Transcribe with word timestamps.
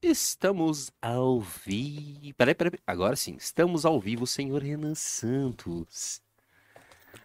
Estamos 0.00 0.92
ao 1.02 1.40
vivo. 1.40 2.32
Peraí, 2.36 2.54
peraí. 2.54 2.72
Agora 2.86 3.16
sim, 3.16 3.34
estamos 3.36 3.84
ao 3.84 4.00
vivo, 4.00 4.28
senhor 4.28 4.62
Renan 4.62 4.94
Santos. 4.94 6.22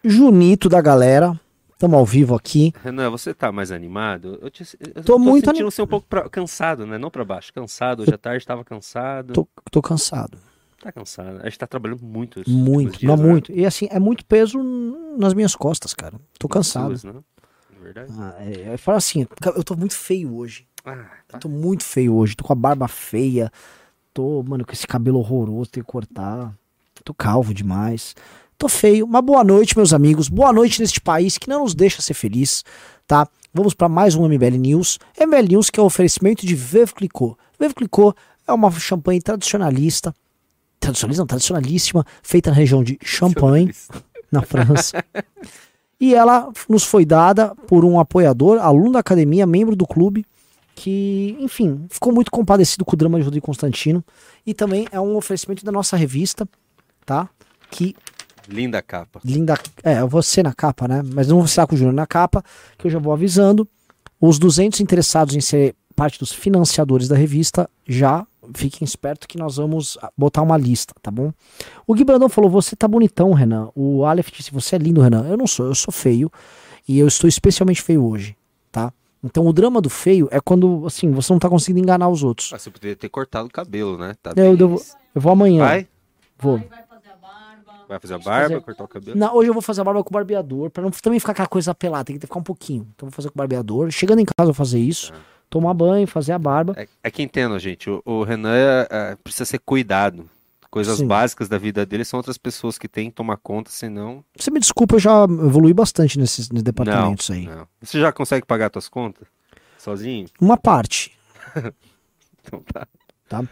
Junito 0.02 0.68
da 0.68 0.80
galera. 0.80 1.38
Estamos 1.72 1.96
ao 1.96 2.04
vivo 2.04 2.34
aqui. 2.34 2.72
Renan, 2.82 3.10
você 3.10 3.32
tá 3.32 3.52
mais 3.52 3.70
animado? 3.70 4.40
Eu, 4.42 4.50
te, 4.50 4.64
eu 4.96 5.04
tô, 5.04 5.20
muito 5.20 5.44
sentindo 5.46 5.70
você 5.70 5.82
um 5.82 5.86
pouco 5.86 6.06
pra, 6.08 6.28
cansado, 6.28 6.84
né? 6.84 6.98
Não 6.98 7.10
pra 7.10 7.24
baixo, 7.24 7.52
cansado. 7.52 8.02
Hoje 8.02 8.12
à 8.12 8.18
tarde 8.18 8.38
estava 8.38 8.64
cansado. 8.64 9.32
Tô, 9.32 9.48
tô 9.70 9.80
cansado. 9.80 10.36
Tá 10.82 10.90
cansado. 10.90 11.42
A 11.42 11.44
gente 11.44 11.58
tá 11.58 11.68
trabalhando 11.68 12.02
muito. 12.02 12.42
Muito, 12.48 12.98
dias, 12.98 13.08
não 13.08 13.16
né? 13.16 13.30
muito. 13.30 13.52
E 13.52 13.64
assim, 13.64 13.86
é 13.88 14.00
muito 14.00 14.26
peso 14.26 14.58
nas 15.16 15.32
minhas 15.32 15.54
costas, 15.54 15.94
cara. 15.94 16.20
Tô 16.40 16.48
cansado. 16.48 16.98
Suas, 16.98 17.04
né? 17.04 17.20
É 17.76 17.82
verdade. 17.84 18.12
Ah, 18.18 18.34
é, 18.40 18.76
fala 18.76 18.98
assim, 18.98 19.24
eu 19.56 19.62
tô 19.62 19.76
muito 19.76 19.94
feio 19.94 20.34
hoje. 20.34 20.66
Ah, 20.84 21.06
tá. 21.28 21.36
Eu 21.36 21.40
tô 21.40 21.48
muito 21.48 21.82
feio 21.82 22.14
hoje. 22.14 22.36
Tô 22.36 22.44
com 22.44 22.52
a 22.52 22.56
barba 22.56 22.86
feia. 22.88 23.50
Tô, 24.12 24.42
mano, 24.42 24.64
com 24.64 24.72
esse 24.72 24.86
cabelo 24.86 25.18
horroroso, 25.18 25.70
tenho 25.70 25.84
que 25.84 25.90
cortar. 25.90 26.54
Tô 27.04 27.14
calvo 27.14 27.54
demais. 27.54 28.14
Tô 28.56 28.68
feio. 28.68 29.04
Uma 29.04 29.22
boa 29.22 29.42
noite, 29.42 29.76
meus 29.76 29.92
amigos. 29.92 30.28
Boa 30.28 30.52
noite 30.52 30.80
neste 30.80 31.00
país 31.00 31.38
que 31.38 31.48
não 31.48 31.62
nos 31.62 31.74
deixa 31.74 32.00
ser 32.00 32.14
feliz, 32.14 32.64
tá? 33.06 33.26
Vamos 33.52 33.74
para 33.74 33.88
mais 33.88 34.14
um 34.14 34.28
MBL 34.28 34.56
News. 34.58 34.98
MBL 35.18 35.48
News 35.48 35.70
que 35.70 35.80
é 35.80 35.82
um 35.82 35.86
oferecimento 35.86 36.46
de 36.46 36.54
Veuve 36.54 36.94
Clicquot. 36.94 37.36
Veuve 37.58 37.74
Clicquot 37.74 38.14
é 38.46 38.52
uma 38.52 38.70
champanhe 38.70 39.20
tradicionalista 39.20 40.14
tradicionalista, 40.84 41.22
não, 41.22 41.26
tradicionalíssima, 41.26 42.04
feita 42.22 42.50
na 42.50 42.56
região 42.56 42.84
de 42.84 42.98
Champagne, 43.02 43.72
na 44.30 44.42
França. 44.42 45.02
e 45.98 46.14
ela 46.14 46.52
nos 46.68 46.84
foi 46.84 47.04
dada 47.04 47.54
por 47.66 47.84
um 47.84 47.98
apoiador, 47.98 48.58
aluno 48.60 48.92
da 48.92 48.98
academia, 48.98 49.46
membro 49.46 49.74
do 49.74 49.86
clube, 49.86 50.26
que, 50.74 51.36
enfim, 51.38 51.86
ficou 51.88 52.12
muito 52.12 52.30
compadecido 52.30 52.84
com 52.84 52.94
o 52.94 52.98
drama 52.98 53.18
de 53.18 53.24
Rodrigo 53.24 53.46
Constantino. 53.46 54.04
E 54.44 54.52
também 54.52 54.86
é 54.90 55.00
um 55.00 55.16
oferecimento 55.16 55.64
da 55.64 55.72
nossa 55.72 55.96
revista, 55.96 56.48
tá? 57.06 57.28
Que. 57.70 57.94
Linda 58.48 58.82
capa. 58.82 59.20
Linda. 59.24 59.58
É, 59.82 60.00
eu 60.00 60.08
vou 60.08 60.22
ser 60.22 60.42
na 60.42 60.52
capa, 60.52 60.86
né? 60.86 61.02
Mas 61.14 61.28
não 61.28 61.38
vou 61.38 61.46
ser 61.46 61.66
com 61.66 61.74
o 61.74 61.78
Júnior 61.78 61.94
na 61.94 62.06
capa, 62.06 62.42
que 62.76 62.86
eu 62.86 62.90
já 62.90 62.98
vou 62.98 63.12
avisando. 63.12 63.68
Os 64.20 64.38
200 64.38 64.80
interessados 64.80 65.34
em 65.34 65.40
ser 65.40 65.74
parte 65.94 66.18
dos 66.18 66.32
financiadores 66.32 67.08
da 67.08 67.16
revista 67.16 67.68
já 67.86 68.26
fiquem 68.54 68.84
espertos 68.84 69.26
que 69.26 69.38
nós 69.38 69.56
vamos 69.56 69.96
botar 70.16 70.42
uma 70.42 70.58
lista, 70.58 70.92
tá 71.00 71.10
bom? 71.10 71.32
O 71.86 71.94
Gui 71.94 72.04
Brandão 72.04 72.28
falou: 72.28 72.50
Você 72.50 72.76
tá 72.76 72.86
bonitão, 72.88 73.32
Renan. 73.32 73.70
O 73.74 74.04
Aleph 74.04 74.30
disse: 74.30 74.50
Você 74.50 74.76
é 74.76 74.78
lindo, 74.78 75.00
Renan. 75.00 75.26
Eu 75.26 75.36
não 75.36 75.46
sou, 75.46 75.66
eu 75.66 75.74
sou 75.74 75.92
feio. 75.92 76.30
E 76.86 76.98
eu 76.98 77.08
estou 77.08 77.28
especialmente 77.28 77.80
feio 77.80 78.04
hoje? 78.04 78.36
Então 79.24 79.46
o 79.46 79.52
drama 79.52 79.80
do 79.80 79.88
feio 79.88 80.28
é 80.30 80.38
quando, 80.40 80.84
assim, 80.86 81.10
você 81.10 81.32
não 81.32 81.40
tá 81.40 81.48
conseguindo 81.48 81.80
enganar 81.80 82.08
os 82.08 82.22
outros. 82.22 82.52
Ah, 82.52 82.58
você 82.58 82.70
poderia 82.70 82.94
ter 82.94 83.08
cortado 83.08 83.48
o 83.48 83.50
cabelo, 83.50 83.96
né? 83.96 84.14
Tá 84.22 84.32
eu, 84.36 84.56
eu, 84.56 84.58
eu, 85.14 85.20
vou 85.20 85.32
amanhã. 85.32 85.64
Vai? 85.64 85.88
Vou. 86.38 86.58
Vai 86.58 87.98
fazer 87.98 88.14
a 88.14 88.18
barba, 88.18 88.48
fazer... 88.48 88.60
cortar 88.60 88.84
o 88.84 88.88
cabelo? 88.88 89.18
Não, 89.18 89.34
hoje 89.34 89.48
eu 89.48 89.52
vou 89.52 89.62
fazer 89.62 89.80
a 89.80 89.84
barba 89.84 90.02
com 90.02 90.10
o 90.10 90.12
barbeador, 90.12 90.70
pra 90.70 90.82
não 90.82 90.90
também 90.90 91.18
ficar 91.20 91.32
aquela 91.32 91.48
coisa 91.48 91.74
pelada, 91.74 92.04
tem 92.04 92.16
que 92.16 92.26
ficar 92.26 92.38
um 92.38 92.42
pouquinho. 92.42 92.86
Então 92.94 93.06
eu 93.06 93.10
vou 93.10 93.16
fazer 93.16 93.28
com 93.28 93.34
o 93.36 93.38
barbeador. 93.38 93.90
Chegando 93.90 94.20
em 94.20 94.24
casa 94.24 94.34
eu 94.42 94.46
vou 94.46 94.54
fazer 94.54 94.78
isso. 94.78 95.12
Ah 95.14 95.34
tomar 95.54 95.72
banho, 95.72 96.06
fazer 96.08 96.32
a 96.32 96.38
barba. 96.38 96.74
É, 96.76 96.88
é 97.04 97.10
que 97.10 97.22
entendo, 97.22 97.56
gente. 97.60 97.88
O, 97.88 98.02
o 98.04 98.24
Renan 98.24 98.54
é, 98.56 98.88
é, 98.90 99.16
precisa 99.22 99.44
ser 99.44 99.58
cuidado. 99.60 100.28
Coisas 100.74 100.98
Sim. 100.98 101.06
básicas 101.06 101.48
da 101.48 101.56
vida 101.56 101.86
dele 101.86 102.04
são 102.04 102.18
outras 102.18 102.36
pessoas 102.36 102.76
que 102.76 102.88
têm 102.88 103.08
que 103.08 103.14
tomar 103.14 103.36
conta, 103.36 103.70
senão. 103.70 104.24
Você 104.36 104.50
me 104.50 104.58
desculpa, 104.58 104.96
eu 104.96 104.98
já 104.98 105.22
evolui 105.22 105.72
bastante 105.72 106.18
nesses, 106.18 106.50
nesses 106.50 106.64
departamentos 106.64 107.28
não, 107.28 107.36
aí. 107.36 107.46
Não. 107.46 107.68
Você 107.80 108.00
já 108.00 108.12
consegue 108.12 108.44
pagar 108.44 108.72
suas 108.72 108.88
contas? 108.88 109.28
Sozinho? 109.78 110.26
Uma 110.42 110.56
parte. 110.56 111.16
então 112.44 112.60
tá. 112.72 112.88
tá. 113.28 113.44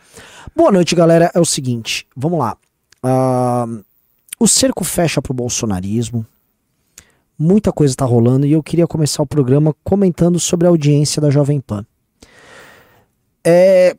Boa 0.53 0.73
noite, 0.73 0.97
galera. 0.97 1.31
É 1.33 1.39
o 1.39 1.45
seguinte, 1.45 2.09
vamos 2.17 2.41
lá. 2.41 2.56
Uh, 3.05 3.84
o 4.41 4.48
cerco 4.48 4.83
fecha 4.83 5.23
pro 5.23 5.33
bolsonarismo 5.33 6.27
muita 7.38 7.71
coisa 7.71 7.93
está 7.93 8.05
rolando 8.05 8.47
e 8.47 8.53
eu 8.53 8.65
queria 8.65 8.88
começar 8.88 9.22
o 9.22 9.27
programa 9.28 9.72
comentando 9.84 10.41
sobre 10.41 10.66
a 10.66 10.71
audiência 10.71 11.22
da 11.22 11.31
Jovem 11.31 11.61
Pan. 11.61 11.87
É, 13.44 13.97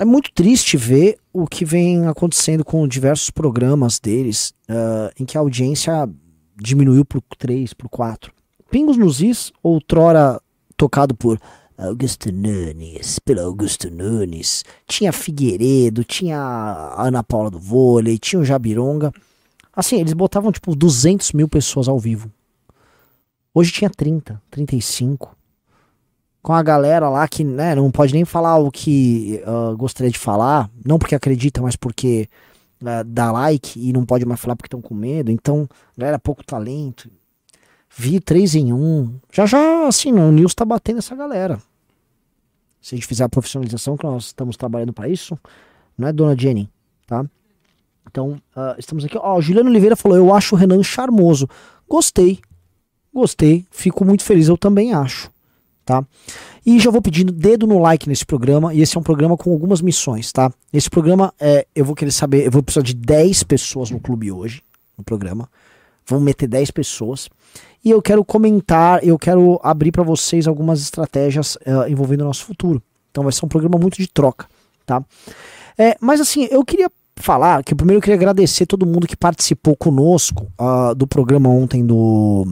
é 0.00 0.04
muito 0.04 0.32
triste 0.32 0.76
ver 0.76 1.21
o 1.32 1.46
que 1.46 1.64
vem 1.64 2.06
acontecendo 2.06 2.64
com 2.64 2.86
diversos 2.86 3.30
programas 3.30 3.98
deles, 3.98 4.52
uh, 4.68 5.10
em 5.18 5.24
que 5.24 5.36
a 5.36 5.40
audiência 5.40 6.08
diminuiu 6.56 7.04
por 7.04 7.22
3, 7.38 7.72
por 7.74 7.88
4. 7.88 8.32
Pingos 8.70 8.96
nos 8.96 9.20
Is, 9.20 9.52
outrora 9.62 10.40
tocado 10.76 11.14
por 11.14 11.38
Augusto 11.76 12.30
Nunes, 12.30 13.18
pelo 13.18 13.40
Augusto 13.40 13.90
Nunes, 13.90 14.64
tinha 14.86 15.12
Figueiredo, 15.12 16.04
tinha 16.04 16.94
Ana 16.96 17.22
Paula 17.22 17.50
do 17.50 17.58
vôlei, 17.58 18.18
tinha 18.18 18.40
o 18.40 18.44
Jabironga. 18.44 19.12
Assim, 19.74 20.00
eles 20.00 20.12
botavam 20.12 20.52
tipo 20.52 20.76
200 20.76 21.32
mil 21.32 21.48
pessoas 21.48 21.88
ao 21.88 21.98
vivo. 21.98 22.30
Hoje 23.54 23.72
tinha 23.72 23.90
30, 23.90 24.40
35. 24.50 25.36
Com 26.42 26.52
a 26.52 26.62
galera 26.62 27.08
lá 27.08 27.26
que 27.28 27.44
né, 27.44 27.74
não 27.74 27.90
pode 27.90 28.12
nem 28.12 28.24
falar 28.24 28.56
o 28.56 28.70
que 28.70 29.40
uh, 29.46 29.76
gostaria 29.76 30.10
de 30.10 30.18
falar. 30.18 30.68
Não 30.84 30.98
porque 30.98 31.14
acredita, 31.14 31.62
mas 31.62 31.76
porque 31.76 32.28
uh, 32.82 33.04
dá 33.06 33.30
like 33.30 33.78
e 33.78 33.92
não 33.92 34.04
pode 34.04 34.26
mais 34.26 34.40
falar 34.40 34.56
porque 34.56 34.66
estão 34.66 34.82
com 34.82 34.94
medo. 34.94 35.30
Então, 35.30 35.68
galera, 35.96 36.18
pouco 36.18 36.44
talento. 36.44 37.08
Vi 37.96 38.18
3 38.18 38.56
em 38.56 38.72
1. 38.72 39.20
Já 39.32 39.46
já, 39.46 39.86
assim, 39.86 40.12
o 40.12 40.32
News 40.32 40.54
tá 40.54 40.64
batendo 40.64 40.98
essa 40.98 41.14
galera. 41.14 41.58
Se 42.80 42.94
a 42.94 42.96
gente 42.96 43.06
fizer 43.06 43.22
a 43.22 43.28
profissionalização, 43.28 43.96
que 43.96 44.04
nós 44.04 44.26
estamos 44.26 44.56
trabalhando 44.56 44.92
para 44.92 45.08
isso, 45.08 45.38
não 45.96 46.08
é, 46.08 46.12
dona 46.12 46.36
Jenny? 46.36 46.68
Tá? 47.06 47.24
Então, 48.10 48.32
uh, 48.56 48.74
estamos 48.78 49.04
aqui. 49.04 49.16
Ó, 49.16 49.38
o 49.38 49.42
Juliano 49.42 49.70
Oliveira 49.70 49.96
falou: 49.96 50.18
Eu 50.18 50.34
acho 50.34 50.54
o 50.54 50.58
Renan 50.58 50.82
charmoso. 50.82 51.48
Gostei. 51.88 52.40
Gostei. 53.14 53.64
Fico 53.70 54.04
muito 54.04 54.24
feliz. 54.24 54.48
Eu 54.48 54.58
também 54.58 54.92
acho. 54.92 55.30
Tá? 55.84 56.04
E 56.64 56.78
já 56.78 56.90
vou 56.90 57.02
pedindo 57.02 57.32
dedo 57.32 57.66
no 57.66 57.78
like 57.80 58.08
nesse 58.08 58.24
programa. 58.24 58.72
E 58.72 58.80
esse 58.80 58.96
é 58.96 59.00
um 59.00 59.02
programa 59.02 59.36
com 59.36 59.50
algumas 59.50 59.80
missões, 59.80 60.30
tá? 60.32 60.52
Esse 60.72 60.88
programa, 60.88 61.34
é, 61.40 61.66
eu 61.74 61.84
vou 61.84 61.94
querer 61.94 62.12
saber. 62.12 62.46
Eu 62.46 62.50
vou 62.50 62.62
precisar 62.62 62.84
de 62.84 62.94
10 62.94 63.42
pessoas 63.42 63.90
no 63.90 63.98
clube 63.98 64.30
hoje. 64.30 64.62
No 64.96 65.02
programa. 65.02 65.48
Vamos 66.06 66.24
meter 66.24 66.46
10 66.46 66.70
pessoas. 66.70 67.28
E 67.84 67.90
eu 67.90 68.00
quero 68.00 68.24
comentar, 68.24 69.04
eu 69.04 69.18
quero 69.18 69.58
abrir 69.62 69.90
para 69.90 70.04
vocês 70.04 70.46
algumas 70.46 70.80
estratégias 70.80 71.56
uh, 71.56 71.88
envolvendo 71.88 72.20
o 72.20 72.24
nosso 72.24 72.44
futuro. 72.44 72.80
Então 73.10 73.24
vai 73.24 73.32
ser 73.32 73.44
um 73.44 73.48
programa 73.48 73.76
muito 73.76 73.98
de 73.98 74.06
troca, 74.06 74.46
tá? 74.86 75.04
É, 75.76 75.96
mas 76.00 76.20
assim, 76.20 76.46
eu 76.50 76.64
queria 76.64 76.88
falar 77.16 77.62
que 77.62 77.74
primeiro 77.74 77.98
eu 77.98 78.02
queria 78.02 78.14
agradecer 78.14 78.66
todo 78.66 78.86
mundo 78.86 79.06
que 79.06 79.16
participou 79.16 79.76
conosco 79.76 80.50
uh, 80.60 80.94
do 80.94 81.06
programa 81.06 81.48
ontem 81.48 81.84
do, 81.84 82.46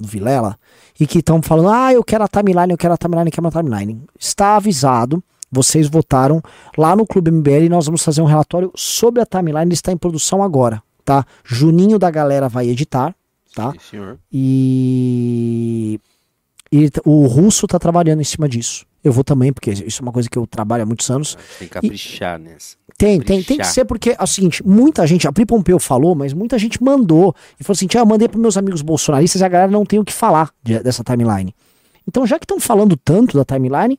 do 0.00 0.08
Vilela 0.08 0.58
e 0.98 1.06
que 1.06 1.18
estão 1.18 1.40
falando, 1.42 1.70
ah, 1.70 1.92
eu 1.92 2.02
quero 2.02 2.24
a 2.24 2.28
timeline, 2.28 2.70
eu 2.70 2.78
quero 2.78 2.94
a 2.94 2.96
timeline, 2.96 3.28
eu 3.28 3.32
quero 3.32 3.46
a 3.46 3.50
timeline. 3.50 4.02
Está 4.18 4.56
avisado, 4.56 5.22
vocês 5.50 5.88
votaram 5.88 6.42
lá 6.76 6.94
no 6.96 7.06
Clube 7.06 7.30
MBL 7.30 7.64
e 7.64 7.68
nós 7.68 7.86
vamos 7.86 8.02
fazer 8.02 8.20
um 8.20 8.26
relatório 8.26 8.72
sobre 8.74 9.22
a 9.22 9.26
timeline, 9.26 9.66
ele 9.66 9.74
está 9.74 9.92
em 9.92 9.96
produção 9.96 10.42
agora, 10.42 10.82
tá? 11.04 11.24
Juninho 11.44 11.98
da 11.98 12.10
galera 12.10 12.48
vai 12.48 12.68
editar, 12.68 13.14
tá? 13.54 13.72
Sim, 13.72 13.78
senhor. 13.90 14.18
E, 14.32 16.00
e 16.70 16.90
o 17.04 17.26
Russo 17.26 17.66
está 17.66 17.78
trabalhando 17.78 18.20
em 18.20 18.24
cima 18.24 18.48
disso. 18.48 18.84
Eu 19.08 19.12
vou 19.12 19.24
também, 19.24 19.52
porque 19.52 19.70
isso 19.70 20.00
é 20.00 20.02
uma 20.02 20.12
coisa 20.12 20.28
que 20.28 20.36
eu 20.36 20.46
trabalho 20.46 20.82
há 20.82 20.86
muitos 20.86 21.10
anos. 21.10 21.36
Tem 21.58 21.66
que 21.66 21.74
caprichar 21.74 22.38
e, 22.38 22.44
nessa. 22.44 22.76
Tem, 22.96 23.20
tem, 23.20 23.42
tem 23.42 23.58
que 23.58 23.66
ser, 23.66 23.84
porque 23.84 24.16
é 24.18 24.22
o 24.22 24.26
seguinte, 24.26 24.66
muita 24.66 25.06
gente, 25.06 25.26
a 25.28 25.32
Pri 25.32 25.46
Pompeu 25.46 25.78
falou, 25.78 26.14
mas 26.14 26.32
muita 26.32 26.58
gente 26.58 26.82
mandou. 26.82 27.34
E 27.58 27.64
falou 27.64 27.74
assim: 27.74 27.86
ah, 27.94 27.98
eu 28.00 28.06
mandei 28.06 28.28
para 28.28 28.38
meus 28.38 28.56
amigos 28.56 28.82
bolsonaristas 28.82 29.40
e 29.40 29.44
a 29.44 29.48
galera 29.48 29.70
não 29.70 29.86
tem 29.86 29.98
o 29.98 30.04
que 30.04 30.12
falar 30.12 30.50
de, 30.62 30.80
dessa 30.80 31.04
timeline. 31.04 31.54
Então, 32.06 32.26
já 32.26 32.38
que 32.38 32.44
estão 32.44 32.58
falando 32.58 32.96
tanto 32.96 33.36
da 33.36 33.44
timeline, 33.44 33.98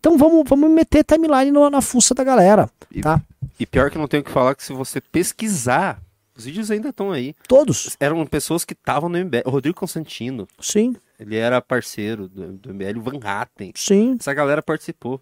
então 0.00 0.18
vamos, 0.18 0.48
vamos 0.48 0.70
meter 0.70 1.04
timeline 1.04 1.50
no, 1.50 1.68
na 1.70 1.80
fuça 1.80 2.14
da 2.14 2.24
galera. 2.24 2.68
Tá? 3.02 3.20
E, 3.58 3.62
e 3.62 3.66
pior 3.66 3.90
que 3.90 3.98
não 3.98 4.08
tem 4.08 4.20
o 4.20 4.24
que 4.24 4.30
falar 4.30 4.54
que 4.54 4.64
se 4.64 4.72
você 4.72 5.00
pesquisar, 5.00 6.00
os 6.36 6.44
vídeos 6.44 6.70
ainda 6.70 6.88
estão 6.88 7.12
aí. 7.12 7.34
Todos. 7.46 7.96
Eram 8.00 8.26
pessoas 8.26 8.64
que 8.64 8.72
estavam 8.72 9.08
no 9.08 9.18
MBL. 9.18 9.42
O 9.44 9.50
Rodrigo 9.50 9.78
Constantino. 9.78 10.48
Sim. 10.58 10.96
Ele 11.20 11.36
era 11.36 11.60
parceiro 11.60 12.26
do, 12.26 12.52
do 12.54 12.74
MBL, 12.74 12.98
o 12.98 13.02
Van 13.02 13.20
Hatten. 13.22 13.72
Sim. 13.76 14.16
Essa 14.18 14.32
galera 14.32 14.62
participou. 14.62 15.20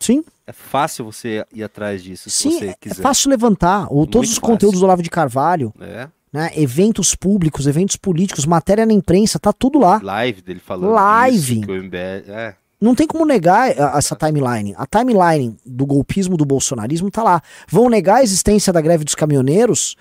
Sim. 0.00 0.24
É 0.46 0.52
fácil 0.52 1.04
você 1.04 1.44
ir 1.52 1.62
atrás 1.62 2.02
disso, 2.02 2.30
Sim, 2.30 2.50
se 2.50 2.58
você 2.58 2.66
é 2.68 2.74
quiser. 2.80 3.00
É 3.00 3.02
fácil 3.02 3.30
levantar. 3.30 3.86
Ou 3.90 4.06
todos 4.06 4.30
os 4.30 4.36
fácil. 4.36 4.50
conteúdos 4.50 4.80
do 4.80 4.84
Olavo 4.86 5.02
de 5.02 5.10
Carvalho. 5.10 5.72
É. 5.80 6.08
Né, 6.32 6.50
eventos 6.56 7.14
públicos, 7.14 7.66
eventos 7.66 7.94
políticos, 7.94 8.44
matéria 8.44 8.84
na 8.84 8.92
imprensa, 8.92 9.38
tá 9.38 9.52
tudo 9.52 9.78
lá. 9.78 10.00
Live 10.02 10.42
dele 10.42 10.58
falando 10.58 10.92
Live. 10.92 11.60
Isso, 11.60 11.70
o 11.70 11.74
MBL, 11.74 12.28
é. 12.28 12.56
Não 12.80 12.94
tem 12.94 13.06
como 13.06 13.24
negar 13.24 13.70
essa 13.96 14.16
timeline. 14.16 14.74
A 14.76 14.84
timeline 14.84 15.56
do 15.64 15.86
golpismo, 15.86 16.36
do 16.36 16.44
bolsonarismo 16.44 17.10
tá 17.10 17.22
lá. 17.22 17.40
Vão 17.68 17.88
negar 17.88 18.16
a 18.16 18.22
existência 18.22 18.72
da 18.72 18.80
greve 18.80 19.04
dos 19.04 19.14
caminhoneiros, 19.14 19.96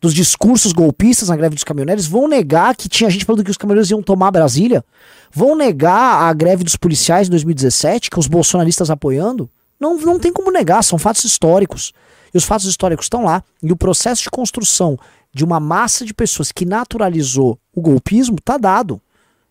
dos 0.00 0.14
discursos 0.14 0.72
golpistas 0.72 1.28
na 1.28 1.36
greve 1.36 1.54
dos 1.54 1.64
caminhoneiros, 1.64 2.06
vão 2.06 2.28
negar 2.28 2.76
que 2.76 2.88
tinha 2.88 3.10
gente 3.10 3.24
falando 3.24 3.44
que 3.44 3.50
os 3.50 3.56
caminhoneiros 3.56 3.90
iam 3.90 4.02
tomar 4.02 4.30
Brasília, 4.30 4.84
vão 5.32 5.56
negar 5.56 6.22
a 6.22 6.32
greve 6.32 6.62
dos 6.64 6.76
policiais 6.76 7.26
em 7.26 7.30
2017, 7.30 8.10
que 8.10 8.18
os 8.18 8.26
bolsonaristas 8.26 8.90
apoiando. 8.90 9.50
Não, 9.78 9.96
não 9.98 10.18
tem 10.18 10.32
como 10.32 10.50
negar, 10.50 10.82
são 10.82 10.98
fatos 10.98 11.24
históricos. 11.24 11.92
E 12.32 12.36
os 12.36 12.44
fatos 12.44 12.66
históricos 12.66 13.06
estão 13.06 13.24
lá. 13.24 13.42
E 13.62 13.72
o 13.72 13.76
processo 13.76 14.22
de 14.22 14.30
construção 14.30 14.98
de 15.32 15.44
uma 15.44 15.60
massa 15.60 16.04
de 16.04 16.14
pessoas 16.14 16.52
que 16.52 16.64
naturalizou 16.64 17.58
o 17.74 17.80
golpismo 17.80 18.36
está 18.36 18.56
dado. 18.56 19.00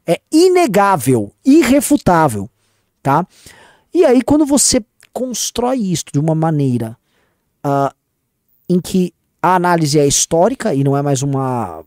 É 0.05 0.21
inegável, 0.31 1.33
irrefutável, 1.45 2.49
tá? 3.03 3.25
E 3.93 4.05
aí 4.05 4.21
quando 4.21 4.45
você 4.45 4.83
constrói 5.11 5.79
isso 5.79 6.05
de 6.13 6.19
uma 6.19 6.35
maneira 6.35 6.97
uh, 7.65 7.93
em 8.69 8.79
que 8.79 9.13
a 9.41 9.55
análise 9.55 9.99
é 9.99 10.07
histórica 10.07 10.73
e 10.73 10.83
não 10.83 10.95
é 10.95 11.01
mais 11.01 11.21
uma 11.21 11.83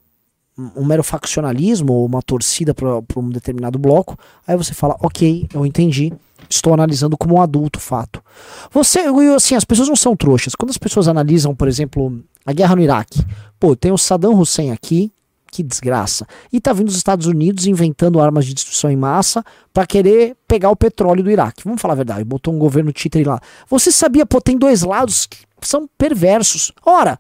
um 0.76 0.84
mero 0.84 1.02
faccionalismo 1.02 1.92
ou 1.92 2.06
uma 2.06 2.20
torcida 2.20 2.74
para 2.74 3.00
um 3.16 3.30
determinado 3.30 3.78
bloco, 3.78 4.18
aí 4.46 4.56
você 4.56 4.74
fala, 4.74 4.96
ok, 5.00 5.48
eu 5.54 5.64
entendi, 5.64 6.12
estou 6.48 6.74
analisando 6.74 7.16
como 7.16 7.36
um 7.36 7.40
adulto 7.40 7.80
fato. 7.80 8.22
Você, 8.70 9.00
assim, 9.34 9.54
as 9.54 9.64
pessoas 9.64 9.88
não 9.88 9.96
são 9.96 10.14
trouxas. 10.14 10.54
Quando 10.54 10.70
as 10.70 10.78
pessoas 10.78 11.08
analisam, 11.08 11.54
por 11.54 11.68
exemplo, 11.68 12.22
a 12.44 12.52
guerra 12.52 12.76
no 12.76 12.82
Iraque, 12.82 13.24
pô, 13.58 13.74
tem 13.74 13.92
o 13.92 13.98
Saddam 13.98 14.38
Hussein 14.38 14.70
aqui, 14.70 15.10
que 15.50 15.62
desgraça. 15.62 16.26
E 16.52 16.60
tá 16.60 16.72
vindo 16.72 16.88
os 16.88 16.96
Estados 16.96 17.26
Unidos 17.26 17.66
inventando 17.66 18.20
armas 18.20 18.46
de 18.46 18.54
destruição 18.54 18.90
em 18.90 18.96
massa 18.96 19.44
para 19.72 19.86
querer 19.86 20.36
pegar 20.46 20.70
o 20.70 20.76
petróleo 20.76 21.24
do 21.24 21.30
Iraque. 21.30 21.64
Vamos 21.64 21.80
falar 21.80 21.94
a 21.94 21.96
verdade, 21.96 22.24
botou 22.24 22.54
um 22.54 22.58
governo 22.58 22.92
títere 22.92 23.24
lá. 23.24 23.40
Você 23.68 23.90
sabia, 23.90 24.24
pô, 24.24 24.40
tem 24.40 24.56
dois 24.56 24.82
lados 24.82 25.26
que 25.26 25.38
são 25.62 25.88
perversos. 25.98 26.72
Ora, 26.84 27.18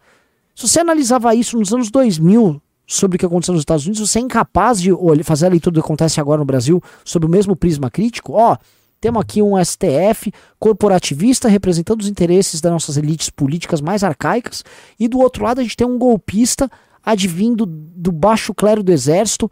se 0.66 0.74
você 0.74 0.80
analisava 0.80 1.34
isso 1.34 1.58
nos 1.58 1.72
anos 1.72 1.90
2000, 1.90 2.60
sobre 2.86 3.16
o 3.16 3.18
que 3.18 3.24
aconteceu 3.24 3.54
nos 3.54 3.62
Estados 3.62 3.86
Unidos, 3.86 4.10
você 4.10 4.18
é 4.18 4.22
incapaz 4.22 4.80
de 4.80 4.90
fazer 5.22 5.46
a 5.46 5.48
leitura 5.50 5.72
do 5.72 5.80
que 5.80 5.86
acontece 5.86 6.20
agora 6.20 6.40
no 6.40 6.44
Brasil 6.44 6.82
sob 7.04 7.24
o 7.24 7.28
mesmo 7.28 7.54
prisma 7.54 7.88
crítico? 7.88 8.32
Ó, 8.32 8.56
temos 9.00 9.22
aqui 9.22 9.40
um 9.40 9.52
STF 9.64 10.32
corporativista 10.58 11.48
representando 11.48 12.00
os 12.00 12.08
interesses 12.08 12.60
das 12.60 12.72
nossas 12.72 12.96
elites 12.96 13.30
políticas 13.30 13.80
mais 13.80 14.02
arcaicas, 14.02 14.64
e 14.98 15.06
do 15.06 15.20
outro 15.20 15.44
lado 15.44 15.60
a 15.60 15.62
gente 15.62 15.76
tem 15.76 15.86
um 15.86 15.96
golpista 15.96 16.68
advindo 17.02 17.64
do 17.64 18.10
baixo 18.10 18.52
clero 18.52 18.82
do 18.82 18.92
exército, 18.92 19.50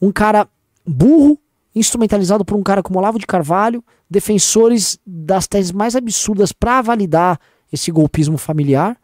um 0.00 0.12
cara 0.12 0.48
burro, 0.86 1.38
instrumentalizado 1.74 2.44
por 2.44 2.56
um 2.56 2.62
cara 2.62 2.82
como 2.82 2.98
Olavo 3.00 3.18
de 3.18 3.26
Carvalho, 3.26 3.84
defensores 4.08 4.98
das 5.04 5.46
teses 5.46 5.72
mais 5.72 5.94
absurdas 5.96 6.52
para 6.52 6.80
validar 6.80 7.38
esse 7.72 7.90
golpismo 7.90 8.38
familiar. 8.38 8.96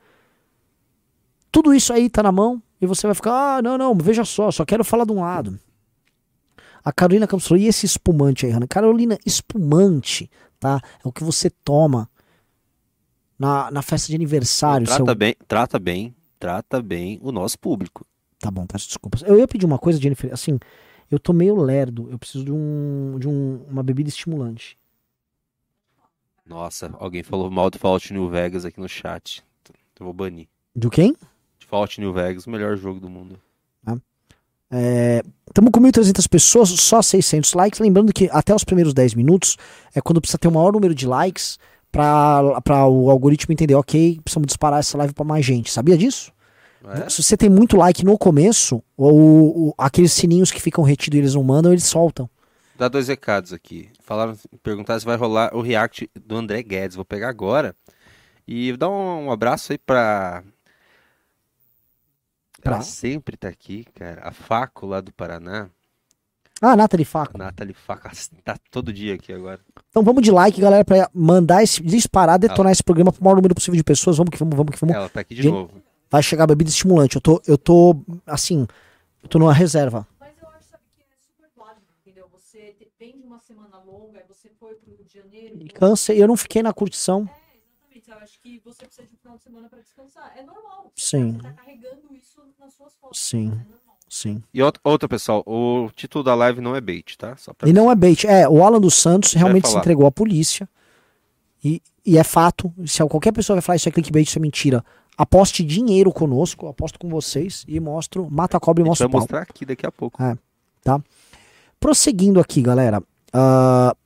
Tudo 1.55 1.73
isso 1.73 1.93
aí 1.93 2.11
tá 2.11 2.21
na 2.21 2.33
mão 2.33 2.61
e 2.81 2.87
você 2.87 3.07
vai 3.07 3.15
ficar, 3.15 3.59
ah, 3.59 3.63
não, 3.63 3.79
não, 3.79 3.95
veja 3.95 4.25
só, 4.25 4.51
só 4.51 4.65
quero 4.65 4.83
falar 4.83 5.05
de 5.05 5.13
um 5.13 5.21
lado. 5.21 5.57
A 6.85 6.93
Carolina 6.93 7.29
Campos 7.29 7.47
falou, 7.47 7.63
e 7.63 7.69
esse 7.69 7.87
espumante 7.87 8.45
aí, 8.45 8.51
Hanna? 8.51 8.67
Carolina, 8.67 9.17
espumante, 9.25 10.29
tá? 10.59 10.81
É 11.05 11.07
o 11.07 11.13
que 11.13 11.23
você 11.23 11.49
toma 11.49 12.11
na, 13.39 13.71
na 13.71 13.83
festa 13.83 14.09
de 14.09 14.17
aniversário. 14.17 14.85
Trata 14.85 15.05
seu... 15.05 15.15
bem, 15.15 15.37
trata 15.47 15.79
bem, 15.79 16.13
trata 16.41 16.83
bem 16.83 17.21
o 17.23 17.31
nosso 17.31 17.57
público. 17.57 18.05
Tá 18.41 18.51
bom, 18.51 18.67
peço 18.67 18.89
desculpas. 18.89 19.23
Eu 19.23 19.39
ia 19.39 19.47
pedir 19.47 19.65
uma 19.65 19.79
coisa, 19.79 20.01
Jennifer, 20.01 20.33
assim, 20.33 20.59
eu 21.09 21.21
tô 21.21 21.33
meio 21.33 21.55
lerdo, 21.55 22.09
eu 22.11 22.19
preciso 22.19 22.45
de, 22.45 22.51
um, 22.51 23.17
de 23.21 23.29
um, 23.29 23.65
uma 23.71 23.85
bebida 23.85 24.09
estimulante. 24.09 24.77
Nossa, 26.45 26.93
alguém 26.99 27.23
falou 27.23 27.49
mal 27.49 27.71
do 27.71 27.79
Fallout 27.79 28.13
New 28.13 28.29
Vegas 28.29 28.65
aqui 28.65 28.81
no 28.81 28.89
chat. 28.89 29.45
Eu 30.01 30.05
vou 30.05 30.13
banir. 30.13 30.49
Do 30.75 30.91
quem? 30.91 31.15
Fallout 31.67 32.01
New 32.01 32.13
Vegas, 32.13 32.47
o 32.47 32.51
melhor 32.51 32.77
jogo 32.77 33.01
do 33.01 33.09
mundo. 33.09 33.39
Estamos 35.47 35.69
é, 35.69 35.71
com 35.73 35.81
1.300 35.81 36.29
pessoas, 36.29 36.69
só 36.71 37.01
600 37.01 37.53
likes. 37.55 37.81
Lembrando 37.81 38.13
que 38.13 38.29
até 38.33 38.55
os 38.55 38.65
primeiros 38.65 38.93
10 38.93 39.15
minutos 39.15 39.57
é 39.95 40.01
quando 40.01 40.21
precisa 40.21 40.39
ter 40.39 40.49
o 40.49 40.53
maior 40.53 40.73
número 40.73 40.95
de 40.95 41.07
likes 41.07 41.59
para 41.93 42.87
o 42.89 43.09
algoritmo 43.09 43.53
entender, 43.53 43.75
ok, 43.77 44.21
precisamos 44.25 44.49
disparar 44.49 44.81
essa 44.81 44.99
live 44.99 45.15
para 45.15 45.25
mais 45.25 45.45
gente. 45.45 45.71
Sabia 45.71 45.97
disso? 45.97 46.33
É? 46.87 47.09
Se 47.09 47.23
você 47.23 47.37
tem 47.37 47.49
muito 47.49 47.77
like 47.77 48.05
no 48.05 48.19
começo, 48.19 48.83
ou, 48.97 49.67
ou, 49.67 49.75
aqueles 49.79 50.13
sininhos 50.13 50.51
que 50.51 50.61
ficam 50.61 50.83
retidos 50.83 51.17
e 51.17 51.21
eles 51.21 51.35
não 51.35 51.43
mandam, 51.43 51.73
eles 51.73 51.85
soltam. 51.85 52.29
Dá 52.77 52.89
dois 52.89 53.07
recados 53.07 53.53
aqui. 53.53 53.89
Falaram, 54.03 54.37
perguntar 54.63 54.99
se 54.99 55.07
vai 55.07 55.17
rolar 55.17 55.55
o 55.55 55.63
react 55.63 56.11
do 56.27 56.37
André 56.37 56.63
Guedes. 56.63 56.97
Vou 56.97 57.05
pegar 57.05 57.29
agora. 57.29 57.75
E 58.47 58.77
dar 58.77 58.91
um, 58.91 59.27
um 59.27 59.31
abraço 59.31 59.73
aí 59.73 59.79
para 59.79 60.43
ela 62.65 62.83
sempre 62.83 63.37
tá 63.37 63.49
aqui, 63.49 63.85
cara. 63.95 64.23
A 64.23 64.33
Faco 64.33 64.87
lá 64.87 65.01
do 65.01 65.13
Paraná. 65.13 65.69
Ah, 66.61 66.77
Nathalie 66.77 67.05
Faco. 67.05 67.37
Nathalie 67.37 67.75
Faco 67.75 68.09
tá 68.43 68.57
todo 68.71 68.93
dia 68.93 69.15
aqui 69.15 69.33
agora. 69.33 69.61
Então 69.91 70.03
vamos 70.03 70.23
de 70.23 70.31
like, 70.31 70.61
galera, 70.61 70.85
pra 70.85 71.11
mandar 71.13 71.63
esse, 71.63 71.83
disparar, 71.83 72.39
detonar 72.39 72.67
Ela... 72.67 72.73
esse 72.73 72.83
programa 72.83 73.13
pro 73.13 73.23
maior 73.23 73.37
número 73.37 73.55
possível 73.55 73.77
de 73.77 73.85
pessoas. 73.85 74.17
Vamos 74.17 74.31
que 74.31 74.39
vamos, 74.39 74.57
vamos 74.57 74.73
que 74.73 74.81
vamos. 74.81 74.95
Ela 74.95 75.09
tá 75.09 75.21
aqui 75.21 75.35
de 75.35 75.43
Gente, 75.43 75.53
novo. 75.53 75.83
Vai 76.11 76.23
chegar 76.23 76.47
bebida 76.47 76.71
estimulante. 76.71 77.17
Eu 77.17 77.21
tô, 77.21 77.43
eu 77.47 77.59
tô, 77.59 77.97
assim, 78.25 78.67
eu 79.23 79.29
tô 79.29 79.39
numa 79.39 79.53
reserva. 79.53 80.07
Mas 80.19 80.33
eu 80.41 80.49
acho, 80.49 80.69
sabe, 80.69 80.83
que 80.95 81.03
é 81.03 81.17
super 81.17 81.51
válido, 81.57 81.87
entendeu? 82.01 82.29
Você 82.33 82.77
vem 82.99 83.19
de 83.19 83.27
uma 83.27 83.41
semana 83.41 83.79
longa, 83.79 84.25
você 84.29 84.49
foi 84.59 84.75
pro 84.75 84.95
Rio 84.95 85.05
de 85.05 85.13
Janeiro. 85.13 85.57
E 85.61 85.69
cansa, 85.69 86.15
e 86.15 86.21
eu 86.21 86.29
não 86.29 86.37
fiquei 86.37 86.63
na 86.63 86.73
curtição. 86.73 87.29
É 87.41 87.45
acho 88.25 88.41
que 88.41 88.59
você 88.65 88.87
precisa 88.87 89.07
de 89.07 89.15
um 89.15 89.19
final 89.19 89.37
de 89.37 89.43
semana 89.43 89.69
para 89.69 89.81
descansar. 89.81 90.33
É 90.37 90.43
normal. 90.43 90.91
Sim. 90.97 91.33
Você 91.33 91.43
tá 91.43 91.53
carregando 91.53 92.15
isso. 92.15 92.34
Sim. 93.13 93.61
Sim. 94.09 94.43
E 94.53 94.63
outra, 94.63 95.09
pessoal, 95.09 95.43
o 95.45 95.91
título 95.97 96.23
da 96.23 96.37
live 96.37 96.61
não 96.61 96.77
é 96.77 96.81
bait, 96.81 97.17
tá? 97.19 97.35
e 97.67 97.73
não 97.73 97.91
é 97.91 97.97
bait. 97.97 98.25
É, 98.27 98.49
o 98.49 98.63
Alan 98.63 98.81
dos 98.81 98.95
Santos 98.95 99.33
realmente 99.33 99.69
se 99.69 99.77
entregou 99.77 100.07
à 100.07 100.13
polícia. 100.13 100.69
E, 101.65 101.83
e 102.07 102.17
é 102.17 102.23
fato. 102.23 102.73
Se 102.87 103.05
qualquer 103.09 103.33
pessoa 103.33 103.57
vai 103.57 103.63
falar 103.63 103.77
isso 103.77 103.89
é 103.89 103.93
clickbait, 103.93 104.29
isso 104.29 104.39
é 104.39 104.41
mentira. 104.41 104.85
Aposte 105.19 105.65
dinheiro 105.65 106.13
conosco, 106.13 106.69
aposto 106.69 106.99
com 106.99 107.09
vocês 107.09 107.65
e 107.67 107.81
mostro, 107.81 108.29
mata 108.31 108.57
a 108.57 108.61
cobra 108.61 108.83
e 108.83 108.87
mostra 108.87 109.07
o 109.07 109.11
pau. 109.11 109.21
mostrar 109.21 109.43
aqui 109.43 109.65
daqui 109.65 109.87
a 109.87 109.91
pouco. 109.91 110.23
É, 110.23 110.37
tá? 110.83 111.01
Prosseguindo 111.81 112.39
aqui, 112.39 112.63
galera. 112.63 113.01
Uh, 113.35 113.97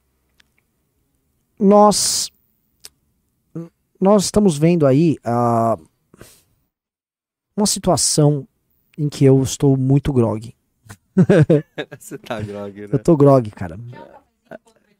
nós 1.58 2.31
nós 4.00 4.25
estamos 4.25 4.56
vendo 4.56 4.87
aí 4.87 5.16
uh, 5.26 5.82
uma 7.58 7.66
situação 7.66 8.46
em 8.96 9.08
que 9.08 9.25
eu 9.25 9.43
estou 9.43 9.76
muito 9.76 10.12
grog. 10.12 10.55
Você 11.99 12.19
tá 12.19 12.40
grog, 12.40 12.81
né? 12.81 12.88
Eu 12.93 12.99
tô 12.99 13.16
grog, 13.16 13.50
cara. 13.50 13.78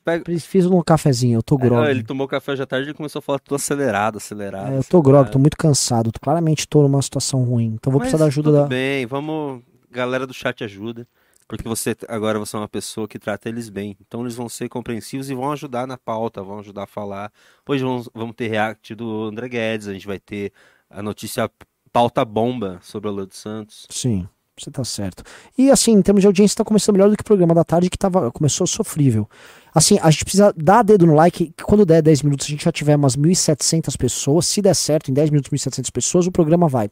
Pega... 0.05 0.41
Fiz 0.41 0.67
um 0.67 0.81
cafezinho, 0.83 1.39
eu 1.39 1.43
tô 1.43 1.57
grog. 1.57 1.87
É, 1.87 1.91
ele 1.91 2.03
tomou 2.03 2.27
café 2.27 2.57
já 2.57 2.67
tarde 2.67 2.91
e 2.91 2.95
começou 2.95 3.19
a 3.19 3.23
falar 3.23 3.39
tudo 3.39 3.57
acelerado, 3.57 4.17
acelerado. 4.17 4.73
É, 4.73 4.79
eu 4.79 4.85
tô 4.85 5.03
grog, 5.03 5.31
tô 5.31 5.39
muito 5.39 5.57
cansado. 5.57 6.11
Claramente 6.21 6.67
tô 6.67 6.83
numa 6.83 7.03
situação 7.03 7.45
ruim. 7.45 7.75
Então 7.75 7.91
vou 7.91 8.01
Mas 8.01 8.09
precisar 8.09 8.25
da 8.25 8.29
ajuda 8.29 8.51
tudo 8.51 8.63
da. 8.63 8.67
bem, 8.67 9.07
vamos. 9.07 9.63
Galera 9.91 10.27
do 10.27 10.35
chat 10.35 10.65
ajuda. 10.65 11.07
Porque 11.47 11.67
você 11.67 11.97
agora 12.09 12.39
você 12.39 12.57
é 12.57 12.59
uma 12.59 12.69
pessoa 12.69 13.09
que 13.09 13.19
trata 13.19 13.49
eles 13.49 13.71
bem. 13.71 13.97
Então 14.01 14.21
eles 14.21 14.35
vão 14.35 14.49
ser 14.49 14.69
compreensivos 14.69 15.31
e 15.31 15.35
vão 15.35 15.51
ajudar 15.53 15.87
na 15.87 15.97
pauta, 15.97 16.43
vão 16.43 16.59
ajudar 16.59 16.85
a 16.85 16.87
falar. 16.87 17.33
Hoje 17.67 17.83
vamos, 17.83 18.09
vamos 18.15 18.37
ter 18.37 18.49
react 18.49 18.95
do 18.95 19.25
André 19.25 19.49
Guedes, 19.49 19.89
a 19.89 19.95
gente 19.95 20.07
vai 20.07 20.19
ter 20.19 20.53
a 20.91 21.03
notícia 21.03 21.51
pauta 21.93 22.25
bomba 22.25 22.79
sobre 22.83 23.09
a 23.09 23.13
Lua 23.13 23.27
dos 23.27 23.39
Santos. 23.39 23.87
Sim, 23.91 24.27
você 24.57 24.71
tá 24.71 24.85
certo. 24.85 25.23
E 25.57 25.71
assim, 25.71 25.93
em 25.93 26.03
termos 26.03 26.21
de 26.21 26.27
audiência, 26.27 26.57
tá 26.57 26.65
começando 26.65 26.97
melhor 26.97 27.11
do 27.11 27.17
que 27.17 27.23
o 27.23 27.25
programa 27.25 27.55
da 27.55 27.65
tarde, 27.65 27.89
que 27.89 27.99
tava, 27.99 28.31
começou 28.31 28.67
sofrível. 28.67 29.29
Assim, 29.75 29.99
a 30.03 30.11
gente 30.11 30.25
precisa 30.25 30.53
dar 30.57 30.83
dedo 30.83 31.07
no 31.07 31.15
like, 31.15 31.53
que 31.57 31.65
quando 31.65 31.87
der 31.87 32.03
10 32.03 32.23
minutos 32.23 32.47
a 32.47 32.51
gente 32.51 32.65
já 32.65 32.73
tiver 32.73 32.97
umas 32.97 33.17
1.700 33.17 33.97
pessoas. 33.97 34.47
Se 34.47 34.61
der 34.61 34.75
certo, 34.75 35.11
em 35.11 35.15
10 35.15 35.31
minutos, 35.31 35.51
1.700 35.51 35.91
pessoas, 35.93 36.27
o 36.27 36.33
programa 36.33 36.69
vai. 36.69 36.91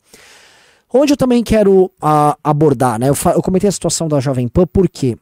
Onde 0.92 1.12
eu 1.12 1.16
também 1.16 1.42
quero 1.42 1.90
a, 2.00 2.38
abordar, 2.42 2.98
né? 2.98 3.08
Eu, 3.08 3.16
eu 3.34 3.42
comentei 3.42 3.68
a 3.68 3.72
situação 3.72 4.06
da 4.06 4.20
Jovem 4.20 4.48
Pan, 4.48 4.66
por 4.66 4.88
quê? 4.88 5.16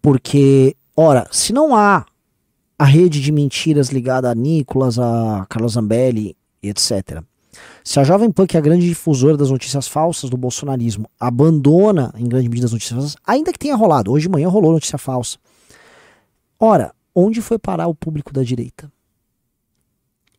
Porque, 0.00 0.74
ora, 0.96 1.26
se 1.30 1.52
não 1.52 1.76
há 1.76 2.06
a 2.78 2.84
rede 2.84 3.20
de 3.20 3.30
mentiras 3.30 3.90
ligada 3.90 4.30
a 4.30 4.34
Nicolas, 4.34 4.98
a 4.98 5.46
Carlos 5.48 5.74
Zambelli, 5.74 6.34
etc. 6.62 7.22
Se 7.84 7.98
a 8.00 8.04
Jovem 8.04 8.30
Pan, 8.30 8.46
que 8.46 8.56
é 8.56 8.60
a 8.60 8.62
grande 8.62 8.86
difusora 8.88 9.36
das 9.36 9.50
notícias 9.50 9.88
falsas 9.88 10.30
do 10.30 10.36
bolsonarismo, 10.36 11.08
abandona 11.18 12.12
em 12.16 12.26
grande 12.26 12.48
medida 12.48 12.66
as 12.66 12.72
notícias 12.72 12.98
falsas, 12.98 13.16
ainda 13.26 13.52
que 13.52 13.58
tenha 13.58 13.76
rolado, 13.76 14.10
hoje 14.10 14.26
de 14.26 14.32
manhã 14.32 14.48
rolou 14.48 14.72
notícia 14.72 14.98
falsa. 14.98 15.38
Ora, 16.58 16.94
onde 17.14 17.40
foi 17.40 17.58
parar 17.58 17.88
o 17.88 17.94
público 17.94 18.32
da 18.32 18.42
direita? 18.42 18.90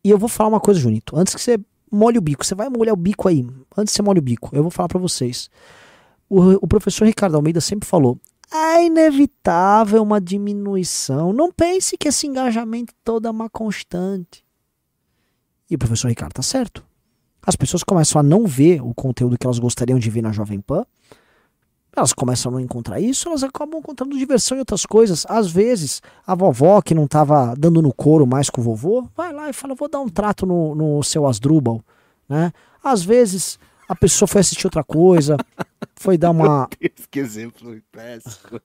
E 0.02 0.10
eu 0.10 0.18
vou 0.18 0.28
falar 0.28 0.48
uma 0.48 0.60
coisa, 0.60 0.80
Junito, 0.80 1.16
antes 1.16 1.34
que 1.34 1.40
você 1.40 1.58
molhe 1.90 2.18
o 2.18 2.20
bico. 2.20 2.44
Você 2.44 2.54
vai 2.54 2.68
molhar 2.68 2.92
o 2.92 2.96
bico 2.96 3.28
aí. 3.28 3.46
Antes 3.76 3.92
de 3.92 3.96
você 3.96 4.02
molhe 4.02 4.18
o 4.18 4.22
bico, 4.22 4.50
eu 4.52 4.62
vou 4.62 4.70
falar 4.70 4.88
para 4.88 4.98
vocês. 4.98 5.48
O, 6.28 6.64
o 6.64 6.66
professor 6.66 7.06
Ricardo 7.06 7.36
Almeida 7.36 7.60
sempre 7.60 7.88
falou: 7.88 8.18
é 8.52 8.84
inevitável 8.84 10.02
uma 10.02 10.20
diminuição. 10.20 11.32
Não 11.32 11.50
pense 11.52 11.96
que 11.96 12.08
esse 12.08 12.26
engajamento 12.26 12.92
todo 13.04 13.26
é 13.26 13.30
uma 13.30 13.48
constante. 13.48 14.44
E 15.70 15.74
o 15.74 15.78
professor 15.78 16.08
Ricardo 16.08 16.34
tá 16.34 16.42
certo. 16.42 16.84
As 17.46 17.56
pessoas 17.56 17.82
começam 17.82 18.18
a 18.18 18.22
não 18.22 18.46
ver 18.46 18.82
o 18.82 18.94
conteúdo 18.94 19.36
que 19.36 19.46
elas 19.46 19.58
gostariam 19.58 19.98
de 19.98 20.08
ver 20.08 20.22
na 20.22 20.32
Jovem 20.32 20.60
Pan. 20.60 20.84
elas 21.94 22.12
começam 22.12 22.50
a 22.50 22.52
não 22.54 22.60
encontrar 22.60 23.00
isso, 23.00 23.28
elas 23.28 23.44
acabam 23.44 23.78
encontrando 23.78 24.18
diversão 24.18 24.56
em 24.56 24.60
outras 24.60 24.84
coisas. 24.86 25.24
Às 25.28 25.50
vezes, 25.50 26.02
a 26.26 26.34
vovó 26.34 26.80
que 26.80 26.94
não 26.94 27.04
estava 27.04 27.54
dando 27.56 27.80
no 27.82 27.92
couro 27.92 28.26
mais 28.26 28.50
com 28.50 28.60
o 28.60 28.64
vovô, 28.64 29.08
vai 29.16 29.32
lá 29.32 29.48
e 29.48 29.52
fala, 29.52 29.74
vou 29.74 29.88
dar 29.88 30.00
um 30.00 30.08
trato 30.08 30.44
no, 30.46 30.74
no 30.74 31.02
seu 31.02 31.26
Asdrubal, 31.26 31.84
né? 32.28 32.52
Às 32.82 33.04
vezes, 33.04 33.58
a 33.88 33.94
pessoa 33.94 34.26
foi 34.26 34.40
assistir 34.40 34.66
outra 34.66 34.82
coisa, 34.82 35.36
foi 35.96 36.18
dar 36.18 36.30
uma... 36.30 36.68
que 37.10 37.18
exemplo 37.18 37.80
péssimo. 37.92 38.60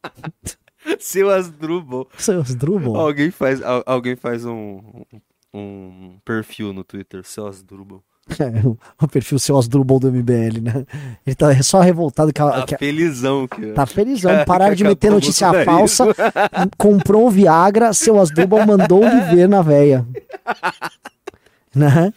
seu 0.98 1.28
Asdrubal. 1.28 2.08
Seu 2.16 2.40
Asdrubal? 2.40 2.96
Alguém 2.96 3.30
faz, 3.30 3.60
alguém 3.84 4.16
faz 4.16 4.44
um, 4.46 4.80
um 5.12 5.20
perfil 6.24 6.72
no 6.72 6.84
Twitter, 6.84 7.22
seu 7.24 7.46
Asdrubal. 7.46 8.02
É, 8.38 9.04
o 9.04 9.08
perfil 9.08 9.40
seu 9.40 9.58
Asdrubal 9.58 9.98
do 9.98 10.12
MBL, 10.12 10.60
né? 10.62 10.86
Ele 11.26 11.34
tá 11.34 11.62
só 11.62 11.80
revoltado 11.80 12.32
que 12.32 12.40
a, 12.40 12.64
tá 12.64 12.78
felizão 12.78 13.48
que 13.48 13.72
Tá 13.72 13.86
felizão, 13.86 14.30
pararam 14.46 14.74
de 14.74 14.84
meter 14.84 15.10
notícia 15.10 15.64
falsa, 15.64 16.06
comprou 16.78 17.26
um 17.26 17.30
Viagra, 17.30 17.92
seu 17.92 18.20
Asdrubal 18.20 18.64
mandou 18.64 19.00
viver 19.00 19.48
na 19.48 19.62
veia. 19.62 20.06
né? 21.74 22.12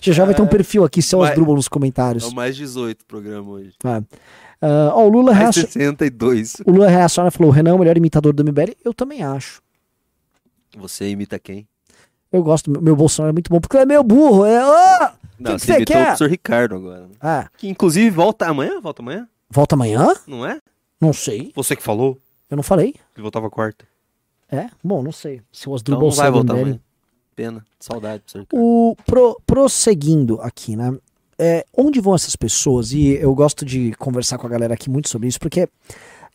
já 0.00 0.12
já 0.12 0.24
vai 0.24 0.34
ter 0.34 0.42
um 0.42 0.46
perfil 0.46 0.84
aqui, 0.84 1.00
seu 1.00 1.22
Asdrubal 1.22 1.54
nos 1.54 1.68
comentários. 1.68 2.24
É 2.24 2.26
o 2.26 2.34
mais 2.34 2.54
18 2.56 3.06
programa 3.06 3.50
hoje. 3.50 3.72
Uh, 4.62 4.92
ó, 4.92 5.06
o 5.06 5.08
Lula 5.08 5.34
mais 5.34 5.54
62. 5.54 6.56
O 6.64 6.70
Lula 6.70 6.88
reaciona 6.88 7.28
e 7.28 7.32
falou: 7.32 7.50
o 7.50 7.54
Renan 7.54 7.70
é 7.70 7.74
o 7.74 7.78
melhor 7.78 7.96
imitador 7.96 8.32
do 8.32 8.44
MBL. 8.44 8.76
Eu 8.84 8.94
também 8.94 9.22
acho. 9.22 9.60
Você 10.76 11.08
imita 11.08 11.38
quem? 11.38 11.66
Eu 12.32 12.42
gosto, 12.42 12.70
meu 12.70 12.96
Bolsonaro 12.96 13.30
é 13.30 13.32
muito 13.32 13.50
bom, 13.50 13.60
porque 13.60 13.76
ele 13.76 13.82
é 13.82 13.86
meio 13.86 14.02
burro. 14.02 14.46
É, 14.46 14.64
oh, 14.64 15.10
Não, 15.38 15.56
que 15.56 15.66
você 15.66 15.72
imitou 15.74 15.94
quer? 15.94 16.00
o 16.00 16.04
professor 16.06 16.30
Ricardo 16.30 16.74
agora. 16.76 17.08
Ah. 17.20 17.48
Que 17.58 17.68
inclusive 17.68 18.08
volta 18.08 18.46
amanhã? 18.46 18.80
Volta 18.80 19.02
amanhã? 19.02 19.28
Volta 19.50 19.74
amanhã? 19.74 20.14
Não 20.26 20.46
é? 20.46 20.58
Não 20.98 21.12
sei. 21.12 21.52
Você 21.54 21.76
que 21.76 21.82
falou? 21.82 22.18
Eu 22.48 22.56
não 22.56 22.62
falei. 22.62 22.94
Ele 23.14 23.22
voltava 23.22 23.50
quarta. 23.50 23.84
É? 24.50 24.68
Bom, 24.82 25.02
não 25.02 25.12
sei. 25.12 25.42
Se 25.52 25.68
o 25.68 25.74
Asdrubal 25.74 26.08
então 26.08 26.16
não 26.16 26.22
vai 26.22 26.30
voltar 26.30 26.52
amanhã. 26.54 26.80
Pena. 27.36 27.64
Saudade. 27.78 28.22
O, 28.52 28.96
pro, 29.04 29.40
prosseguindo 29.46 30.40
aqui, 30.40 30.76
né? 30.76 30.96
É, 31.38 31.66
onde 31.76 32.00
vão 32.00 32.14
essas 32.14 32.36
pessoas? 32.36 32.92
E 32.92 33.14
eu 33.14 33.34
gosto 33.34 33.64
de 33.64 33.92
conversar 33.98 34.38
com 34.38 34.46
a 34.46 34.50
galera 34.50 34.74
aqui 34.74 34.88
muito 34.88 35.08
sobre 35.08 35.28
isso, 35.28 35.40
porque 35.40 35.68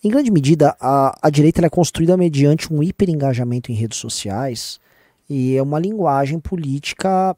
em 0.03 0.09
grande 0.09 0.29
medida 0.29 0.75
a, 0.79 1.17
a 1.21 1.29
direita 1.29 1.65
é 1.65 1.69
construída 1.69 2.17
mediante 2.17 2.71
um 2.71 2.83
hiperengajamento 2.83 3.71
em 3.71 3.75
redes 3.75 3.97
sociais 3.97 4.79
e 5.29 5.55
é 5.55 5.61
uma 5.61 5.79
linguagem 5.79 6.39
política 6.39 7.35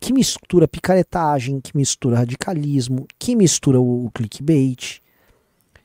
que 0.00 0.12
mistura 0.12 0.66
picaretagem, 0.66 1.60
que 1.60 1.76
mistura 1.76 2.18
radicalismo, 2.18 3.06
que 3.18 3.36
mistura 3.36 3.80
o, 3.80 4.10
clickbait, 4.12 5.00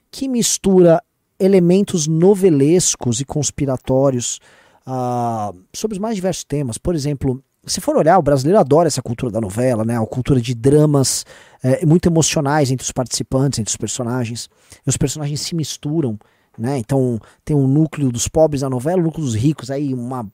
que 0.09 0.27
mistura 0.27 1.03
elementos 1.37 2.07
novelescos 2.07 3.19
e 3.19 3.25
conspiratórios 3.25 4.39
uh, 4.87 5.53
sobre 5.73 5.95
os 5.95 5.99
mais 5.99 6.15
diversos 6.15 6.45
temas. 6.45 6.77
Por 6.77 6.95
exemplo, 6.95 7.43
se 7.65 7.81
for 7.81 7.97
olhar, 7.97 8.17
o 8.17 8.21
brasileiro 8.21 8.57
adora 8.59 8.87
essa 8.87 9.01
cultura 9.01 9.31
da 9.31 9.41
novela, 9.41 9.83
né? 9.83 9.97
A 9.97 10.05
cultura 10.05 10.39
de 10.39 10.55
dramas 10.55 11.25
é, 11.61 11.85
muito 11.85 12.07
emocionais 12.07 12.71
entre 12.71 12.85
os 12.85 12.91
participantes, 12.91 13.59
entre 13.59 13.71
os 13.71 13.77
personagens. 13.77 14.49
E 14.85 14.89
os 14.89 14.95
personagens 14.95 15.41
se 15.41 15.55
misturam, 15.55 16.17
né? 16.57 16.77
Então 16.77 17.19
tem 17.43 17.55
um 17.55 17.67
núcleo 17.67 18.11
dos 18.11 18.27
pobres 18.27 18.61
na 18.61 18.69
novela, 18.69 18.97
o 18.97 19.01
um 19.01 19.05
núcleo 19.05 19.25
dos 19.25 19.35
ricos, 19.35 19.71
aí 19.71 19.93
uma 19.93 20.25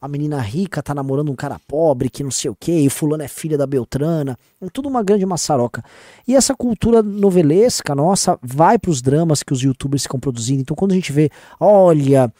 a 0.00 0.06
menina 0.06 0.40
rica 0.40 0.82
tá 0.82 0.94
namorando 0.94 1.30
um 1.30 1.34
cara 1.34 1.58
pobre, 1.66 2.08
que 2.08 2.22
não 2.22 2.30
sei 2.30 2.50
o 2.50 2.54
que, 2.54 2.72
e 2.72 2.90
fulano 2.90 3.22
é 3.22 3.28
filha 3.28 3.58
da 3.58 3.66
Beltrana. 3.66 4.38
É 4.60 4.68
tudo 4.70 4.88
uma 4.88 5.02
grande 5.02 5.26
maçaroca. 5.26 5.84
E 6.26 6.36
essa 6.36 6.54
cultura 6.54 7.02
novelesca 7.02 7.94
nossa 7.94 8.38
vai 8.42 8.78
para 8.78 8.90
os 8.90 9.02
dramas 9.02 9.42
que 9.42 9.52
os 9.52 9.60
youtubers 9.60 10.04
ficam 10.04 10.20
produzindo. 10.20 10.60
Então 10.60 10.76
quando 10.76 10.92
a 10.92 10.94
gente 10.94 11.12
vê, 11.12 11.30
olha, 11.58 12.32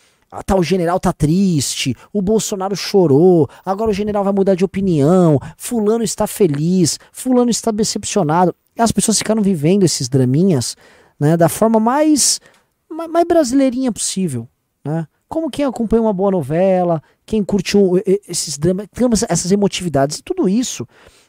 tal 0.47 0.63
general 0.63 1.01
tá 1.01 1.13
triste, 1.13 1.97
o 2.13 2.23
Bolsonaro 2.23 2.77
chorou, 2.77 3.49
agora 3.65 3.91
o 3.91 3.95
general 3.95 4.23
vai 4.23 4.33
mudar 4.33 4.55
de 4.55 4.65
opinião, 4.65 5.41
fulano 5.57 6.05
está 6.05 6.27
feliz, 6.27 6.99
fulano 7.11 7.51
está 7.51 7.71
decepcionado. 7.73 8.55
E 8.77 8.81
as 8.81 8.93
pessoas 8.93 9.19
ficaram 9.19 9.43
vivendo 9.43 9.83
esses 9.83 10.09
draminhas 10.09 10.77
né, 11.19 11.37
da 11.37 11.49
forma 11.49 11.81
mais, 11.81 12.41
mais 12.89 13.27
brasileirinha 13.27 13.91
possível. 13.91 14.47
Né? 14.85 15.07
Como 15.29 15.51
quem 15.51 15.65
acompanha 15.65 16.03
uma 16.03 16.13
boa 16.13 16.31
novela, 16.31 17.03
quem 17.27 17.45
curte 17.45 17.77
um, 17.77 17.93
esses 18.27 18.57
dramas, 18.57 18.89
essas 19.29 19.53
emotividades, 19.53 20.19
e 20.19 20.23
tudo 20.23 20.49
isso 20.49 20.87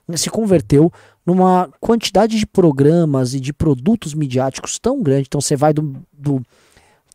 né, 0.07 0.15
se 0.15 0.29
converteu 0.29 0.91
numa 1.25 1.69
quantidade 1.79 2.39
de 2.39 2.47
programas 2.47 3.33
e 3.33 3.39
de 3.39 3.51
produtos 3.51 4.13
midiáticos 4.13 4.79
tão 4.79 5.03
grande. 5.03 5.25
Então 5.27 5.41
você 5.41 5.55
vai 5.55 5.73
do, 5.73 5.95
do 6.11 6.41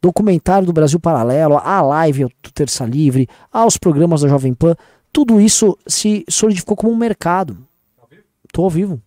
documentário 0.01 0.67
do 0.67 0.73
Brasil 0.73 1.01
Paralelo, 1.01 1.57
à 1.57 1.81
live 1.81 2.27
do 2.43 2.53
Terça 2.53 2.85
Livre, 2.85 3.27
aos 3.51 3.79
programas 3.79 4.21
da 4.21 4.29
Jovem 4.29 4.53
Pan, 4.53 4.77
tudo 5.11 5.41
isso 5.41 5.79
se 5.87 6.25
solidificou 6.29 6.77
como 6.77 6.93
um 6.93 6.97
mercado. 6.97 7.57
Estou 8.45 8.65
ao 8.65 8.71
vivo. 8.71 9.01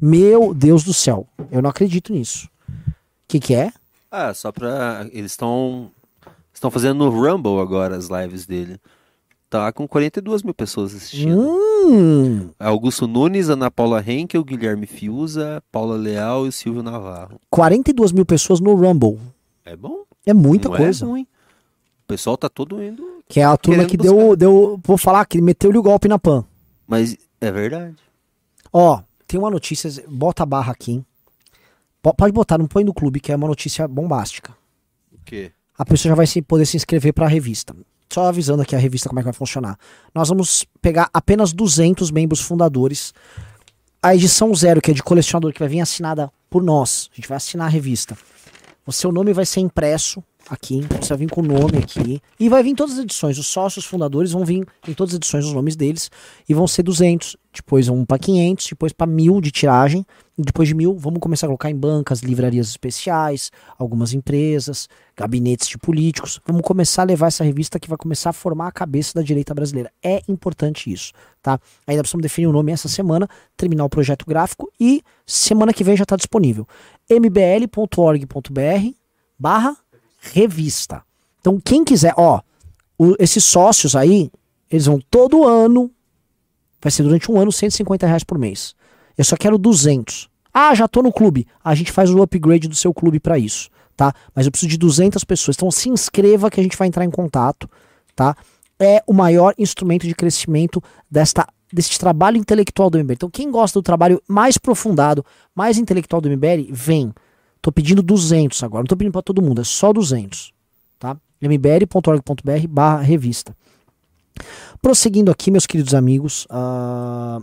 Meu 0.00 0.54
Deus 0.54 0.84
do 0.84 0.94
céu, 0.94 1.26
eu 1.50 1.60
não 1.60 1.70
acredito 1.70 2.12
nisso. 2.12 2.48
O 2.78 2.92
que, 3.26 3.40
que 3.40 3.54
é? 3.54 3.72
Ah, 4.10 4.32
só 4.34 4.50
pra. 4.52 5.06
Eles 5.12 5.32
estão. 5.32 5.90
Estão 6.52 6.70
fazendo 6.70 7.04
no 7.04 7.10
Rumble 7.10 7.60
agora 7.60 7.96
as 7.96 8.08
lives 8.08 8.46
dele. 8.46 8.80
Tá 9.50 9.72
com 9.72 9.88
42 9.88 10.42
mil 10.42 10.52
pessoas 10.52 10.94
assistindo. 10.94 11.38
Hum. 11.40 12.50
Augusto 12.58 13.06
Nunes, 13.06 13.48
Ana 13.48 13.70
Paula 13.70 14.02
Henkel, 14.06 14.44
Guilherme 14.44 14.86
Fiuza, 14.86 15.62
Paula 15.72 15.96
Leal 15.96 16.46
e 16.46 16.52
Silvio 16.52 16.82
Navarro. 16.82 17.40
42 17.48 18.12
mil 18.12 18.26
pessoas 18.26 18.60
no 18.60 18.74
Rumble. 18.74 19.18
É 19.64 19.74
bom. 19.74 20.02
É 20.26 20.34
muita 20.34 20.68
Não 20.68 20.74
é 20.74 20.78
coisa. 20.78 21.04
É 21.04 21.08
ruim. 21.08 21.22
O 21.22 22.06
pessoal 22.08 22.36
tá 22.36 22.48
todo 22.48 22.82
indo. 22.82 23.22
Que 23.28 23.40
é 23.40 23.44
a 23.44 23.56
turma 23.56 23.84
que 23.86 23.96
deu, 23.96 24.36
deu. 24.36 24.80
Vou 24.84 24.98
falar 24.98 25.24
que 25.24 25.40
meteu-lhe 25.40 25.78
o 25.78 25.82
golpe 25.82 26.08
na 26.08 26.18
PAN. 26.18 26.44
Mas 26.86 27.16
é 27.40 27.50
verdade. 27.50 27.96
Ó, 28.72 29.00
tem 29.26 29.38
uma 29.38 29.50
notícia. 29.50 29.90
Bota 30.08 30.42
a 30.42 30.46
barra 30.46 30.72
aqui. 30.72 30.92
Hein? 30.92 31.06
Pode 32.02 32.32
botar, 32.32 32.58
não 32.58 32.66
põe 32.66 32.84
no 32.84 32.94
clube, 32.94 33.20
que 33.20 33.32
é 33.32 33.36
uma 33.36 33.48
notícia 33.48 33.86
bombástica. 33.86 34.56
O 35.12 35.18
quê? 35.24 35.52
A 35.76 35.84
pessoa 35.84 36.10
já 36.10 36.14
vai 36.14 36.26
se, 36.26 36.40
poder 36.40 36.66
se 36.66 36.76
inscrever 36.76 37.12
para 37.12 37.26
a 37.26 37.28
revista. 37.28 37.74
Só 38.12 38.26
avisando 38.26 38.62
aqui 38.62 38.74
a 38.74 38.78
revista 38.78 39.08
como 39.08 39.20
é 39.20 39.22
que 39.22 39.26
vai 39.26 39.32
funcionar. 39.32 39.78
Nós 40.14 40.28
vamos 40.28 40.64
pegar 40.80 41.10
apenas 41.12 41.52
200 41.52 42.10
membros 42.10 42.40
fundadores. 42.40 43.12
A 44.02 44.14
edição 44.14 44.54
zero, 44.54 44.80
que 44.80 44.90
é 44.90 44.94
de 44.94 45.02
colecionador, 45.02 45.52
que 45.52 45.60
vai 45.60 45.68
vir 45.68 45.80
assinada 45.80 46.32
por 46.48 46.62
nós. 46.62 47.10
A 47.12 47.16
gente 47.16 47.28
vai 47.28 47.36
assinar 47.36 47.66
a 47.66 47.70
revista. 47.70 48.16
O 48.86 48.92
seu 48.92 49.12
nome 49.12 49.32
vai 49.32 49.44
ser 49.44 49.60
impresso 49.60 50.22
aqui, 50.50 50.80
você 51.00 51.08
vai 51.10 51.18
vir 51.18 51.30
com 51.30 51.40
o 51.40 51.44
nome 51.44 51.78
aqui, 51.78 52.20
e 52.38 52.48
vai 52.48 52.62
vir 52.62 52.70
em 52.70 52.74
todas 52.74 52.94
as 52.94 53.00
edições, 53.00 53.38
os 53.38 53.46
sócios 53.46 53.84
fundadores 53.84 54.32
vão 54.32 54.44
vir 54.44 54.66
em 54.86 54.94
todas 54.94 55.12
as 55.12 55.16
edições 55.16 55.44
os 55.44 55.52
nomes 55.52 55.76
deles, 55.76 56.10
e 56.48 56.54
vão 56.54 56.66
ser 56.66 56.82
200, 56.82 57.36
depois 57.54 57.86
vão 57.86 58.04
para 58.04 58.18
500, 58.18 58.68
depois 58.68 58.92
para 58.92 59.06
1000 59.06 59.40
de 59.40 59.50
tiragem, 59.50 60.06
e 60.38 60.42
depois 60.42 60.68
de 60.68 60.74
1000 60.74 60.96
vamos 60.96 61.18
começar 61.20 61.46
a 61.46 61.48
colocar 61.48 61.70
em 61.70 61.76
bancas, 61.76 62.20
livrarias 62.20 62.68
especiais, 62.68 63.50
algumas 63.78 64.12
empresas, 64.12 64.88
gabinetes 65.16 65.68
de 65.68 65.76
políticos, 65.76 66.40
vamos 66.46 66.62
começar 66.62 67.02
a 67.02 67.06
levar 67.06 67.26
essa 67.26 67.44
revista 67.44 67.78
que 67.78 67.88
vai 67.88 67.98
começar 67.98 68.30
a 68.30 68.32
formar 68.32 68.68
a 68.68 68.72
cabeça 68.72 69.14
da 69.14 69.22
direita 69.22 69.54
brasileira, 69.54 69.90
é 70.02 70.22
importante 70.28 70.92
isso, 70.92 71.12
tá? 71.42 71.58
Ainda 71.86 72.02
precisamos 72.02 72.22
definir 72.22 72.46
o 72.46 72.52
nome 72.52 72.72
essa 72.72 72.88
semana, 72.88 73.28
terminar 73.56 73.84
o 73.84 73.88
projeto 73.88 74.24
gráfico, 74.26 74.70
e 74.80 75.02
semana 75.26 75.72
que 75.72 75.84
vem 75.84 75.96
já 75.96 76.04
está 76.04 76.16
disponível, 76.16 76.66
mbl.org.br 77.10 78.94
barra 79.38 79.76
revista. 80.32 81.02
Então, 81.40 81.60
quem 81.60 81.84
quiser, 81.84 82.14
ó, 82.16 82.40
o, 82.98 83.14
esses 83.18 83.44
sócios 83.44 83.94
aí, 83.94 84.30
eles 84.70 84.86
vão 84.86 85.00
todo 85.10 85.46
ano, 85.46 85.90
vai 86.80 86.90
ser 86.90 87.02
durante 87.02 87.30
um 87.30 87.38
ano, 87.38 87.52
150 87.52 88.06
reais 88.06 88.24
por 88.24 88.38
mês. 88.38 88.74
Eu 89.16 89.24
só 89.24 89.36
quero 89.36 89.58
200. 89.58 90.28
Ah, 90.52 90.74
já 90.74 90.88
tô 90.88 91.02
no 91.02 91.12
clube. 91.12 91.46
A 91.62 91.74
gente 91.74 91.92
faz 91.92 92.10
o 92.10 92.22
upgrade 92.22 92.68
do 92.68 92.74
seu 92.74 92.92
clube 92.92 93.20
para 93.20 93.38
isso, 93.38 93.68
tá? 93.96 94.12
Mas 94.34 94.46
eu 94.46 94.52
preciso 94.52 94.70
de 94.70 94.78
200 94.78 95.22
pessoas. 95.24 95.56
Então 95.56 95.70
se 95.70 95.88
inscreva 95.88 96.50
que 96.50 96.60
a 96.60 96.62
gente 96.62 96.76
vai 96.76 96.88
entrar 96.88 97.04
em 97.04 97.10
contato, 97.10 97.68
tá? 98.14 98.36
É 98.78 99.02
o 99.06 99.12
maior 99.12 99.54
instrumento 99.58 100.06
de 100.06 100.14
crescimento 100.14 100.82
desta 101.10 101.46
desse 101.70 101.98
trabalho 101.98 102.38
intelectual 102.38 102.88
do 102.88 102.98
MBL. 102.98 103.12
Então 103.12 103.30
quem 103.30 103.50
gosta 103.50 103.78
do 103.78 103.82
trabalho 103.82 104.22
mais 104.26 104.56
aprofundado, 104.56 105.24
mais 105.54 105.76
intelectual 105.76 106.20
do 106.20 106.30
MBL, 106.30 106.70
vem. 106.70 107.12
Tô 107.60 107.72
pedindo 107.72 108.02
200 108.02 108.62
agora, 108.62 108.82
não 108.82 108.86
tô 108.86 108.96
pedindo 108.96 109.12
para 109.12 109.22
todo 109.22 109.42
mundo, 109.42 109.60
é 109.60 109.64
só 109.64 109.92
200, 109.92 110.52
tá? 110.98 111.16
mbr.org.br 111.40 112.68
barra 112.68 113.00
revista. 113.00 113.56
Prosseguindo 114.80 115.30
aqui, 115.30 115.50
meus 115.50 115.66
queridos 115.66 115.94
amigos, 115.94 116.46
uh, 116.46 117.42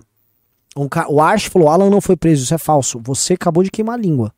um, 0.77 0.87
o 1.09 1.21
Arch 1.21 1.49
falou, 1.49 1.69
Alan 1.69 1.89
não 1.89 2.01
foi 2.01 2.15
preso, 2.15 2.43
isso 2.43 2.53
é 2.53 2.57
falso. 2.57 2.99
Você 3.03 3.33
acabou 3.33 3.63
de 3.63 3.71
queimar 3.71 3.97
a 3.97 4.01
língua, 4.01 4.33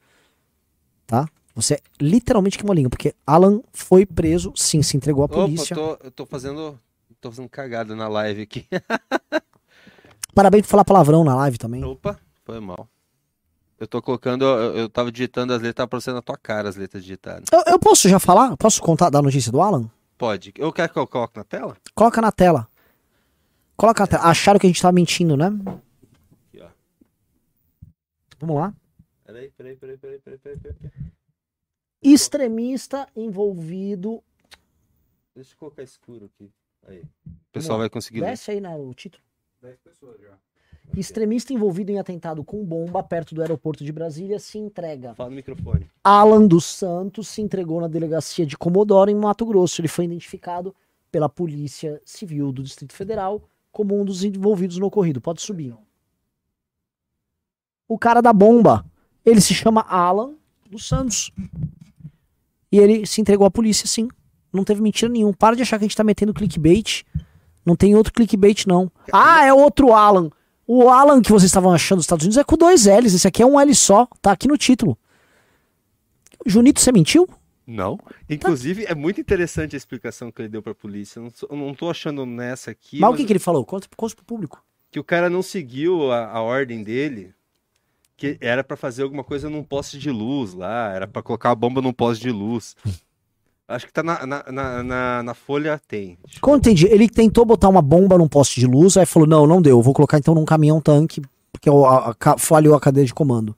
tá? 1.05 1.27
Você 1.55 1.79
literalmente 1.99 2.57
queimou 2.57 2.73
a 2.73 2.75
língua, 2.75 2.89
porque 2.89 3.13
Alan 3.25 3.61
foi 3.73 4.05
preso, 4.05 4.53
sim, 4.55 4.81
se 4.81 4.95
entregou 4.95 5.23
à 5.23 5.27
polícia. 5.27 5.75
Opa, 5.75 5.81
eu, 5.81 5.97
tô, 5.97 6.05
eu 6.05 6.11
tô 6.11 6.25
fazendo, 6.25 6.79
tô 7.19 7.31
fazendo 7.31 7.49
cagada 7.49 7.95
na 7.95 8.07
live 8.07 8.41
aqui. 8.41 8.67
Parabéns 10.33 10.63
por 10.63 10.69
falar 10.69 10.85
palavrão 10.85 11.23
na 11.23 11.35
live 11.35 11.57
também. 11.57 11.83
Opa, 11.83 12.19
Foi 12.45 12.59
mal. 12.59 12.87
Eu 13.79 13.87
tô 13.87 14.01
colocando, 14.01 14.43
eu, 14.43 14.75
eu 14.75 14.89
tava 14.89 15.11
digitando 15.11 15.53
as 15.53 15.59
letras, 15.61 15.75
tava 15.75 15.85
aparecendo 15.85 16.15
na 16.15 16.21
tua 16.21 16.37
cara 16.37 16.67
as 16.67 16.75
letras 16.75 17.03
digitadas. 17.03 17.45
Eu, 17.51 17.73
eu 17.73 17.79
posso 17.79 18.09
já 18.09 18.19
falar? 18.19 18.57
Posso 18.57 18.81
contar 18.81 19.09
da 19.09 19.21
notícia 19.21 19.51
do 19.51 19.61
Alan? 19.61 19.89
Pode. 20.17 20.51
Eu 20.57 20.73
quero 20.73 20.91
que 20.91 20.97
eu 20.97 21.05
coloque 21.05 21.37
na 21.37 21.43
tela? 21.43 21.77
Coloca 21.93 22.19
na 22.19 22.31
tela. 22.31 22.67
Coloca 23.75 24.03
na 24.03 24.07
tela. 24.07 24.23
Acharam 24.23 24.59
que 24.59 24.65
a 24.65 24.69
gente 24.69 24.81
tava 24.81 24.93
mentindo, 24.93 25.37
né? 25.37 25.47
Aqui, 26.47 26.59
ó. 26.59 26.69
Vamos 28.39 28.55
lá. 28.55 28.73
Peraí, 29.23 29.51
peraí, 29.51 29.75
peraí, 29.75 29.97
peraí, 29.97 30.19
peraí, 30.19 30.39
peraí. 30.39 30.57
peraí. 30.57 30.91
Extremista 32.01 33.07
envolvido. 33.15 34.23
Deixa 35.35 35.53
eu 35.53 35.57
colocar 35.57 35.83
escuro 35.83 36.25
aqui. 36.33 36.51
Aí. 36.87 37.03
O 37.25 37.51
pessoal 37.51 37.77
vai 37.77 37.89
conseguir. 37.89 38.21
Desce 38.21 38.51
aí 38.51 38.59
no 38.59 38.91
título. 38.95 39.23
10 39.61 39.79
pessoas 39.79 40.19
já. 40.19 40.37
Extremista 40.95 41.53
envolvido 41.53 41.91
em 41.91 41.99
atentado 41.99 42.43
com 42.43 42.63
bomba 42.63 43.03
perto 43.03 43.35
do 43.35 43.41
aeroporto 43.41 43.83
de 43.83 43.91
Brasília 43.91 44.39
se 44.39 44.57
entrega. 44.57 45.13
Fala 45.13 45.29
no 45.29 45.35
microfone. 45.35 45.89
Alan 46.03 46.47
dos 46.47 46.65
Santos 46.65 47.27
se 47.27 47.41
entregou 47.41 47.79
na 47.81 47.87
delegacia 47.87 48.45
de 48.45 48.57
Comodoro, 48.57 49.11
em 49.11 49.15
Mato 49.15 49.45
Grosso. 49.45 49.81
Ele 49.81 49.87
foi 49.87 50.05
identificado 50.05 50.73
pela 51.11 51.29
Polícia 51.29 52.01
Civil 52.05 52.51
do 52.51 52.63
Distrito 52.63 52.93
Federal 52.93 53.41
como 53.71 53.99
um 53.99 54.03
dos 54.03 54.23
envolvidos 54.23 54.77
no 54.77 54.87
ocorrido. 54.87 55.21
Pode 55.21 55.41
subir. 55.41 55.75
O 57.87 57.97
cara 57.97 58.21
da 58.21 58.33
bomba, 58.33 58.85
ele 59.23 59.39
se 59.39 59.53
chama 59.53 59.81
Alan 59.81 60.33
dos 60.69 60.87
Santos. 60.87 61.31
E 62.71 62.79
ele 62.79 63.05
se 63.05 63.21
entregou 63.21 63.45
à 63.45 63.51
polícia, 63.51 63.87
sim. 63.87 64.07
Não 64.51 64.63
teve 64.63 64.81
mentira 64.81 65.11
nenhuma. 65.11 65.33
Para 65.33 65.55
de 65.55 65.61
achar 65.61 65.77
que 65.77 65.85
a 65.85 65.87
gente 65.87 65.95
tá 65.95 66.03
metendo 66.03 66.33
clickbait. 66.33 67.03
Não 67.65 67.75
tem 67.75 67.95
outro 67.95 68.13
clickbait, 68.13 68.65
não. 68.65 68.91
Ah, 69.11 69.45
é 69.45 69.53
outro 69.53 69.93
Alan. 69.93 70.29
O 70.67 70.89
Alan 70.89 71.21
que 71.21 71.31
vocês 71.31 71.49
estavam 71.49 71.71
achando 71.73 71.97
dos 71.99 72.03
Estados 72.05 72.25
Unidos 72.25 72.37
é 72.37 72.43
com 72.43 72.57
dois 72.57 72.85
L's. 72.85 73.13
Esse 73.13 73.27
aqui 73.27 73.41
é 73.41 73.45
um 73.45 73.59
L 73.59 73.73
só. 73.73 74.05
Tá 74.21 74.33
aqui 74.33 74.47
no 74.47 74.57
título. 74.57 74.97
Junito, 76.45 76.79
você 76.81 76.91
mentiu? 76.91 77.27
Não. 77.65 77.99
Inclusive, 78.29 78.85
é 78.85 78.95
muito 78.95 79.19
interessante 79.19 79.75
a 79.75 79.77
explicação 79.77 80.31
que 80.31 80.41
ele 80.41 80.49
deu 80.49 80.61
pra 80.61 80.73
polícia. 80.75 81.19
Eu 81.19 81.23
não, 81.23 81.29
sou- 81.31 81.49
eu 81.51 81.57
não 81.57 81.73
tô 81.73 81.89
achando 81.89 82.25
nessa 82.25 82.71
aqui. 82.71 82.99
Mas 82.99 83.09
o 83.09 83.11
mas 83.11 83.19
que, 83.21 83.25
que 83.25 83.33
ele 83.33 83.39
falou? 83.39 83.65
Conta, 83.65 83.87
conta 83.95 84.15
pro 84.15 84.25
público. 84.25 84.63
que 84.91 84.99
o 84.99 85.03
cara 85.03 85.29
não 85.29 85.41
seguiu 85.41 86.11
a, 86.11 86.27
a 86.31 86.41
ordem 86.41 86.83
dele, 86.83 87.33
que 88.15 88.37
era 88.39 88.63
pra 88.63 88.77
fazer 88.77 89.03
alguma 89.03 89.23
coisa 89.23 89.49
num 89.49 89.63
poste 89.63 89.97
de 89.99 90.09
luz 90.09 90.53
lá, 90.53 90.93
era 90.93 91.07
pra 91.07 91.21
colocar 91.21 91.51
a 91.51 91.55
bomba 91.55 91.81
num 91.81 91.91
poste 91.93 92.21
de 92.23 92.31
luz. 92.31 92.75
Acho 93.67 93.85
que 93.85 93.91
tá 93.91 94.01
na, 94.01 94.25
na, 94.25 94.43
na, 94.83 95.23
na- 95.23 95.33
folha, 95.33 95.79
tem. 95.87 96.17
Como 96.39 96.55
entendi, 96.57 96.85
ele 96.87 97.09
tentou 97.09 97.43
botar 97.45 97.67
uma 97.67 97.81
bomba 97.81 98.17
num 98.17 98.27
poste 98.27 98.59
de 98.61 98.65
luz, 98.65 98.95
aí 98.95 99.05
falou: 99.05 99.27
não, 99.27 99.45
não 99.45 99.61
deu, 99.61 99.81
vou 99.81 99.93
colocar 99.93 100.17
então 100.17 100.33
num 100.33 100.45
caminhão 100.45 100.79
tanque, 100.79 101.21
porque 101.51 101.69
a- 101.69 102.15
a 102.17 102.37
falhou 102.37 102.75
a 102.75 102.79
cadeia 102.79 103.05
de 103.05 103.13
comando. 103.13 103.55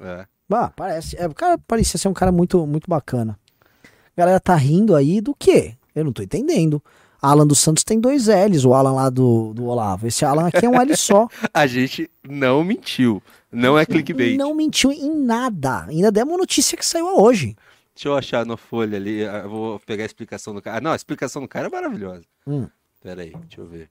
É. 0.00 0.26
Ah, 0.52 0.70
parece. 0.74 1.16
É, 1.18 1.26
o 1.26 1.34
cara 1.34 1.58
parecia 1.58 1.98
ser 1.98 2.08
um 2.08 2.14
cara 2.14 2.30
muito, 2.30 2.66
muito 2.66 2.88
bacana. 2.88 3.36
A 3.84 3.88
galera 4.16 4.40
tá 4.40 4.54
rindo 4.54 4.94
aí 4.94 5.20
do 5.20 5.34
quê? 5.34 5.74
Eu 5.94 6.04
não 6.04 6.12
tô 6.12 6.22
entendendo. 6.22 6.82
Alan 7.20 7.46
dos 7.46 7.58
Santos 7.58 7.82
tem 7.82 7.98
dois 8.00 8.28
L's, 8.28 8.64
o 8.64 8.72
Alan 8.74 8.92
lá 8.92 9.10
do, 9.10 9.52
do 9.52 9.66
Olavo. 9.66 10.06
Esse 10.06 10.24
Alan 10.24 10.46
aqui 10.46 10.64
é 10.64 10.68
um 10.68 10.80
L 10.80 10.96
só. 10.96 11.26
A 11.52 11.66
gente 11.66 12.08
não 12.26 12.62
mentiu. 12.62 13.20
Não 13.50 13.76
é 13.76 13.84
clickbait. 13.84 14.36
Não 14.38 14.54
mentiu 14.54 14.92
em 14.92 15.12
nada. 15.16 15.84
Ainda 15.88 16.12
uma 16.24 16.36
notícia 16.36 16.78
que 16.78 16.86
saiu 16.86 17.06
hoje. 17.20 17.56
Deixa 17.98 18.08
eu 18.10 18.16
achar 18.16 18.46
na 18.46 18.56
folha 18.56 18.96
ali. 18.96 19.26
ah, 19.26 19.38
Eu 19.42 19.50
vou 19.50 19.80
pegar 19.80 20.04
a 20.04 20.06
explicação 20.06 20.54
do 20.54 20.62
cara. 20.62 20.76
Ah, 20.78 20.80
não, 20.80 20.92
a 20.92 20.96
explicação 20.96 21.42
do 21.42 21.48
cara 21.48 21.66
é 21.66 21.70
maravilhosa. 21.70 22.22
Hum. 22.46 22.68
Pera 23.02 23.22
aí, 23.22 23.32
deixa 23.32 23.60
eu 23.60 23.66
ver. 23.66 23.90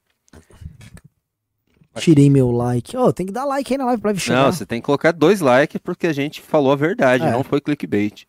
Tirei 1.96 2.30
meu 2.30 2.50
like. 2.50 2.96
Ô, 2.96 3.12
tem 3.12 3.26
que 3.26 3.34
dar 3.34 3.44
like 3.44 3.74
aí 3.74 3.78
na 3.78 3.84
live 3.84 4.02
pra 4.02 4.10
live 4.12 4.22
chegar. 4.22 4.44
Não, 4.46 4.52
você 4.54 4.66
tem 4.66 4.80
que 4.80 4.86
colocar 4.86 5.12
dois 5.12 5.42
likes 5.42 5.82
porque 5.84 6.08
a 6.08 6.14
gente 6.14 6.42
falou 6.42 6.72
a 6.72 6.76
verdade, 6.78 7.26
É. 7.26 7.32
não 7.32 7.44
foi 7.44 7.60
clickbait. 7.60 8.26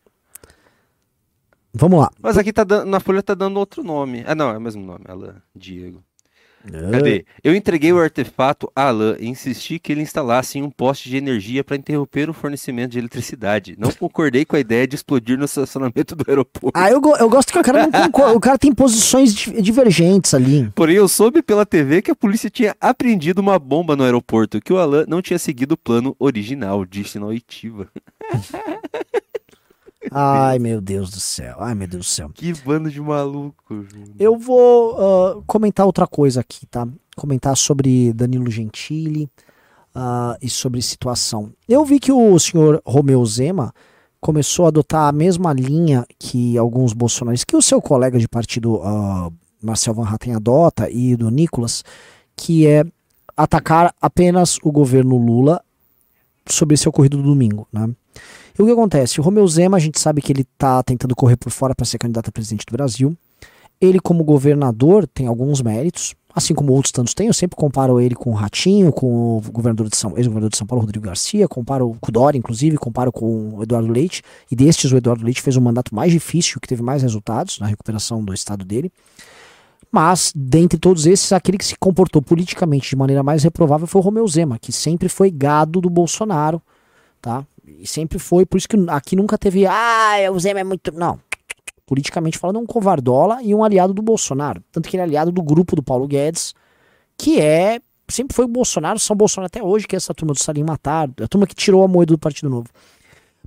Vamos 1.73 2.01
lá. 2.01 2.11
Mas 2.21 2.37
aqui 2.37 2.51
tá 2.51 2.65
dando, 2.65 2.85
na 2.89 2.99
folha 2.99 3.23
tá 3.23 3.33
dando 3.33 3.55
outro 3.57 3.81
nome. 3.81 4.21
Ah, 4.27 4.35
não, 4.35 4.49
é 4.49 4.57
o 4.57 4.61
mesmo 4.61 4.83
nome. 4.83 5.05
Alan 5.07 5.41
Diego. 5.55 6.03
É. 6.71 6.91
Cadê? 6.91 7.25
Eu 7.43 7.55
entreguei 7.55 7.93
o 7.93 7.99
artefato 7.99 8.69
a 8.75 8.87
Alan 8.89 9.15
e 9.19 9.27
insisti 9.27 9.79
que 9.79 9.91
ele 9.93 10.01
instalasse 10.01 10.61
um 10.61 10.69
poste 10.69 11.09
de 11.09 11.15
energia 11.15 11.63
para 11.63 11.77
interromper 11.77 12.29
o 12.29 12.33
fornecimento 12.33 12.91
de 12.91 12.99
eletricidade. 12.99 13.75
Não 13.77 13.91
concordei 13.91 14.43
com 14.43 14.55
a 14.55 14.59
ideia 14.59 14.85
de 14.85 14.95
explodir 14.95 15.37
no 15.37 15.45
estacionamento 15.45 16.15
do 16.15 16.25
aeroporto. 16.27 16.77
Ah, 16.77 16.91
eu, 16.91 16.99
go- 16.99 17.15
eu 17.15 17.29
gosto 17.29 17.53
que 17.53 17.59
o 17.59 17.63
cara 17.63 17.83
não 17.87 17.91
concorda. 17.91 18.33
O 18.35 18.39
cara 18.41 18.57
tem 18.57 18.73
posições 18.73 19.33
di- 19.33 19.61
divergentes 19.61 20.33
ali. 20.33 20.69
Porém, 20.75 20.97
eu 20.97 21.07
soube 21.07 21.41
pela 21.41 21.65
TV 21.65 22.01
que 22.01 22.11
a 22.11 22.15
polícia 22.15 22.49
tinha 22.49 22.75
apreendido 22.81 23.39
uma 23.41 23.57
bomba 23.57 23.95
no 23.95 24.03
aeroporto, 24.03 24.59
que 24.59 24.73
o 24.73 24.77
Alan 24.77 25.05
não 25.07 25.21
tinha 25.21 25.39
seguido 25.39 25.75
o 25.75 25.77
plano 25.77 26.15
original, 26.19 26.85
disse 26.85 27.17
na 27.19 27.27
oitiva. 27.27 27.87
Ai, 30.11 30.59
meu 30.59 30.81
Deus 30.81 31.09
do 31.11 31.19
céu. 31.19 31.57
Ai, 31.59 31.75
meu 31.75 31.87
Deus 31.87 32.05
do 32.05 32.09
céu. 32.09 32.29
Que 32.33 32.53
bando 32.53 32.89
de 32.89 33.01
maluco. 33.01 33.85
Eu 34.17 34.37
vou 34.37 34.95
ah, 34.97 35.41
comentar 35.45 35.85
outra 35.85 36.07
coisa 36.07 36.41
aqui, 36.41 36.65
tá? 36.65 36.87
Comentar 37.15 37.55
sobre 37.57 38.13
Danilo 38.13 38.49
Gentili 38.49 39.29
ah, 39.93 40.37
e 40.41 40.49
sobre 40.49 40.81
situação. 40.81 41.51
Eu 41.67 41.83
vi 41.83 41.99
que 41.99 42.11
o 42.11 42.39
senhor 42.39 42.81
Romeu 42.85 43.25
Zema 43.25 43.73
começou 44.19 44.65
a 44.65 44.67
adotar 44.69 45.07
a 45.07 45.11
mesma 45.11 45.53
linha 45.53 46.05
que 46.17 46.57
alguns 46.57 46.93
bolsonaristas, 46.93 47.45
que 47.45 47.55
o 47.55 47.61
seu 47.61 47.81
colega 47.81 48.19
de 48.19 48.27
partido, 48.27 48.81
ah, 48.83 49.29
Marcel 49.61 49.93
Van 49.93 50.07
Hatten, 50.07 50.35
adota, 50.35 50.89
e 50.89 51.15
do 51.15 51.29
Nicolas, 51.29 51.83
que 52.35 52.67
é 52.67 52.83
atacar 53.35 53.93
apenas 54.01 54.57
o 54.63 54.71
governo 54.71 55.17
Lula 55.17 55.61
sobre 56.45 56.73
esse 56.73 56.87
ocorrido 56.89 57.17
do 57.17 57.23
domingo, 57.23 57.67
né? 57.71 57.89
E 58.59 58.61
o 58.61 58.65
que 58.65 58.73
acontece? 58.73 59.21
O 59.21 59.23
Romeu 59.23 59.47
Zema, 59.47 59.77
a 59.77 59.79
gente 59.79 59.97
sabe 59.97 60.21
que 60.21 60.33
ele 60.33 60.43
tá 60.57 60.83
tentando 60.83 61.15
correr 61.15 61.37
por 61.37 61.49
fora 61.49 61.73
para 61.73 61.85
ser 61.85 61.97
candidato 61.97 62.27
a 62.27 62.31
presidente 62.31 62.65
do 62.65 62.73
Brasil. 62.73 63.17
Ele, 63.79 64.01
como 64.01 64.21
governador, 64.21 65.07
tem 65.07 65.27
alguns 65.27 65.61
méritos, 65.61 66.13
assim 66.35 66.53
como 66.53 66.73
outros 66.73 66.91
tantos 66.91 67.13
têm. 67.13 67.27
Eu 67.27 67.33
sempre 67.33 67.55
comparo 67.55 68.01
ele 68.01 68.15
com 68.15 68.31
o 68.31 68.33
Ratinho, 68.33 68.91
com 68.91 69.37
o 69.37 69.41
governador 69.49 69.87
de 69.87 69.95
São, 69.95 70.09
ex-governador 70.17 70.49
de 70.49 70.57
São 70.57 70.67
Paulo, 70.67 70.81
Rodrigo 70.81 71.05
Garcia, 71.05 71.47
comparo 71.47 71.95
com 72.01 72.09
o 72.09 72.11
Dória, 72.11 72.37
inclusive, 72.37 72.75
comparo 72.77 73.13
com 73.13 73.55
o 73.55 73.63
Eduardo 73.63 73.89
Leite. 73.89 74.21
E 74.51 74.57
destes, 74.57 74.91
o 74.91 74.97
Eduardo 74.97 75.23
Leite 75.23 75.41
fez 75.41 75.55
um 75.55 75.61
mandato 75.61 75.95
mais 75.95 76.11
difícil, 76.11 76.59
que 76.59 76.67
teve 76.67 76.83
mais 76.83 77.01
resultados 77.01 77.59
na 77.59 77.67
recuperação 77.67 78.21
do 78.21 78.33
estado 78.33 78.65
dele. 78.65 78.91
Mas, 79.89 80.33
dentre 80.35 80.77
todos 80.77 81.07
esses, 81.07 81.31
aquele 81.31 81.57
que 81.57 81.65
se 81.65 81.77
comportou 81.77 82.21
politicamente 82.21 82.89
de 82.89 82.95
maneira 82.97 83.23
mais 83.23 83.41
reprovável 83.41 83.87
foi 83.87 84.01
o 84.01 84.03
Romeu 84.03 84.27
Zema, 84.27 84.59
que 84.59 84.73
sempre 84.73 85.07
foi 85.07 85.31
gado 85.31 85.79
do 85.79 85.89
Bolsonaro, 85.89 86.61
tá? 87.21 87.45
E 87.77 87.87
sempre 87.87 88.17
foi, 88.17 88.45
por 88.45 88.57
isso 88.57 88.67
que 88.67 88.77
aqui 88.89 89.15
nunca 89.15 89.37
teve, 89.37 89.65
ah, 89.65 90.15
o 90.33 90.39
Zema 90.39 90.59
é 90.59 90.63
muito. 90.63 90.91
Não. 90.91 91.19
Politicamente 91.85 92.37
falando, 92.37 92.57
é 92.57 92.59
um 92.59 92.65
covardola 92.65 93.41
e 93.41 93.53
um 93.53 93.63
aliado 93.63 93.93
do 93.93 94.01
Bolsonaro. 94.01 94.63
Tanto 94.71 94.89
que 94.89 94.95
ele 94.95 95.01
é 95.01 95.05
aliado 95.05 95.31
do 95.31 95.41
grupo 95.41 95.75
do 95.75 95.83
Paulo 95.83 96.07
Guedes, 96.07 96.53
que 97.17 97.39
é. 97.39 97.79
Sempre 98.07 98.35
foi 98.35 98.45
o 98.45 98.47
Bolsonaro, 98.47 98.97
são 98.97 99.15
Bolsonaro 99.15 99.45
até 99.45 99.61
hoje, 99.61 99.85
que 99.87 99.95
é 99.95 99.97
essa 99.97 100.15
turma 100.15 100.33
do 100.33 100.39
Salim 100.39 100.63
Matar, 100.63 101.07
a 101.21 101.27
turma 101.27 101.45
que 101.45 101.53
tirou 101.53 101.83
a 101.83 101.87
moeda 101.87 102.11
do 102.11 102.17
Partido 102.17 102.49
Novo. 102.49 102.67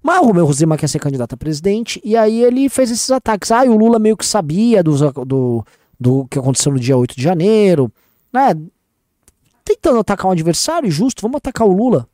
Mas 0.00 0.20
o 0.20 0.26
Romeu 0.26 0.52
Zema 0.52 0.76
quer 0.76 0.88
ser 0.88 1.00
candidato 1.00 1.34
a 1.34 1.36
presidente, 1.36 2.00
e 2.04 2.16
aí 2.16 2.44
ele 2.44 2.68
fez 2.68 2.92
esses 2.92 3.10
ataques. 3.10 3.50
Ah, 3.50 3.66
e 3.66 3.68
o 3.68 3.76
Lula 3.76 3.98
meio 3.98 4.16
que 4.16 4.24
sabia 4.24 4.80
do, 4.80 5.64
do 5.98 6.26
que 6.28 6.38
aconteceu 6.38 6.72
no 6.72 6.78
dia 6.78 6.96
8 6.96 7.16
de 7.16 7.22
janeiro, 7.22 7.90
né? 8.32 8.54
Tentando 9.64 10.00
atacar 10.00 10.26
um 10.26 10.32
adversário, 10.32 10.90
justo, 10.90 11.22
vamos 11.22 11.36
atacar 11.36 11.66
o 11.66 11.72
Lula. 11.72 12.08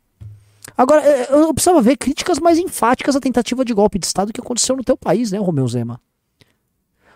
Agora, 0.77 1.03
eh, 1.03 1.29
eu 1.31 1.53
precisava 1.53 1.81
ver 1.81 1.97
críticas 1.97 2.39
mais 2.39 2.59
enfáticas 2.59 3.17
à 3.17 3.21
tentativa 3.21 3.65
de 3.65 3.75
golpe 3.75 3.99
de 3.99 4.07
Estado 4.07 4.33
que 4.33 4.41
aconteceu 4.41 4.77
no 4.77 4.85
teu 4.85 4.97
país, 4.97 5.33
né, 5.33 5.39
Romeu 5.39 5.67
Zema? 5.67 6.01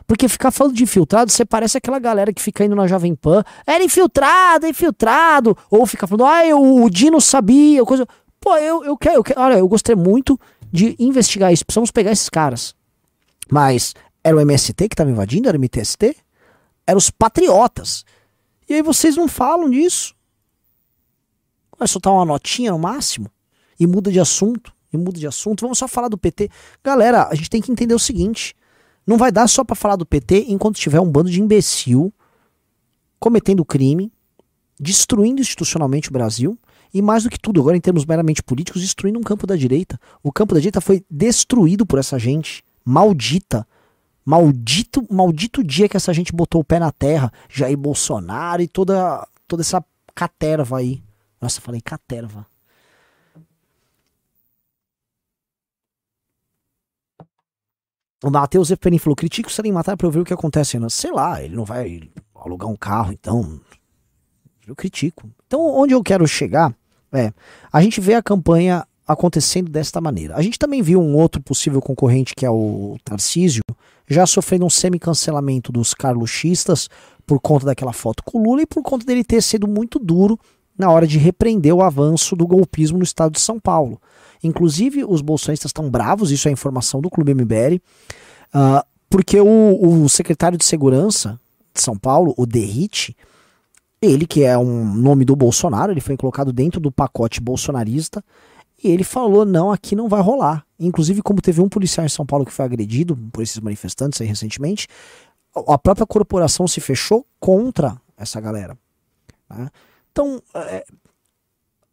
Porque 0.07 0.29
ficar 0.29 0.51
falando 0.51 0.75
de 0.75 0.83
infiltrado, 0.83 1.31
você 1.31 1.45
parece 1.45 1.79
aquela 1.79 1.99
galera 1.99 2.33
que 2.33 2.43
fica 2.43 2.65
indo 2.65 2.75
na 2.75 2.87
Jovem 2.87 3.15
Pan, 3.15 3.43
era 3.67 3.83
infiltrado, 3.83 4.67
infiltrado, 4.67 5.57
ou 5.71 5.87
fica 5.87 6.07
falando, 6.07 6.27
ah, 6.27 6.57
o, 6.57 6.85
o 6.85 6.91
Dino 6.91 7.21
sabia, 7.21 7.85
coisa. 7.85 8.07
Pô, 8.41 8.57
eu, 8.57 8.85
eu 8.85 8.97
quero, 8.97 9.17
eu 9.17 9.25
quero, 9.25 9.41
olha, 9.41 9.55
eu 9.55 9.69
gostei 9.69 9.95
muito 9.95 10.39
de 10.71 10.97
investigar 10.99 11.53
isso, 11.53 11.65
precisamos 11.65 11.91
pegar 11.91 12.11
esses 12.11 12.29
caras. 12.29 12.75
Mas 13.51 13.95
era 14.25 14.37
o 14.37 14.41
MST 14.41 14.89
que 14.89 14.95
estava 14.95 15.11
invadindo, 15.11 15.49
era 15.49 15.57
o 15.57 15.61
MTST? 15.61 16.17
Eram 16.87 16.99
os 16.99 17.11
patriotas. 17.11 18.05
E 18.69 18.75
aí 18.75 18.83
vocês 18.83 19.17
não 19.17 19.29
falam 19.29 19.71
disso. 19.71 20.15
Vai 21.79 21.87
soltar 21.87 22.13
uma 22.13 22.25
notinha 22.25 22.73
no 22.73 22.79
máximo 22.79 23.31
e 23.83 23.87
muda 23.87 24.11
de 24.13 24.21
assunto, 24.21 24.73
e 24.93 24.97
muda 24.97 25.19
de 25.19 25.27
assunto. 25.27 25.63
Vamos 25.63 25.79
só 25.79 25.89
falar 25.89 26.09
do 26.09 26.17
PT. 26.17 26.49
Galera, 26.85 27.29
a 27.29 27.35
gente 27.35 27.51
tem 27.51 27.61
que 27.61 27.73
entender 27.73 27.95
o 27.95 27.99
seguinte: 27.99 28.55
não 29.07 29.17
vai 29.17 29.33
dar 29.33 29.49
só 29.49 29.65
pra 29.65 29.75
falar 29.75 29.97
do 29.97 30.07
PT 30.07 30.47
enquanto 30.49 30.77
tiver 30.77 31.01
um 31.01 31.11
bando 31.11 31.31
de 31.31 31.41
imbecil 31.41 32.13
cometendo 33.19 33.65
crime, 33.65 34.13
destruindo 34.79 35.41
institucionalmente 35.41 36.11
o 36.11 36.13
Brasil. 36.13 36.59
E 36.95 37.01
mais 37.01 37.23
do 37.23 37.31
que 37.31 37.39
tudo, 37.41 37.59
agora 37.59 37.77
em 37.77 37.81
termos 37.81 38.05
meramente 38.05 38.43
políticos, 38.43 38.83
destruindo 38.83 39.19
um 39.19 39.23
campo 39.23 39.47
da 39.47 39.57
direita. 39.57 39.99
O 40.23 40.31
campo 40.31 40.53
da 40.53 40.61
direita 40.61 40.81
foi 40.81 41.03
destruído 41.11 41.87
por 41.87 41.99
essa 41.99 42.19
gente 42.19 42.63
maldita. 42.85 43.67
Maldito, 44.25 45.05
maldito 45.11 45.65
dia 45.65 45.89
que 45.89 45.97
essa 45.97 46.13
gente 46.13 46.33
botou 46.33 46.61
o 46.61 46.65
pé 46.65 46.79
na 46.79 46.93
terra. 46.93 47.33
Jair 47.49 47.79
Bolsonaro 47.79 48.61
e 48.61 48.69
toda, 48.69 49.27
toda 49.49 49.63
essa 49.63 49.83
caterva 50.15 50.79
aí. 50.79 51.03
Nossa, 51.41 51.61
falei 51.61 51.81
caterva. 51.81 52.47
O 58.23 58.31
Matheus 58.31 58.69
Zeferin 58.69 58.99
falou: 58.99 59.17
critico 59.17 59.49
o 59.49 59.53
Salim 59.53 59.73
Matar 59.73 59.97
pra 59.97 60.07
eu 60.07 60.11
ver 60.11 60.21
o 60.21 60.25
que 60.25 60.33
acontece. 60.33 60.79
Né? 60.79 60.89
Sei 60.89 61.11
lá, 61.11 61.43
ele 61.43 61.57
não 61.57 61.65
vai 61.65 62.03
alugar 62.35 62.69
um 62.69 62.77
carro, 62.77 63.13
então. 63.13 63.61
Eu 64.67 64.77
critico. 64.77 65.29
Então, 65.47 65.61
onde 65.61 65.93
eu 65.93 66.03
quero 66.03 66.27
chegar 66.27 66.75
é. 67.13 67.33
A 67.71 67.83
gente 67.83 68.01
vê 68.01 68.15
a 68.15 68.23
campanha 68.23 68.87
acontecendo 69.07 69.71
desta 69.71 70.01
maneira. 70.01 70.35
A 70.35 70.43
gente 70.43 70.59
também 70.59 70.81
viu 70.81 71.01
um 71.01 71.15
outro 71.15 71.43
possível 71.43 71.81
concorrente, 71.83 72.35
que 72.35 72.47
é 72.47 72.51
o 72.51 72.97
Tarcísio, 73.05 73.63
já 74.09 74.27
sofrendo 74.27 74.65
um 74.65 74.71
semi-cancelamento 74.71 75.71
dos 75.71 75.93
carluxistas 75.93 76.89
por 77.27 77.39
conta 77.41 77.67
daquela 77.67 77.93
foto 77.93 78.23
com 78.25 78.39
o 78.39 78.43
Lula 78.43 78.63
e 78.63 78.67
por 78.67 78.83
conta 78.83 79.05
dele 79.05 79.23
ter 79.23 79.43
sido 79.43 79.69
muito 79.69 79.99
duro 79.99 80.39
na 80.77 80.91
hora 80.91 81.07
de 81.07 81.19
repreender 81.19 81.75
o 81.75 81.83
avanço 81.83 82.35
do 82.35 82.47
golpismo 82.47 82.99
no 82.99 83.05
estado 83.05 83.33
de 83.33 83.41
São 83.41 83.59
Paulo. 83.61 84.01
Inclusive, 84.43 85.05
os 85.05 85.21
bolsonistas 85.21 85.69
estão 85.69 85.89
bravos, 85.89 86.31
isso 86.31 86.49
é 86.49 86.51
informação 86.51 87.01
do 87.01 87.11
Clube 87.11 87.35
MBL, 87.35 87.77
uh, 88.55 88.85
porque 89.09 89.41
o, 89.41 90.05
o, 90.05 90.09
secretário 90.09 90.59
de 90.59 90.65
Segurança 90.65 91.39
de 91.73 91.81
São 91.81 91.97
Paulo, 91.97 92.35
o 92.37 92.45
Derrite, 92.45 93.17
ele 94.01 94.27
que 94.27 94.43
é 94.43 94.59
um 94.59 94.95
nome 94.95 95.25
do 95.25 95.37
Bolsonaro, 95.37 95.93
ele 95.93 96.01
foi 96.01 96.17
colocado 96.17 96.53
dentro 96.53 96.81
do 96.81 96.91
pacote 96.91 97.41
bolsonarista, 97.41 98.25
e 98.83 98.91
ele 98.91 99.05
falou: 99.05 99.45
não, 99.45 99.71
aqui 99.71 99.95
não 99.95 100.09
vai 100.09 100.21
rolar. 100.21 100.67
Inclusive, 100.79 101.23
como 101.23 101.41
teve 101.41 101.61
um 101.61 101.69
policial 101.69 102.05
em 102.05 102.09
São 102.09 102.27
Paulo 102.27 102.45
que 102.45 102.53
foi 102.53 102.65
agredido 102.65 103.17
por 103.33 103.43
esses 103.43 103.61
manifestantes 103.61 104.21
aí 104.21 104.27
recentemente, 104.27 104.89
a 105.55 105.79
própria 105.79 106.07
corporação 106.07 106.67
se 106.67 106.81
fechou 106.81 107.25
contra 107.39 108.01
essa 108.17 108.41
galera. 108.41 108.77
Né? 109.49 109.71
Então, 110.13 110.41
é, 110.55 110.85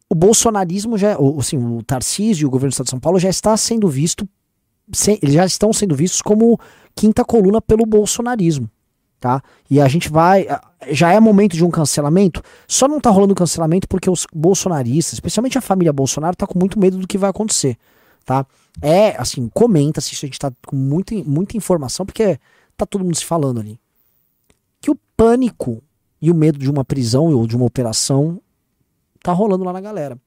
o 0.08 0.14
bolsonarismo 0.14 0.98
já, 0.98 1.16
assim, 1.38 1.56
o 1.56 1.82
Tarcísio 1.82 2.44
e 2.44 2.46
o 2.46 2.50
governo 2.50 2.70
do 2.70 2.72
estado 2.72 2.86
de 2.86 2.90
São 2.90 3.00
Paulo 3.00 3.18
já 3.18 3.28
está 3.28 3.56
sendo 3.56 3.88
visto, 3.88 4.28
eles 5.22 5.34
já 5.34 5.46
estão 5.46 5.72
sendo 5.72 5.94
vistos 5.94 6.20
como 6.20 6.58
quinta 6.94 7.24
coluna 7.24 7.62
pelo 7.62 7.86
bolsonarismo, 7.86 8.68
tá? 9.18 9.40
E 9.70 9.80
a 9.80 9.88
gente 9.88 10.10
vai, 10.10 10.46
já 10.90 11.12
é 11.12 11.20
momento 11.20 11.56
de 11.56 11.64
um 11.64 11.70
cancelamento, 11.70 12.42
só 12.66 12.88
não 12.88 13.00
tá 13.00 13.08
rolando 13.08 13.34
cancelamento 13.34 13.88
porque 13.88 14.10
os 14.10 14.26
bolsonaristas, 14.34 15.14
especialmente 15.14 15.56
a 15.56 15.60
família 15.60 15.92
Bolsonaro, 15.92 16.36
tá 16.36 16.46
com 16.46 16.58
muito 16.58 16.78
medo 16.78 16.98
do 16.98 17.06
que 17.06 17.16
vai 17.16 17.30
acontecer, 17.30 17.78
tá? 18.24 18.44
É, 18.82 19.16
assim, 19.16 19.48
comenta 19.48 20.00
se 20.00 20.14
a 20.14 20.26
gente 20.26 20.38
tá 20.38 20.52
com 20.66 20.76
muita, 20.76 21.14
muita 21.24 21.56
informação, 21.56 22.04
porque 22.04 22.38
tá 22.76 22.84
todo 22.84 23.04
mundo 23.04 23.16
se 23.16 23.24
falando 23.24 23.60
ali. 23.60 23.78
Que 24.80 24.90
o 24.90 24.98
pânico 25.16 25.82
e 26.20 26.30
o 26.30 26.34
medo 26.34 26.58
de 26.58 26.70
uma 26.70 26.84
prisão 26.84 27.26
ou 27.34 27.46
de 27.46 27.56
uma 27.56 27.64
operação 27.64 28.40
tá 29.22 29.32
rolando 29.32 29.64
lá 29.64 29.72
na 29.72 29.80
galera. 29.80 30.18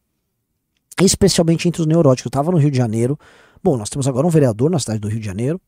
Especialmente 1.02 1.68
entre 1.68 1.82
os 1.82 1.88
neuróticos. 1.88 2.26
Eu 2.26 2.32
tava 2.32 2.52
no 2.52 2.58
Rio 2.58 2.72
de 2.72 2.78
Janeiro. 2.78 3.18
Bom, 3.64 3.78
nós 3.78 3.90
temos 3.90 4.08
agora 4.08 4.26
um 4.26 4.30
vereador 4.30 4.70
na 4.70 4.80
cidade 4.80 5.00
do 5.00 5.08
Rio 5.08 5.20
de 5.20 5.26
Janeiro. 5.26 5.60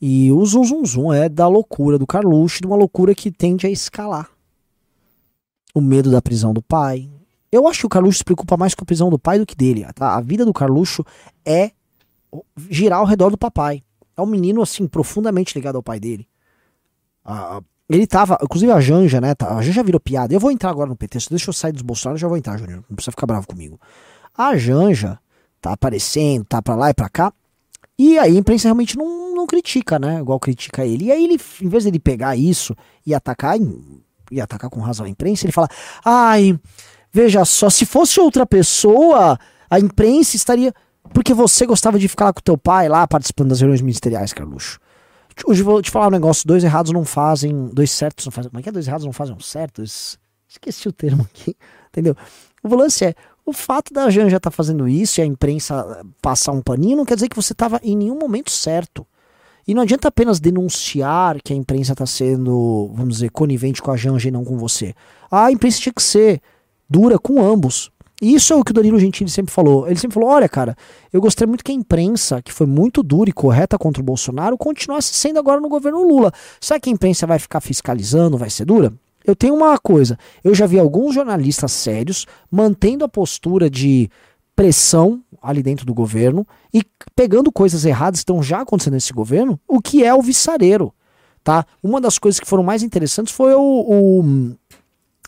E 0.00 0.32
o 0.32 0.44
zum 0.44 0.64
zum 0.64 0.84
zum 0.84 1.12
é 1.12 1.28
da 1.28 1.46
loucura 1.46 1.98
do 1.98 2.06
Carluxo, 2.06 2.60
de 2.60 2.66
uma 2.66 2.76
loucura 2.76 3.14
que 3.14 3.30
tende 3.30 3.66
a 3.66 3.70
escalar. 3.70 4.28
O 5.74 5.80
medo 5.80 6.10
da 6.10 6.20
prisão 6.20 6.52
do 6.52 6.62
pai. 6.62 7.08
Eu 7.50 7.68
acho 7.68 7.80
que 7.80 7.86
o 7.86 7.90
Carluxo 7.90 8.18
se 8.18 8.24
preocupa 8.24 8.56
mais 8.56 8.74
com 8.74 8.82
a 8.82 8.86
prisão 8.86 9.10
do 9.10 9.18
pai 9.18 9.38
do 9.38 9.46
que 9.46 9.54
dele. 9.54 9.86
Tá? 9.94 10.16
A 10.16 10.20
vida 10.20 10.44
do 10.44 10.52
Carluxo 10.52 11.04
é 11.44 11.70
girar 12.68 12.98
ao 12.98 13.06
redor 13.06 13.30
do 13.30 13.38
papai. 13.38 13.82
É 14.16 14.20
um 14.20 14.26
menino, 14.26 14.62
assim, 14.62 14.86
profundamente 14.86 15.54
ligado 15.54 15.76
ao 15.76 15.82
pai 15.82 16.00
dele. 16.00 16.26
A, 17.24 17.62
ele 17.96 18.06
tava, 18.06 18.38
inclusive 18.42 18.72
a 18.72 18.80
Janja, 18.80 19.20
né? 19.20 19.34
Tá, 19.34 19.56
a 19.56 19.62
Janja 19.62 19.82
virou 19.82 20.00
piada. 20.00 20.32
Eu 20.32 20.40
vou 20.40 20.50
entrar 20.50 20.70
agora 20.70 20.88
no 20.88 20.96
PT, 20.96 21.18
deixa 21.30 21.50
eu 21.50 21.52
sair 21.52 21.72
dos 21.72 21.82
Bolsonaro, 21.82 22.18
já 22.18 22.28
vou 22.28 22.36
entrar, 22.36 22.56
Júnior. 22.56 22.84
Não 22.88 22.96
precisa 22.96 23.10
ficar 23.10 23.26
bravo 23.26 23.46
comigo. 23.46 23.78
A 24.36 24.56
Janja 24.56 25.18
tá 25.60 25.72
aparecendo, 25.72 26.44
tá 26.44 26.62
pra 26.62 26.74
lá 26.74 26.90
e 26.90 26.94
pra 26.94 27.08
cá. 27.08 27.32
E 27.98 28.18
aí 28.18 28.36
a 28.36 28.38
imprensa 28.38 28.68
realmente 28.68 28.96
não, 28.96 29.34
não 29.34 29.46
critica, 29.46 29.98
né? 29.98 30.20
Igual 30.20 30.40
critica 30.40 30.84
ele. 30.84 31.06
E 31.06 31.12
aí 31.12 31.24
ele, 31.24 31.40
em 31.60 31.68
vez 31.68 31.84
dele 31.84 31.98
pegar 31.98 32.34
isso 32.34 32.74
e 33.06 33.14
atacar, 33.14 33.56
e 34.30 34.40
atacar 34.40 34.70
com 34.70 34.80
razão 34.80 35.06
a 35.06 35.08
imprensa, 35.08 35.44
ele 35.44 35.52
fala: 35.52 35.68
ai, 36.04 36.58
veja 37.12 37.44
só, 37.44 37.68
se 37.68 37.84
fosse 37.84 38.18
outra 38.18 38.46
pessoa, 38.46 39.38
a 39.68 39.78
imprensa 39.78 40.36
estaria. 40.36 40.72
Porque 41.12 41.34
você 41.34 41.66
gostava 41.66 41.98
de 41.98 42.08
ficar 42.08 42.26
lá 42.26 42.32
com 42.32 42.40
teu 42.40 42.56
pai, 42.56 42.88
lá 42.88 43.06
participando 43.06 43.50
das 43.50 43.60
reuniões 43.60 43.82
ministeriais, 43.82 44.32
Carluxo. 44.32 44.80
Hoje 45.46 45.62
vou 45.62 45.80
te 45.82 45.90
falar 45.90 46.08
um 46.08 46.10
negócio: 46.10 46.46
dois 46.46 46.64
errados 46.64 46.92
não 46.92 47.04
fazem, 47.04 47.66
dois 47.72 47.90
certos 47.90 48.26
não 48.26 48.32
fazem. 48.32 48.50
Como 48.50 48.60
é 48.60 48.62
que 48.62 48.68
é? 48.68 48.72
Dois 48.72 48.86
errados 48.86 49.04
não 49.04 49.12
fazem 49.12 49.34
um 49.34 49.40
certo? 49.40 49.82
Esqueci 49.82 50.88
o 50.88 50.92
termo 50.92 51.22
aqui, 51.22 51.56
entendeu? 51.90 52.16
O 52.62 52.74
lance 52.74 53.04
é: 53.04 53.14
o 53.44 53.52
fato 53.52 53.92
da 53.92 54.08
Janja 54.10 54.36
estar 54.36 54.50
tá 54.50 54.56
fazendo 54.56 54.88
isso 54.88 55.20
e 55.20 55.22
a 55.22 55.26
imprensa 55.26 56.04
passar 56.20 56.52
um 56.52 56.62
paninho 56.62 56.96
não 56.96 57.04
quer 57.04 57.14
dizer 57.14 57.28
que 57.28 57.36
você 57.36 57.52
estava 57.52 57.80
em 57.82 57.96
nenhum 57.96 58.18
momento 58.18 58.50
certo. 58.50 59.06
E 59.66 59.74
não 59.74 59.82
adianta 59.82 60.08
apenas 60.08 60.40
denunciar 60.40 61.40
que 61.40 61.52
a 61.52 61.56
imprensa 61.56 61.92
está 61.92 62.04
sendo, 62.04 62.90
vamos 62.94 63.14
dizer, 63.14 63.30
conivente 63.30 63.80
com 63.80 63.92
a 63.92 63.96
Janja 63.96 64.28
e 64.28 64.32
não 64.32 64.44
com 64.44 64.58
você. 64.58 64.92
A 65.30 65.52
imprensa 65.52 65.80
tinha 65.80 65.92
que 65.92 66.02
ser 66.02 66.40
dura 66.90 67.18
com 67.18 67.40
ambos. 67.40 67.91
E 68.22 68.34
isso 68.34 68.52
é 68.52 68.56
o 68.56 68.62
que 68.62 68.70
o 68.70 68.74
Danilo 68.74 69.00
Gentili 69.00 69.28
sempre 69.28 69.52
falou. 69.52 69.88
Ele 69.88 69.98
sempre 69.98 70.14
falou: 70.14 70.30
olha, 70.30 70.48
cara, 70.48 70.76
eu 71.12 71.20
gostei 71.20 71.44
muito 71.44 71.64
que 71.64 71.72
a 71.72 71.74
imprensa, 71.74 72.40
que 72.40 72.52
foi 72.52 72.68
muito 72.68 73.02
dura 73.02 73.28
e 73.28 73.32
correta 73.32 73.76
contra 73.76 74.00
o 74.00 74.04
Bolsonaro, 74.04 74.56
continuasse 74.56 75.12
sendo 75.12 75.40
agora 75.40 75.60
no 75.60 75.68
governo 75.68 76.06
Lula. 76.06 76.32
Será 76.60 76.78
que 76.78 76.88
a 76.88 76.92
imprensa 76.92 77.26
vai 77.26 77.40
ficar 77.40 77.60
fiscalizando, 77.60 78.38
vai 78.38 78.48
ser 78.48 78.64
dura? 78.64 78.92
Eu 79.26 79.34
tenho 79.34 79.56
uma 79.56 79.76
coisa: 79.76 80.16
eu 80.44 80.54
já 80.54 80.66
vi 80.66 80.78
alguns 80.78 81.16
jornalistas 81.16 81.72
sérios 81.72 82.24
mantendo 82.48 83.04
a 83.04 83.08
postura 83.08 83.68
de 83.68 84.08
pressão 84.54 85.20
ali 85.42 85.60
dentro 85.60 85.84
do 85.84 85.92
governo 85.92 86.46
e 86.72 86.84
pegando 87.16 87.50
coisas 87.50 87.84
erradas 87.84 88.20
que 88.20 88.22
estão 88.22 88.40
já 88.40 88.60
acontecendo 88.60 88.94
nesse 88.94 89.12
governo, 89.12 89.58
o 89.66 89.82
que 89.82 90.04
é 90.04 90.14
o 90.14 90.22
viçareiro. 90.22 90.94
Tá? 91.42 91.66
Uma 91.82 92.00
das 92.00 92.18
coisas 92.18 92.38
que 92.38 92.46
foram 92.46 92.62
mais 92.62 92.84
interessantes 92.84 93.34
foi 93.34 93.52
o, 93.52 93.60
o 93.60 94.54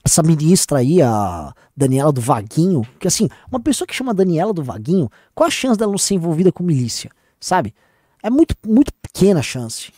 essa 0.05 0.23
ministra 0.23 0.79
aí, 0.79 1.01
a 1.01 1.55
Daniela 1.75 2.13
do 2.13 2.21
Vaguinho, 2.21 2.87
que 3.01 3.09
assim, 3.09 3.29
uma 3.51 3.59
pessoa 3.59 3.87
que 3.87 3.95
chama 3.95 4.13
Daniela 4.13 4.53
do 4.53 4.63
Vaguinho, 4.63 5.11
qual 5.35 5.47
a 5.47 5.51
chance 5.51 5.79
dela 5.79 5.91
não 5.91 5.99
ser 5.99 6.15
envolvida 6.15 6.53
com 6.53 6.63
milícia? 6.63 7.11
Sabe? 7.41 7.75
É 8.23 8.29
muito, 8.29 8.55
muito 8.67 8.93
pequena 9.01 9.41
a 9.41 9.43
chance. 9.43 9.91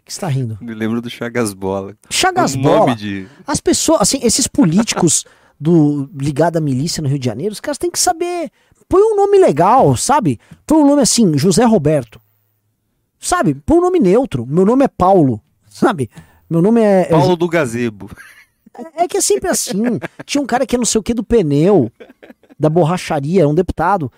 O 0.00 0.04
que 0.04 0.12
está 0.12 0.28
rindo? 0.28 0.58
Me 0.60 0.74
lembro 0.74 1.00
do 1.00 1.08
Chagas 1.08 1.54
Bola. 1.54 1.96
Chagas 2.10 2.54
Bola. 2.54 2.94
De... 2.94 3.26
As 3.46 3.60
pessoas, 3.60 4.02
assim, 4.02 4.20
esses 4.22 4.46
políticos 4.46 5.24
do 5.58 6.10
ligado 6.14 6.58
à 6.58 6.60
milícia 6.60 7.02
no 7.02 7.08
Rio 7.08 7.18
de 7.18 7.24
Janeiro, 7.24 7.52
os 7.52 7.60
caras 7.60 7.78
têm 7.78 7.90
que 7.90 7.98
saber. 7.98 8.50
Põe 8.86 9.00
um 9.00 9.16
nome 9.16 9.38
legal, 9.38 9.96
sabe? 9.96 10.38
Põe 10.66 10.82
um 10.82 10.86
nome 10.86 11.00
assim, 11.00 11.38
José 11.38 11.64
Roberto. 11.64 12.20
Sabe? 13.18 13.54
Põe 13.54 13.78
um 13.78 13.80
nome 13.80 13.98
neutro. 13.98 14.44
Meu 14.44 14.66
nome 14.66 14.84
é 14.84 14.88
Paulo. 14.88 15.40
Sabe? 15.66 16.10
Meu 16.48 16.60
nome 16.60 16.82
é. 16.82 17.06
Paulo 17.06 17.34
do 17.34 17.48
Gazebo. 17.48 18.10
É, 18.76 19.04
é 19.04 19.08
que 19.08 19.16
é 19.16 19.20
sempre 19.20 19.48
assim. 19.48 19.82
Tinha 20.24 20.42
um 20.42 20.46
cara 20.46 20.66
que 20.66 20.74
é 20.74 20.78
não 20.78 20.84
sei 20.84 20.98
o 20.98 21.02
que 21.02 21.14
do 21.14 21.24
pneu, 21.24 21.90
da 22.58 22.68
borracharia, 22.68 23.48
um 23.48 23.54
deputado. 23.54 24.10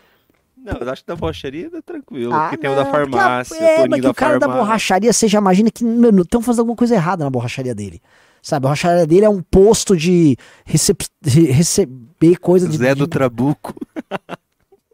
Não, 0.56 0.74
eu 0.80 0.90
acho 0.90 1.02
que 1.02 1.08
da 1.08 1.14
borracharia 1.14 1.70
é 1.72 1.80
tranquilo. 1.80 2.34
Ah, 2.34 2.48
porque 2.48 2.56
tem 2.56 2.70
o 2.70 2.74
da 2.74 2.86
farmácia, 2.86 3.56
é, 3.56 3.84
o 3.84 3.88
mas 3.88 4.00
que 4.00 4.06
o 4.08 4.14
cara 4.14 4.32
farmácia. 4.32 4.54
da 4.54 4.60
borracharia, 4.60 5.12
você 5.12 5.28
já 5.28 5.38
imagina 5.38 5.70
que 5.70 5.84
estão 5.84 6.42
fazendo 6.42 6.60
alguma 6.60 6.76
coisa 6.76 6.94
errada 6.94 7.22
na 7.22 7.30
borracharia 7.30 7.74
dele. 7.74 8.02
Sabe, 8.42 8.58
a 8.58 8.68
borracharia 8.68 9.06
dele 9.06 9.24
é 9.24 9.28
um 9.28 9.42
posto 9.42 9.96
de 9.96 10.36
recep 10.64 11.04
receber 11.22 12.36
coisa 12.40 12.68
de. 12.68 12.76
Zé 12.76 12.94
do 12.94 13.06
Trabuco. 13.06 13.74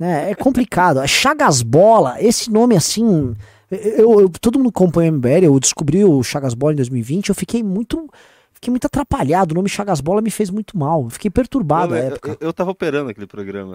É, 0.00 0.30
é 0.30 0.34
complicado. 0.34 1.06
Chagas 1.06 1.62
Bola, 1.62 2.16
esse 2.20 2.50
nome 2.50 2.76
assim. 2.76 3.34
Eu, 3.70 4.20
eu, 4.20 4.28
todo 4.28 4.58
mundo 4.58 4.70
acompanha 4.70 5.12
o 5.12 5.14
MBL, 5.14 5.44
eu 5.44 5.60
descobri 5.60 6.04
o 6.04 6.22
Chagas 6.22 6.54
Bola 6.54 6.72
em 6.72 6.76
2020, 6.76 7.28
eu 7.28 7.34
fiquei 7.34 7.62
muito 7.62 8.10
fiquei 8.62 8.70
muito 8.70 8.86
atrapalhado. 8.86 9.52
O 9.52 9.54
nome 9.56 9.68
Chagas 9.68 10.00
Bola 10.00 10.22
me 10.22 10.30
fez 10.30 10.48
muito 10.48 10.78
mal. 10.78 11.10
fiquei 11.10 11.30
perturbado 11.30 11.96
eu, 11.96 11.98
na 11.98 12.08
época. 12.10 12.30
Eu, 12.30 12.36
eu 12.40 12.52
tava 12.52 12.70
operando 12.70 13.10
aquele 13.10 13.26
programa. 13.26 13.74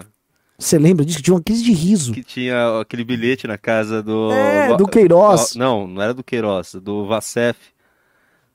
Você 0.58 0.78
lembra 0.78 1.04
disso? 1.04 1.18
Que 1.18 1.24
tinha 1.24 1.34
uma 1.34 1.42
crise 1.42 1.62
de 1.62 1.72
riso. 1.72 2.12
Que 2.12 2.24
tinha 2.24 2.80
aquele 2.80 3.04
bilhete 3.04 3.46
na 3.46 3.58
casa 3.58 4.02
do. 4.02 4.32
É, 4.32 4.74
do 4.76 4.88
Queiroz. 4.88 5.54
Não, 5.54 5.86
não 5.86 6.02
era 6.02 6.14
do 6.14 6.24
Queiroz, 6.24 6.74
do 6.74 7.06
Vacef. 7.06 7.58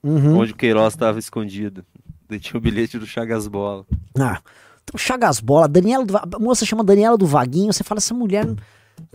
Uhum. 0.04 0.40
Onde 0.40 0.52
o 0.52 0.56
Queiroz 0.56 0.94
estava 0.94 1.20
escondido. 1.20 1.86
E 2.30 2.40
tinha 2.40 2.58
o 2.58 2.62
bilhete 2.62 2.98
do 2.98 3.06
Chagas 3.06 3.48
Bola. 3.48 3.86
Ah, 4.18 4.42
então 4.84 4.98
Chagas 4.98 5.40
Bola, 5.40 5.68
Daniela 5.68 6.04
do, 6.04 6.18
a 6.18 6.40
moça 6.40 6.66
chama 6.66 6.84
Daniela 6.84 7.18
do 7.18 7.28
Vaguinho, 7.28 7.72
você 7.72 7.84
fala, 7.84 8.00
essa 8.00 8.14
mulher 8.14 8.46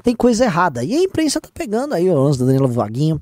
tem 0.03 0.15
coisa 0.15 0.45
errada. 0.45 0.85
E 0.85 0.95
a 0.95 1.03
imprensa 1.03 1.41
tá 1.41 1.49
pegando 1.53 1.95
aí 1.95 2.09
o 2.09 2.23
lance 2.23 2.39
da 2.39 2.45
Daniela 2.45 2.69
do 2.69 2.75
Vaguinho. 2.75 3.21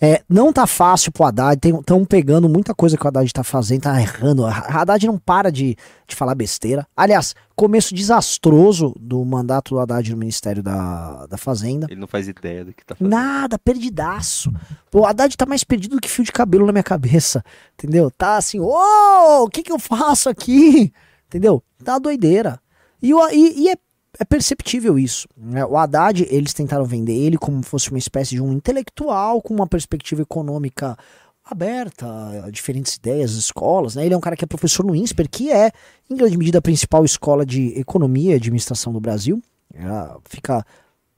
É, 0.00 0.20
não 0.28 0.52
tá 0.52 0.66
fácil 0.66 1.12
pro 1.12 1.24
Haddad, 1.24 1.60
estão 1.64 2.04
pegando 2.04 2.48
muita 2.48 2.74
coisa 2.74 2.96
que 2.96 3.04
o 3.04 3.08
Haddad 3.08 3.32
tá 3.32 3.44
fazendo, 3.44 3.82
tá 3.82 4.00
errando. 4.00 4.44
A 4.44 4.50
Haddad 4.50 5.06
não 5.06 5.16
para 5.16 5.50
de, 5.50 5.76
de 6.08 6.16
falar 6.16 6.34
besteira. 6.34 6.84
Aliás, 6.96 7.36
começo 7.54 7.94
desastroso 7.94 8.92
do 8.98 9.24
mandato 9.24 9.74
do 9.74 9.78
Haddad 9.78 10.10
no 10.10 10.16
Ministério 10.16 10.60
da, 10.60 11.26
da 11.26 11.36
Fazenda. 11.36 11.86
Ele 11.88 12.00
não 12.00 12.08
faz 12.08 12.26
ideia 12.26 12.64
do 12.64 12.72
que 12.72 12.84
tá 12.84 12.96
fazendo. 12.96 13.12
Nada, 13.12 13.58
perdidaço. 13.60 14.52
O 14.92 15.06
Haddad 15.06 15.36
tá 15.36 15.46
mais 15.46 15.62
perdido 15.62 15.94
do 15.94 16.00
que 16.00 16.10
fio 16.10 16.24
de 16.24 16.32
cabelo 16.32 16.66
na 16.66 16.72
minha 16.72 16.82
cabeça, 16.82 17.44
entendeu? 17.74 18.10
Tá 18.10 18.36
assim, 18.38 18.58
ô, 18.58 18.72
oh, 18.72 19.44
o 19.44 19.48
que 19.48 19.62
que 19.62 19.70
eu 19.70 19.78
faço 19.78 20.28
aqui? 20.28 20.92
Entendeu? 21.28 21.62
Tá 21.84 22.00
doideira. 22.00 22.60
E, 23.00 23.12
e, 23.12 23.62
e 23.62 23.68
é 23.68 23.76
é 24.22 24.24
perceptível 24.24 24.98
isso. 24.98 25.28
Né? 25.36 25.64
O 25.64 25.76
Haddad, 25.76 26.26
eles 26.30 26.54
tentaram 26.54 26.84
vender 26.84 27.12
ele 27.12 27.36
como 27.36 27.62
fosse 27.62 27.90
uma 27.90 27.98
espécie 27.98 28.36
de 28.36 28.40
um 28.40 28.52
intelectual 28.52 29.42
com 29.42 29.52
uma 29.52 29.66
perspectiva 29.66 30.22
econômica 30.22 30.96
aberta 31.44 32.06
a 32.44 32.50
diferentes 32.50 32.94
ideias, 32.94 33.32
escolas. 33.32 33.96
Né? 33.96 34.06
Ele 34.06 34.14
é 34.14 34.16
um 34.16 34.20
cara 34.20 34.36
que 34.36 34.44
é 34.44 34.46
professor 34.46 34.86
no 34.86 34.94
INSPER, 34.94 35.28
que 35.28 35.50
é, 35.50 35.72
em 36.08 36.14
grande 36.14 36.38
medida, 36.38 36.58
a 36.58 36.62
principal 36.62 37.04
escola 37.04 37.44
de 37.44 37.76
economia 37.78 38.32
e 38.32 38.36
administração 38.36 38.92
do 38.92 39.00
Brasil. 39.00 39.42
Ela 39.74 40.16
fica 40.28 40.64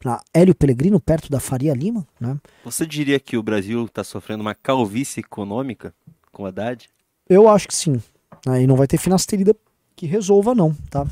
na 0.02 0.22
Hélio 0.32 0.54
Pellegrino, 0.54 0.98
perto 0.98 1.30
da 1.30 1.40
Faria 1.40 1.74
Lima. 1.74 2.06
Né? 2.18 2.38
Você 2.64 2.86
diria 2.86 3.20
que 3.20 3.36
o 3.36 3.42
Brasil 3.42 3.84
está 3.84 4.02
sofrendo 4.02 4.40
uma 4.40 4.54
calvície 4.54 5.20
econômica 5.20 5.94
com 6.32 6.44
o 6.44 6.46
Haddad? 6.46 6.88
Eu 7.28 7.50
acho 7.50 7.68
que 7.68 7.74
sim. 7.74 8.00
Né? 8.46 8.62
E 8.62 8.66
não 8.66 8.76
vai 8.76 8.86
ter 8.86 8.96
finasterida 8.96 9.54
que 9.94 10.06
resolva, 10.06 10.54
não. 10.54 10.74
Tá? 10.88 11.06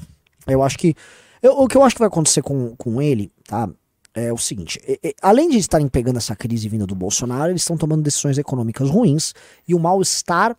Eu 0.47 0.63
acho 0.63 0.79
que. 0.79 0.95
Eu, 1.43 1.59
o 1.59 1.67
que 1.67 1.77
eu 1.77 1.83
acho 1.83 1.97
que 1.97 1.99
vai 1.99 2.09
acontecer 2.09 2.41
com, 2.41 2.77
com 2.77 3.03
ele, 3.03 3.33
tá? 3.45 3.69
É 4.15 4.33
o 4.33 4.39
seguinte: 4.39 4.81
além 5.21 5.49
de 5.49 5.59
estarem 5.59 5.89
pegando 5.89 6.19
essa 6.19 6.37
crise 6.37 6.69
vinda 6.69 6.87
do 6.87 6.95
Bolsonaro, 6.95 7.51
eles 7.51 7.63
estão 7.63 7.77
tomando 7.77 8.03
decisões 8.03 8.39
econômicas 8.39 8.89
ruins 8.89 9.35
e 9.67 9.75
o 9.75 9.81
mal-estar 9.81 10.57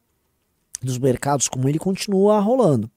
dos 0.81 0.97
mercados 0.97 1.47
como 1.47 1.69
ele 1.69 1.79
continua 1.79 2.39
rolando. 2.39 2.91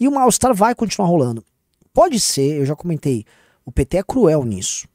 E 0.00 0.08
o 0.08 0.12
mal-estar 0.12 0.54
vai 0.54 0.74
continuar 0.74 1.08
rolando. 1.08 1.44
Pode 1.92 2.18
ser, 2.20 2.60
eu 2.60 2.64
já 2.64 2.76
comentei, 2.76 3.24
o 3.64 3.72
PT 3.72 3.98
é 3.98 4.02
cruel 4.02 4.44
nisso, 4.44 4.88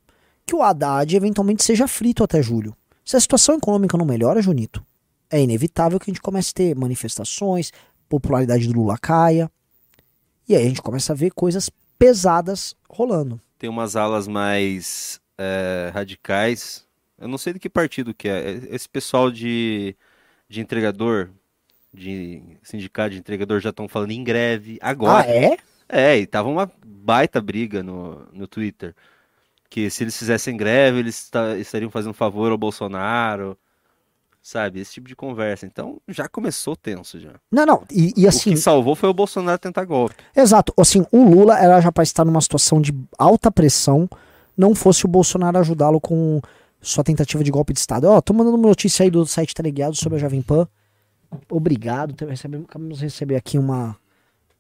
que 0.45 0.56
o 0.56 0.63
Haddad 0.63 1.15
eventualmente 1.15 1.63
seja 1.63 1.88
frito 1.88 2.23
até 2.23 2.41
julho. 2.41 2.75
Se 3.06 3.17
a 3.17 3.19
situação 3.19 3.56
econômica 3.56 3.97
não 3.97 4.06
melhora, 4.06 4.41
Junito, 4.41 4.84
é 5.29 5.41
inevitável 5.41 5.99
que 5.99 6.10
a 6.10 6.13
gente 6.13 6.21
comece 6.21 6.51
a 6.51 6.53
ter 6.53 6.75
manifestações, 6.75 7.71
popularidade 8.08 8.67
do 8.67 8.73
Lula 8.73 8.97
caia. 8.97 9.51
E 10.47 10.56
aí 10.56 10.63
a 10.63 10.67
gente 10.67 10.82
começa 10.82 11.12
a 11.12 11.15
ver 11.15 11.32
coisas 11.32 11.69
pesadas 12.03 12.75
rolando. 12.89 13.39
Tem 13.57 13.69
umas 13.69 13.95
alas 13.95 14.27
mais 14.27 15.21
é, 15.37 15.89
radicais. 15.93 16.85
Eu 17.17 17.29
não 17.29 17.37
sei 17.37 17.53
de 17.53 17.59
que 17.59 17.69
partido 17.69 18.13
que 18.13 18.27
é. 18.27 18.59
Esse 18.69 18.89
pessoal 18.89 19.31
de, 19.31 19.95
de 20.49 20.59
entregador, 20.59 21.29
de 21.93 22.43
sindicato 22.61 23.11
de 23.11 23.19
entregador 23.19 23.61
já 23.61 23.69
estão 23.69 23.87
falando 23.87 24.11
em 24.11 24.21
greve 24.21 24.77
agora. 24.81 25.25
Ah, 25.25 25.31
é? 25.31 25.57
É, 25.87 26.17
e 26.17 26.27
tava 26.27 26.49
uma 26.49 26.69
baita 26.85 27.39
briga 27.39 27.81
no, 27.81 28.27
no 28.33 28.47
Twitter. 28.47 28.93
Que 29.69 29.89
se 29.89 30.03
eles 30.03 30.17
fizessem 30.17 30.57
greve, 30.57 30.99
eles 30.99 31.31
estariam 31.57 31.89
fazendo 31.89 32.13
favor 32.13 32.51
ao 32.51 32.57
Bolsonaro. 32.57 33.57
Sabe? 34.43 34.82
Esse 34.82 34.95
tipo 34.95 35.08
de 35.08 35.15
conversa. 35.15 35.65
Então 35.65 36.01
já 36.10 36.27
começou 36.27 36.75
tenso 36.75 37.17
já. 37.17 37.32
Não, 37.49 37.65
não. 37.65 37.84
E, 37.89 38.13
e 38.17 38.27
assim. 38.27 38.51
O 38.51 38.53
que 38.56 38.60
salvou 38.60 38.93
foi 38.93 39.08
o 39.08 39.13
Bolsonaro 39.13 39.58
tentar 39.58 39.86
golpe. 39.86 40.15
Exato. 40.36 40.73
Assim, 40.77 41.06
o 41.13 41.23
Lula 41.23 41.58
era 41.58 41.79
já 41.79 41.93
para 41.93 42.03
estar 42.03 42.25
numa 42.25 42.41
situação 42.41 42.82
de 42.82 42.93
alta 43.17 43.49
pressão, 43.49 44.08
não 44.58 44.75
fosse 44.75 45.06
o 45.06 45.08
Bolsonaro 45.08 45.58
ajudá-lo 45.60 46.01
com 46.01 46.41
sua 46.82 47.06
tentativa 47.06 47.41
de 47.41 47.49
golpe 47.49 47.71
de 47.71 47.79
Estado. 47.79 48.03
Ó, 48.06 48.19
tô 48.19 48.34
mandando 48.34 48.58
uma 48.58 48.67
notícia 48.67 49.03
aí 49.03 49.10
do 49.10 49.25
site 49.25 49.56
Teleguiado 49.56 49.95
sobre 49.95 50.17
a 50.17 50.19
Jovem 50.19 50.41
Pan. 50.41 50.67
Obrigado. 51.49 52.13
Acabamos 52.67 52.97
de 52.97 53.06
receber 53.06 53.38
aqui 53.38 53.58
uma, 53.58 53.95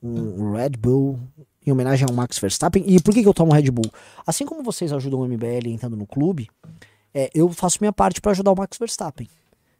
um 0.01 0.53
Red 0.53 0.71
Bull 0.79 1.19
em 1.65 1.71
homenagem 1.73 2.07
ao 2.07 2.15
Max 2.15 2.39
Verstappen. 2.39 2.85
E 2.87 3.01
por 3.01 3.13
que, 3.13 3.21
que 3.21 3.27
eu 3.27 3.33
tomo 3.33 3.51
Red 3.51 3.69
Bull? 3.69 3.91
Assim 4.25 4.45
como 4.45 4.63
vocês 4.63 4.93
ajudam 4.93 5.19
o 5.19 5.27
MBL 5.27 5.67
entrando 5.67 5.97
no 5.97 6.07
clube, 6.07 6.49
é, 7.13 7.29
eu 7.33 7.49
faço 7.49 7.79
minha 7.81 7.91
parte 7.91 8.21
para 8.21 8.31
ajudar 8.31 8.53
o 8.53 8.55
Max 8.55 8.77
Verstappen. 8.77 9.27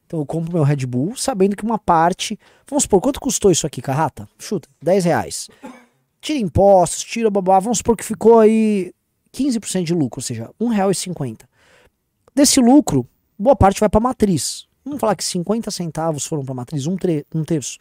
Então 0.06 0.20
eu 0.20 0.26
compro 0.26 0.52
meu 0.52 0.62
Red 0.62 0.86
Bull 0.86 1.16
sabendo 1.16 1.56
que 1.56 1.64
uma 1.64 1.78
parte. 1.78 2.38
Vamos 2.68 2.84
supor, 2.84 3.00
quanto 3.00 3.20
custou 3.20 3.50
isso 3.50 3.66
aqui, 3.66 3.80
Carrata? 3.80 4.28
Chuta, 4.38 4.68
10 4.82 5.04
reais. 5.04 5.48
Tira 6.20 6.38
impostos, 6.38 7.02
tira 7.02 7.30
babá. 7.30 7.58
Vamos 7.58 7.78
supor 7.78 7.96
que 7.96 8.04
ficou 8.04 8.38
aí 8.38 8.92
15% 9.32 9.84
de 9.84 9.94
lucro, 9.94 10.20
ou 10.20 10.22
seja, 10.22 10.50
R$1,50. 10.60 11.40
Desse 12.34 12.60
lucro, 12.60 13.06
boa 13.38 13.56
parte 13.56 13.80
vai 13.80 13.88
para 13.88 14.00
matriz. 14.00 14.66
Vamos 14.84 15.00
falar 15.00 15.16
que 15.16 15.24
50 15.24 15.70
centavos 15.70 16.26
foram 16.26 16.44
para 16.44 16.54
matriz, 16.54 16.86
um, 16.86 16.96
um 17.34 17.44
terço. 17.44 17.78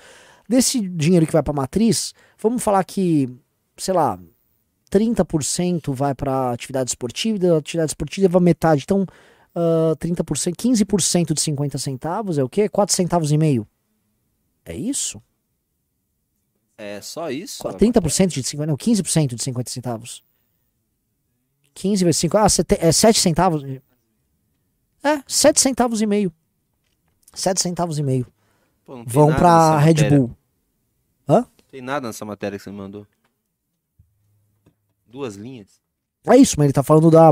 Desse 0.47 0.79
dinheiro 0.79 1.25
que 1.25 1.33
vai 1.33 1.43
para 1.43 1.53
matriz, 1.53 2.13
vamos 2.41 2.63
falar 2.63 2.83
que, 2.83 3.29
sei 3.77 3.93
lá, 3.93 4.19
30% 4.91 5.93
vai 5.93 6.13
para 6.13 6.51
atividade 6.51 6.91
esportiva, 6.91 7.39
da 7.39 7.57
atividade 7.57 7.91
esportiva 7.91 8.39
metade. 8.39 8.83
Então, 8.83 9.05
uh, 9.55 9.95
30%, 9.97 10.55
15% 10.55 11.33
de 11.33 11.41
50 11.41 11.77
centavos 11.77 12.37
é 12.37 12.43
o 12.43 12.49
quê? 12.49 12.67
4 12.69 12.95
centavos 12.95 13.31
e 13.31 13.37
meio. 13.37 13.67
É 14.65 14.75
isso? 14.75 15.21
É 16.77 17.01
só 17.01 17.29
isso? 17.29 17.63
30% 17.63 18.27
de 18.27 18.43
50, 18.43 18.67
não, 18.67 18.77
15% 18.77 19.35
de 19.35 19.43
50 19.43 19.69
centavos. 19.69 20.23
15 21.73 22.03
vezes 22.03 22.19
5, 22.19 22.37
ah, 22.37 22.47
é 22.79 22.91
7 22.91 23.19
centavos. 23.19 23.63
É, 25.03 25.21
7 25.27 25.59
centavos 25.59 26.01
e 26.01 26.05
meio. 26.05 26.31
7 27.33 27.61
centavos 27.61 27.99
e 27.99 28.03
meio. 28.03 28.25
Pô, 28.85 29.03
Vão 29.05 29.33
pra 29.33 29.77
Red 29.77 29.93
matéria. 29.93 30.17
Bull. 30.17 30.37
Hã? 31.27 31.45
Tem 31.69 31.81
nada 31.81 32.07
nessa 32.07 32.25
matéria 32.25 32.57
que 32.57 32.63
você 32.63 32.69
me 32.69 32.77
mandou. 32.77 33.07
Duas 35.07 35.35
linhas. 35.35 35.82
É 36.25 36.37
isso, 36.37 36.55
mas 36.57 36.65
ele 36.65 36.73
tá 36.73 36.83
falando 36.83 37.11
da, 37.11 37.31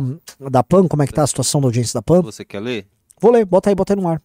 da 0.49 0.63
PAN, 0.63 0.87
como 0.87 1.01
é 1.01 1.07
que 1.07 1.13
tá 1.13 1.23
a 1.23 1.27
situação 1.27 1.61
da 1.61 1.67
audiência 1.67 1.93
da 1.93 2.01
PAN. 2.01 2.21
Você 2.21 2.43
quer 2.43 2.59
ler? 2.59 2.87
Vou 3.19 3.31
ler, 3.31 3.45
bota 3.45 3.69
aí, 3.69 3.75
bota 3.75 3.93
aí 3.93 3.99
no 3.99 4.07
ar. 4.07 4.21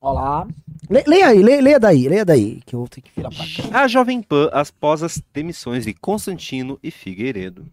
Olá. 0.00 0.48
Le, 0.88 1.04
leia 1.06 1.26
aí, 1.26 1.42
leia, 1.42 1.60
leia 1.60 1.78
daí, 1.78 2.08
leia 2.08 2.24
daí, 2.24 2.62
que 2.64 2.74
eu 2.74 2.80
vou 2.80 2.88
ter 2.88 3.02
que 3.02 3.10
virar 3.14 3.28
pra 3.28 3.44
cá. 3.44 3.82
A 3.82 3.86
Jovem 3.86 4.22
Pan 4.22 4.48
após 4.50 5.02
as 5.02 5.22
demissões 5.32 5.84
de 5.84 5.92
Constantino 5.92 6.78
e 6.82 6.90
Figueiredo. 6.90 7.66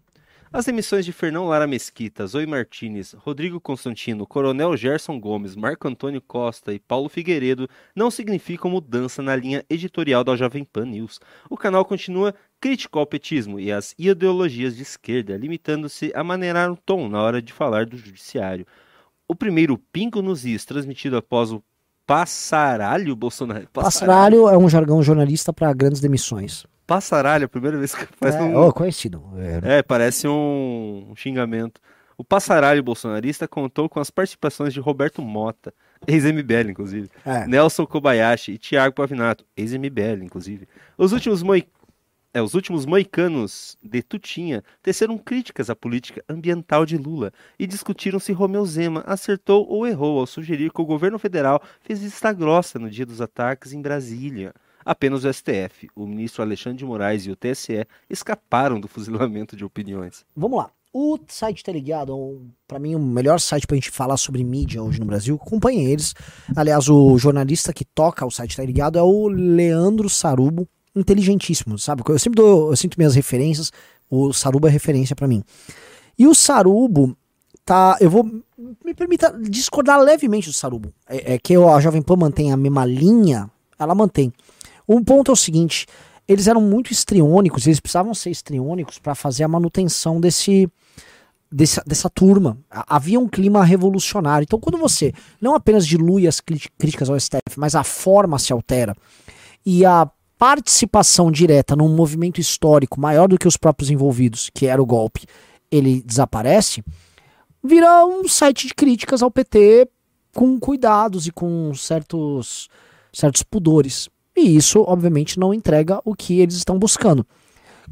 As 0.50 0.66
emissões 0.66 1.04
de 1.04 1.12
Fernão 1.12 1.46
Lara 1.46 1.66
Mesquita, 1.66 2.26
Zoe 2.26 2.46
Martinez, 2.46 3.12
Rodrigo 3.12 3.60
Constantino, 3.60 4.26
Coronel 4.26 4.74
Gerson 4.78 5.20
Gomes, 5.20 5.54
Marco 5.54 5.86
Antônio 5.86 6.22
Costa 6.22 6.72
e 6.72 6.78
Paulo 6.78 7.10
Figueiredo 7.10 7.68
não 7.94 8.10
significam 8.10 8.70
mudança 8.70 9.20
na 9.22 9.36
linha 9.36 9.62
editorial 9.68 10.24
da 10.24 10.34
Jovem 10.36 10.64
Pan 10.64 10.86
News. 10.86 11.20
O 11.50 11.56
canal 11.56 11.84
continua 11.84 12.34
crítico 12.58 12.98
ao 12.98 13.06
petismo 13.06 13.60
e 13.60 13.70
às 13.70 13.94
ideologias 13.98 14.74
de 14.74 14.82
esquerda, 14.82 15.36
limitando-se 15.36 16.10
a 16.14 16.24
maneirar 16.24 16.72
o 16.72 16.76
tom 16.76 17.10
na 17.10 17.20
hora 17.20 17.42
de 17.42 17.52
falar 17.52 17.84
do 17.84 17.98
judiciário. 17.98 18.66
O 19.28 19.34
primeiro 19.34 19.76
Pingo 19.76 20.22
nos 20.22 20.46
Is, 20.46 20.64
transmitido 20.64 21.18
após 21.18 21.52
o 21.52 21.62
Passaralho 22.06 23.14
Bolsonaro. 23.14 23.68
Passaralho, 23.70 24.44
Passaralho 24.44 24.48
é 24.48 24.56
um 24.56 24.66
jargão 24.66 25.02
jornalista 25.02 25.52
para 25.52 25.70
grandes 25.74 26.00
demissões. 26.00 26.64
Passaralho, 26.88 27.44
a 27.44 27.48
primeira 27.48 27.76
vez 27.76 27.94
que 27.94 28.06
faz 28.16 28.34
é, 28.34 28.40
um. 28.40 28.56
Oh, 28.56 28.72
conhecido. 28.72 29.22
É, 29.62 29.82
parece 29.82 30.26
um, 30.26 31.12
xingamento. 31.14 31.82
O 32.16 32.24
Passaralho 32.24 32.82
bolsonarista 32.82 33.46
contou 33.46 33.90
com 33.90 34.00
as 34.00 34.10
participações 34.10 34.72
de 34.72 34.80
Roberto 34.80 35.20
Mota, 35.20 35.74
ex-MBL, 36.06 36.70
inclusive, 36.70 37.10
é. 37.26 37.46
Nelson 37.46 37.86
Kobayashi 37.86 38.52
e 38.52 38.58
Tiago 38.58 38.94
Pavinato, 38.94 39.44
ex-MBL, 39.54 40.24
inclusive. 40.24 40.66
Os 40.96 41.12
últimos, 41.12 41.42
moi... 41.42 41.62
é, 42.32 42.40
os 42.40 42.54
últimos 42.54 42.86
moicanos 42.86 43.76
de 43.82 44.02
Tutinha 44.02 44.64
teceram 44.82 45.18
críticas 45.18 45.68
à 45.68 45.76
política 45.76 46.24
ambiental 46.26 46.86
de 46.86 46.96
Lula 46.96 47.34
e 47.58 47.66
discutiram 47.66 48.18
se 48.18 48.32
Romeu 48.32 48.64
Zema 48.64 49.04
acertou 49.06 49.68
ou 49.68 49.86
errou 49.86 50.20
ao 50.20 50.26
sugerir 50.26 50.72
que 50.72 50.80
o 50.80 50.86
governo 50.86 51.18
federal 51.18 51.62
fez 51.82 52.00
vista 52.00 52.32
grossa 52.32 52.78
no 52.78 52.88
dia 52.88 53.04
dos 53.04 53.20
ataques 53.20 53.74
em 53.74 53.82
Brasília. 53.82 54.54
Apenas 54.88 55.22
o 55.22 55.30
STF, 55.30 55.86
o 55.94 56.06
ministro 56.06 56.40
Alexandre 56.40 56.78
de 56.78 56.84
Moraes 56.86 57.26
e 57.26 57.30
o 57.30 57.36
TSE 57.36 57.86
escaparam 58.08 58.80
do 58.80 58.88
fuzilamento 58.88 59.54
de 59.54 59.62
opiniões. 59.62 60.24
Vamos 60.34 60.56
lá. 60.56 60.70
O 60.90 61.18
site 61.28 61.62
Teleguiado 61.62 62.14
é, 62.14 62.46
para 62.66 62.78
mim, 62.78 62.94
o 62.94 62.98
melhor 62.98 63.38
site 63.38 63.66
pra 63.66 63.74
gente 63.74 63.90
falar 63.90 64.16
sobre 64.16 64.42
mídia 64.42 64.82
hoje 64.82 64.98
no 64.98 65.04
Brasil. 65.04 65.38
Acompanhe 65.38 65.84
eles. 65.84 66.14
Aliás, 66.56 66.88
o 66.88 67.18
jornalista 67.18 67.70
que 67.70 67.84
toca 67.84 68.24
o 68.24 68.30
site 68.30 68.56
Teleguiado 68.56 68.98
é 68.98 69.02
o 69.02 69.28
Leandro 69.28 70.08
Sarubo, 70.08 70.66
inteligentíssimo, 70.96 71.78
sabe? 71.78 72.02
Eu 72.08 72.18
sempre 72.18 72.36
dou, 72.36 72.70
eu 72.70 72.76
sinto 72.76 72.96
minhas 72.96 73.14
referências, 73.14 73.70
o 74.08 74.32
Sarubo 74.32 74.68
é 74.68 74.70
referência 74.70 75.14
para 75.14 75.28
mim. 75.28 75.44
E 76.18 76.26
o 76.26 76.34
Sarubo 76.34 77.14
tá, 77.62 77.98
eu 78.00 78.08
vou 78.08 78.24
me 78.24 78.94
permita 78.94 79.38
discordar 79.38 80.00
levemente 80.00 80.48
do 80.48 80.54
Sarubo. 80.54 80.94
É, 81.06 81.34
é 81.34 81.38
que 81.38 81.54
a 81.56 81.78
Jovem 81.78 82.00
Pan 82.00 82.16
mantém 82.16 82.52
a 82.52 82.56
mesma 82.56 82.86
linha, 82.86 83.50
ela 83.78 83.94
mantém. 83.94 84.32
Um 84.88 85.02
ponto 85.04 85.30
é 85.30 85.34
o 85.34 85.36
seguinte: 85.36 85.86
eles 86.26 86.46
eram 86.46 86.60
muito 86.60 86.92
estriônicos, 86.92 87.66
eles 87.66 87.80
precisavam 87.80 88.14
ser 88.14 88.30
estriônicos 88.30 88.98
para 88.98 89.14
fazer 89.14 89.44
a 89.44 89.48
manutenção 89.48 90.20
desse, 90.20 90.68
dessa, 91.50 91.82
dessa 91.86 92.08
turma. 92.08 92.58
Havia 92.70 93.20
um 93.20 93.28
clima 93.28 93.64
revolucionário. 93.64 94.44
Então, 94.44 94.58
quando 94.58 94.78
você 94.78 95.12
não 95.40 95.54
apenas 95.54 95.86
dilui 95.86 96.26
as 96.26 96.40
críticas 96.40 97.10
ao 97.10 97.18
STF, 97.18 97.58
mas 97.58 97.74
a 97.74 97.84
forma 97.84 98.38
se 98.38 98.52
altera 98.52 98.94
e 99.64 99.84
a 99.84 100.10
participação 100.38 101.30
direta 101.32 101.74
num 101.74 101.94
movimento 101.94 102.40
histórico 102.40 103.00
maior 103.00 103.28
do 103.28 103.36
que 103.36 103.48
os 103.48 103.56
próprios 103.56 103.90
envolvidos, 103.90 104.50
que 104.54 104.66
era 104.66 104.80
o 104.80 104.86
golpe, 104.86 105.26
ele 105.70 106.00
desaparece, 106.02 106.82
vira 107.62 108.06
um 108.06 108.26
site 108.28 108.68
de 108.68 108.74
críticas 108.74 109.22
ao 109.22 109.30
PT 109.30 109.88
com 110.32 110.58
cuidados 110.58 111.26
e 111.26 111.32
com 111.32 111.74
certos, 111.74 112.68
certos 113.12 113.42
pudores. 113.42 114.08
E 114.38 114.56
isso, 114.56 114.84
obviamente, 114.86 115.38
não 115.38 115.52
entrega 115.52 116.00
o 116.04 116.14
que 116.14 116.40
eles 116.40 116.54
estão 116.54 116.78
buscando. 116.78 117.26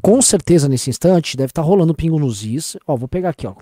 Com 0.01 0.21
certeza, 0.21 0.69
nesse 0.69 0.89
instante, 0.89 1.35
deve 1.35 1.51
estar 1.51 1.61
rolando 1.61 1.93
pingo 1.93 2.19
nos 2.19 2.43
is. 2.45 2.77
Ó, 2.87 2.95
vou 2.95 3.07
pegar 3.07 3.29
aqui, 3.29 3.45
ó. 3.47 3.55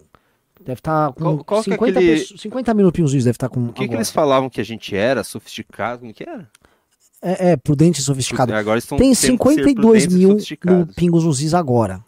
Deve 0.64 0.80
estar 0.80 1.12
com 1.14 1.24
Qual- 1.38 1.44
qual 1.44 1.64
que 1.64 1.70
é 1.70 1.74
50, 1.74 2.00
aquele- 2.00 2.20
pessoas- 2.20 2.42
50 2.42 2.74
mil 2.74 2.92
pingos 2.92 3.12
nos 3.14 3.18
is, 3.20 3.24
deve 3.26 3.36
estar 3.36 3.50
com. 3.50 3.68
O 3.68 3.74
que, 3.74 3.88
que 3.88 3.94
eles 3.94 4.10
falavam 4.10 4.50
que 4.50 4.60
a 4.60 4.64
gente 4.64 4.96
era? 4.96 5.24
Sofisticado? 5.24 6.00
Como 6.02 6.14
que 6.14 6.24
era? 6.24 6.50
É, 7.22 7.52
é, 7.52 7.58
prudente 7.58 8.00
e 8.02 8.04
sofisticado. 8.04 8.54
Agora 8.54 8.78
estão 8.78 8.98
Tem 8.98 9.08
tendo 9.08 9.16
que 9.16 9.22
ser 9.22 9.32
52 9.32 10.06
prudentes 10.08 10.52
e 10.52 10.58
mil 10.68 10.78
no. 10.80 10.88
Pingos 10.94 11.24
nos 11.24 11.42
Is 11.42 11.54
agora. 11.54 12.04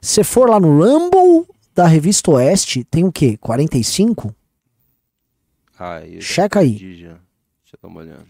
Se 0.00 0.22
for 0.22 0.48
lá 0.48 0.60
no 0.60 0.68
Rumble 0.78 1.46
da 1.74 1.86
revista 1.86 2.30
Oeste, 2.32 2.84
tem 2.84 3.04
o 3.04 3.10
quê? 3.12 3.36
45? 3.38 4.34
Ah, 5.78 6.00
Checa 6.20 6.60
aí. 6.60 6.76
já. 6.96 7.08
Deixa 7.08 7.74
eu 7.74 7.78
dar 7.82 7.88
uma 7.88 8.00
olhada. 8.00 8.26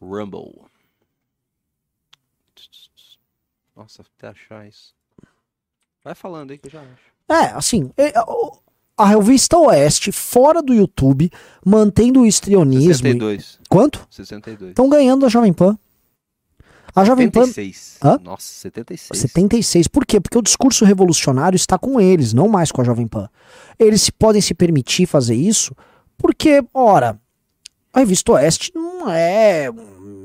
Rumble. 0.00 0.62
Nossa, 3.76 4.02
até 4.02 4.28
achar 4.28 4.66
isso. 4.66 4.92
Vai 6.04 6.14
falando 6.14 6.50
aí 6.50 6.58
que 6.58 6.66
eu 6.66 6.70
já 6.72 6.80
acho. 6.80 7.08
É, 7.28 7.52
assim, 7.54 7.90
é, 7.96 8.12
o- 8.26 8.58
a 8.96 9.06
revista 9.06 9.56
Oeste, 9.58 10.10
fora 10.10 10.60
do 10.62 10.74
YouTube, 10.74 11.30
mantendo 11.64 12.22
o 12.22 12.26
histrionismo. 12.26 12.90
e- 12.90 12.94
62. 12.94 13.60
Quanto? 13.68 14.06
62. 14.10 14.70
Estão 14.70 14.88
ganhando 14.88 15.20
da 15.22 15.28
Jovem 15.28 15.52
Pan. 15.52 15.78
A 16.94 17.04
Jovem 17.04 17.30
Pan 17.30 17.46
76. 17.46 17.98
Hã? 18.02 18.18
Nossa, 18.20 18.46
76. 18.54 19.20
76. 19.20 19.86
Por 19.86 20.04
quê? 20.04 20.18
Porque 20.20 20.38
o 20.38 20.42
discurso 20.42 20.84
revolucionário 20.84 21.54
está 21.54 21.78
com 21.78 22.00
eles, 22.00 22.32
não 22.32 22.48
mais 22.48 22.72
com 22.72 22.80
a 22.80 22.84
Jovem 22.84 23.06
Pan. 23.06 23.28
Eles 23.78 24.02
se 24.02 24.10
podem 24.10 24.40
se 24.40 24.54
permitir 24.54 25.06
fazer 25.06 25.36
isso 25.36 25.76
porque, 26.16 26.64
ora, 26.74 27.20
a 27.92 28.00
revista 28.00 28.32
Oeste 28.32 28.72
não 28.74 29.08
é 29.08 29.68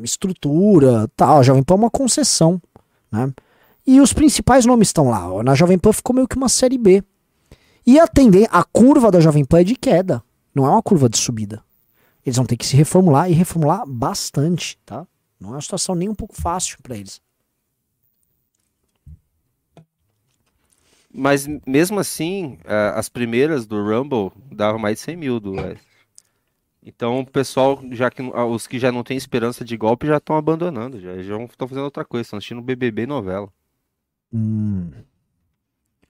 estrutura, 0.06 1.08
tal. 1.16 1.40
A 1.40 1.44
Jovem 1.44 1.64
Pan 1.64 1.76
é 1.76 1.78
uma 1.78 1.90
concessão, 1.90 2.62
né? 3.12 3.34
E 3.86 4.00
os 4.00 4.14
principais 4.14 4.66
nomes 4.66 4.90
estão 4.90 5.10
lá. 5.10 5.44
Na 5.44 5.56
Jovem 5.56 5.78
Pan 5.78 5.92
ficou 5.92 6.16
meio 6.16 6.28
que 6.28 6.38
uma 6.38 6.50
série 6.50 6.78
B. 6.78 7.04
E 7.86 8.00
a 8.00 8.08
tendência, 8.08 8.50
a 8.52 8.64
curva 8.64 9.12
da 9.12 9.20
Jovem 9.20 9.44
Pan 9.44 9.60
é 9.60 9.64
de 9.64 9.76
queda, 9.76 10.24
não 10.56 10.66
é 10.66 10.70
uma 10.70 10.82
curva 10.82 11.10
de 11.10 11.18
subida. 11.18 11.62
Eles 12.26 12.38
vão 12.38 12.46
ter 12.46 12.56
que 12.56 12.66
se 12.66 12.78
reformular 12.78 13.30
e 13.30 13.34
reformular 13.34 13.86
bastante, 13.86 14.80
tá? 14.86 15.06
Não 15.38 15.50
é 15.50 15.54
uma 15.56 15.62
situação 15.62 15.94
nem 15.94 16.08
um 16.08 16.16
pouco 16.16 16.34
fácil 16.34 16.78
para 16.82 16.96
eles. 16.96 17.22
Mas 21.14 21.46
mesmo 21.68 22.00
assim, 22.00 22.58
as 22.96 23.10
primeiras 23.10 23.66
do 23.66 23.84
Rumble 23.84 24.32
davam 24.50 24.80
mais 24.80 24.96
de 24.96 25.02
100 25.02 25.16
mil 25.18 25.40
do 25.42 25.52
West. 25.52 25.84
Então 26.86 27.20
o 27.20 27.26
pessoal, 27.26 27.80
já 27.92 28.10
que 28.10 28.22
ah, 28.34 28.46
os 28.46 28.68
que 28.68 28.78
já 28.78 28.92
não 28.92 29.04
têm 29.04 29.16
esperança 29.16 29.64
de 29.64 29.78
golpe 29.78 30.06
já 30.08 30.18
estão 30.18 30.36
abandonando, 30.36 31.00
já 31.00 31.16
estão 31.16 31.68
fazendo 31.68 31.84
outra 31.86 32.04
coisa, 32.04 32.24
estão 32.24 32.38
assistindo 32.38 32.62
BBB 32.62 33.06
novela. 33.06 33.48
Hum. 34.34 34.92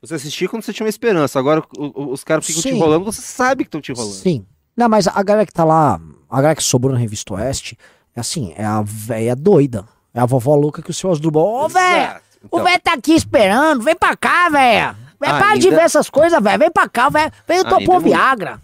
Você 0.01 0.15
assistia 0.15 0.49
quando 0.49 0.63
você 0.63 0.73
tinha 0.73 0.85
uma 0.85 0.89
esperança, 0.89 1.39
agora 1.39 1.63
os 1.77 2.23
caras 2.23 2.45
ficam 2.45 2.61
te 2.61 2.69
Sim. 2.69 2.75
enrolando, 2.75 3.05
você 3.05 3.21
sabe 3.21 3.63
que 3.63 3.67
estão 3.69 3.79
te 3.79 3.91
enrolando. 3.91 4.13
Sim. 4.13 4.45
Não, 4.75 4.89
mas 4.89 5.07
a 5.07 5.21
galera 5.23 5.45
que 5.45 5.53
tá 5.53 5.63
lá, 5.63 6.01
a 6.29 6.35
galera 6.37 6.55
que 6.55 6.63
sobrou 6.63 6.91
na 6.93 6.99
revista 6.99 7.33
Oeste, 7.35 7.77
é 8.15 8.19
assim, 8.19 8.53
é 8.57 8.65
a 8.65 8.81
véia 8.81 9.35
doida. 9.35 9.87
É 10.13 10.19
a 10.19 10.25
vovó 10.25 10.55
louca 10.55 10.81
que 10.81 10.89
o 10.91 10.93
seu 10.93 11.11
Asdrubal. 11.11 11.45
Ô, 11.45 11.67
véia! 11.69 12.03
Exato. 12.03 12.23
O 12.43 12.45
Então, 12.47 12.63
velho 12.63 12.81
tá 12.81 12.93
aqui 12.93 13.13
esperando, 13.13 13.81
vem 13.81 13.95
pra 13.95 14.15
cá, 14.17 14.49
véia! 14.49 14.95
Vem, 15.19 15.29
Ah, 15.31 15.39
para 15.39 15.55
de 15.57 15.69
ver 15.69 15.79
essas 15.81 16.09
coisas, 16.09 16.41
velho. 16.43 16.59
Vem 16.59 16.71
pra 16.71 16.89
cá, 16.89 17.09
velho. 17.09 17.31
Vem 17.47 17.57
Ainda 17.59 17.69
topou 17.69 17.95
é 17.95 17.99
muito. 17.99 18.03
Viagra. 18.03 18.61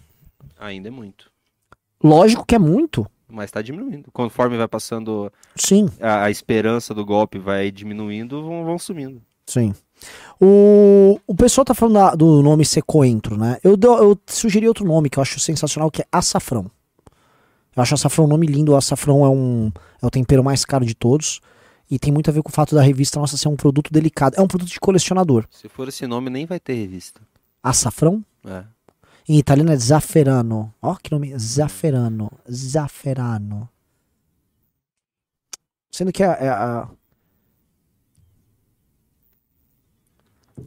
ainda 0.58 0.88
é 0.88 0.90
muito, 0.90 1.29
Lógico 2.02 2.44
que 2.46 2.54
é 2.54 2.58
muito. 2.58 3.06
mas 3.28 3.50
tá 3.50 3.62
diminuindo. 3.62 4.10
Conforme 4.12 4.56
vai 4.56 4.66
passando 4.68 5.32
Sim, 5.54 5.88
a, 6.00 6.24
a 6.24 6.30
esperança 6.30 6.92
do 6.94 7.04
golpe 7.04 7.38
vai 7.38 7.70
diminuindo, 7.70 8.42
vão, 8.42 8.64
vão 8.64 8.78
sumindo. 8.78 9.20
sim. 9.46 9.72
O, 10.40 11.20
o 11.26 11.34
pessoal 11.34 11.64
tá 11.64 11.74
falando 11.74 11.94
da- 11.94 12.14
do 12.14 12.42
nome 12.42 12.64
Secoentro, 12.64 13.36
né? 13.36 13.58
Eu, 13.62 13.76
eu 13.82 14.18
sugeri 14.26 14.66
outro 14.66 14.86
nome 14.86 15.10
que 15.10 15.18
eu 15.18 15.22
acho 15.22 15.38
sensacional, 15.38 15.90
que 15.90 16.00
é 16.00 16.06
Açafrão. 16.10 16.70
Eu 17.76 17.82
acho 17.82 17.94
açafrão 17.94 18.24
um 18.24 18.28
nome 18.28 18.46
lindo. 18.46 18.72
O 18.72 18.76
açafrão 18.76 19.24
é, 19.24 19.28
um, 19.28 19.70
é 20.02 20.06
o 20.06 20.10
tempero 20.10 20.42
mais 20.42 20.64
caro 20.64 20.84
de 20.86 20.94
todos. 20.94 21.40
E 21.90 21.98
tem 21.98 22.12
muito 22.12 22.30
a 22.30 22.32
ver 22.32 22.42
com 22.42 22.48
o 22.48 22.52
fato 22.52 22.74
da 22.74 22.82
revista 22.82 23.20
nossa 23.20 23.36
ser 23.36 23.48
um 23.48 23.56
produto 23.56 23.92
delicado. 23.92 24.34
É 24.36 24.40
um 24.42 24.46
produto 24.48 24.68
de 24.70 24.80
colecionador. 24.80 25.44
Se 25.50 25.68
for 25.68 25.86
esse 25.88 26.06
nome, 26.06 26.30
nem 26.30 26.46
vai 26.46 26.58
ter 26.58 26.72
revista. 26.74 27.20
Açafrão? 27.62 28.24
É. 28.46 28.64
Em 29.30 29.38
italiano 29.38 29.70
é 29.70 29.76
zafferano. 29.76 30.74
Ó, 30.82 30.96
que 30.96 31.12
nome. 31.12 31.38
Zafferano. 31.38 32.32
Zafferano. 32.50 33.68
Sendo 35.88 36.10
que 36.12 36.20
é, 36.24 36.26
é 36.26 36.48
a. 36.48 36.88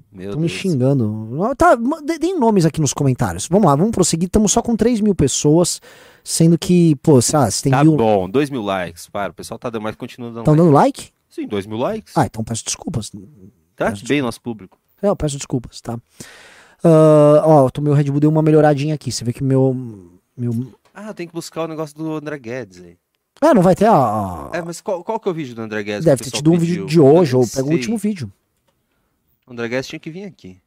Meu 0.09 0.29
Estão 0.29 0.41
me 0.41 0.47
xingando. 0.47 1.29
Tá, 1.57 1.75
deem 2.17 2.39
nomes 2.39 2.65
aqui 2.65 2.79
nos 2.79 2.93
comentários. 2.93 3.49
Vamos 3.49 3.67
lá, 3.67 3.75
vamos 3.75 3.91
prosseguir. 3.91 4.27
Estamos 4.27 4.53
só 4.53 4.61
com 4.61 4.77
3 4.77 5.01
mil 5.01 5.13
pessoas. 5.13 5.81
Sendo 6.23 6.57
que, 6.57 6.95
pô, 6.97 7.21
sei 7.21 7.39
lá, 7.39 7.51
se 7.51 7.63
tem 7.63 7.71
Tá 7.73 7.83
mil. 7.83 7.97
bom, 7.97 8.29
2 8.29 8.49
mil 8.49 8.61
likes. 8.61 9.09
Para, 9.09 9.31
o 9.33 9.35
pessoal 9.35 9.59
tá 9.59 9.69
dando, 9.69 9.83
mas 9.83 9.97
continua 9.97 10.29
dando 10.29 10.39
Estão 10.39 10.53
like. 10.53 10.63
dando 10.63 10.73
like? 10.73 11.11
Sim, 11.29 11.47
2 11.49 11.65
mil 11.65 11.77
likes. 11.79 12.15
Ah, 12.15 12.25
então 12.27 12.45
peço 12.45 12.63
desculpas. 12.63 13.11
Trate 13.75 14.05
bem 14.05 14.21
nosso 14.21 14.39
público. 14.39 14.79
É, 15.01 15.09
eu 15.09 15.17
peço 15.17 15.35
desculpas, 15.35 15.81
tá? 15.81 15.99
Ah, 16.83 17.43
ó, 17.45 17.69
o 17.75 17.81
meu 17.81 17.93
Red 17.93 18.05
Bull 18.05 18.19
deu 18.19 18.29
uma 18.29 18.41
melhoradinha 18.41 18.95
aqui. 18.95 19.11
Você 19.11 19.23
vê 19.23 19.31
que 19.31 19.43
meu. 19.43 19.75
meu... 20.35 20.73
Ah, 20.93 21.13
tem 21.13 21.27
que 21.27 21.33
buscar 21.33 21.63
o 21.63 21.67
negócio 21.67 21.95
do 21.95 22.13
André 22.13 22.37
Guedes 22.37 22.83
aí. 22.83 22.97
É, 23.41 23.53
não 23.53 23.61
vai 23.61 23.75
ter 23.75 23.87
a. 23.87 24.49
É, 24.53 24.61
mas 24.61 24.79
qual, 24.81 25.03
qual 25.03 25.19
que 25.19 25.27
é 25.27 25.31
o 25.31 25.33
vídeo 25.33 25.55
do 25.55 25.61
André 25.61 25.83
Guedes? 25.83 26.05
Deve 26.05 26.23
ter 26.23 26.31
tido 26.31 26.51
um 26.51 26.57
vídeo 26.57 26.85
de 26.85 26.99
hoje, 26.99 27.35
ou 27.35 27.47
pega 27.47 27.67
o 27.67 27.71
último 27.71 27.97
vídeo. 27.97 28.31
O 29.47 29.51
André 29.51 29.67
Guedes 29.67 29.87
tinha 29.87 29.99
que 29.99 30.09
vir 30.09 30.25
aqui. 30.25 30.57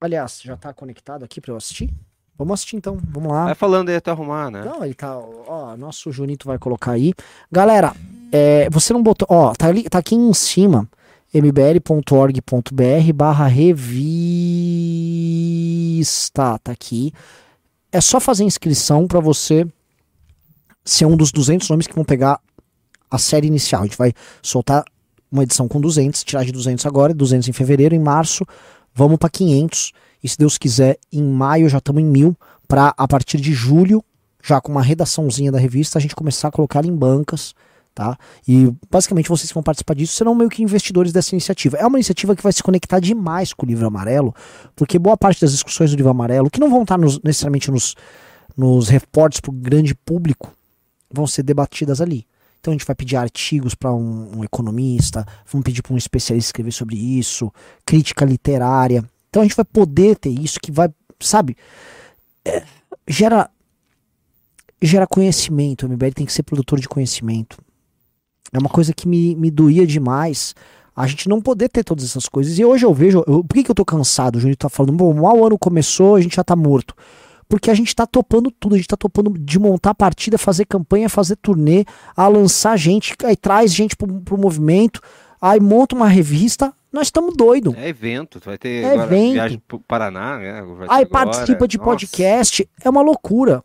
Aliás, 0.00 0.40
já 0.42 0.56
tá 0.56 0.72
conectado 0.72 1.24
aqui 1.24 1.40
pra 1.40 1.52
eu 1.52 1.56
assistir? 1.56 1.90
Vamos 2.36 2.54
assistir 2.54 2.76
então, 2.76 2.98
vamos 3.10 3.32
lá. 3.32 3.44
Vai 3.44 3.54
falando 3.54 3.88
aí 3.88 3.96
até 3.96 4.10
arrumar, 4.10 4.50
né? 4.50 4.62
Não, 4.64 4.84
ele 4.84 4.94
tá. 4.94 5.16
Ó, 5.16 5.76
nosso 5.76 6.10
Junito 6.10 6.46
vai 6.46 6.58
colocar 6.58 6.92
aí. 6.92 7.14
Galera, 7.50 7.94
é, 8.32 8.68
você 8.70 8.92
não 8.92 9.02
botou. 9.02 9.26
Ó, 9.30 9.52
tá, 9.54 9.68
ali, 9.68 9.84
tá 9.84 9.98
aqui 9.98 10.14
em 10.14 10.34
cima. 10.34 10.88
mbl.org.br 11.34 13.12
barra 13.14 13.46
revista. 13.48 13.80
Tá 16.62 16.72
aqui. 16.72 17.12
É 17.90 18.00
só 18.00 18.20
fazer 18.20 18.44
inscrição 18.44 19.06
pra 19.08 19.20
você 19.20 19.66
ser 20.84 21.06
um 21.06 21.16
dos 21.16 21.32
200 21.32 21.68
nomes 21.68 21.86
que 21.86 21.94
vão 21.94 22.04
pegar 22.04 22.40
a 23.10 23.18
série 23.18 23.48
inicial. 23.48 23.82
A 23.82 23.84
gente 23.84 23.98
vai 23.98 24.12
soltar 24.40 24.84
uma 25.30 25.42
edição 25.42 25.66
com 25.66 25.80
200, 25.80 26.22
tirar 26.22 26.44
de 26.44 26.52
200 26.52 26.86
agora, 26.86 27.12
200 27.12 27.48
em 27.48 27.52
fevereiro, 27.52 27.94
em 27.94 27.98
março, 27.98 28.46
vamos 28.94 29.18
pra 29.18 29.28
500. 29.28 29.92
E 30.22 30.28
se 30.28 30.38
Deus 30.38 30.56
quiser, 30.56 30.96
em 31.12 31.22
maio 31.22 31.68
já 31.68 31.78
estamos 31.78 32.00
em 32.00 32.06
mil, 32.06 32.36
para 32.68 32.94
a 32.96 33.08
partir 33.08 33.40
de 33.40 33.52
julho, 33.52 34.02
já 34.42 34.60
com 34.60 34.70
uma 34.70 34.82
redaçãozinha 34.82 35.50
da 35.50 35.58
revista, 35.58 35.98
a 35.98 36.00
gente 36.00 36.14
começar 36.14 36.48
a 36.48 36.52
colocar 36.52 36.84
em 36.84 36.94
bancas, 36.94 37.54
tá? 37.94 38.18
E 38.46 38.72
basicamente 38.90 39.28
vocês 39.28 39.48
que 39.48 39.54
vão 39.54 39.62
participar 39.62 39.94
disso 39.94 40.14
serão 40.14 40.34
meio 40.34 40.50
que 40.50 40.62
investidores 40.62 41.12
dessa 41.12 41.34
iniciativa. 41.34 41.76
É 41.76 41.86
uma 41.86 41.96
iniciativa 41.96 42.34
que 42.34 42.42
vai 42.42 42.52
se 42.52 42.62
conectar 42.62 42.98
demais 42.98 43.52
com 43.52 43.64
o 43.64 43.68
livro 43.68 43.86
amarelo, 43.86 44.34
porque 44.74 44.98
boa 44.98 45.16
parte 45.16 45.40
das 45.40 45.52
discussões 45.52 45.90
do 45.90 45.96
livro 45.96 46.10
amarelo, 46.10 46.50
que 46.50 46.58
não 46.58 46.68
vão 46.68 46.82
estar 46.82 46.98
nos- 46.98 47.20
necessariamente 47.22 47.70
nos, 47.70 47.94
nos 48.56 48.88
reportes 48.88 49.40
para 49.40 49.50
o 49.50 49.54
grande 49.54 49.94
público, 49.94 50.52
vão 51.12 51.26
ser 51.26 51.44
debatidas 51.44 52.00
ali. 52.00 52.26
Então 52.60 52.72
a 52.72 52.74
gente 52.74 52.86
vai 52.86 52.96
pedir 52.96 53.16
artigos 53.16 53.74
para 53.74 53.92
um, 53.92 54.38
um 54.38 54.44
economista, 54.44 55.24
vamos 55.50 55.64
pedir 55.64 55.82
para 55.82 55.92
um 55.92 55.98
especialista 55.98 56.48
escrever 56.48 56.72
sobre 56.72 56.96
isso, 56.96 57.52
crítica 57.84 58.24
literária. 58.24 59.04
Então 59.28 59.42
a 59.42 59.44
gente 59.44 59.54
vai 59.54 59.64
poder 59.64 60.16
ter 60.16 60.30
isso 60.30 60.58
que 60.60 60.72
vai, 60.72 60.88
sabe, 61.20 61.56
é, 62.44 62.64
gera 63.06 63.50
gera 64.82 65.06
conhecimento. 65.06 65.86
O 65.86 65.88
MBL 65.88 66.12
tem 66.14 66.26
que 66.26 66.32
ser 66.32 66.42
produtor 66.42 66.78
de 66.80 66.88
conhecimento. 66.88 67.58
É 68.54 68.58
uma 68.58 68.68
coisa 68.68 68.94
que 68.94 69.08
me, 69.08 69.34
me 69.34 69.50
doía 69.50 69.84
demais. 69.84 70.54
A 70.94 71.08
gente 71.08 71.28
não 71.28 71.40
poder 71.40 71.68
ter 71.68 71.82
todas 71.82 72.04
essas 72.04 72.28
coisas. 72.28 72.56
E 72.56 72.64
hoje 72.64 72.86
eu 72.86 72.94
vejo. 72.94 73.24
Eu, 73.26 73.42
por 73.42 73.54
que, 73.54 73.64
que 73.64 73.70
eu 73.70 73.74
tô 73.74 73.84
cansado? 73.84 74.36
O 74.36 74.40
Júnior 74.40 74.56
tá 74.56 74.68
falando, 74.68 74.92
bom, 74.92 75.12
mal 75.12 75.36
o 75.36 75.44
ano 75.44 75.58
começou, 75.58 76.14
a 76.14 76.20
gente 76.20 76.36
já 76.36 76.44
tá 76.44 76.54
morto. 76.54 76.94
Porque 77.48 77.68
a 77.68 77.74
gente 77.74 77.94
tá 77.94 78.06
topando 78.06 78.50
tudo, 78.52 78.76
a 78.76 78.78
gente 78.78 78.86
tá 78.86 78.96
topando 78.96 79.36
de 79.36 79.58
montar 79.58 79.92
partida, 79.92 80.38
fazer 80.38 80.64
campanha, 80.66 81.08
fazer 81.08 81.36
turnê, 81.36 81.84
a 82.16 82.28
lançar 82.28 82.76
gente, 82.78 83.14
aí 83.24 83.36
traz 83.36 83.74
gente 83.74 83.96
pro, 83.96 84.08
pro 84.22 84.38
movimento, 84.38 85.00
aí 85.42 85.60
monta 85.60 85.94
uma 85.94 86.08
revista, 86.08 86.72
nós 86.92 87.08
estamos 87.08 87.36
doidos. 87.36 87.74
É 87.76 87.88
evento, 87.88 88.40
vai 88.42 88.56
ter 88.56 88.82
É 88.82 88.92
agora 88.92 89.06
evento. 89.06 89.32
viagem 89.32 89.62
pro 89.66 89.80
Paraná, 89.80 90.38
né? 90.38 90.52
Aí 90.88 91.02
agora. 91.02 91.06
participa 91.06 91.68
de 91.68 91.76
Nossa, 91.76 91.90
podcast, 91.90 92.68
é 92.82 92.88
uma 92.88 93.02
loucura. 93.02 93.62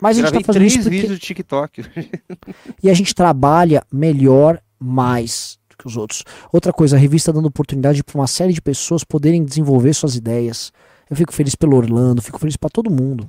Mas 0.00 0.16
a 0.16 0.20
gente 0.20 0.30
Gravei 0.30 0.40
tá 0.40 0.46
fazendo 0.46 0.60
três 0.60 0.72
isso 0.72 0.82
porque... 0.82 1.00
vídeos 1.00 1.18
do 1.18 1.22
TikTok. 1.22 1.84
E 2.82 2.88
a 2.88 2.94
gente 2.94 3.14
trabalha 3.14 3.84
melhor, 3.92 4.60
mais 4.78 5.58
do 5.68 5.76
que 5.76 5.86
os 5.86 5.96
outros. 5.96 6.24
Outra 6.50 6.72
coisa, 6.72 6.96
a 6.96 6.98
revista 6.98 7.32
dando 7.32 7.46
oportunidade 7.46 8.02
para 8.02 8.18
uma 8.18 8.26
série 8.26 8.54
de 8.54 8.62
pessoas 8.62 9.04
poderem 9.04 9.44
desenvolver 9.44 9.92
suas 9.92 10.16
ideias. 10.16 10.72
Eu 11.10 11.16
fico 11.16 11.32
feliz 11.32 11.54
pelo 11.54 11.76
Orlando, 11.76 12.22
fico 12.22 12.38
feliz 12.38 12.56
para 12.56 12.70
todo 12.70 12.90
mundo. 12.90 13.28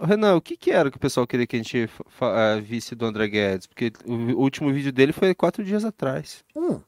Renan, 0.00 0.36
o 0.36 0.40
que, 0.40 0.56
que 0.56 0.70
era 0.70 0.90
que 0.90 0.96
o 0.96 1.00
pessoal 1.00 1.26
queria 1.26 1.46
que 1.46 1.56
a 1.56 1.58
gente 1.58 1.84
uh, 1.84 2.62
visse 2.62 2.94
do 2.94 3.06
André 3.06 3.26
Guedes? 3.28 3.66
Porque 3.66 3.92
o, 4.04 4.12
o, 4.12 4.40
último 4.40 4.72
vídeo 4.72 4.92
dele 4.92 5.12
foi 5.12 5.34
quatro 5.34 5.64
dias 5.64 5.84
atrás. 5.84 6.44
Hum. 6.54 6.80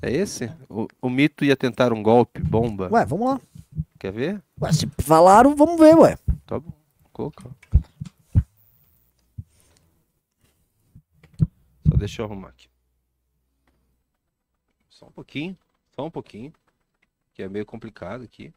É 0.00 0.10
esse? 0.10 0.50
O, 0.68 0.88
o, 1.02 1.10
mito 1.10 1.44
ia 1.44 1.56
tentar 1.56 1.92
um 1.92 2.02
golpe, 2.02 2.40
bomba? 2.40 2.88
Ué, 2.90 3.04
vamos 3.04 3.28
lá. 3.28 3.40
Quer 3.98 4.12
ver? 4.12 4.42
Ué, 4.60 4.72
se 4.72 4.88
falaram, 4.98 5.54
vamos 5.54 5.78
ver, 5.78 5.94
ué. 5.96 6.16
Tá 6.46 6.58
bom. 6.58 6.77
Coloca. 7.18 7.50
Só 11.88 11.96
deixa 11.96 12.22
eu 12.22 12.26
arrumar 12.26 12.50
aqui. 12.50 12.68
Só 14.88 15.06
um 15.06 15.10
pouquinho. 15.10 15.58
Só 15.96 16.06
um 16.06 16.12
pouquinho. 16.12 16.52
Que 17.34 17.42
é 17.42 17.48
meio 17.48 17.66
complicado 17.66 18.22
aqui. 18.22 18.54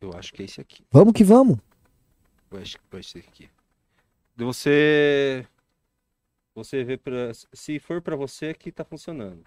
Eu 0.00 0.12
acho 0.12 0.32
que 0.32 0.42
é 0.42 0.44
esse 0.44 0.60
aqui. 0.60 0.86
Vamos 0.88 1.14
que 1.14 1.24
vamos. 1.24 1.58
Eu 2.48 2.58
acho 2.60 2.78
que 2.78 2.84
vai 2.88 3.02
ser 3.02 3.18
aqui. 3.26 3.50
Você. 4.36 5.44
Você 6.54 6.84
vê 6.84 6.96
pra. 6.96 7.32
Se 7.52 7.80
for 7.80 8.00
pra 8.00 8.14
você, 8.14 8.50
aqui 8.50 8.70
tá 8.70 8.84
funcionando. 8.84 9.44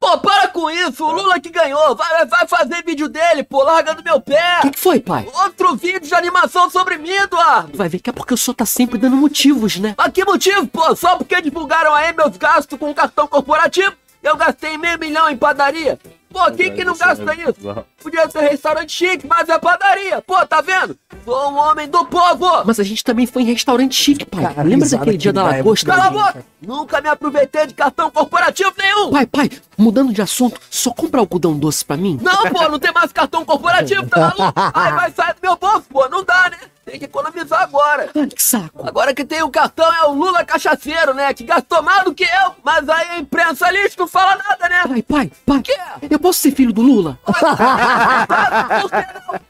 Pô, 0.00 0.18
para 0.18 0.48
com 0.48 0.70
isso! 0.70 1.04
O 1.04 1.12
Lula 1.12 1.38
que 1.38 1.50
ganhou! 1.50 1.94
Vai, 1.94 2.24
vai 2.24 2.48
fazer 2.48 2.82
vídeo 2.82 3.08
dele, 3.08 3.42
pô, 3.42 3.62
largando 3.62 4.02
meu 4.02 4.18
pé! 4.18 4.60
O 4.60 4.62
que, 4.62 4.70
que, 4.70 4.78
foi, 4.78 5.00
pai? 5.00 5.28
Outro 5.34 5.76
vídeo 5.76 6.00
de 6.00 6.14
animação 6.14 6.70
sobre 6.70 6.96
mim, 6.96 7.10
Eduardo! 7.10 7.76
Vai 7.76 7.88
ver 7.88 7.98
que 7.98 8.08
é 8.08 8.12
porque 8.12 8.32
o 8.32 8.36
senhor 8.38 8.54
tá 8.54 8.64
sempre 8.64 8.98
dando 8.98 9.16
motivos, 9.16 9.76
né? 9.76 9.94
Mas 9.98 10.12
que 10.12 10.24
motivo, 10.24 10.66
pô? 10.66 10.96
Só 10.96 11.16
porque 11.16 11.42
divulgaram 11.42 11.92
aí 11.92 12.12
meus 12.14 12.36
gastos 12.38 12.78
com 12.78 12.94
cartão 12.94 13.26
corporativo? 13.26 13.92
Eu 14.22 14.36
gastei 14.36 14.78
meio 14.78 14.98
milhão 14.98 15.28
em 15.28 15.36
padaria. 15.36 15.98
Pô, 16.36 16.52
quem 16.52 16.70
que 16.74 16.84
não 16.84 16.94
gasta 16.94 17.34
isso? 17.34 17.86
Podia 18.02 18.28
ser 18.28 18.40
restaurante 18.40 18.92
chique, 18.92 19.26
mas 19.26 19.48
é 19.48 19.58
padaria. 19.58 20.20
Pô, 20.20 20.46
tá 20.46 20.60
vendo? 20.60 20.94
Sou 21.24 21.50
um 21.50 21.56
homem 21.56 21.88
do 21.88 22.04
povo. 22.04 22.62
Mas 22.66 22.78
a 22.78 22.82
gente 22.82 23.02
também 23.02 23.26
foi 23.26 23.40
em 23.40 23.46
restaurante 23.46 23.94
chique, 23.94 24.26
pai. 24.26 24.42
Cara, 24.42 24.62
Lembra 24.62 24.86
daquele 24.86 25.16
dia 25.16 25.32
da 25.32 25.44
lagosta? 25.44 25.86
Cala 25.86 26.08
a 26.08 26.10
boca! 26.10 26.44
Nunca 26.60 27.00
me 27.00 27.08
aproveitei 27.08 27.66
de 27.66 27.72
cartão 27.72 28.10
corporativo 28.10 28.74
nenhum. 28.76 29.10
Pai, 29.12 29.24
pai, 29.24 29.50
mudando 29.78 30.12
de 30.12 30.20
assunto, 30.20 30.60
só 30.70 30.90
compra 30.90 31.20
algodão 31.20 31.58
doce 31.58 31.82
pra 31.82 31.96
mim? 31.96 32.18
Não, 32.20 32.50
pô, 32.50 32.68
não 32.68 32.78
tem 32.78 32.92
mais 32.92 33.10
cartão 33.12 33.42
corporativo, 33.42 34.06
tá 34.06 34.20
maluco? 34.20 34.60
Aí 34.74 34.92
vai 34.92 35.10
sair 35.12 35.34
do 35.34 35.38
meu 35.42 35.56
bolso, 35.56 35.84
pô, 35.88 36.06
não 36.10 36.22
dá, 36.22 36.50
né? 36.50 36.58
Tem 36.86 37.00
que 37.00 37.06
economizar 37.06 37.62
agora. 37.62 38.08
Ah, 38.14 38.26
que 38.32 38.40
saco. 38.40 38.86
Agora 38.86 39.12
que 39.12 39.24
tem 39.24 39.42
o 39.42 39.50
cartão 39.50 39.92
é 39.92 40.04
o 40.06 40.12
Lula 40.12 40.44
cachaceiro, 40.44 41.12
né? 41.12 41.34
Que 41.34 41.42
gastou 41.42 41.82
mais 41.82 42.04
do 42.04 42.14
que 42.14 42.22
eu. 42.22 42.54
Mas 42.62 42.88
aí 42.88 43.08
a 43.08 43.18
imprensa 43.18 43.68
lixo 43.72 43.96
não 43.98 44.06
fala 44.06 44.36
nada, 44.36 44.68
né? 44.68 44.82
Pai, 44.86 45.02
pai, 45.02 45.32
pai. 45.44 45.62
Que? 45.62 45.76
Eu 46.08 46.20
posso 46.20 46.38
ser 46.38 46.52
filho 46.52 46.72
do 46.72 46.82
Lula? 46.82 47.18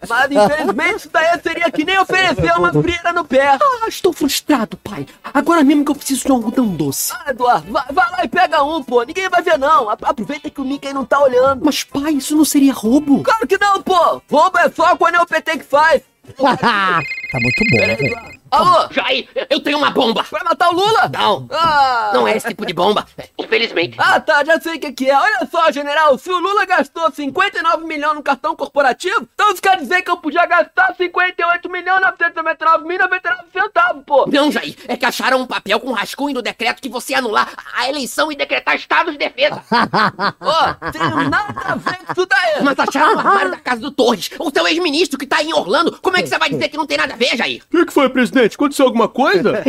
mas 0.08 0.30
infelizmente 0.30 0.96
isso 0.96 1.10
daí 1.12 1.38
seria 1.42 1.70
que 1.70 1.84
nem 1.84 1.98
oferecer 1.98 2.56
uma 2.56 2.72
frieira 2.72 3.12
no 3.12 3.22
pé. 3.22 3.58
Ah, 3.60 3.86
estou 3.86 4.14
frustrado, 4.14 4.78
pai. 4.78 5.06
Agora 5.34 5.62
mesmo 5.62 5.84
que 5.84 5.90
eu 5.90 5.94
preciso 5.94 6.24
de 6.24 6.32
um 6.32 6.36
algodão 6.36 6.68
doce. 6.68 7.12
Ah, 7.12 7.32
Eduardo, 7.32 7.70
vai, 7.70 7.84
vai, 7.92 8.10
lá 8.12 8.24
e 8.24 8.28
pega 8.28 8.64
um, 8.64 8.82
pô. 8.82 9.02
Ninguém 9.02 9.28
vai 9.28 9.42
ver, 9.42 9.58
não. 9.58 9.90
Aproveita 9.90 10.48
que 10.48 10.60
o 10.62 10.64
Mickey 10.64 10.94
não 10.94 11.04
tá 11.04 11.20
olhando. 11.20 11.62
Mas, 11.62 11.84
pai, 11.84 12.12
isso 12.12 12.34
não 12.34 12.46
seria 12.46 12.72
roubo? 12.72 13.22
Claro 13.22 13.46
que 13.46 13.58
não, 13.58 13.82
pô. 13.82 14.22
Roubo 14.30 14.56
é 14.56 14.70
só 14.70 14.96
quando 14.96 15.16
é 15.16 15.20
o 15.20 15.26
PT 15.26 15.58
que 15.58 15.64
faz. 15.64 16.00
tá 16.60 17.40
muito 17.40 17.64
bom, 17.70 17.76
velho. 17.78 18.35
Alô? 18.50 18.88
Jair, 18.90 19.28
eu 19.50 19.60
tenho 19.60 19.78
uma 19.78 19.90
bomba. 19.90 20.24
Vai 20.30 20.42
matar 20.44 20.70
o 20.70 20.74
Lula? 20.74 21.10
Não. 21.12 21.48
Ah. 21.50 22.10
Não 22.14 22.28
é 22.28 22.36
esse 22.36 22.48
tipo 22.48 22.64
de 22.64 22.72
bomba. 22.72 23.06
Infelizmente. 23.38 23.96
Ah, 23.98 24.20
tá. 24.20 24.44
Já 24.44 24.60
sei 24.60 24.76
o 24.76 24.80
que, 24.80 24.92
que 24.92 25.10
é. 25.10 25.16
Olha 25.16 25.48
só, 25.50 25.70
general. 25.72 26.16
Se 26.18 26.30
o 26.30 26.38
Lula 26.38 26.64
gastou 26.64 27.10
59 27.10 27.84
milhões 27.84 28.14
no 28.14 28.22
cartão 28.22 28.54
corporativo, 28.54 29.28
então 29.34 29.50
isso 29.52 29.60
quer 29.60 29.76
dizer 29.78 30.02
que 30.02 30.10
eu 30.10 30.16
podia 30.16 30.46
gastar 30.46 30.94
58 30.94 31.70
milhões 31.70 32.00
999 32.00 32.86
mil 32.86 32.98
99 32.98 33.42
centavos, 33.52 34.02
pô. 34.06 34.26
Não, 34.26 34.50
Jair. 34.50 34.76
É 34.86 34.96
que 34.96 35.04
acharam 35.04 35.40
um 35.40 35.46
papel 35.46 35.80
com 35.80 35.92
rascunho 35.92 36.34
do 36.34 36.42
decreto 36.42 36.80
que 36.80 36.88
você 36.88 37.12
ia 37.12 37.18
anular 37.18 37.52
a 37.74 37.88
eleição 37.88 38.30
e 38.30 38.36
decretar 38.36 38.76
estado 38.76 39.10
de 39.10 39.18
defesa. 39.18 39.62
Ó, 40.40 40.70
oh, 40.70 40.92
tem 40.92 41.00
nada 41.28 41.54
a 41.64 41.74
ver 41.74 41.96
com 41.96 42.12
isso 42.12 42.26
daí. 42.26 42.62
Mas 42.62 42.78
acharam 42.78 43.14
no 43.14 43.20
armário 43.20 43.50
da 43.50 43.58
casa 43.58 43.80
do 43.80 43.90
Torres. 43.90 44.30
O 44.38 44.50
seu 44.50 44.66
ex-ministro 44.66 45.18
que 45.18 45.26
tá 45.26 45.38
aí 45.38 45.48
em 45.48 45.54
Orlando. 45.54 45.98
Como 46.00 46.16
é 46.16 46.22
que 46.22 46.28
você 46.28 46.38
vai 46.38 46.48
dizer 46.48 46.68
que 46.68 46.76
não 46.76 46.86
tem 46.86 46.98
nada 46.98 47.14
a 47.14 47.16
ver, 47.16 47.36
Jair? 47.36 47.62
O 47.64 47.76
que, 47.76 47.86
que 47.86 47.92
foi, 47.92 48.08
presidente? 48.08 48.35
Presidente, 48.36 48.54
aconteceu 48.54 48.86
alguma 48.86 49.08
coisa? 49.08 49.62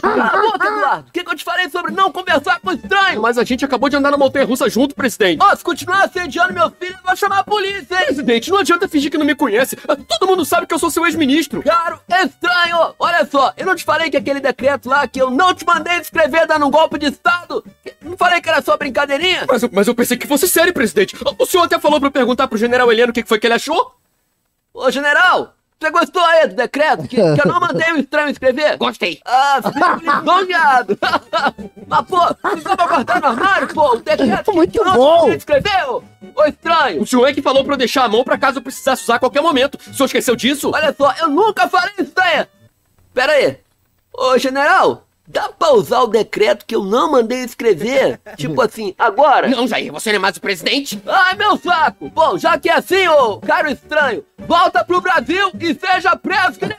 Cala 0.00 0.24
a 0.24 0.42
boca, 0.42 0.66
Eduardo! 0.66 1.08
O 1.08 1.12
que, 1.12 1.24
que, 1.24 1.30
eu 1.30 1.36
te 1.36 1.44
falei 1.44 1.68
sobre 1.70 1.92
não 1.92 2.12
conversar 2.12 2.60
com 2.60 2.72
estranho? 2.72 3.22
Mas 3.22 3.38
a 3.38 3.44
gente 3.44 3.64
acabou 3.64 3.88
de 3.88 3.96
andar 3.96 4.10
na 4.10 4.18
montanha 4.18 4.44
russa 4.44 4.68
junto, 4.68 4.94
presidente. 4.94 5.42
Ó, 5.42 5.50
oh, 5.50 5.56
se 5.56 5.64
continuar 5.64 6.04
assediando 6.04 6.52
meu 6.52 6.70
filho, 6.70 6.94
eu 6.94 7.06
vou 7.06 7.16
chamar 7.16 7.38
a 7.38 7.44
polícia, 7.44 7.94
hein? 7.94 8.06
Presidente, 8.06 8.50
não 8.50 8.58
adianta 8.58 8.86
fingir 8.86 9.10
que 9.10 9.16
não 9.16 9.24
me 9.24 9.34
conhece. 9.34 9.76
Todo 9.76 10.28
mundo 10.28 10.44
sabe 10.44 10.66
que 10.66 10.74
eu 10.74 10.78
sou 10.78 10.90
seu 10.90 11.06
ex-ministro. 11.06 11.62
Caro, 11.62 11.98
estranho! 12.08 12.94
Olha 12.98 13.26
só, 13.26 13.52
eu 13.56 13.64
não 13.64 13.74
te 13.74 13.84
falei 13.84 14.10
que 14.10 14.16
aquele 14.16 14.40
decreto 14.40 14.88
lá 14.88 15.06
que 15.06 15.20
eu 15.20 15.30
não 15.30 15.54
te 15.54 15.64
mandei 15.64 15.98
escrever 15.98 16.46
dando 16.46 16.66
um 16.66 16.70
golpe 16.70 16.98
de 16.98 17.06
Estado? 17.06 17.64
Não 18.02 18.16
falei 18.16 18.40
que 18.40 18.48
era 18.48 18.60
só 18.60 18.76
brincadeirinha? 18.76 19.46
Mas, 19.48 19.62
mas 19.72 19.88
eu 19.88 19.94
pensei 19.94 20.16
que 20.16 20.26
fosse 20.26 20.46
sério, 20.46 20.74
presidente. 20.74 21.16
O 21.38 21.46
senhor 21.46 21.64
até 21.64 21.78
falou 21.78 21.98
pra 21.98 22.08
eu 22.08 22.12
perguntar 22.12 22.48
pro 22.48 22.58
general 22.58 22.90
Heleno 22.92 23.10
o 23.10 23.14
que 23.14 23.24
foi 23.24 23.38
que 23.38 23.46
ele 23.46 23.54
achou? 23.54 23.94
Ô, 24.72 24.90
general, 24.90 25.54
você 25.80 25.90
gostou 25.90 26.24
aí 26.24 26.48
do 26.48 26.54
decreto? 26.54 27.06
Que, 27.06 27.16
que 27.16 27.22
eu 27.22 27.46
não 27.52 27.60
mandei 27.60 27.92
o 27.92 27.98
estranho 27.98 28.30
escrever? 28.30 28.76
Gostei. 28.78 29.20
Ah, 29.24 29.60
fico 29.62 30.18
lisonjeado. 30.18 30.98
Mas, 31.86 32.06
pô, 32.06 32.56
ficou 32.56 32.76
pra 32.76 32.86
guardar 32.86 33.20
no 33.20 33.26
armário, 33.26 33.68
pô, 33.74 33.92
o 33.92 33.96
decreto 34.00 34.54
Muito 34.54 34.72
que 34.72 34.84
bom. 34.84 35.20
Você 35.26 35.36
escreveu? 35.36 36.02
Ô, 36.34 36.44
estranho. 36.44 37.02
O 37.02 37.06
senhor 37.06 37.26
é 37.26 37.34
que 37.34 37.42
falou 37.42 37.64
pra 37.64 37.74
eu 37.74 37.78
deixar 37.78 38.04
a 38.04 38.08
mão 38.08 38.24
pra 38.24 38.38
caso 38.38 38.58
eu 38.58 38.62
precisasse 38.62 39.02
usar 39.02 39.16
a 39.16 39.18
qualquer 39.18 39.42
momento. 39.42 39.74
O 39.74 39.94
senhor 39.94 40.06
esqueceu 40.06 40.34
disso? 40.34 40.70
Olha 40.72 40.94
só, 40.96 41.12
eu 41.20 41.28
nunca 41.28 41.68
falei 41.68 41.92
daí. 42.14 42.46
Pera 43.12 43.32
aí. 43.32 43.58
Ô, 44.12 44.38
general, 44.38 45.06
Dá 45.26 45.48
pra 45.48 45.72
usar 45.72 46.00
o 46.02 46.06
decreto 46.06 46.66
que 46.66 46.74
eu 46.74 46.84
não 46.84 47.12
mandei 47.12 47.38
escrever? 47.38 48.20
tipo 48.36 48.60
assim, 48.60 48.94
agora? 48.98 49.48
Não, 49.48 49.66
Jair, 49.66 49.90
você 49.90 50.10
não 50.10 50.16
é 50.16 50.20
mais 50.20 50.36
o 50.36 50.40
presidente? 50.40 51.02
Ai, 51.06 51.34
meu 51.34 51.56
saco! 51.56 52.10
Bom, 52.10 52.36
já 52.36 52.58
que 52.58 52.68
é 52.68 52.74
assim, 52.74 53.08
ô 53.08 53.38
caro 53.38 53.70
estranho, 53.70 54.24
volta 54.38 54.84
pro 54.84 55.00
Brasil 55.00 55.50
e 55.58 55.74
seja 55.74 56.14
preso 56.16 56.58
que 56.58 56.66
nem... 56.66 56.76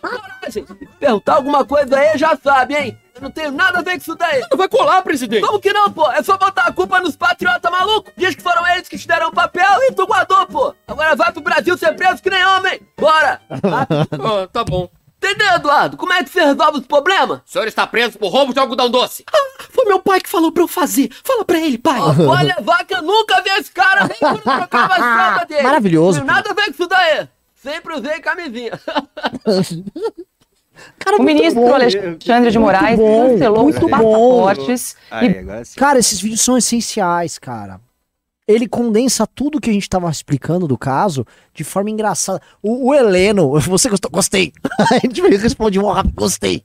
Coragem! 0.00 0.66
Perguntar 1.00 1.34
alguma 1.34 1.64
coisa 1.64 1.98
aí, 1.98 2.18
já 2.18 2.36
sabe, 2.36 2.74
hein? 2.74 2.98
Eu 3.14 3.22
não 3.22 3.30
tenho 3.30 3.50
nada 3.50 3.78
a 3.78 3.82
ver 3.82 3.92
com 3.92 3.96
isso 3.96 4.14
daí. 4.14 4.40
Não 4.50 4.56
vai 4.56 4.68
colar, 4.68 5.02
presidente. 5.02 5.44
Como 5.44 5.58
que 5.58 5.72
não, 5.72 5.90
pô? 5.90 6.08
É 6.12 6.22
só 6.22 6.36
botar 6.38 6.62
a 6.62 6.72
culpa 6.72 7.00
nos 7.00 7.16
patriotas 7.16 7.70
malucos. 7.70 8.12
Diz 8.16 8.34
que 8.34 8.42
foram 8.42 8.64
eles 8.68 8.88
que 8.88 8.96
te 8.96 9.08
deram 9.08 9.28
o 9.28 9.32
papel 9.32 9.82
e 9.88 9.92
tu 9.92 10.06
guardou, 10.06 10.46
pô. 10.46 10.74
Agora 10.86 11.16
vai 11.16 11.32
pro 11.32 11.42
Brasil 11.42 11.76
ser 11.76 11.96
preso 11.96 12.22
que 12.22 12.30
nem 12.30 12.44
homem. 12.44 12.80
Bora. 12.96 13.40
ah, 13.50 14.46
tá 14.52 14.62
bom. 14.62 14.88
Entendeu, 15.18 15.54
Eduardo? 15.54 15.96
Como 15.96 16.12
é 16.12 16.22
que 16.22 16.30
você 16.30 16.44
resolve 16.44 16.78
os 16.78 16.86
problemas? 16.86 17.38
O 17.38 17.42
senhor 17.44 17.66
está 17.66 17.84
preso 17.86 18.16
por 18.18 18.28
roubo 18.28 18.52
de 18.52 18.60
algodão 18.60 18.88
doce. 18.88 19.24
Ah, 19.32 19.64
foi 19.68 19.84
meu 19.86 19.98
pai 19.98 20.20
que 20.20 20.28
falou 20.28 20.52
pra 20.52 20.62
eu 20.62 20.68
fazer. 20.68 21.10
Fala 21.24 21.44
pra 21.44 21.58
ele, 21.58 21.76
pai. 21.76 21.98
Oh, 22.00 22.14
pode 22.14 22.44
levar 22.56 22.84
que 22.84 22.94
eu 22.94 23.02
nunca 23.02 23.42
vi 23.42 23.50
esse 23.50 23.70
cara 23.72 24.06
nem 24.06 24.16
quando 24.18 24.42
trocava 24.42 24.94
a 24.94 24.96
estrada 24.96 25.46
dele. 25.46 25.62
Maravilhoso. 25.62 26.20
Não 26.20 26.26
nada 26.26 26.50
a 26.50 26.54
ver 26.54 26.66
com 26.66 26.70
isso 26.70 26.86
daí. 26.86 27.28
Sempre 27.56 27.94
usei 27.94 28.20
camisinha. 28.20 28.80
Cara, 30.96 31.16
o 31.16 31.24
ministro 31.24 31.60
bom. 31.60 31.74
Alexandre 31.74 32.52
de 32.52 32.58
Moraes 32.58 32.96
bom, 32.96 33.32
cancelou 33.32 33.66
os 33.66 33.76
passaportes. 33.76 34.96
Aí, 35.10 35.28
e... 35.28 35.76
Cara, 35.76 35.98
esses 35.98 36.20
vídeos 36.20 36.40
são 36.40 36.56
essenciais, 36.56 37.36
cara 37.36 37.80
ele 38.48 38.66
condensa 38.66 39.26
tudo 39.26 39.60
que 39.60 39.68
a 39.68 39.72
gente 39.72 39.88
tava 39.88 40.10
explicando 40.10 40.66
do 40.66 40.78
caso 40.78 41.26
de 41.52 41.62
forma 41.62 41.90
engraçada. 41.90 42.40
O, 42.62 42.88
o 42.88 42.94
Heleno, 42.94 43.50
você 43.60 43.90
gostou? 43.90 44.10
Gostei. 44.10 44.54
a 44.90 44.98
gente 44.98 45.20
responde 45.20 45.78
um 45.78 45.86
rápido, 45.86 46.14
gostei. 46.14 46.64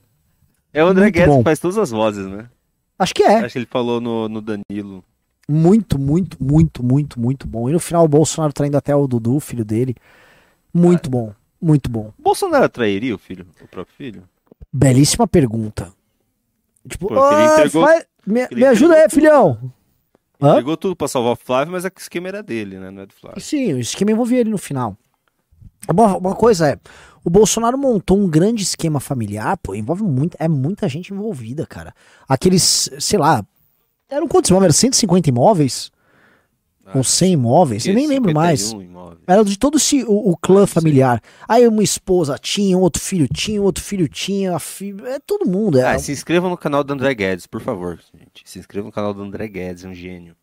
É 0.73 0.83
o 0.83 0.87
André 0.87 1.03
Muito 1.03 1.15
Guedes 1.15 1.37
que 1.37 1.43
faz 1.43 1.59
todas 1.59 1.77
as 1.77 1.91
vozes, 1.91 2.25
né? 2.25 2.49
Acho 2.97 3.13
que 3.13 3.21
é. 3.21 3.39
Acho 3.39 3.53
que 3.53 3.59
ele 3.59 3.67
falou 3.69 3.99
no, 3.99 4.29
no 4.29 4.41
Danilo. 4.41 5.03
Muito, 5.47 5.99
muito, 5.99 6.41
muito, 6.41 6.83
muito, 6.83 7.19
muito 7.19 7.47
bom. 7.47 7.69
E 7.69 7.73
no 7.73 7.79
final 7.79 8.05
o 8.05 8.07
Bolsonaro 8.07 8.53
traindo 8.53 8.77
até 8.77 8.95
o 8.95 9.05
Dudu, 9.05 9.39
filho 9.41 9.65
dele. 9.65 9.93
Muito 10.73 11.07
ah. 11.07 11.11
bom, 11.11 11.33
muito 11.61 11.91
bom. 11.91 12.13
O 12.17 12.23
Bolsonaro 12.23 12.69
trairia 12.69 13.13
o 13.13 13.19
filho, 13.19 13.45
o 13.61 13.67
próprio 13.67 13.95
filho? 13.97 14.23
Belíssima 14.71 15.27
pergunta. 15.27 15.91
Tipo, 16.87 17.09
Pô, 17.09 17.15
oh, 17.15 17.53
entregou, 17.53 17.85
faz... 17.85 18.05
me, 18.25 18.47
me 18.51 18.65
ajuda 18.65 18.95
aí, 18.95 19.09
filhão. 19.09 19.71
Hã? 20.43 20.55
Pegou 20.55 20.75
tudo 20.75 20.95
pra 20.95 21.07
salvar 21.07 21.33
o 21.33 21.35
Flávio, 21.35 21.71
mas 21.71 21.85
o 21.85 21.91
esquema 21.97 22.27
era 22.27 22.43
dele, 22.43 22.77
né? 22.77 22.91
Não 22.91 23.03
é 23.03 23.05
do 23.05 23.13
Flávio. 23.13 23.41
Sim, 23.41 23.73
o 23.73 23.79
esquema 23.79 24.11
envolvia 24.11 24.41
ele 24.41 24.49
no 24.49 24.57
final. 24.57 24.97
Uma, 25.89 26.17
uma 26.17 26.35
coisa 26.35 26.69
é, 26.69 26.77
o 27.23 27.29
Bolsonaro 27.29 27.77
montou 27.77 28.17
um 28.17 28.27
grande 28.27 28.63
esquema 28.63 28.99
familiar, 28.99 29.57
pô, 29.57 29.73
envolve 29.73 30.03
muito, 30.03 30.35
é 30.39 30.47
muita 30.47 30.89
gente 30.89 31.13
envolvida, 31.13 31.65
cara. 31.65 31.93
Aqueles, 32.27 32.89
sei 32.99 33.17
lá, 33.17 33.45
eram 34.09 34.27
quantos 34.27 34.49
imóveis? 34.49 34.75
150 34.75 35.29
imóveis? 35.29 35.91
Ah, 36.85 36.97
Ou 36.97 37.03
100 37.03 37.33
imóveis? 37.33 37.85
Eu 37.85 37.93
nem 37.93 38.07
lembro 38.07 38.33
mais. 38.33 38.71
Imóveis. 38.71 39.21
Era 39.25 39.43
de 39.43 39.57
todo 39.57 39.77
esse, 39.77 40.03
o, 40.03 40.31
o 40.31 40.37
clã 40.37 40.67
familiar. 40.67 41.21
Aí 41.47 41.67
uma 41.67 41.83
esposa 41.83 42.37
tinha, 42.37 42.77
um 42.77 42.81
outro 42.81 43.01
filho 43.01 43.27
tinha, 43.27 43.61
um 43.61 43.63
outro 43.63 43.83
filho 43.83 44.07
tinha, 44.07 44.55
a 44.55 44.59
filha, 44.59 45.07
é 45.07 45.19
todo 45.19 45.49
mundo. 45.49 45.79
É. 45.79 45.93
Ah, 45.93 45.99
se 45.99 46.11
inscrevam 46.11 46.49
no 46.49 46.57
canal 46.57 46.83
do 46.83 46.93
André 46.93 47.13
Guedes, 47.13 47.47
por 47.47 47.61
favor, 47.61 47.99
gente. 48.13 48.43
Se 48.43 48.59
inscrevam 48.59 48.87
no 48.87 48.93
canal 48.93 49.13
do 49.13 49.23
André 49.23 49.47
Guedes, 49.47 49.85
é 49.85 49.87
um 49.87 49.93
gênio. 49.93 50.35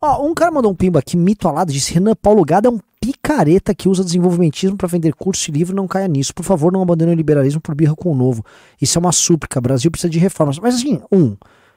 Ó, 0.00 0.26
um 0.26 0.32
cara 0.32 0.50
mandou 0.50 0.72
um 0.72 0.74
pimba 0.74 0.98
aqui, 0.98 1.14
mito 1.14 1.46
alado, 1.46 1.70
disse 1.70 1.92
Renan 1.92 2.14
Paulo 2.14 2.42
Gado 2.42 2.68
é 2.68 2.70
um 2.70 2.80
picareta 2.98 3.74
que 3.74 3.86
usa 3.86 4.02
desenvolvimentismo 4.02 4.76
para 4.76 4.88
vender 4.88 5.14
curso 5.14 5.50
e 5.50 5.52
livro 5.52 5.76
não 5.76 5.86
caia 5.86 6.08
nisso. 6.08 6.34
Por 6.34 6.42
favor, 6.42 6.72
não 6.72 6.80
abandone 6.80 7.12
o 7.12 7.14
liberalismo 7.14 7.60
por 7.60 7.74
birra 7.74 7.94
com 7.94 8.10
o 8.10 8.14
novo. 8.14 8.44
Isso 8.80 8.96
é 8.96 9.00
uma 9.00 9.12
súplica. 9.12 9.58
O 9.58 9.62
Brasil 9.62 9.90
precisa 9.90 10.08
de 10.10 10.18
reformas. 10.18 10.58
Mas 10.58 10.76
assim, 10.76 11.02
um, 11.12 11.36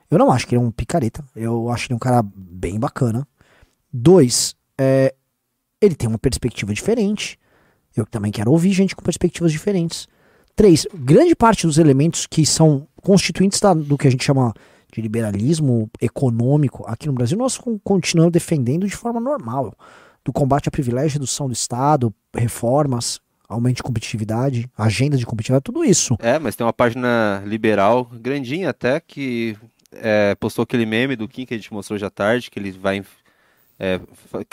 eu 0.10 0.18
não 0.18 0.32
acho 0.32 0.48
que 0.48 0.56
ele 0.56 0.64
é 0.64 0.66
um 0.66 0.72
picareta. 0.72 1.24
Eu 1.36 1.70
acho 1.70 1.88
ele 1.88 1.96
um 1.96 2.00
cara 2.00 2.24
bem 2.24 2.80
bacana. 2.80 3.28
Dois, 3.94 4.56
é, 4.78 5.14
ele 5.80 5.94
tem 5.94 6.10
uma 6.10 6.18
perspectiva 6.18 6.74
diferente. 6.74 7.38
Eu 7.96 8.06
também 8.08 8.32
quero 8.32 8.52
ouvir 8.52 8.72
gente 8.74 8.96
com 8.96 9.04
perspectivas 9.04 9.52
diferentes. 9.52 10.08
Três, 10.56 10.88
grande 10.94 11.36
parte 11.36 11.68
dos 11.68 11.78
elementos 11.78 12.26
que 12.26 12.46
são 12.46 12.88
constituintes 13.02 13.60
da- 13.60 13.74
do 13.74 13.98
que 13.98 14.08
a 14.08 14.12
gente 14.12 14.24
chama 14.24 14.52
de 14.92 15.02
liberalismo 15.02 15.90
econômico 16.02 16.84
aqui 16.88 17.08
no 17.08 17.14
Brasil, 17.14 17.38
nós 17.38 17.58
con- 17.58 17.80
continuamos 17.84 18.32
defendendo 18.32 18.88
de 18.88 18.96
forma 18.96 19.20
normal. 19.20 19.74
Do 20.24 20.32
combate 20.32 20.70
à 20.70 20.72
privilégio, 20.72 21.14
redução 21.14 21.48
do 21.48 21.54
Estado, 21.54 22.14
reformas, 22.36 23.20
aumento 23.50 23.78
de 23.78 23.84
competitividade, 23.84 24.70
agenda 24.78 25.18
de 25.18 25.26
competitividade, 25.26 25.64
tudo 25.64 25.84
isso. 25.84 26.16
É, 26.20 26.40
mas 26.40 26.56
tem 26.56 26.66
uma 26.66 26.72
página 26.74 27.44
liberal, 27.46 28.06
grandinha 28.06 28.70
até, 28.70 29.00
que 29.00 29.58
é, 29.92 30.34
postou 30.36 30.64
aquele 30.64 30.86
meme 30.86 31.16
do 31.16 31.28
Kim 31.28 31.46
que 31.46 31.54
a 31.54 31.58
gente 31.58 31.74
mostrou 31.74 32.00
à 32.04 32.10
tarde, 32.10 32.50
que 32.50 32.58
ele 32.60 32.72
vai. 32.72 33.04
É, 33.84 34.00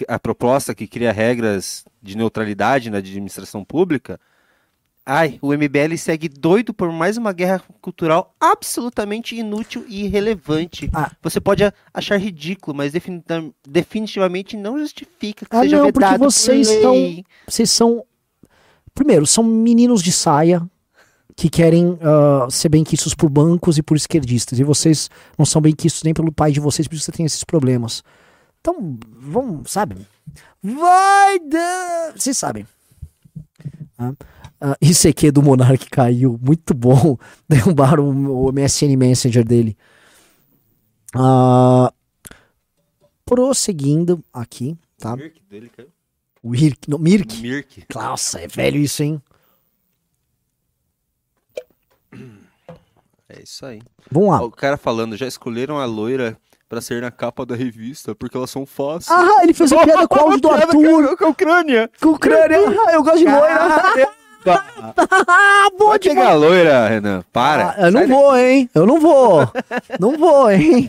a 0.09 0.19
proposta 0.19 0.75
que 0.75 0.89
cria 0.89 1.13
regras 1.13 1.85
de 2.03 2.17
neutralidade 2.17 2.91
na 2.91 2.99
administração 2.99 3.65
pública. 3.65 4.19
Ai, 5.07 5.39
o 5.41 5.53
MBL 5.53 5.97
segue 5.97 6.29
doido 6.29 6.75
por 6.75 6.91
mais 6.91 7.17
uma 7.17 7.33
guerra 7.33 7.63
cultural 7.81 8.35
absolutamente 8.41 9.37
inútil 9.37 9.85
e 9.89 10.05
irrelevante. 10.05 10.91
Ah. 10.93 11.13
Você 11.23 11.41
pode 11.41 11.63
achar 11.95 12.17
ridículo, 12.19 12.77
mas 12.77 12.93
defini- 12.93 13.23
definitivamente 13.67 14.57
não 14.57 14.77
justifica 14.81 15.47
que 15.47 15.57
Ah, 15.57 15.63
seja 15.63 15.79
não, 15.79 15.93
porque 15.93 16.05
vedado 16.05 16.19
por 16.19 16.31
vocês 16.33 16.69
lei. 16.69 17.25
Vocês 17.47 17.71
são. 17.71 18.05
Primeiro, 18.93 19.27
são 19.29 19.45
meninos 19.45 20.03
de 20.03 20.11
saia 20.11 20.61
que 21.37 21.49
querem 21.49 21.97
ah, 22.03 22.49
ser 22.51 22.69
bem-quistos 22.69 23.15
por 23.15 23.31
bancos 23.31 23.79
e 23.79 23.83
por 23.83 23.97
esquerdistas. 23.97 24.59
E 24.59 24.65
vocês 24.65 25.09
não 25.39 25.47
são 25.47 25.63
bem-quistos 25.63 26.03
nem 26.03 26.13
pelo 26.13 26.33
pai 26.33 26.51
de 26.51 26.59
vocês, 26.59 26.89
por 26.89 26.97
isso 26.97 27.05
você 27.05 27.13
tem 27.13 27.25
esses 27.25 27.45
problemas. 27.45 28.03
Então, 28.61 28.99
vamos, 29.17 29.71
sabe? 29.71 30.07
Vai 30.63 31.39
dar. 31.41 32.13
Vocês 32.15 32.37
sabem. 32.37 32.67
Ah, 33.99 34.13
ah, 34.61 34.77
ICQ 34.81 35.33
do 35.33 35.43
Monark 35.43 35.89
caiu. 35.89 36.39
Muito 36.41 36.75
bom. 36.75 37.17
Derrubaram 37.49 38.09
o, 38.09 38.47
o 38.47 38.53
MSN 38.53 38.97
Messenger 38.97 39.45
dele. 39.45 39.77
Ah, 41.15 41.93
prosseguindo 43.25 44.23
aqui, 44.33 44.77
tá? 44.99 45.17
Mirk 45.17 45.43
dele, 45.49 45.71
cara. 45.71 45.89
O 46.43 46.55
Irk, 46.55 46.89
não, 46.89 46.99
Mirk. 46.99 47.41
Mirk. 47.41 47.85
Nossa, 47.95 48.41
é 48.41 48.47
velho 48.47 48.79
isso, 48.79 49.03
hein? 49.03 49.23
É 53.29 53.43
isso 53.43 53.65
aí. 53.65 53.81
Vamos 54.11 54.31
lá. 54.31 54.43
O 54.43 54.51
cara 54.51 54.77
falando, 54.77 55.17
já 55.17 55.27
escolheram 55.27 55.79
a 55.79 55.85
loira 55.85 56.37
pra 56.71 56.81
ser 56.81 57.03
na 57.03 57.11
capa 57.11 57.45
da 57.45 57.57
revista, 57.57 58.15
porque 58.15 58.37
elas 58.37 58.49
são 58.49 58.65
fáceis. 58.65 59.11
Ah, 59.11 59.43
ele 59.43 59.53
fez 59.53 59.73
a 59.73 59.79
piada 59.85 60.07
com 60.07 60.17
o 60.17 60.21
áudio 60.21 60.41
do 60.41 60.51
Arthur. 60.53 61.17
Com 61.17 61.25
a 61.25 61.29
Ucrânia. 61.29 61.91
Com 62.01 62.09
o 62.11 62.19
crânio. 62.19 62.81
Ah, 62.87 62.93
eu 62.93 63.03
gosto 63.03 63.19
de 63.19 63.25
loira. 63.25 64.05
Ah, 64.47 65.69
boa 65.77 65.91
Pode 65.91 66.09
pegar 66.09 66.31
a 66.31 66.35
loira, 66.35 66.89
Renan. 66.89 67.25
Para. 67.33 67.75
Ah, 67.77 67.87
eu 67.87 67.91
não 67.91 68.01
Sai 68.01 68.09
vou, 68.09 68.37
hein? 68.37 68.71
Eu 68.73 68.87
não 68.87 69.01
vou. 69.01 69.53
Não 69.99 70.17
vou, 70.17 70.51
hein? 70.51 70.89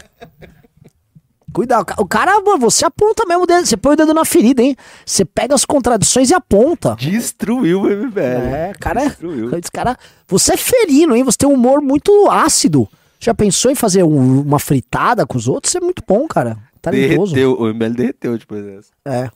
Cuidado. 1.51 1.95
O 1.97 2.05
cara, 2.05 2.39
você 2.59 2.85
aponta 2.85 3.25
mesmo 3.27 3.43
o 3.43 3.47
dedo. 3.47 3.65
Você 3.65 3.75
põe 3.75 3.93
o 3.93 3.97
dedo 3.97 4.13
na 4.13 4.23
ferida, 4.23 4.61
hein? 4.61 4.77
Você 5.03 5.25
pega 5.25 5.55
as 5.55 5.65
contradições 5.65 6.29
e 6.29 6.33
aponta. 6.35 6.95
Destruiu 6.95 7.81
o 7.81 7.89
MBL. 7.89 8.21
É, 8.21 8.73
cara. 8.79 9.01
Destruiu. 9.01 9.49
Esse 9.57 9.71
cara. 9.71 9.97
Você 10.27 10.53
é 10.53 10.57
felino, 10.57 11.15
hein? 11.15 11.23
Você 11.23 11.39
tem 11.39 11.49
um 11.49 11.53
humor 11.53 11.81
muito 11.81 12.29
ácido. 12.29 12.87
Já 13.21 13.33
pensou 13.35 13.69
em 13.71 13.75
fazer 13.75 14.03
um- 14.03 14.41
uma 14.41 14.57
fritada 14.59 15.27
com 15.27 15.37
os 15.37 15.47
outros? 15.47 15.69
Isso 15.69 15.77
é 15.77 15.81
muito 15.81 16.03
bom, 16.07 16.27
cara. 16.27 16.57
Talentoso. 16.81 17.33
Derreteu. 17.35 17.59
O 17.61 17.67
MBL 17.69 17.93
derreteu 17.93 18.37
depois 18.37 18.65
dessa. 18.65 18.91
É. 19.05 19.29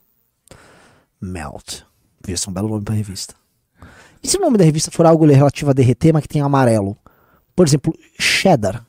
Melt. 1.21 1.83
Podia 2.21 2.35
ser 2.35 2.49
um 2.49 2.53
belo 2.53 2.67
nome 2.67 2.83
pra 2.83 2.95
revista. 2.95 3.35
E 4.23 4.27
se 4.27 4.37
o 4.37 4.41
nome 4.41 4.57
da 4.57 4.63
revista 4.65 4.89
for 4.89 5.05
algo 5.05 5.23
relativo 5.27 5.69
a 5.69 5.73
derreter, 5.73 6.11
mas 6.11 6.23
que 6.23 6.27
tem 6.27 6.41
amarelo? 6.41 6.97
Por 7.55 7.67
exemplo, 7.67 7.93
cheddar. 8.19 8.83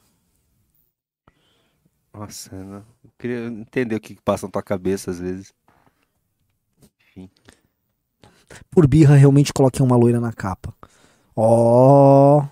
Nossa. 2.15 2.51
Eu 3.05 3.11
queria 3.19 3.47
entender 3.49 3.97
o 3.97 4.01
que 4.01 4.15
que 4.15 4.23
passa 4.23 4.47
na 4.47 4.51
tua 4.53 4.63
cabeça 4.63 5.11
às 5.11 5.19
vezes. 5.21 5.53
Por 8.71 8.87
birra, 8.87 9.15
realmente 9.17 9.53
coloquei 9.53 9.85
uma 9.85 9.97
loira 9.97 10.21
na 10.21 10.33
capa. 10.33 10.75
Ó, 11.35 12.43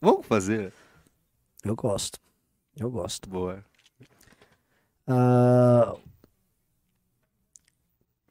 Vamos 0.00 0.26
fazer? 0.26 0.72
Eu 1.64 1.76
gosto. 1.76 2.18
Eu 2.78 2.90
gosto. 2.90 3.28
Boa. 3.28 3.64
Ah, 5.06 5.94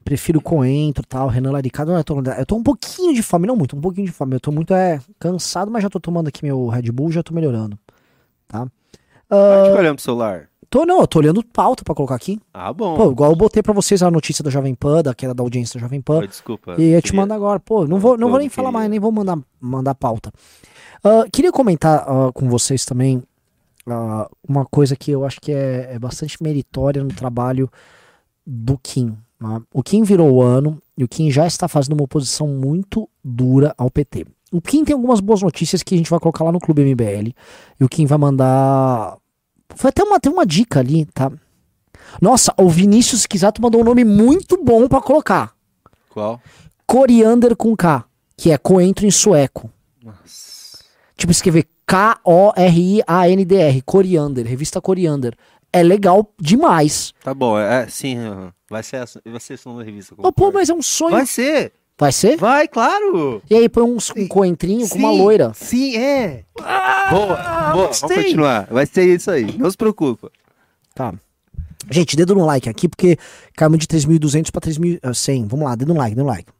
prefiro 0.04 0.40
coentro 0.40 1.04
tal, 1.06 1.28
Renan 1.28 1.52
Laricado. 1.52 1.92
Eu 1.92 2.04
tô, 2.04 2.20
eu 2.20 2.46
tô 2.46 2.56
um 2.56 2.62
pouquinho 2.62 3.14
de 3.14 3.22
fome, 3.22 3.46
não 3.46 3.56
muito, 3.56 3.76
um 3.76 3.80
pouquinho 3.80 4.06
de 4.06 4.12
fome. 4.12 4.34
Eu 4.34 4.40
tô 4.40 4.52
muito 4.52 4.74
é, 4.74 5.00
cansado, 5.18 5.70
mas 5.70 5.82
já 5.82 5.90
tô 5.90 6.00
tomando 6.00 6.28
aqui 6.28 6.44
meu 6.44 6.68
Red 6.68 6.90
Bull, 6.92 7.12
já 7.12 7.22
tô 7.22 7.32
melhorando. 7.34 7.78
Tá? 8.46 8.66
Ficar 9.22 9.78
olhando 9.78 9.96
pro 9.96 10.04
celular. 10.04 10.48
Tô, 10.72 10.86
não, 10.86 11.02
eu 11.02 11.06
tô 11.06 11.18
olhando 11.18 11.44
pauta 11.44 11.84
pra 11.84 11.94
colocar 11.94 12.14
aqui. 12.14 12.40
Ah, 12.54 12.72
bom. 12.72 12.96
Pô, 12.96 13.10
igual 13.10 13.30
eu 13.30 13.36
botei 13.36 13.62
pra 13.62 13.74
vocês 13.74 14.02
a 14.02 14.10
notícia 14.10 14.42
da 14.42 14.48
Jovem 14.48 14.74
Pan, 14.74 15.02
da 15.02 15.14
queda 15.14 15.34
da 15.34 15.42
audiência 15.42 15.78
da 15.78 15.82
Jovem 15.84 16.00
Pan. 16.00 16.20
Pô, 16.20 16.26
desculpa. 16.26 16.76
E 16.78 16.92
eu 16.92 17.02
te 17.02 17.14
mando 17.14 17.34
agora. 17.34 17.60
Pô, 17.60 17.86
não 17.86 17.98
vou, 17.98 18.16
não 18.16 18.30
vou 18.30 18.38
nem 18.38 18.48
falar 18.48 18.72
mais, 18.72 18.88
nem 18.88 18.98
vou 18.98 19.12
mandar, 19.12 19.38
mandar 19.60 19.94
pauta. 19.94 20.32
Ah, 21.04 21.26
queria 21.30 21.52
comentar 21.52 22.06
ah, 22.08 22.32
com 22.32 22.48
vocês 22.48 22.86
também 22.86 23.22
ah, 23.86 24.26
uma 24.48 24.64
coisa 24.64 24.96
que 24.96 25.10
eu 25.10 25.26
acho 25.26 25.42
que 25.42 25.52
é, 25.52 25.90
é 25.92 25.98
bastante 25.98 26.42
meritória 26.42 27.04
no 27.04 27.12
trabalho 27.12 27.70
do 28.46 28.78
Kim. 28.78 29.14
né? 29.38 29.60
O 29.74 29.82
Kim 29.82 30.04
virou 30.04 30.32
o 30.32 30.40
ano 30.40 30.80
e 30.96 31.04
o 31.04 31.08
Kim 31.08 31.30
já 31.30 31.46
está 31.46 31.68
fazendo 31.68 31.92
uma 31.92 32.04
oposição 32.04 32.48
muito 32.48 33.06
dura 33.22 33.74
ao 33.76 33.90
PT. 33.90 34.24
O 34.50 34.62
Kim 34.62 34.84
tem 34.84 34.94
algumas 34.94 35.20
boas 35.20 35.42
notícias 35.42 35.82
que 35.82 35.94
a 35.94 35.98
gente 35.98 36.10
vai 36.10 36.18
colocar 36.18 36.44
lá 36.44 36.52
no 36.52 36.60
Clube 36.60 36.82
MBL. 36.82 37.32
E 37.80 37.84
o 37.84 37.88
Kim 37.90 38.06
vai 38.06 38.18
mandar. 38.18 39.18
Foi 39.76 39.88
até 39.90 40.02
uma, 40.02 40.20
tem 40.20 40.32
uma 40.32 40.46
dica 40.46 40.80
ali, 40.80 41.04
tá? 41.06 41.30
Nossa, 42.20 42.52
o 42.58 42.68
Vinícius 42.68 43.26
Quisato 43.26 43.62
mandou 43.62 43.80
um 43.80 43.84
nome 43.84 44.04
muito 44.04 44.62
bom 44.62 44.86
pra 44.88 45.00
colocar. 45.00 45.54
Qual? 46.10 46.40
Coriander 46.86 47.56
com 47.56 47.74
K, 47.76 48.04
que 48.36 48.50
é 48.50 48.58
coentro 48.58 49.06
em 49.06 49.10
sueco. 49.10 49.70
Nossa. 50.02 50.78
Tipo, 51.16 51.32
escrever 51.32 51.66
K-O-R-I-A-N-D-R, 51.86 53.82
Coriander, 53.82 54.46
revista 54.46 54.80
Coriander. 54.80 55.34
É 55.72 55.82
legal 55.82 56.30
demais. 56.38 57.14
Tá 57.22 57.32
bom, 57.32 57.58
é, 57.58 57.86
sim, 57.88 58.16
vai 58.68 58.82
ser 58.82 59.08
vai 59.24 59.40
ser 59.40 59.54
esse 59.54 59.66
nome 59.66 59.78
da 59.78 59.84
revista. 59.84 60.14
Oh, 60.18 60.30
pô, 60.32 60.52
mas 60.52 60.68
é 60.68 60.74
um 60.74 60.82
sonho. 60.82 61.12
Vai 61.12 61.24
ser, 61.24 61.72
Vai 62.02 62.12
ser? 62.12 62.36
vai, 62.36 62.66
claro. 62.66 63.40
E 63.48 63.54
aí 63.54 63.68
põe 63.68 63.84
uns, 63.84 64.10
um 64.16 64.26
coentrinho 64.26 64.88
com 64.88 64.98
uma 64.98 65.12
Sim, 65.12 65.18
loira. 65.18 65.52
Sim, 65.54 65.96
é. 65.96 66.42
boa, 66.56 67.10
boa, 67.10 67.72
vamos 67.72 68.00
gostei. 68.00 68.24
continuar. 68.24 68.66
Vai 68.68 68.86
ser 68.86 69.04
isso 69.04 69.30
aí, 69.30 69.56
não 69.56 69.70
se 69.70 69.76
preocupa. 69.76 70.30
Tá. 70.94 71.14
Gente, 71.90 72.16
dedo 72.16 72.34
no 72.34 72.44
like 72.44 72.68
aqui, 72.68 72.88
porque 72.88 73.16
caímos 73.56 73.78
de 73.78 73.86
3.200 73.86 74.50
pra 74.50 74.60
3.100. 74.60 75.46
Vamos 75.46 75.64
lá, 75.64 75.76
dedo 75.76 75.94
no 75.94 75.98
like, 76.00 76.14
dedo 76.16 76.24
no 76.24 76.30
like. 76.30 76.50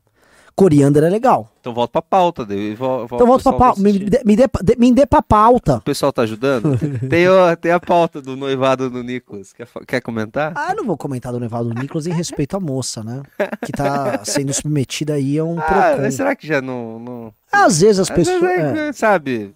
Coriander 0.54 1.02
é 1.04 1.08
legal. 1.08 1.50
Então 1.60 1.72
volta 1.72 1.92
pra 1.92 2.02
pauta. 2.02 2.44
daí 2.44 2.74
vo- 2.74 3.04
Então 3.04 3.26
volta 3.26 3.26
pra 3.26 3.34
o 3.34 3.36
pessoal 3.36 3.58
pauta. 3.58 3.80
Me, 3.80 3.98
dê- 3.98 4.22
me, 4.24 4.36
dê, 4.36 4.44
me 4.78 4.92
dê 4.92 5.06
pra 5.06 5.22
pauta. 5.22 5.76
O 5.76 5.80
pessoal 5.82 6.12
tá 6.12 6.22
ajudando? 6.22 6.76
tem, 7.08 7.26
tem 7.60 7.72
a 7.72 7.80
pauta 7.80 8.20
do 8.20 8.36
noivado 8.36 8.90
do 8.90 9.02
Nicolas. 9.02 9.52
Quer, 9.52 9.66
quer 9.86 10.00
comentar? 10.00 10.52
Ah, 10.54 10.74
não 10.74 10.84
vou 10.84 10.96
comentar 10.96 11.32
do 11.32 11.40
Nevado 11.40 11.70
Nicolas 11.72 12.06
em 12.06 12.12
respeito 12.12 12.56
à 12.56 12.60
moça, 12.60 13.02
né? 13.02 13.22
Que 13.64 13.72
tá 13.72 14.24
sendo 14.24 14.52
submetida 14.52 15.14
aí 15.14 15.38
a 15.38 15.44
um 15.44 15.58
Ah, 15.58 15.62
procon. 15.62 16.10
será 16.10 16.36
que 16.36 16.46
já 16.46 16.60
não. 16.60 16.98
não... 16.98 17.34
Às 17.50 17.80
vezes 17.80 18.00
as 18.00 18.10
Às 18.10 18.16
vezes 18.16 18.32
pessoas. 18.34 18.52
é, 18.60 18.88
É, 18.88 18.92
Sabe? 18.92 19.54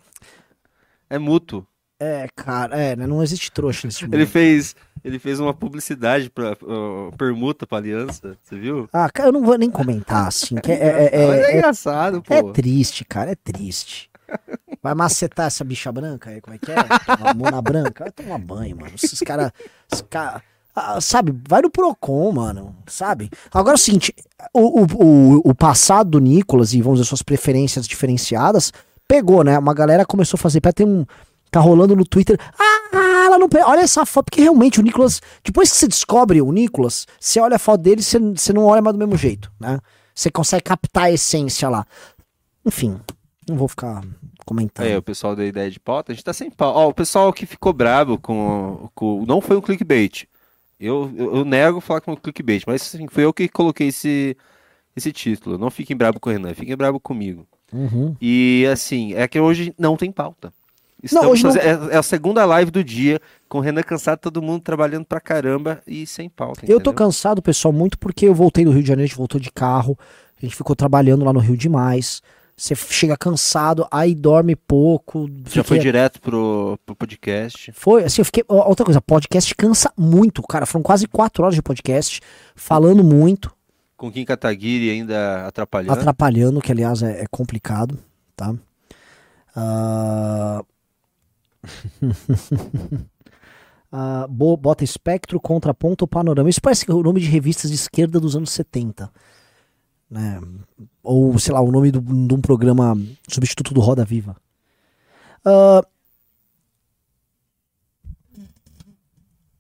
É 1.09 1.19
mútuo. 1.19 1.67
é, 2.01 2.27
cara, 2.37 2.77
é, 2.77 2.97
né? 2.97 3.07
Não 3.07 3.23
existe 3.23 3.51
trouxa 3.53 3.87
nesse 3.87 4.05
mundo. 4.05 4.15
Ele 4.15 4.27
fez, 4.27 4.75
ele 5.07 5.21
fez 5.21 5.39
uma 5.39 5.55
publicidade 5.55 6.29
pra 6.29 6.55
uh, 6.55 7.17
permuta 7.17 7.65
pra 7.65 7.79
aliança, 7.79 8.37
você 8.43 8.59
viu? 8.59 8.89
Ah, 8.93 9.09
cara, 9.09 9.29
eu 9.29 9.33
não 9.33 9.45
vou 9.45 9.57
nem 9.57 9.71
comentar, 9.71 10.27
assim. 10.27 10.57
é, 10.67 10.73
é, 10.73 10.77
é- 10.77 11.11
é 11.13 11.53
é- 11.53 11.57
engraçado, 11.59 12.21
pô. 12.21 12.35
é 12.35 12.43
triste, 12.53 13.05
cara, 13.05 13.31
é 13.31 13.37
triste. 13.37 14.11
Vai 14.83 14.95
macetar 14.95 15.47
essa 15.47 15.63
bicha 15.63 15.93
branca 15.93 16.31
aí, 16.31 16.41
como 16.41 16.57
é 16.57 16.59
que 16.59 16.73
é? 16.73 16.77
Uma 17.21 17.33
mona 17.35 17.63
branca? 17.63 18.05
Vai 18.05 18.11
tomar 18.11 18.39
banho, 18.39 18.77
mano. 18.77 18.91
Esses 18.97 19.21
caras. 19.21 19.53
Cara, 20.11 20.43
ah, 20.75 21.01
sabe, 21.01 21.33
vai 21.49 21.63
no 21.63 21.71
Procon, 21.71 22.33
mano. 22.33 22.75
Sabe? 22.89 23.31
Agora 23.53 23.75
é 23.75 23.79
o 23.79 23.79
seguinte: 23.79 24.13
o, 24.53 24.83
o, 24.83 25.51
o, 25.51 25.55
passado 25.55 26.11
do 26.11 26.21
Nicolas 26.21 26.75
e 26.75 26.83
vamos 26.83 26.99
dizer 26.99 27.09
suas 27.09 27.23
preferências 27.23 27.87
diferenciadas 27.87 28.73
pegou, 29.07 29.45
né? 29.45 29.57
Uma 29.57 29.73
galera 29.73 30.05
começou 30.05 30.37
a 30.37 30.41
fazer. 30.41 30.61
Ter 30.61 30.85
um. 30.85 31.07
Tá 31.57 31.61
rolando 31.61 31.97
no 31.97 32.05
Twitter. 32.05 32.39
Ah, 32.59 33.25
ela 33.25 33.39
não. 33.39 33.49
Olha 33.65 33.81
essa 33.81 34.05
foto, 34.05 34.27
porque 34.27 34.43
realmente 34.43 34.79
o 34.79 34.83
Nicolas. 34.83 35.23
Depois 35.43 35.73
que 35.73 35.79
você 35.79 35.89
descobre 35.89 36.43
o 36.43 36.53
Nicolas, 36.53 37.07
você 37.19 37.41
olha 37.41 37.57
a 37.57 37.59
foto 37.59 37.81
dele, 37.81 38.03
você, 38.03 38.19
você 38.19 38.53
não 38.53 38.67
olha 38.67 38.83
mais 38.83 38.95
do 38.95 38.99
mesmo 38.99 39.17
jeito, 39.17 39.51
né? 39.59 39.81
Você 40.15 40.31
consegue 40.31 40.65
captar 40.65 41.05
a 41.05 41.13
essência 41.13 41.71
lá. 41.71 41.87
Enfim, 42.63 43.01
não 43.49 43.57
vou 43.57 43.69
ficar 43.69 44.05
comentando. 44.45 44.87
É, 44.87 44.99
o 44.99 45.03
pessoal 45.03 45.35
da 45.35 45.47
ideia 45.47 45.71
de 45.71 45.81
pauta, 45.81 46.13
a 46.13 46.15
gente 46.15 46.23
tá 46.23 46.35
sem 46.35 46.51
pauta. 46.51 46.79
Ó, 46.79 46.89
o 46.91 46.93
pessoal 46.93 47.33
que 47.33 47.47
ficou 47.47 47.73
bravo 47.73 48.19
com, 48.19 48.91
com. 48.95 49.25
Não 49.27 49.41
foi 49.41 49.57
um 49.57 49.63
clickbait. 49.63 50.29
Eu, 50.79 51.11
eu, 51.17 51.37
eu 51.37 51.45
nego 51.47 51.81
falar 51.81 52.01
que 52.03 52.05
foi 52.05 52.15
um 52.15 52.19
clickbait, 52.19 52.65
mas 52.67 52.83
assim, 52.83 53.09
foi 53.09 53.25
eu 53.25 53.33
que 53.33 53.49
coloquei 53.49 53.89
esse, 53.89 54.37
esse 54.95 55.11
título. 55.11 55.57
Não 55.57 55.71
fiquem 55.71 55.97
bravo 55.97 56.21
com 56.21 56.29
o 56.29 56.33
Renan, 56.35 56.53
fiquem 56.53 56.77
bravo 56.77 57.01
comigo. 57.01 57.49
Uhum. 57.73 58.15
E 58.21 58.69
assim, 58.71 59.15
é 59.15 59.27
que 59.27 59.41
hoje 59.41 59.75
não 59.79 59.97
tem 59.97 60.13
pauta. 60.13 60.53
Estamos 61.07 61.31
hoje 61.31 61.45
não- 61.45 61.53
faze- 61.53 61.67
é, 61.67 61.95
é 61.95 61.97
a 61.99 62.03
segunda 62.03 62.45
live 62.45 62.71
do 62.71 62.83
dia, 62.85 63.21
com 63.49 63.59
o 63.59 63.61
Renan 63.61 63.83
cansado, 63.83 64.19
todo 64.19 64.43
mundo 64.43 64.61
trabalhando 64.63 65.05
pra 65.05 65.21
caramba 65.21 65.81
e 65.87 66.07
sem 66.07 66.29
pauta. 66.29 66.61
Eu 66.65 66.67
tô 66.67 66.75
entendeu? 66.91 66.93
cansado, 66.95 67.41
pessoal, 67.43 67.73
muito 67.73 67.99
porque 67.99 68.27
eu 68.27 68.35
voltei 68.35 68.65
do 68.65 68.71
Rio 68.71 68.83
de 68.83 68.89
Janeiro, 68.89 69.05
a 69.05 69.09
gente 69.09 69.17
voltou 69.19 69.41
de 69.41 69.51
carro, 69.51 69.99
a 70.41 70.45
gente 70.45 70.55
ficou 70.57 70.77
trabalhando 70.77 71.25
lá 71.25 71.33
no 71.33 71.41
Rio 71.41 71.57
demais. 71.57 72.21
Você 72.59 72.75
chega 72.75 73.19
cansado, 73.19 73.87
aí 73.91 74.15
dorme 74.15 74.57
pouco. 74.57 75.29
Já 75.45 75.63
fiquei- 75.63 75.63
foi 75.65 75.79
direto 75.79 76.21
pro, 76.23 76.79
pro 76.87 76.97
podcast. 76.97 77.71
Foi, 77.73 78.05
assim, 78.05 78.23
eu 78.23 78.25
fiquei. 78.25 78.43
Outra 78.49 78.83
coisa, 78.83 78.99
podcast 78.99 79.55
cansa 79.55 79.93
muito, 79.95 80.43
cara. 80.43 80.65
Foram 80.65 80.83
quase 80.83 81.07
quatro 81.07 81.43
horas 81.45 81.55
de 81.55 81.61
podcast, 81.61 82.21
falando 82.55 83.05
muito, 83.05 83.55
Com 83.95 84.11
Kim 84.11 84.25
Kataguiri 84.25 84.89
ainda 84.91 85.47
atrapalhando. 85.47 85.93
atrapalhando, 85.93 86.63
que 86.63 86.73
aliás 86.73 87.03
é, 87.03 87.25
é 87.25 87.27
complicado, 87.31 87.99
tá? 88.35 88.55
Ah, 89.55 90.63
ah, 93.93 94.27
bo- 94.29 94.57
bota 94.57 94.85
espectro, 94.85 95.41
contraponto 95.41 96.07
panorama. 96.07 96.49
Isso 96.51 96.61
parece 96.61 96.91
é 96.91 96.95
o 96.95 97.03
nome 97.03 97.21
de 97.21 97.27
revistas 97.27 97.71
de 97.71 97.77
esquerda 97.77 98.19
dos 98.21 98.37
anos 98.37 98.51
70. 98.51 99.11
Né? 100.11 100.41
Ou, 101.03 101.39
sei 101.39 101.53
lá, 101.53 101.61
o 101.61 101.71
nome 101.73 101.91
do- 101.91 102.01
de 102.01 102.35
um 102.35 102.41
programa 102.41 102.97
substituto 103.29 103.75
do 103.75 103.81
Roda 103.81 104.05
Viva. 104.05 104.37
Ah, 105.45 105.83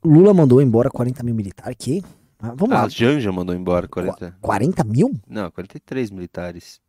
Lula 0.04 0.32
mandou 0.32 0.62
embora 0.62 0.88
40 0.90 1.22
mil 1.24 1.34
militares. 1.34 1.76
Que? 1.78 2.02
Ah, 2.38 2.52
vamos 2.54 2.76
A 2.76 2.82
lá. 2.82 2.88
Janja 2.88 3.32
mandou 3.32 3.54
embora 3.54 3.88
40. 3.88 4.36
40 4.40 4.84
mil? 4.84 5.18
Não, 5.26 5.50
43 5.50 6.10
militares. 6.10 6.80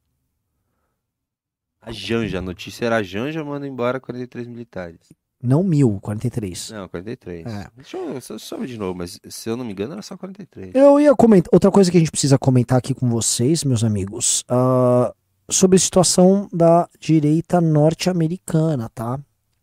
A 1.87 1.91
Janja, 1.93 2.39
a 2.39 2.41
notícia 2.41 2.85
era 2.85 2.97
a 2.97 3.03
Janja 3.03 3.43
manda 3.45 3.65
embora 3.65 3.97
43 3.97 4.45
militares. 4.45 4.99
Não 5.41 5.63
mil, 5.63 5.99
43. 6.01 6.71
Não, 6.71 6.87
43. 6.89 7.45
É. 7.45 7.67
Deixa 7.75 7.97
eu, 7.97 8.13
eu 8.13 8.59
ver 8.59 8.67
de 8.67 8.77
novo, 8.77 8.97
mas 8.97 9.19
se 9.29 9.49
eu 9.49 9.55
não 9.55 9.63
me 9.63 9.71
engano 9.71 9.93
era 9.93 10.01
só 10.01 10.17
43. 10.17 10.75
Eu 10.75 10.99
ia 10.99 11.15
comentar. 11.15 11.49
Outra 11.53 11.71
coisa 11.71 11.89
que 11.89 11.95
a 11.95 11.99
gente 11.99 12.11
precisa 12.11 12.37
comentar 12.37 12.77
aqui 12.77 12.93
com 12.93 13.07
vocês, 13.07 13.63
meus 13.63 13.85
amigos, 13.85 14.43
ah, 14.49 15.13
sobre 15.49 15.77
a 15.77 15.79
situação 15.79 16.49
da 16.51 16.89
direita 16.99 17.61
norte-americana, 17.61 18.89
tá? 18.89 19.17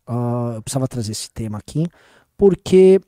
Ah, 0.07 0.53
eu 0.55 0.63
precisava 0.63 0.87
trazer 0.87 1.11
esse 1.11 1.29
tema 1.29 1.59
aqui, 1.59 1.85
porque 2.35 2.99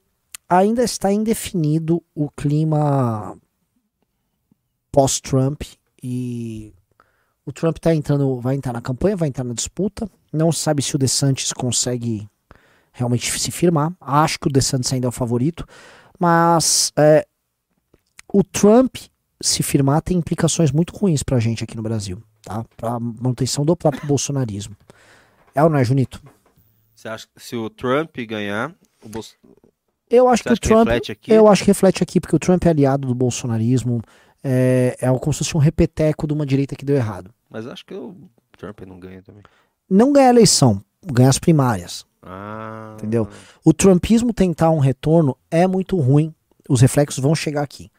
ainda 0.48 0.84
está 0.84 1.12
indefinido 1.12 2.04
o 2.14 2.30
clima 2.30 3.36
pós-Trump 4.92 5.64
e 6.04 6.74
o 7.48 7.54
Trump 7.54 7.78
tá 7.78 7.96
entrando, 7.96 8.42
vai 8.42 8.56
entrar 8.56 8.74
na 8.74 8.82
campanha, 8.82 9.16
vai 9.16 9.30
entrar 9.30 9.46
na 9.46 9.54
disputa. 9.54 10.06
Não 10.34 10.52
sabe 10.52 10.82
se 10.82 10.94
o 10.98 11.00
DeSantis 11.00 11.54
consegue 11.54 12.28
realmente 12.92 13.32
se 13.40 13.52
firmar. 13.52 13.94
Acho 14.02 14.38
que 14.38 14.50
o 14.50 14.52
DeSantis 14.52 14.92
ainda 14.92 15.08
é 15.08 15.10
o 15.10 15.14
favorito, 15.14 15.66
mas 16.20 16.92
é, 16.98 17.26
o 18.28 18.44
Trump 18.44 18.98
se 19.42 19.64
firmar 19.64 20.02
tem 20.02 20.18
implicações 20.18 20.74
muito 20.74 20.94
ruins 20.94 21.24
pra 21.24 21.40
gente 21.40 21.64
aqui 21.64 21.78
no 21.78 21.82
Brasil, 21.82 22.22
tá? 22.42 22.66
Pra 22.76 23.00
manutenção 23.00 23.64
do 23.64 23.78
próprio 23.78 24.04
bolsonarismo. 24.06 24.76
É 25.56 25.64
ou 25.64 25.70
não 25.70 25.78
é, 25.78 25.86
Junito? 25.86 26.22
Você 26.94 27.08
acha 27.08 27.28
que 27.34 27.42
se 27.42 27.56
o 27.56 27.70
Trump 27.70 28.14
ganhar, 28.28 28.76
o 29.02 29.08
Bolso... 29.08 29.36
Eu 30.10 30.28
acho 30.28 30.44
Você 30.44 30.50
que 30.50 30.54
o 30.54 30.60
que 30.60 30.68
Trump. 30.68 30.88
reflete 30.88 31.12
aqui? 31.14 31.32
Eu 31.32 31.48
acho 31.48 31.64
que 31.64 31.68
reflete 31.68 32.04
aqui, 32.04 32.20
porque 32.20 32.36
o 32.36 32.40
Trump 32.40 32.66
é 32.66 32.70
aliado 32.70 33.08
do 33.08 33.16
bolsonarismo. 33.16 34.02
É, 34.44 34.98
é 35.00 35.08
como 35.20 35.32
se 35.32 35.40
fosse 35.40 35.56
um 35.56 35.60
repeteco 35.62 36.28
de 36.28 36.34
uma 36.34 36.46
direita 36.46 36.76
que 36.76 36.84
deu 36.84 36.96
errado. 36.98 37.34
Mas 37.50 37.68
acho 37.68 37.86
que 37.86 37.94
o 37.94 38.16
Trump 38.58 38.82
não 38.82 39.00
ganha 39.00 39.22
também. 39.22 39.44
Não 39.90 40.12
ganha 40.12 40.28
a 40.28 40.32
eleição, 40.32 40.84
ganha 41.06 41.30
as 41.30 41.40
primárias. 41.40 42.06
Ah. 42.22 42.94
Entendeu? 42.98 43.28
O 43.64 43.74
trumpismo 43.74 44.34
tentar 44.34 44.70
um 44.72 44.80
retorno 44.80 45.38
é 45.50 45.66
muito 45.66 45.98
ruim. 45.98 46.34
Os 46.68 46.82
reflexos 46.82 47.24
vão 47.24 47.34
chegar 47.34 47.62
aqui. 47.62 47.90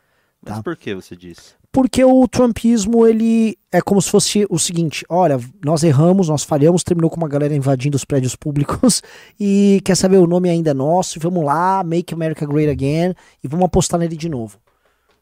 Mas 0.43 0.57
Tá. 0.57 0.63
por 0.63 0.77
que 0.77 0.95
você 0.95 1.17
disse? 1.17 1.57
Porque 1.71 2.03
o 2.03 2.27
trumpismo, 2.27 3.07
ele 3.07 3.57
é 3.71 3.81
como 3.81 4.01
se 4.01 4.11
fosse 4.11 4.47
o 4.49 4.59
seguinte: 4.59 5.05
olha, 5.09 5.39
nós 5.65 5.83
erramos, 5.83 6.29
nós 6.29 6.43
falhamos, 6.43 6.83
terminou 6.83 7.11
com 7.11 7.17
uma 7.17 7.29
galera 7.29 7.55
invadindo 7.55 7.97
os 7.97 8.05
prédios 8.05 8.35
públicos 8.35 9.03
e 9.39 9.81
quer 9.85 9.97
saber, 9.97 10.17
o 10.19 10.27
nome 10.27 10.49
ainda 10.49 10.71
é 10.71 10.75
nosso, 10.75 11.21
vamos 11.21 11.45
lá, 11.45 11.83
make 11.85 12.13
America 12.15 12.47
great 12.47 12.71
again 12.71 13.15
e 13.43 13.49
vamos 13.49 13.67
apostar 13.67 14.01
nele 14.01 14.17
de 14.17 14.29
novo. 14.29 14.59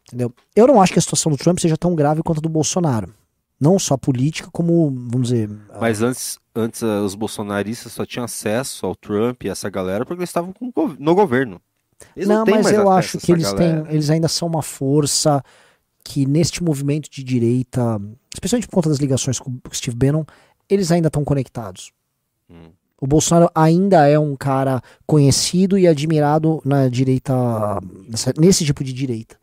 Entendeu? 0.07 0.33
Eu 0.55 0.68
não 0.68 0.81
acho 0.81 0.93
que 0.93 0.99
a 0.99 1.03
situação 1.03 1.33
do 1.33 1.39
Trump 1.39 1.59
seja 1.59 1.77
tão 1.77 1.95
grave 1.95 2.22
quanto 2.22 2.39
a 2.39 2.41
do 2.41 2.49
Bolsonaro. 2.49 3.12
Não 3.59 3.78
só 3.78 3.96
política, 3.96 4.50
como, 4.52 4.90
vamos 4.90 5.28
dizer. 5.28 5.48
Mas 5.80 6.02
antes, 6.02 6.38
antes 6.54 6.82
ah, 6.82 7.02
os 7.02 7.14
bolsonaristas 7.14 7.92
só 7.92 8.04
tinham 8.04 8.24
acesso 8.24 8.84
ao 8.84 8.94
Trump 8.94 9.44
e 9.44 9.48
essa 9.48 9.70
galera 9.70 10.04
porque 10.04 10.20
eles 10.20 10.30
estavam 10.30 10.54
no 10.98 11.14
governo. 11.14 11.61
Eles 12.14 12.28
não, 12.28 12.44
têm 12.44 12.54
mas 12.54 12.70
eu 12.70 12.90
acho 12.90 13.18
que 13.18 13.32
eles 13.32 13.50
galera. 13.50 13.84
têm, 13.84 13.94
eles 13.94 14.11
ainda 14.11 14.28
são 14.28 14.48
uma 14.48 14.62
força 14.62 15.42
que 16.04 16.26
neste 16.26 16.62
movimento 16.62 17.11
de 17.11 17.24
direita, 17.24 18.00
especialmente 18.32 18.68
por 18.68 18.74
conta 18.76 18.90
das 18.90 18.98
ligações 18.98 19.38
com 19.38 19.50
o 19.50 19.74
Steve 19.74 19.96
Bannon, 19.96 20.24
eles 20.68 20.92
ainda 20.92 21.09
estão 21.09 21.24
conectados. 21.24 21.92
Hum. 22.48 22.70
O 23.00 23.07
Bolsonaro 23.07 23.50
ainda 23.54 24.07
é 24.07 24.18
um 24.18 24.34
cara 24.36 24.80
conhecido 25.07 25.76
e 25.76 25.86
admirado 25.86 26.62
na 26.64 26.88
direita, 26.88 27.34
nesse 28.38 28.64
tipo 28.64 28.82
de 28.82 28.92
direita, 28.92 29.36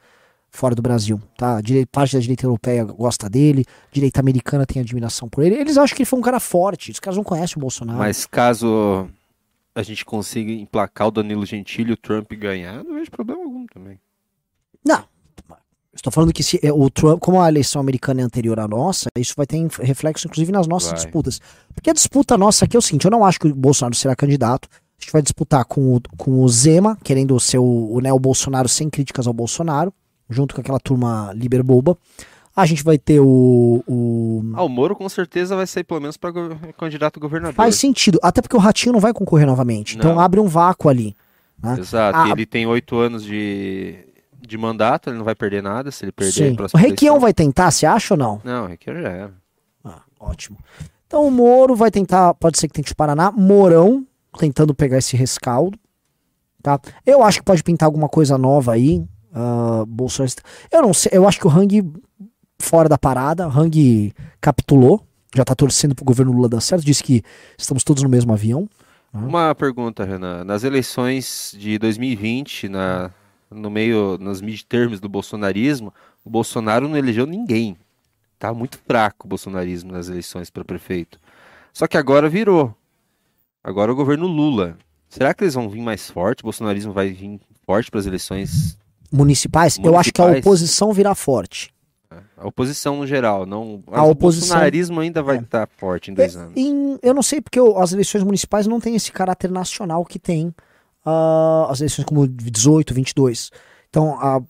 fora 0.54 0.76
do 0.76 0.82
Brasil, 0.82 1.20
tá? 1.36 1.60
Parte 1.92 2.16
da 2.16 2.20
direita 2.20 2.46
europeia 2.46 2.84
gosta 2.84 3.28
dele, 3.28 3.66
direita 3.92 4.20
americana 4.20 4.66
tem 4.66 4.82
admiração 4.82 5.28
por 5.28 5.44
ele. 5.44 5.56
Eles 5.56 5.78
acham 5.78 5.96
que 5.96 6.04
ele 6.04 6.10
foi 6.10 6.20
um 6.20 6.22
cara 6.22 6.40
forte, 6.40 6.92
os 6.92 7.00
caras 7.00 7.18
não 7.18 7.24
conhecem 7.24 7.58
o 7.58 7.60
Bolsonaro. 7.60 7.98
Mas 7.98 8.26
caso 8.26 9.10
a 9.76 9.82
gente 9.82 10.06
consiga 10.06 10.52
emplacar 10.52 11.08
o 11.08 11.12
Danilo 11.12 11.46
Gentili 11.46 11.90
e 11.90 11.94
o 11.94 11.98
Trump 11.98 12.32
ganhar, 12.34 12.84
não 12.84 12.94
vejo 12.94 13.10
problema 13.10 13.44
algum 13.44 13.66
também. 13.66 14.00
Não. 14.86 15.04
Estou 15.96 16.12
falando 16.12 16.34
que 16.34 16.42
se 16.42 16.60
é, 16.64 16.72
o 16.72 16.90
Trump, 16.90 17.20
como 17.20 17.40
a 17.40 17.48
eleição 17.48 17.80
americana 17.80 18.22
é 18.22 18.24
anterior 18.24 18.60
à 18.60 18.68
nossa, 18.68 19.10
isso 19.16 19.34
vai 19.38 19.46
ter 19.46 19.64
reflexo 19.80 20.28
inclusive 20.28 20.52
nas 20.52 20.68
nossas 20.68 20.90
Vai. 20.90 21.00
disputas. 21.00 21.40
Porque 21.74 21.90
a 21.90 21.94
disputa 21.94 22.36
nossa 22.38 22.66
aqui 22.66 22.76
é 22.76 22.80
o 22.80 22.82
seguinte, 22.82 23.06
eu 23.06 23.12
não 23.12 23.24
acho 23.24 23.40
que 23.40 23.48
o 23.48 23.56
Bolsonaro 23.56 23.96
será 23.96 24.16
candidato. 24.16 24.68
A 24.72 25.04
gente 25.04 25.12
vai 25.12 25.22
disputar 25.22 25.66
com 25.66 25.96
o, 25.96 26.02
com 26.18 26.42
o 26.42 26.50
Zema, 26.50 26.98
querendo 27.04 27.40
ser 27.40 27.60
o, 27.60 27.92
o 27.92 28.00
neo-Bolsonaro 28.00 28.68
sem 28.68 28.90
críticas 28.90 29.28
ao 29.28 29.34
Bolsonaro, 29.34 29.94
junto 30.30 30.56
com 30.56 30.62
aquela 30.62 30.80
turma 30.80 31.32
liberboba. 31.36 31.98
A 32.56 32.66
gente 32.68 32.84
vai 32.84 33.00
ter 33.00 33.20
o. 33.20 33.84
o- 33.88 34.44
Ah, 34.54 34.64
o 34.64 34.70
Moro 34.70 34.96
com 34.96 35.10
certeza 35.10 35.56
vai 35.56 35.66
sair 35.66 35.84
pelo 35.84 36.00
menos 36.00 36.18
para 36.18 36.32
candidato 36.78 37.18
a 37.18 37.20
governador. 37.20 37.56
Faz 37.56 37.76
sentido, 37.76 38.20
até 38.22 38.42
porque 38.42 38.56
o 38.56 38.60
Ratinho 38.60 38.94
não 38.94 39.00
vai 39.00 39.12
concorrer 39.12 39.48
novamente. 39.48 39.98
Então 39.98 40.14
Não. 40.16 40.20
abre 40.20 40.40
um 40.40 40.48
vácuo 40.48 40.88
ali. 40.90 41.16
né? 41.62 41.78
Exato. 41.80 42.18
Ah, 42.20 42.28
e 42.28 42.32
ele 42.32 42.46
tem 42.46 42.68
oito 42.68 42.96
anos 42.98 43.24
de, 43.24 43.96
de 44.40 44.56
mandato, 44.58 45.10
ele 45.10 45.18
não 45.18 45.26
vai 45.26 45.34
perder 45.34 45.64
nada 45.64 45.90
se 45.90 46.06
ele 46.06 46.12
perder 46.12 46.56
a 46.60 46.66
O 46.78 46.80
Requião 46.80 47.20
vai 47.20 47.34
tentar, 47.34 47.72
você 47.72 47.86
acha 47.88 48.14
ou 48.14 48.18
não? 48.20 48.40
Não, 48.44 48.68
Requião 48.68 49.02
já 49.02 49.10
era. 49.10 49.34
Ah, 49.84 50.02
ótimo. 50.20 50.58
Então 51.08 51.26
o 51.26 51.32
Moro 51.32 51.76
vai 51.76 51.90
tentar, 51.90 52.34
pode 52.36 52.60
ser 52.60 52.68
que 52.68 52.74
tente 52.74 52.92
o 52.92 52.96
Paraná, 52.96 53.32
Mourão 53.32 54.06
tentando 54.38 54.76
pegar 54.76 54.98
esse 55.00 55.16
rescaldo, 55.16 55.78
tá? 56.62 56.80
Eu 57.06 57.24
acho 57.24 57.40
que 57.40 57.46
pode 57.46 57.64
pintar 57.64 57.88
alguma 57.88 58.10
coisa 58.10 58.38
nova 58.38 58.74
aí, 58.74 59.04
ah, 59.34 59.84
Bolsonaro. 59.88 60.34
Eu 60.72 60.82
não 60.82 60.94
sei, 60.94 61.12
eu 61.14 61.28
acho 61.28 61.40
que 61.40 61.48
o 61.48 61.50
Hang 61.50 61.92
fora 62.60 62.88
da 62.88 62.98
parada, 62.98 63.46
Hang 63.46 64.14
capitulou, 64.40 65.06
já 65.36 65.44
tá 65.44 65.56
torcendo 65.56 65.96
pro 65.96 66.06
governo 66.06 66.32
Lula 66.32 66.48
dar 66.48 66.62
certo, 66.62 66.86
disse 66.86 67.04
que 67.04 67.24
estamos 67.58 67.84
todos 67.84 68.04
no 68.04 68.10
mesmo 68.10 68.32
avião. 68.32 68.70
Uma 69.14 69.54
pergunta, 69.54 70.04
Renan. 70.04 70.44
Nas 70.44 70.64
eleições 70.64 71.56
de 71.60 71.78
2020, 71.78 72.70
na, 72.70 73.12
no 73.52 73.70
meio, 73.70 74.18
nos 74.20 74.42
midterms 74.42 75.00
do 75.00 75.08
bolsonarismo, 75.08 75.94
o 76.26 76.30
Bolsonaro 76.30 76.88
não 76.88 76.98
elegeu 76.98 77.26
ninguém. 77.26 77.78
Tá 78.40 78.54
muito 78.54 78.80
fraco 78.80 79.28
o 79.28 79.30
bolsonarismo 79.30 79.92
nas 79.92 80.10
eleições 80.10 80.50
para 80.50 80.66
prefeito. 80.66 81.20
Só 81.72 81.88
que 81.88 81.98
agora 81.98 82.28
virou. 82.28 82.76
Agora 83.64 83.92
é 83.92 83.94
o 83.94 83.96
governo 83.96 84.26
Lula. 84.26 84.78
Será 85.08 85.34
que 85.34 85.44
eles 85.44 85.54
vão 85.54 85.70
vir 85.70 85.82
mais 85.82 86.10
forte? 86.10 86.42
O 86.42 86.46
bolsonarismo 86.46 86.92
vai 86.92 87.10
vir 87.12 87.40
forte 87.66 87.92
para 87.92 88.00
as 88.00 88.08
eleições? 88.08 88.78
Municipais, 89.16 89.78
eu 89.84 89.98
acho 89.98 90.12
que 90.12 90.20
a 90.22 90.26
Municipais. 90.26 90.46
oposição 90.46 90.92
virá 90.92 91.14
forte. 91.14 91.72
A 92.10 92.44
A 92.44 92.48
oposição 92.48 92.98
no 92.98 93.08
geral, 93.08 93.46
não. 93.46 93.84
A 93.92 94.04
oposição- 94.04 94.08
O 94.08 94.16
bolsonarismo 94.16 95.00
ainda 95.00 95.22
vai 95.24 95.38
É. 95.38 95.40
estar 95.42 95.68
forte 95.78 96.12
em 96.12 96.14
dois 96.14 96.36
anos. 96.36 96.54
Em- 96.56 96.98
eu 97.02 97.14
não 97.14 97.22
sei 97.24 97.40
porque 97.42 97.60
o- 97.60 97.78
as 97.78 97.92
eleições 97.94 98.24
municipais 98.24 98.68
não 98.68 98.80
têm 98.80 98.96
esse 98.96 99.12
caráter 99.12 99.50
nacional 99.52 100.04
que 100.06 100.18
tem 100.20 100.54
ah, 101.06 101.68
as 101.70 101.82
eleições 101.82 102.06
como 102.06 102.26
18, 102.26 102.94
22. 102.94 103.52
Então, 103.90 104.16
a- 104.22 104.42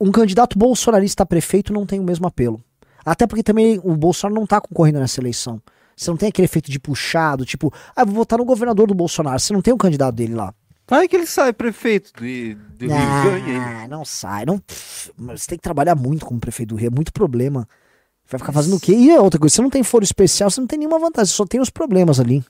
um 0.00 0.10
candidato 0.10 0.58
bolsonarista 0.58 1.22
a 1.22 1.26
prefeito 1.26 1.72
não 1.72 1.86
tem 1.86 2.00
o 2.00 2.04
mesmo 2.04 2.26
apelo. 2.26 2.62
Até 3.04 3.26
porque 3.26 3.42
também 3.42 3.80
o 3.84 3.96
Bolsonaro 3.96 4.34
não 4.34 4.46
tá 4.46 4.60
concorrendo 4.60 4.98
nessa 4.98 5.20
eleição. 5.20 5.60
Você 5.96 6.10
não 6.10 6.16
tem 6.16 6.28
aquele 6.28 6.46
efeito 6.46 6.70
de 6.70 6.80
puxado, 6.80 7.44
tipo, 7.44 7.72
ah, 7.94 8.04
vou 8.04 8.14
votar 8.16 8.38
no 8.38 8.44
governador 8.44 8.88
do 8.88 8.94
Bolsonaro. 8.94 9.38
Você 9.38 9.52
não 9.52 9.62
tem 9.62 9.72
um 9.72 9.78
candidato 9.78 10.14
dele 10.16 10.34
lá. 10.34 10.52
Vai 10.86 11.08
que 11.08 11.16
ele 11.16 11.26
sai 11.26 11.52
prefeito 11.52 12.12
do, 12.12 12.20
do 12.20 12.24
Rio 12.86 12.88
e 12.88 12.88
ganha. 12.88 13.52
hein? 13.54 13.58
Ah, 13.84 13.88
não 13.88 14.04
sai. 14.04 14.44
Não, 14.44 14.58
pff, 14.58 15.12
você 15.16 15.48
tem 15.48 15.58
que 15.58 15.62
trabalhar 15.62 15.94
muito 15.94 16.26
como 16.26 16.38
prefeito 16.38 16.70
do 16.70 16.76
Rio, 16.76 16.88
é 16.88 16.90
muito 16.90 17.12
problema. 17.12 17.66
Vai 18.26 18.38
ficar 18.38 18.52
fazendo 18.52 18.76
o 18.76 18.80
quê? 18.80 18.92
E 18.92 19.12
outra 19.18 19.38
coisa, 19.40 19.54
você 19.54 19.62
não 19.62 19.70
tem 19.70 19.82
foro 19.82 20.04
especial, 20.04 20.50
você 20.50 20.60
não 20.60 20.66
tem 20.66 20.78
nenhuma 20.78 20.98
vantagem, 20.98 21.30
você 21.30 21.36
só 21.36 21.46
tem 21.46 21.60
os 21.60 21.70
problemas 21.70 22.20
ali. 22.20 22.44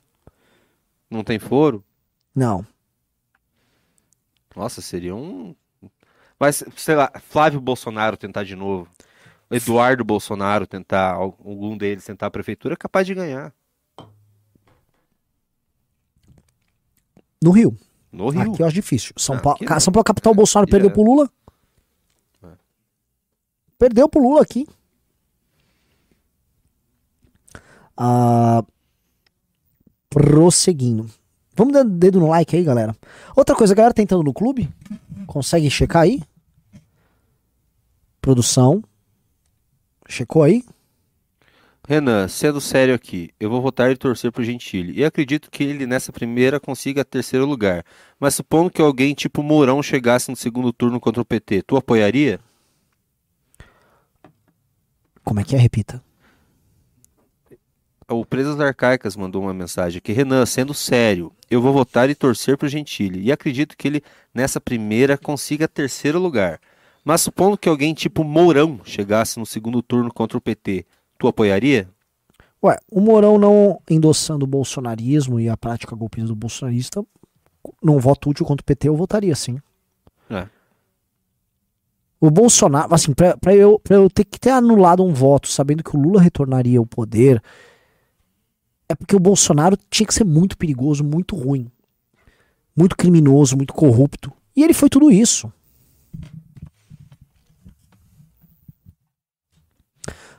Não 1.11 1.23
tem 1.23 1.39
foro? 1.39 1.85
Não. 2.35 2.67
Nossa, 4.57 4.81
seria 4.81 5.15
um. 5.15 5.55
Mas, 6.39 6.65
sei 6.77 6.95
lá, 6.95 7.11
Flávio 7.29 7.61
Bolsonaro 7.61 8.17
tentar 8.17 8.45
de 8.45 8.57
novo. 8.57 8.89
Eduardo 9.51 10.05
Bolsonaro 10.05 10.67
tentar, 10.67 11.13
algum 11.13 11.77
deles 11.77 12.05
tentar 12.05 12.27
a 12.27 12.31
prefeitura, 12.31 12.75
é 12.75 12.77
capaz 12.77 13.07
de 13.07 13.15
ganhar. 13.15 13.53
No 17.43 17.51
Rio. 17.51 17.77
No 18.15 18.29
Rio. 18.29 18.53
Aqui 18.53 18.63
eu 18.63 18.67
acho 18.67 18.75
difícil. 18.75 19.13
São 19.17 19.35
Ah, 19.35 19.41
Paulo, 19.41 19.59
não. 19.61 19.81
São 19.81 19.93
Paulo 19.93 20.05
capital, 20.05 20.33
o 20.33 20.37
Bolsonaro 20.37 20.71
perdeu 20.71 20.89
é- 20.89 20.93
pro 20.93 21.03
Lula. 21.03 21.29
É. 22.45 22.49
Perdeu 23.79 24.09
pro 24.09 24.23
Lula 24.23 24.43
aqui. 24.43 24.67
Ah, 27.97 28.65
prosseguindo. 30.09 31.11
Vamos 31.57 31.73
dar 31.73 31.85
dedo 31.85 32.19
no 32.21 32.29
like 32.29 32.57
aí, 32.57 32.65
galera. 32.65 32.97
Outra 33.37 33.55
coisa, 33.55 33.73
a 33.73 33.77
galera 33.77 33.95
tá 33.95 34.03
entrando 34.03 34.25
no 34.25 34.33
clube? 34.33 34.69
Consegue 35.27 35.71
checar 35.71 36.03
aí? 36.03 36.23
Produção. 38.21 38.83
Checou 40.09 40.43
aí? 40.43 40.65
Renan, 41.87 42.29
sendo 42.29 42.63
sério 42.63 42.95
aqui, 42.95 43.31
eu 43.39 43.51
vou 43.51 43.61
votar 43.61 43.91
e 43.91 43.97
torcer 43.97 44.33
pro 44.33 44.43
Gentili. 44.43 44.99
E 44.99 45.05
acredito 45.05 45.51
que 45.51 45.63
ele 45.63 45.87
nessa 45.87 46.11
primeira 46.11 46.59
consiga 46.59 47.05
terceiro 47.05 47.45
lugar. 47.45 47.85
Mas 48.19 48.35
supondo 48.35 48.71
que 48.71 48.81
alguém 48.81 49.15
tipo 49.15 49.43
Mourão 49.43 49.83
chegasse 49.83 50.31
no 50.31 50.37
segundo 50.37 50.73
turno 50.73 50.99
contra 50.99 51.21
o 51.21 51.25
PT, 51.27 51.63
tu 51.63 51.77
apoiaria? 51.77 52.41
Como 55.23 55.41
é 55.41 55.45
que 55.45 55.55
é? 55.55 55.59
Repita. 55.59 56.03
O 58.09 58.25
Presas 58.25 58.61
Arcaicas 58.61 59.17
mandou 59.17 59.43
uma 59.43 59.55
mensagem 59.55 59.99
aqui. 59.99 60.13
Renan, 60.13 60.45
sendo 60.47 60.73
sério, 60.73 61.33
eu 61.51 61.61
vou 61.61 61.73
votar 61.73 62.09
e 62.09 62.15
torcer 62.15 62.57
pro 62.57 62.69
Gentili. 62.69 63.23
E 63.23 63.33
acredito 63.33 63.77
que 63.77 63.89
ele 63.89 64.03
nessa 64.33 64.61
primeira 64.61 65.19
consiga 65.19 65.69
terceiro 65.69 66.19
lugar. 66.19 66.61
Mas 67.05 67.21
supondo 67.21 67.59
que 67.59 67.69
alguém 67.69 67.93
tipo 67.93 68.25
Mourão 68.25 68.81
chegasse 68.85 69.39
no 69.39 69.45
segundo 69.45 69.83
turno 69.83 70.13
contra 70.13 70.39
o 70.39 70.41
PT, 70.41 70.87
tu 71.25 71.29
apoiaria? 71.29 71.89
Ué, 72.63 72.79
o 72.91 73.01
Mourão 73.01 73.39
não 73.39 73.81
endossando 73.91 74.45
o 74.45 74.49
bolsonarismo 74.49 75.41
e 75.41 75.49
a 75.49 75.57
prática 75.57 75.97
golpista 75.97 76.29
do 76.29 76.35
bolsonarista, 76.35 77.05
num 77.83 77.99
voto 77.99 78.31
útil 78.31 78.47
contra 78.47 78.63
o 78.63 78.65
PT, 78.65 78.89
eu 78.89 78.97
votaria 78.97 79.35
sim. 79.35 79.59
É. 80.31 80.47
O 82.21 82.31
Bolsonaro, 82.31 82.95
assim, 82.95 83.13
pra, 83.13 83.37
pra 83.37 83.55
eu, 83.55 83.79
pra 83.79 83.97
eu 83.97 84.09
ter 84.09 84.25
que 84.25 84.41
ter 84.41 84.51
anulado 84.51 85.05
um 85.05 85.13
voto 85.13 85.49
sabendo 85.49 85.85
que 85.85 85.95
o 85.95 86.01
Lula 86.01 86.21
retornaria 86.21 86.79
ao 86.79 86.87
poder, 86.87 87.43
é 88.89 88.95
porque 88.95 89.15
o 89.15 89.21
Bolsonaro 89.21 89.77
tinha 89.91 90.07
que 90.07 90.15
ser 90.15 90.25
muito 90.25 90.57
perigoso, 90.57 91.05
muito 91.05 91.37
ruim. 91.37 91.71
Muito 92.75 92.97
criminoso, 92.97 93.57
muito 93.57 93.75
corrupto. 93.75 94.33
E 94.57 94.63
ele 94.63 94.73
foi 94.73 94.89
tudo 94.89 95.11
isso. 95.11 95.53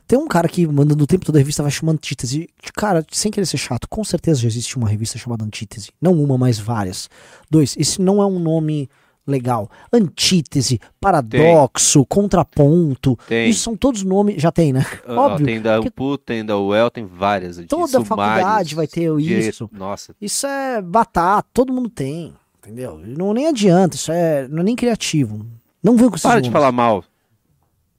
Tem 0.07 0.17
um 0.19 0.27
cara 0.27 0.47
que 0.47 0.65
manda 0.67 0.95
no 0.95 1.07
tempo 1.07 1.25
toda 1.25 1.37
a 1.37 1.41
revista 1.41 1.63
vai 1.63 1.71
chamando 1.71 1.95
Antítese. 1.97 2.47
Cara, 2.75 3.05
sem 3.11 3.31
querer 3.31 3.45
ser 3.45 3.57
chato, 3.57 3.87
com 3.89 4.03
certeza 4.03 4.41
já 4.41 4.47
existe 4.47 4.77
uma 4.77 4.87
revista 4.87 5.17
chamada 5.17 5.43
Antítese. 5.43 5.89
Não 6.01 6.13
uma, 6.13 6.37
mas 6.37 6.59
várias. 6.59 7.09
Dois, 7.49 7.75
esse 7.77 8.01
não 8.01 8.21
é 8.21 8.25
um 8.25 8.39
nome 8.39 8.89
legal. 9.25 9.69
Antítese, 9.91 10.79
paradoxo, 11.01 12.05
contraponto. 12.05 13.17
Tem. 13.27 13.49
Isso 13.49 13.61
são 13.61 13.75
todos 13.75 14.03
nomes. 14.03 14.41
Já 14.41 14.51
tem, 14.51 14.71
né? 14.71 14.85
Ah, 15.07 15.13
Óbvio. 15.21 15.45
Tem 15.47 15.61
da 15.61 15.79
UPU, 15.79 16.17
tem 16.17 16.45
da 16.45 16.57
UEL, 16.59 16.91
tem 16.91 17.05
várias. 17.05 17.57
de 17.57 17.65
Toda 17.65 17.87
sumários, 17.87 18.07
faculdade 18.07 18.75
vai 18.75 18.87
ter 18.87 19.11
isso. 19.19 19.69
Nossa, 19.71 20.15
Isso 20.21 20.45
é 20.45 20.81
batata, 20.81 21.47
todo 21.53 21.73
mundo 21.73 21.89
tem. 21.89 22.33
Entendeu? 22.59 22.99
Não 22.99 23.33
nem 23.33 23.47
adianta, 23.47 23.95
isso 23.95 24.11
é, 24.11 24.47
não 24.47 24.61
é 24.61 24.63
nem 24.63 24.75
criativo. 24.75 25.45
Não 25.83 25.95
vem 25.95 26.09
com 26.09 26.15
esses 26.15 26.23
para 26.23 26.41
de 26.41 26.49
nomes. 26.49 26.53
falar 26.53 26.71
mal. 26.71 27.03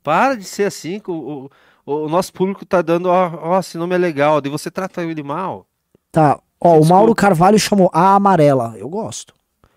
Para 0.03 0.35
de 0.35 0.45
ser 0.45 0.65
assim. 0.65 1.01
O, 1.07 1.13
o, 1.13 1.51
o 1.87 2.09
nosso 2.09 2.33
público 2.33 2.67
tá 2.67 2.83
dando, 2.83 3.07
ó, 3.07 3.31
ó, 3.41 3.61
esse 3.61 3.79
nome 3.79 3.95
é 3.95 3.99
legal. 3.99 4.41
Daí 4.41 4.51
você 4.51 4.71
trata 4.71 5.03
ele 5.05 5.23
mal. 5.23 5.67
Tá. 6.11 6.41
Ó, 6.61 6.71
o 6.71 6.73
Desculpa. 6.81 6.95
Mauro 6.95 7.15
Carvalho 7.15 7.59
chamou 7.59 7.89
a 7.95 8.15
amarela. 8.17 8.75
Eu 8.77 8.89
gosto. 8.89 9.33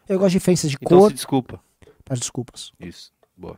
Eu 0.08 0.18
gosto 0.18 0.32
de 0.32 0.40
diferenças 0.40 0.72
de 0.72 0.78
Então 0.82 0.98
cor. 1.00 1.14
desculpa. 1.14 1.60
Peço 2.04 2.22
desculpas. 2.22 2.72
Isso, 2.80 3.12
boa. 3.38 3.58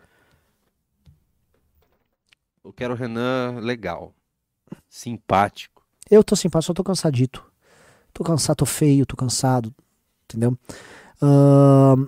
Eu 2.63 2.73
quero 2.73 2.93
o 2.93 2.97
Renan 2.97 3.59
legal. 3.61 4.13
Simpático. 4.89 5.81
Eu 6.09 6.23
tô 6.23 6.35
simpático, 6.35 6.67
só 6.67 6.73
tô 6.73 6.83
cansadito. 6.83 7.43
Tô 8.13 8.23
cansado, 8.23 8.57
tô 8.57 8.65
feio, 8.65 9.05
tô 9.05 9.15
cansado. 9.15 9.73
Entendeu? 10.25 10.57
Ahn, 11.21 12.07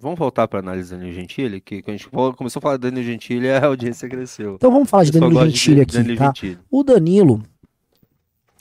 Vamos 0.00 0.18
voltar 0.18 0.48
para 0.48 0.60
análise 0.60 0.88
do 0.88 0.96
Danilo 0.96 1.14
Gentili, 1.14 1.60
que 1.60 1.82
quando 1.82 1.94
a 1.94 1.98
gente 1.98 2.08
começou 2.08 2.58
a 2.58 2.62
falar 2.62 2.76
do 2.78 2.90
Danilo 2.90 3.04
Gentili, 3.04 3.50
a 3.52 3.66
audiência 3.66 4.08
cresceu. 4.08 4.54
então 4.54 4.72
vamos 4.72 4.88
falar 4.88 5.04
de 5.04 5.12
Danilo 5.12 5.32
gosta 5.32 5.48
de 5.50 5.56
Gentili 5.56 5.80
aqui, 5.82 5.92
Danilo 5.92 6.16
tá? 6.16 6.24
Gentili. 6.26 6.58
O 6.70 6.82
Danilo, 6.82 7.42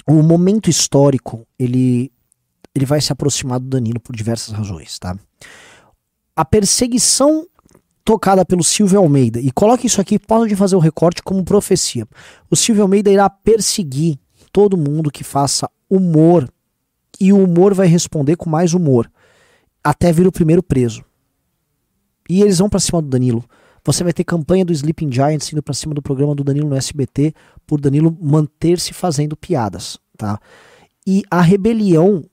o 0.06 0.22
momento 0.22 0.70
histórico, 0.70 1.48
ele, 1.58 2.12
ele 2.76 2.86
vai 2.86 3.00
se 3.00 3.14
aproximar 3.14 3.58
do 3.58 3.68
Danilo 3.68 4.02
por 4.02 4.14
diversas 4.14 4.54
razões, 4.54 5.00
tá? 5.00 5.18
A 6.36 6.44
perseguição 6.44 7.48
tocada 8.04 8.44
pelo 8.44 8.64
Silvio 8.64 9.00
Almeida, 9.00 9.40
e 9.40 9.50
coloque 9.50 9.88
isso 9.88 10.02
aqui, 10.02 10.20
pode 10.20 10.54
fazer 10.58 10.76
o 10.76 10.80
recorte 10.80 11.24
como 11.24 11.46
profecia. 11.46 12.06
O 12.50 12.56
Silvio 12.56 12.84
Almeida 12.84 13.10
irá 13.10 13.30
perseguir 13.30 14.20
todo 14.52 14.76
mundo 14.76 15.10
que 15.10 15.24
faça 15.24 15.70
humor, 15.90 16.52
e 17.18 17.32
o 17.32 17.42
humor 17.42 17.74
vai 17.74 17.88
responder 17.88 18.36
com 18.36 18.50
mais 18.50 18.74
humor, 18.74 19.10
até 19.82 20.12
vir 20.12 20.28
o 20.28 20.32
primeiro 20.32 20.62
preso. 20.62 21.06
E 22.30 22.42
eles 22.42 22.60
vão 22.60 22.70
pra 22.70 22.80
cima 22.80 23.02
do 23.02 23.10
Danilo. 23.10 23.44
Você 23.84 24.04
vai 24.04 24.14
ter 24.14 24.24
campanha 24.24 24.64
do 24.64 24.72
Sleeping 24.72 25.12
Giants 25.12 25.52
indo 25.52 25.64
pra 25.64 25.74
cima 25.74 25.96
do 25.96 26.02
programa 26.02 26.36
do 26.36 26.44
Danilo 26.44 26.70
no 26.70 26.76
SBT 26.76 27.34
por 27.66 27.82
Danilo 27.82 28.16
manter-se 28.22 28.94
fazendo 28.94 29.36
piadas, 29.36 29.98
tá? 30.16 30.40
E 31.08 31.24
a 31.32 31.42
rebelião 31.42 32.24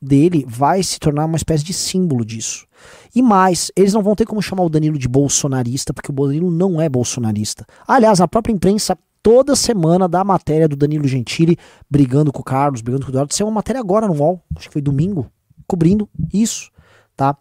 dele 0.00 0.44
vai 0.48 0.82
se 0.82 0.98
tornar 0.98 1.26
uma 1.26 1.36
espécie 1.36 1.64
de 1.64 1.72
símbolo 1.72 2.24
disso. 2.24 2.66
E 3.14 3.22
mais, 3.22 3.70
eles 3.76 3.92
não 3.92 4.02
vão 4.02 4.14
ter 4.14 4.26
como 4.26 4.42
chamar 4.42 4.64
o 4.64 4.68
Danilo 4.68 4.98
de 4.98 5.08
bolsonarista, 5.08 5.92
porque 5.92 6.10
o 6.10 6.26
Danilo 6.26 6.50
não 6.50 6.80
é 6.80 6.88
bolsonarista. 6.88 7.64
Aliás, 7.86 8.20
a 8.20 8.28
própria 8.28 8.52
imprensa 8.52 8.98
toda 9.22 9.56
semana 9.56 10.08
dá 10.08 10.20
a 10.20 10.24
matéria 10.24 10.68
do 10.68 10.76
Danilo 10.76 11.06
Gentili 11.06 11.58
brigando 11.90 12.32
com 12.32 12.40
o 12.40 12.44
Carlos, 12.44 12.80
brigando 12.80 13.04
com 13.04 13.10
o 13.10 13.12
Eduardo. 13.12 13.32
Isso 13.32 13.42
é 13.42 13.46
uma 13.46 13.52
matéria 13.52 13.80
agora 13.80 14.06
no 14.06 14.14
UOL, 14.14 14.40
acho 14.56 14.68
que 14.68 14.72
foi 14.72 14.82
domingo, 14.82 15.30
cobrindo 15.66 16.08
isso, 16.32 16.70
tá? 17.16 17.36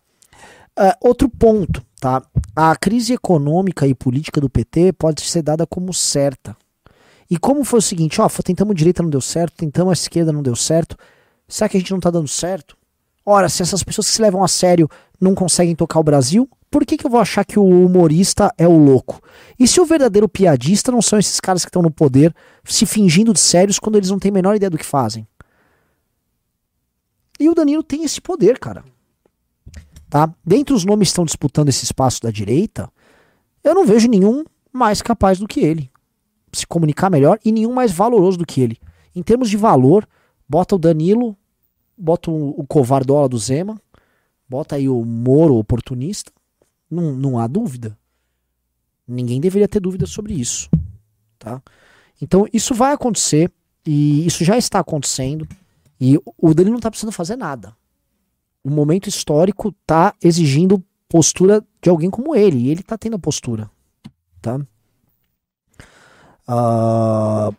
Ah, 0.77 0.97
outro 0.99 1.29
ponto, 1.29 1.81
tá? 1.99 2.21
A 2.55 2.75
crise 2.75 3.13
econômica 3.13 3.87
e 3.87 3.95
política 3.95 4.41
do 4.41 4.49
PT 4.49 4.93
pode 4.93 5.21
ser 5.21 5.41
dada 5.41 5.65
como 5.65 5.93
certa. 5.93 6.55
E 7.29 7.37
como 7.37 7.63
foi 7.63 7.79
o 7.79 7.81
seguinte, 7.81 8.19
ó, 8.21 8.27
tentamos 8.43 8.75
direita 8.75 9.01
não 9.01 9.09
deu 9.09 9.21
certo, 9.21 9.53
tentamos 9.55 9.91
a 9.91 9.93
esquerda 9.93 10.33
não 10.33 10.43
deu 10.43 10.55
certo, 10.55 10.97
será 11.47 11.69
que 11.69 11.77
a 11.77 11.79
gente 11.79 11.91
não 11.91 11.99
tá 11.99 12.11
dando 12.11 12.27
certo? 12.27 12.77
Ora, 13.25 13.49
se 13.49 13.63
essas 13.63 13.83
pessoas 13.83 14.07
que 14.07 14.13
se 14.13 14.21
levam 14.21 14.43
a 14.43 14.47
sério 14.47 14.87
não 15.19 15.33
conseguem 15.33 15.75
tocar 15.75 15.99
o 15.99 16.03
Brasil, 16.03 16.47
por 16.69 16.85
que, 16.85 16.97
que 16.97 17.05
eu 17.05 17.09
vou 17.09 17.19
achar 17.19 17.45
que 17.45 17.57
o 17.57 17.63
humorista 17.63 18.53
é 18.57 18.67
o 18.67 18.77
louco? 18.77 19.21
E 19.57 19.67
se 19.67 19.79
o 19.79 19.85
verdadeiro 19.85 20.27
piadista 20.27 20.91
não 20.91 21.01
são 21.01 21.17
esses 21.17 21.39
caras 21.39 21.63
que 21.63 21.69
estão 21.69 21.81
no 21.81 21.89
poder 21.89 22.35
se 22.65 22.85
fingindo 22.85 23.33
de 23.33 23.39
sérios 23.39 23.79
quando 23.79 23.95
eles 23.95 24.09
não 24.09 24.19
têm 24.19 24.29
a 24.29 24.33
menor 24.33 24.55
ideia 24.55 24.69
do 24.69 24.77
que 24.77 24.85
fazem? 24.85 25.25
E 27.39 27.49
o 27.49 27.55
Danilo 27.55 27.81
tem 27.81 28.03
esse 28.03 28.21
poder, 28.21 28.59
cara. 28.59 28.83
Tá? 30.15 30.33
Dentre 30.45 30.73
os 30.73 30.85
nomes 30.85 31.09
que 31.09 31.11
estão 31.11 31.25
disputando 31.25 31.67
esse 31.67 31.83
espaço 31.83 32.21
da 32.21 32.31
direita, 32.31 32.89
eu 33.61 33.75
não 33.75 33.85
vejo 33.85 34.07
nenhum 34.07 34.45
mais 34.71 35.01
capaz 35.01 35.39
do 35.39 35.45
que 35.45 35.59
ele. 35.59 35.91
Se 36.53 36.65
comunicar 36.65 37.09
melhor 37.09 37.37
e 37.43 37.51
nenhum 37.51 37.73
mais 37.73 37.91
valoroso 37.91 38.37
do 38.37 38.45
que 38.45 38.61
ele. 38.61 38.79
Em 39.13 39.21
termos 39.21 39.49
de 39.49 39.57
valor, 39.57 40.07
bota 40.47 40.75
o 40.75 40.79
Danilo, 40.79 41.35
bota 41.97 42.31
o, 42.31 42.65
covardola 42.65 43.27
do 43.27 43.37
Zema, 43.37 43.77
bota 44.47 44.77
aí 44.77 44.87
o 44.87 45.03
Moro 45.03 45.55
oportunista. 45.55 46.31
Não, 46.89 47.11
não 47.13 47.37
há 47.37 47.45
dúvida. 47.45 47.99
Ninguém 49.05 49.41
deveria 49.41 49.67
ter 49.67 49.81
dúvida 49.81 50.05
sobre 50.05 50.33
isso, 50.33 50.69
tá? 51.37 51.61
Então 52.21 52.47
isso 52.53 52.73
vai 52.73 52.93
acontecer 52.93 53.51
e 53.85 54.25
isso 54.25 54.45
já 54.45 54.57
está 54.57 54.79
acontecendo 54.79 55.45
e 55.99 56.17
o 56.37 56.53
Danilo 56.53 56.71
não 56.71 56.79
está 56.79 56.89
precisando 56.89 57.11
fazer 57.11 57.35
nada. 57.35 57.75
O 58.65 58.69
momento 58.71 59.07
histórico 59.07 59.69
está 59.69 60.15
exigindo 60.23 60.83
postura 61.07 61.63
de 61.79 61.87
alguém 61.87 62.09
como 62.09 62.35
ele 62.35 62.57
e 62.57 62.71
ele 62.71 62.81
está 62.81 62.97
tendo 62.97 63.15
a 63.15 63.19
postura, 63.19 63.69
tá? 64.41 64.59
Ah, 66.47 67.51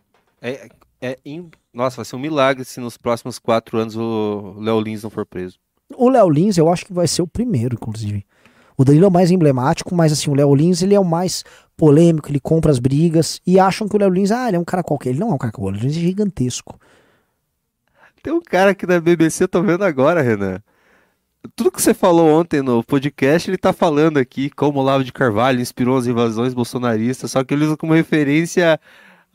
É, 0.42 0.68
é 1.00 1.16
Nossa, 1.72 1.98
vai 1.98 2.04
ser 2.04 2.16
um 2.16 2.18
milagre 2.18 2.64
se 2.64 2.80
nos 2.80 2.96
próximos 2.96 3.38
quatro 3.38 3.78
anos 3.78 3.94
o 3.96 4.57
Léo 4.59 4.80
Lins 4.80 5.04
não 5.04 5.11
for 5.11 5.24
preso. 5.24 5.61
o 5.94 6.09
Léo 6.09 6.28
Lins 6.28 6.59
eu 6.59 6.68
acho 6.68 6.84
que 6.84 6.92
vai 6.92 7.07
ser 7.07 7.22
o 7.22 7.26
primeiro, 7.28 7.76
inclusive. 7.76 8.26
O 8.76 8.84
Danilo 8.84 9.04
é 9.04 9.09
o 9.09 9.12
mais 9.12 9.30
emblemático, 9.30 9.94
mas 9.94 10.11
assim, 10.12 10.28
o 10.28 10.34
Léo 10.34 10.52
Lins 10.57 10.82
ele 10.82 10.96
é 10.96 10.98
o 10.98 11.04
mais 11.04 11.44
polêmico, 11.76 12.28
ele 12.28 12.40
compra 12.40 12.72
as 12.72 12.80
brigas 12.80 13.40
e 13.46 13.61
acham 13.61 13.88
que 13.88 13.94
o 13.94 13.98
Léo 14.00 14.11
Lins, 14.11 14.32
ah, 14.32 14.48
ele 14.48 14.57
é 14.57 14.61
um 14.61 14.64
cara 14.64 14.82
qualquer. 14.82 15.11
Ele 15.11 15.20
não 15.20 15.30
é 15.30 15.34
um 15.34 15.38
cara 15.38 15.52
qualquer, 15.52 15.70
o 15.70 15.72
Léo 15.76 15.84
Lins 15.84 15.96
é 15.96 16.00
gigantesco. 16.00 16.80
Tem 18.24 18.32
um 18.32 18.42
cara 18.42 18.72
aqui 18.72 18.84
na 18.88 18.98
BBC, 18.98 19.44
eu 19.44 19.48
tô 19.48 19.62
vendo 19.62 19.84
agora, 19.84 20.20
Renan. 20.20 20.61
Tudo 21.55 21.70
que 21.70 21.80
você 21.80 21.94
falou 21.94 22.28
ontem 22.40 22.62
no 22.62 22.82
podcast, 22.82 23.51
ele 23.51 23.59
tá 23.59 23.72
falando 23.72 24.18
aqui 24.18 24.51
como 24.51 24.78
o 24.78 24.82
Olavo 24.82 25.05
de 25.05 25.12
Carvalho 25.12 25.61
inspirou 25.61 25.99
as 25.99 26.07
invasões 26.07 26.55
bolsonaristas, 26.55 27.30
só 27.30 27.44
que 27.44 27.55
ele 27.55 27.64
usa 27.64 27.76
como 27.76 27.92
referência 27.94 28.80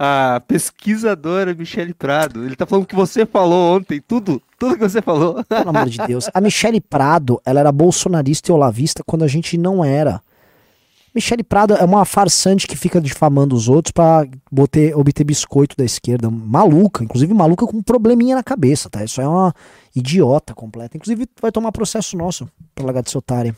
a 0.04 0.42
pesquisadora 0.48 1.54
Michele 1.54 1.94
Prado. 1.94 2.44
Ele 2.44 2.56
tá 2.56 2.66
falando 2.66 2.86
o 2.86 2.88
que 2.88 2.96
você 2.96 3.24
falou 3.24 3.78
ontem, 3.78 4.02
tudo, 4.02 4.42
tudo 4.58 4.76
que 4.76 4.90
você 4.90 5.00
falou. 5.00 5.44
Pelo 5.44 5.70
amor 5.70 5.88
de 5.88 6.00
Deus. 6.08 6.28
A 6.34 6.42
Michele 6.42 6.82
Prado, 6.82 7.40
ela 7.46 7.60
era 7.60 7.72
bolsonarista 7.72 8.52
e 8.52 8.54
olavista 8.54 9.04
quando 9.06 9.24
a 9.24 9.28
gente 9.28 9.58
não 9.60 9.86
era. 9.86 10.20
Michele 11.14 11.44
Prado 11.44 11.74
é 11.74 11.84
uma 11.84 12.06
farsante 12.06 12.66
que 12.66 12.76
fica 12.78 13.02
difamando 13.02 13.54
os 13.56 13.68
outros 13.68 13.92
pra 13.92 14.26
boter, 14.50 14.98
obter 14.98 15.24
biscoito 15.26 15.76
da 15.76 15.84
esquerda. 15.84 16.30
Maluca, 16.32 17.04
inclusive 17.04 17.34
maluca 17.34 17.66
com 17.68 17.78
um 17.78 17.84
probleminha 17.84 18.36
na 18.36 18.44
cabeça, 18.44 18.90
tá? 18.90 19.04
Isso 19.04 19.20
é 19.20 19.28
uma 19.28 19.54
idiota 19.94 20.54
completa. 20.54 20.96
Inclusive 20.96 21.28
vai 21.42 21.52
tomar 21.52 21.72
processo 21.74 22.16
nosso 22.16 22.50
pra 22.74 22.86
largar 22.86 23.04
de 23.04 23.12
ser 23.12 23.18
otária. 23.18 23.56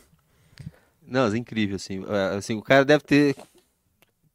Não, 1.06 1.26
é 1.32 1.36
incrível, 1.36 1.76
assim. 1.76 2.04
É, 2.08 2.36
assim, 2.36 2.54
o 2.56 2.62
cara 2.62 2.84
deve 2.84 3.04
ter, 3.04 3.36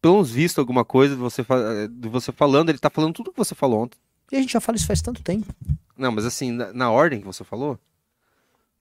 pelo 0.01 0.13
menos 0.15 0.31
visto 0.31 0.59
alguma 0.59 0.85
coisa 0.85 1.13
de 1.15 1.19
você, 1.19 1.43
de 1.91 2.07
você 2.07 2.31
falando, 2.31 2.69
ele 2.69 2.77
tá 2.79 2.89
falando 2.89 3.13
tudo 3.13 3.31
que 3.33 3.37
você 3.37 3.53
falou 3.53 3.81
ontem. 3.83 3.97
E 4.31 4.37
a 4.37 4.39
gente 4.39 4.53
já 4.53 4.61
fala 4.61 4.77
isso 4.77 4.87
faz 4.87 5.01
tanto 5.01 5.21
tempo. 5.21 5.53
Não, 5.97 6.11
mas 6.11 6.23
assim, 6.25 6.51
na, 6.51 6.71
na 6.71 6.89
ordem 6.91 7.19
que 7.19 7.25
você 7.25 7.43
falou, 7.43 7.77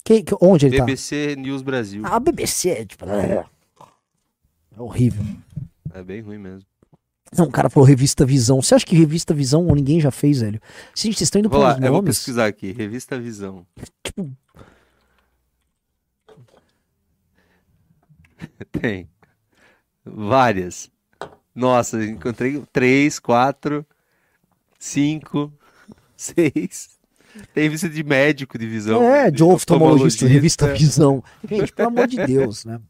Que, 0.04 0.22
que- 0.22 0.36
onde 0.40 0.66
ele 0.66 0.76
BBC 0.76 1.34
News 1.36 1.62
Brasil. 1.62 2.02
tá? 2.02 2.10
A 2.14 2.20
BBC 2.20 2.68
é 2.70 2.84
tipo. 2.84 3.04
É, 4.78 4.82
horrível. 4.82 5.24
É 5.92 6.02
bem 6.02 6.20
ruim 6.20 6.38
mesmo. 6.38 6.66
Não, 7.36 7.44
o 7.46 7.50
cara 7.50 7.68
falou 7.68 7.86
revista 7.86 8.24
Visão. 8.24 8.62
Você 8.62 8.74
acha 8.74 8.86
que 8.86 8.96
revista 8.96 9.34
Visão 9.34 9.62
ninguém 9.74 10.00
já 10.00 10.10
fez, 10.10 10.40
velho? 10.40 10.60
Gente, 10.94 11.18
vocês 11.18 11.26
estão 11.26 11.40
indo 11.40 11.48
Vou 11.50 11.60
lá, 11.60 11.74
pelos 11.74 11.84
eu 11.86 11.92
vou 11.92 12.00
nomes. 12.02 12.16
pesquisar 12.16 12.46
aqui. 12.46 12.72
Revista 12.72 13.18
Visão. 13.20 13.66
Tipo, 14.02 14.30
Tem. 18.72 19.08
Várias. 20.04 20.90
Nossa, 21.54 22.02
encontrei 22.04 22.62
três, 22.72 23.18
quatro, 23.18 23.84
cinco, 24.78 25.52
seis. 26.16 26.96
Tem 27.52 27.64
revista 27.64 27.88
de 27.90 28.02
médico 28.02 28.58
de 28.58 28.66
visão. 28.66 29.02
É, 29.02 29.30
de 29.30 29.44
oftalmologista. 29.44 30.26
revista 30.26 30.72
Visão. 30.72 31.22
Gente, 31.46 31.72
pelo 31.72 31.88
amor 31.88 32.06
de 32.06 32.24
Deus, 32.24 32.64
né? 32.64 32.80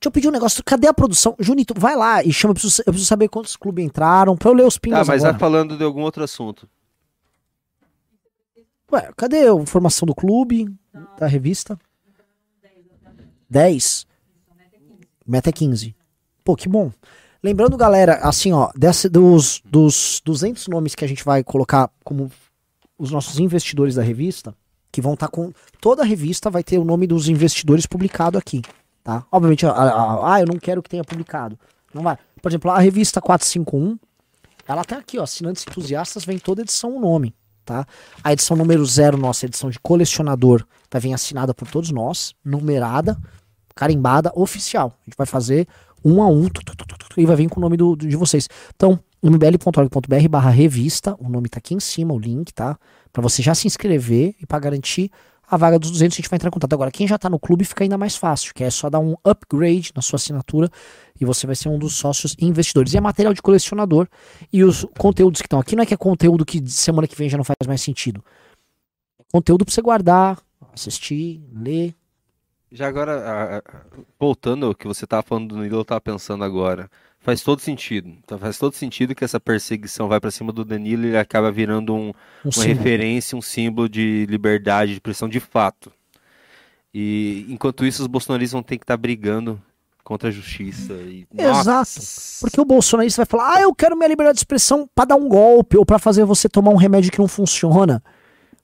Deixa 0.00 0.08
eu 0.08 0.10
pedir 0.10 0.28
um 0.28 0.32
negócio. 0.32 0.62
Cadê 0.64 0.86
a 0.86 0.94
produção? 0.94 1.34
Junito, 1.38 1.74
vai 1.76 1.96
lá 1.96 2.22
e 2.22 2.32
chama. 2.32 2.50
Eu 2.50 2.54
preciso, 2.54 2.82
eu 2.82 2.92
preciso 2.92 3.08
saber 3.08 3.28
quantos 3.28 3.56
clubes 3.56 3.84
entraram 3.84 4.36
pra 4.36 4.50
eu 4.50 4.54
ler 4.54 4.66
os 4.66 4.74
Tá, 4.74 4.80
pingos 4.80 4.98
mas 5.08 5.08
agora. 5.08 5.32
vai 5.32 5.38
falando 5.40 5.76
de 5.78 5.84
algum 5.84 6.02
outro 6.02 6.22
assunto. 6.22 6.68
Ué, 8.92 9.10
cadê 9.16 9.48
a 9.48 9.54
informação 9.54 10.06
do 10.06 10.14
clube, 10.14 10.68
da 11.18 11.26
revista? 11.26 11.78
10. 13.48 14.06
Meta 15.26 15.48
é 15.48 15.52
15. 15.52 15.94
Pô, 16.44 16.54
que 16.54 16.68
bom. 16.68 16.92
Lembrando, 17.42 17.76
galera, 17.76 18.14
assim, 18.16 18.52
ó, 18.52 18.70
dessa, 18.74 19.08
dos, 19.08 19.60
dos 19.64 20.20
200 20.24 20.66
nomes 20.68 20.94
que 20.94 21.04
a 21.04 21.08
gente 21.08 21.24
vai 21.24 21.42
colocar 21.42 21.90
como 22.02 22.30
os 22.98 23.10
nossos 23.10 23.38
investidores 23.38 23.94
da 23.94 24.02
revista, 24.02 24.54
que 24.90 25.00
vão 25.00 25.14
estar 25.14 25.28
com. 25.28 25.52
Toda 25.80 26.02
a 26.02 26.06
revista 26.06 26.50
vai 26.50 26.62
ter 26.62 26.78
o 26.78 26.84
nome 26.84 27.06
dos 27.06 27.28
investidores 27.28 27.86
publicado 27.86 28.38
aqui, 28.38 28.62
tá? 29.04 29.24
Obviamente, 29.30 29.64
ah, 29.66 30.36
eu 30.40 30.46
não 30.46 30.58
quero 30.58 30.82
que 30.82 30.88
tenha 30.88 31.04
publicado. 31.04 31.56
Não 31.92 32.02
vai. 32.02 32.18
Por 32.42 32.50
exemplo, 32.50 32.70
a 32.70 32.78
revista 32.80 33.20
451, 33.20 33.96
ela 34.66 34.82
tá 34.84 34.96
aqui, 34.98 35.18
ó, 35.18 35.22
assinantes 35.22 35.64
entusiastas, 35.68 36.24
vem 36.24 36.38
toda 36.38 36.62
edição 36.62 36.96
o 36.96 37.00
nome, 37.00 37.32
tá? 37.64 37.86
A 38.22 38.32
edição 38.32 38.56
número 38.56 38.84
zero, 38.84 39.16
nossa 39.16 39.46
edição 39.46 39.70
de 39.70 39.78
colecionador, 39.78 40.64
vai 40.90 41.00
vir 41.00 41.12
assinada 41.14 41.54
por 41.54 41.68
todos 41.70 41.90
nós, 41.92 42.34
numerada, 42.44 43.16
carimbada, 43.74 44.32
oficial. 44.34 44.96
A 45.02 45.04
gente 45.04 45.16
vai 45.16 45.26
fazer 45.26 45.68
um 46.04 46.22
a 46.22 46.26
um 46.26 46.48
e 47.16 47.24
vai 47.26 47.36
vir 47.36 47.48
com 47.48 47.60
o 47.60 47.62
nome 47.62 47.76
do, 47.76 47.94
do- 47.96 48.06
de 48.08 48.16
vocês. 48.16 48.48
Então, 48.74 48.98
mbl.org.br 49.22 50.28
barra 50.28 50.50
revista, 50.50 51.16
o 51.18 51.28
nome 51.28 51.48
tá 51.48 51.58
aqui 51.58 51.74
em 51.74 51.80
cima, 51.80 52.12
o 52.14 52.18
link, 52.18 52.52
tá? 52.52 52.78
Pra 53.12 53.22
você 53.22 53.42
já 53.42 53.54
se 53.54 53.66
inscrever 53.66 54.34
e 54.40 54.46
pra 54.46 54.58
garantir 54.58 55.10
a 55.48 55.56
vaga 55.56 55.78
dos 55.78 55.90
200 55.90 56.14
a 56.14 56.16
gente 56.16 56.30
vai 56.30 56.36
entrar 56.36 56.48
em 56.48 56.52
contato. 56.52 56.72
Agora, 56.72 56.90
quem 56.90 57.06
já 57.06 57.18
tá 57.18 57.28
no 57.28 57.38
clube 57.38 57.64
fica 57.64 57.84
ainda 57.84 57.98
mais 57.98 58.16
fácil, 58.16 58.54
que 58.54 58.64
é 58.64 58.70
só 58.70 58.88
dar 58.88 59.00
um 59.00 59.14
upgrade 59.24 59.92
na 59.94 60.02
sua 60.02 60.16
assinatura 60.16 60.70
e 61.20 61.24
você 61.24 61.46
vai 61.46 61.54
ser 61.56 61.68
um 61.68 61.78
dos 61.78 61.96
sócios 61.96 62.36
investidores. 62.40 62.92
E 62.92 62.96
é 62.96 63.00
material 63.00 63.34
de 63.34 63.42
colecionador 63.42 64.08
e 64.52 64.64
os 64.64 64.86
conteúdos 64.98 65.40
que 65.40 65.46
estão 65.46 65.58
aqui 65.58 65.76
não 65.76 65.82
é 65.82 65.86
que 65.86 65.94
é 65.94 65.96
conteúdo 65.96 66.44
que 66.44 66.66
semana 66.70 67.06
que 67.06 67.16
vem 67.16 67.28
já 67.28 67.36
não 67.36 67.44
faz 67.44 67.56
mais 67.66 67.82
sentido. 67.82 68.24
É 69.20 69.24
conteúdo 69.32 69.64
pra 69.64 69.72
você 69.72 69.82
guardar, 69.82 70.40
assistir, 70.72 71.42
ler. 71.52 71.94
Já 72.72 72.88
agora, 72.88 73.62
voltando 74.18 74.66
ao 74.66 74.74
que 74.74 74.86
você 74.86 75.06
tava 75.06 75.22
falando 75.22 75.48
do 75.48 75.56
Danilo, 75.56 75.78
eu 75.78 75.84
tava 75.84 76.00
pensando 76.00 76.42
agora. 76.42 76.90
Faz 77.24 77.40
todo 77.42 77.58
sentido. 77.60 78.10
Então, 78.22 78.38
faz 78.38 78.58
todo 78.58 78.74
sentido 78.74 79.14
que 79.14 79.24
essa 79.24 79.40
perseguição 79.40 80.06
vai 80.08 80.20
pra 80.20 80.30
cima 80.30 80.52
do 80.52 80.62
Danilo 80.62 81.04
e 81.04 81.08
ele 81.08 81.16
acaba 81.16 81.50
virando 81.50 81.94
um, 81.94 82.08
Um 82.08 82.12
uma 82.44 82.52
símbolo. 82.52 82.68
referência, 82.74 83.36
um 83.36 83.40
símbolo 83.40 83.88
de 83.88 84.26
liberdade, 84.28 84.90
de 84.90 84.96
expressão 84.98 85.26
de 85.26 85.40
fato. 85.40 85.90
E 86.92 87.46
enquanto 87.48 87.86
isso, 87.86 88.02
os 88.02 88.06
bolsonaristas 88.06 88.52
vão 88.52 88.62
ter 88.62 88.76
que 88.76 88.84
estar 88.84 88.98
brigando 88.98 89.58
contra 90.04 90.28
a 90.28 90.32
justiça. 90.32 90.92
E... 90.92 91.26
Exato. 91.34 91.68
Nossa! 91.70 92.00
Porque 92.42 92.60
o 92.60 92.64
bolsonarista 92.66 93.22
vai 93.22 93.26
falar, 93.26 93.54
ah, 93.56 93.62
eu 93.62 93.74
quero 93.74 93.96
minha 93.96 94.06
liberdade 94.08 94.36
de 94.36 94.40
expressão 94.40 94.86
pra 94.94 95.06
dar 95.06 95.16
um 95.16 95.26
golpe 95.26 95.78
ou 95.78 95.86
pra 95.86 95.98
fazer 95.98 96.26
você 96.26 96.46
tomar 96.46 96.72
um 96.72 96.76
remédio 96.76 97.10
que 97.10 97.18
não 97.18 97.26
funciona, 97.26 98.02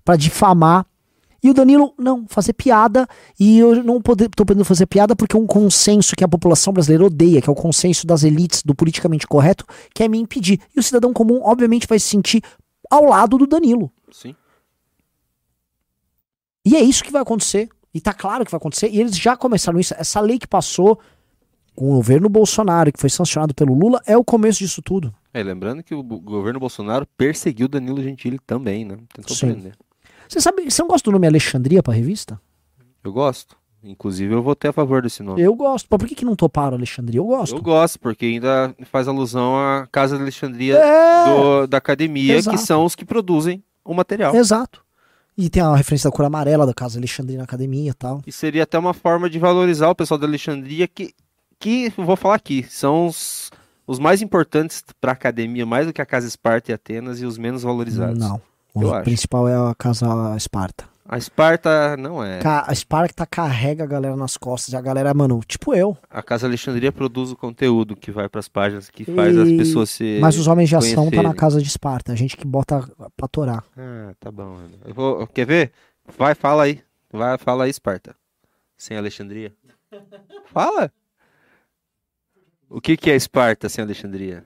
pra 0.05 0.17
difamar. 0.17 0.85
E 1.43 1.51
o 1.51 1.55
Danilo, 1.55 1.95
não, 1.99 2.27
fazer 2.29 2.53
piada. 2.53 3.07
E 3.39 3.59
eu 3.59 3.83
não 3.83 4.01
tô 4.01 4.45
podendo 4.45 4.65
fazer 4.65 4.87
piada 4.87 5.17
porque 5.17 5.37
é 5.37 5.39
um 5.39 5.47
consenso 5.47 6.15
que 6.15 6.25
a 6.25 6.29
população 6.29 6.73
brasileira 6.73 7.05
odeia, 7.05 7.41
que 7.41 7.49
é 7.49 7.53
o 7.53 7.57
consenso 7.57 8.07
das 8.07 8.25
elites 8.25 8.63
do 8.63 8.75
politicamente 8.75 9.27
correto, 9.27 9.65
quer 9.95 10.09
me 10.09 10.19
impedir. 10.19 10.61
E 10.77 10.81
o 10.81 10.83
cidadão 10.83 11.13
comum, 11.13 11.41
obviamente, 11.43 11.87
vai 11.87 11.99
se 11.99 12.09
sentir 12.09 12.43
ao 12.91 13.05
lado 13.05 13.39
do 13.39 13.47
Danilo. 13.47 13.91
Sim. 14.13 14.35
E 16.65 16.77
é 16.77 16.81
isso 16.81 17.03
que 17.03 17.13
vai 17.13 17.23
acontecer. 17.23 17.69
E 17.93 18.01
tá 18.01 18.13
claro 18.13 18.45
que 18.45 18.51
vai 18.51 18.59
acontecer. 18.59 18.89
E 18.89 19.01
eles 19.01 19.17
já 19.17 19.37
começaram 19.37 19.81
isso. 19.81 19.95
Essa 19.97 20.21
lei 20.21 20.39
que 20.39 20.47
passou 20.47 21.01
com 21.75 21.93
o 21.93 21.95
governo 21.97 22.29
Bolsonaro, 22.29 22.93
que 22.93 23.01
foi 23.01 23.09
sancionado 23.09 23.55
pelo 23.55 23.75
Lula, 23.75 24.01
é 24.07 24.17
o 24.17 24.25
começo 24.25 24.59
disso 24.59 24.83
tudo. 24.83 25.15
É, 25.33 25.43
lembrando 25.43 25.83
que 25.83 25.95
o 25.95 26.03
governo 26.03 26.61
Bolsonaro 26.61 27.07
perseguiu 27.17 27.69
Danilo 27.69 28.03
Gentili 28.03 28.39
também, 28.39 28.85
né? 28.85 28.99
Tentou 29.15 29.35
Sim. 29.35 29.53
prender. 29.53 29.75
Você 30.31 30.41
sabe, 30.41 30.71
você 30.71 30.81
não 30.81 30.89
gosta 30.89 31.11
do 31.11 31.13
nome 31.13 31.27
Alexandria 31.27 31.83
pra 31.83 31.93
revista? 31.93 32.41
Eu 33.03 33.13
gosto. 33.13 33.57
Inclusive, 33.83 34.33
eu 34.35 34.43
votei 34.43 34.69
a 34.69 34.73
favor 34.73 35.03
desse 35.03 35.23
nome. 35.23 35.41
Eu 35.41 35.55
gosto. 35.55 35.89
Pô, 35.89 35.97
por 35.99 36.07
que, 36.07 36.15
que 36.15 36.25
não 36.25 36.37
toparam 36.37 36.77
Alexandria? 36.77 37.19
Eu 37.19 37.25
gosto. 37.25 37.57
Eu 37.57 37.63
gosto, 37.63 37.99
porque 37.99 38.27
ainda 38.27 38.75
faz 38.91 39.09
alusão 39.09 39.57
à 39.59 39.89
Casa 39.91 40.17
de 40.17 40.23
Alexandria 40.23 40.77
É, 40.77 41.25
do- 41.25 41.67
da 41.67 41.79
academia, 41.79 42.37
Exato. 42.37 42.57
que 42.57 42.63
são 42.63 42.85
os 42.85 42.95
que 42.95 43.05
produzem 43.07 43.63
o 43.85 43.95
material. 43.95 44.35
exato. 44.37 44.85
E 45.37 45.49
tem 45.49 45.63
a 45.63 45.75
referência 45.75 46.11
da 46.11 46.15
cor 46.15 46.27
amarela 46.27 46.67
da 46.67 46.75
Casa 46.75 46.99
Alexandria 46.99 47.39
na 47.39 47.45
academia 47.45 47.91
e 47.91 47.95
tal. 47.95 48.21
E 48.27 48.31
seria 48.31 48.65
até 48.65 48.79
uma 48.79 48.93
forma 48.93 49.31
de 49.31 49.39
valorizar 49.39 49.89
o 49.89 49.95
pessoal 49.95 50.19
da 50.19 50.27
Alexandria, 50.27 50.87
que, 50.87 51.15
que 51.59 51.91
vou 51.97 52.17
falar 52.17 52.35
aqui, 52.35 52.67
são 52.69 53.07
os, 53.07 53.51
os 53.87 53.99
mais 53.99 54.21
importantes 54.21 54.85
para 55.01 55.13
a 55.13 55.15
academia, 55.15 55.65
mais 55.65 55.87
do 55.87 55.93
que 55.95 56.03
a 56.03 56.07
Casa 56.07 56.29
Esparta 56.29 56.71
e 56.71 56.75
Atenas, 56.75 57.23
e 57.23 57.25
os 57.25 57.39
menos 57.39 57.63
valorizados. 57.63 58.19
Não. 58.19 58.41
O 58.75 58.83
Eu 58.83 58.95
acho. 58.95 59.05
principal 59.05 59.49
é 59.49 59.55
a 59.71 59.75
Casa 59.75 60.07
Esparta. 60.37 60.89
A 61.13 61.19
Esparta 61.19 61.97
não 61.97 62.23
é. 62.23 62.39
A 62.45 62.73
Esparta 62.73 63.27
carrega 63.27 63.83
a 63.83 63.87
galera 63.87 64.15
nas 64.15 64.37
costas. 64.37 64.75
A 64.75 64.81
galera, 64.81 65.13
mano, 65.13 65.41
tipo 65.45 65.75
eu. 65.75 65.99
A 66.09 66.23
Casa 66.23 66.47
Alexandria 66.47 66.93
produz 66.93 67.33
o 67.33 67.37
conteúdo 67.37 67.97
que 67.97 68.13
vai 68.13 68.29
para 68.29 68.39
as 68.39 68.49
páginas, 68.49 68.89
que 68.89 69.05
faz 69.05 69.37
as 69.37 69.49
pessoas 69.49 69.91
se. 69.91 70.19
Mas 70.21 70.37
os 70.39 70.47
homens 70.47 70.69
de 70.69 70.77
ação 70.77 71.07
tá 71.07 71.17
na 71.17 71.23
conhecerem. 71.23 71.35
casa 71.37 71.61
de 71.61 71.67
Esparta. 71.67 72.13
A 72.13 72.15
gente 72.17 72.37
que 72.37 72.47
bota 72.47 72.89
pra 73.17 73.27
torar. 73.27 73.65
Ah, 73.77 74.15
tá 74.21 74.31
bom. 74.31 74.57
Eu 74.85 74.95
vou, 74.95 75.27
quer 75.27 75.47
ver? 75.47 75.73
Vai, 76.17 76.35
fala 76.37 76.63
aí. 76.63 76.81
Vai, 77.13 77.37
fala 77.39 77.65
aí, 77.65 77.71
Esparta. 77.71 78.15
Sem 78.77 78.97
Alexandria. 78.97 79.53
Fala. 80.47 80.93
O 82.69 82.81
que, 82.81 82.97
que 82.97 83.11
é 83.11 83.17
Esparta 83.17 83.69
sem 83.69 83.83
Alexandria? 83.83 84.45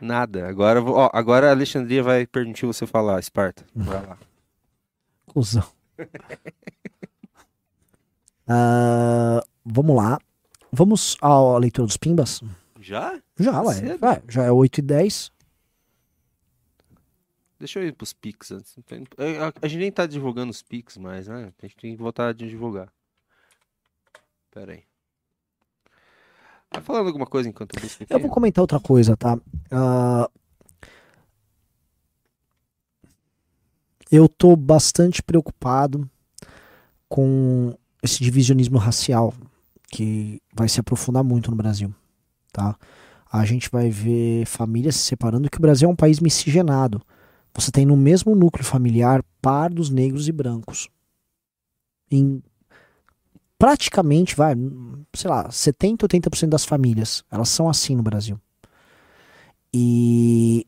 Nada. 0.00 0.48
Agora, 0.48 0.82
ó, 0.82 1.10
agora 1.12 1.48
a 1.48 1.50
Alexandria 1.50 2.02
vai 2.02 2.26
permitir 2.26 2.66
você 2.66 2.86
falar, 2.86 3.20
Esparta. 3.20 3.64
Vai 3.74 4.06
lá. 4.06 4.18
Cusão. 5.26 5.64
Ah, 8.52 9.40
vamos 9.64 9.94
lá. 9.96 10.18
Vamos 10.72 11.16
à 11.20 11.56
leitura 11.56 11.86
dos 11.86 11.96
pimbas? 11.96 12.42
Já? 12.80 13.20
Já, 13.38 13.62
ué. 13.62 13.74
Cedo. 13.74 13.98
Vai, 13.98 14.20
já 14.28 14.42
é 14.42 14.50
8 14.50 14.78
e 14.78 14.82
10. 14.82 15.32
Deixa 17.60 17.78
eu 17.78 17.86
ir 17.86 17.92
pros 17.92 18.12
Pix 18.12 18.50
antes. 18.50 18.74
É, 19.18 19.38
A, 19.38 19.52
a 19.62 19.68
gente 19.68 19.80
nem 19.80 19.92
tá 19.92 20.04
divulgando 20.04 20.50
os 20.50 20.62
Pix 20.62 20.96
mais, 20.96 21.28
né? 21.28 21.52
A 21.62 21.66
gente 21.66 21.76
tem 21.76 21.94
que 21.94 22.02
voltar 22.02 22.28
a 22.28 22.32
divulgar. 22.32 22.88
Pera 24.50 24.72
aí. 24.72 24.82
Tá 26.70 26.80
falando 26.80 27.08
alguma 27.08 27.26
coisa 27.26 27.48
enquanto 27.48 27.74
eu 27.74 27.82
busco 27.82 28.02
aqui? 28.02 28.12
Eu 28.14 28.20
vou 28.20 28.30
comentar 28.30 28.62
outra 28.62 28.78
coisa, 28.78 29.16
tá? 29.16 29.36
Ah, 29.70 30.30
eu 34.10 34.28
tô 34.28 34.54
bastante 34.56 35.22
preocupado 35.22 36.08
com 37.08 37.76
esse 38.02 38.22
divisionismo 38.22 38.78
racial 38.78 39.34
que 39.90 40.40
vai 40.54 40.68
se 40.68 40.78
aprofundar 40.78 41.24
muito 41.24 41.50
no 41.50 41.56
Brasil, 41.56 41.92
tá? 42.52 42.76
A 43.32 43.44
gente 43.44 43.68
vai 43.70 43.90
ver 43.90 44.46
famílias 44.46 44.96
se 44.96 45.02
separando, 45.02 45.50
que 45.50 45.58
o 45.58 45.60
Brasil 45.60 45.88
é 45.88 45.92
um 45.92 45.96
país 45.96 46.20
miscigenado. 46.20 47.02
Você 47.54 47.72
tem 47.72 47.84
no 47.84 47.96
mesmo 47.96 48.34
núcleo 48.34 48.64
familiar 48.64 49.24
pardos, 49.42 49.90
negros 49.90 50.28
e 50.28 50.32
brancos. 50.32 50.88
Em 52.10 52.42
praticamente, 53.60 54.34
vai, 54.34 54.54
sei 55.12 55.28
lá, 55.28 55.50
70, 55.50 56.08
80% 56.08 56.48
das 56.48 56.64
famílias, 56.64 57.22
elas 57.30 57.50
são 57.50 57.68
assim 57.68 57.94
no 57.94 58.02
Brasil. 58.02 58.40
E 59.72 60.66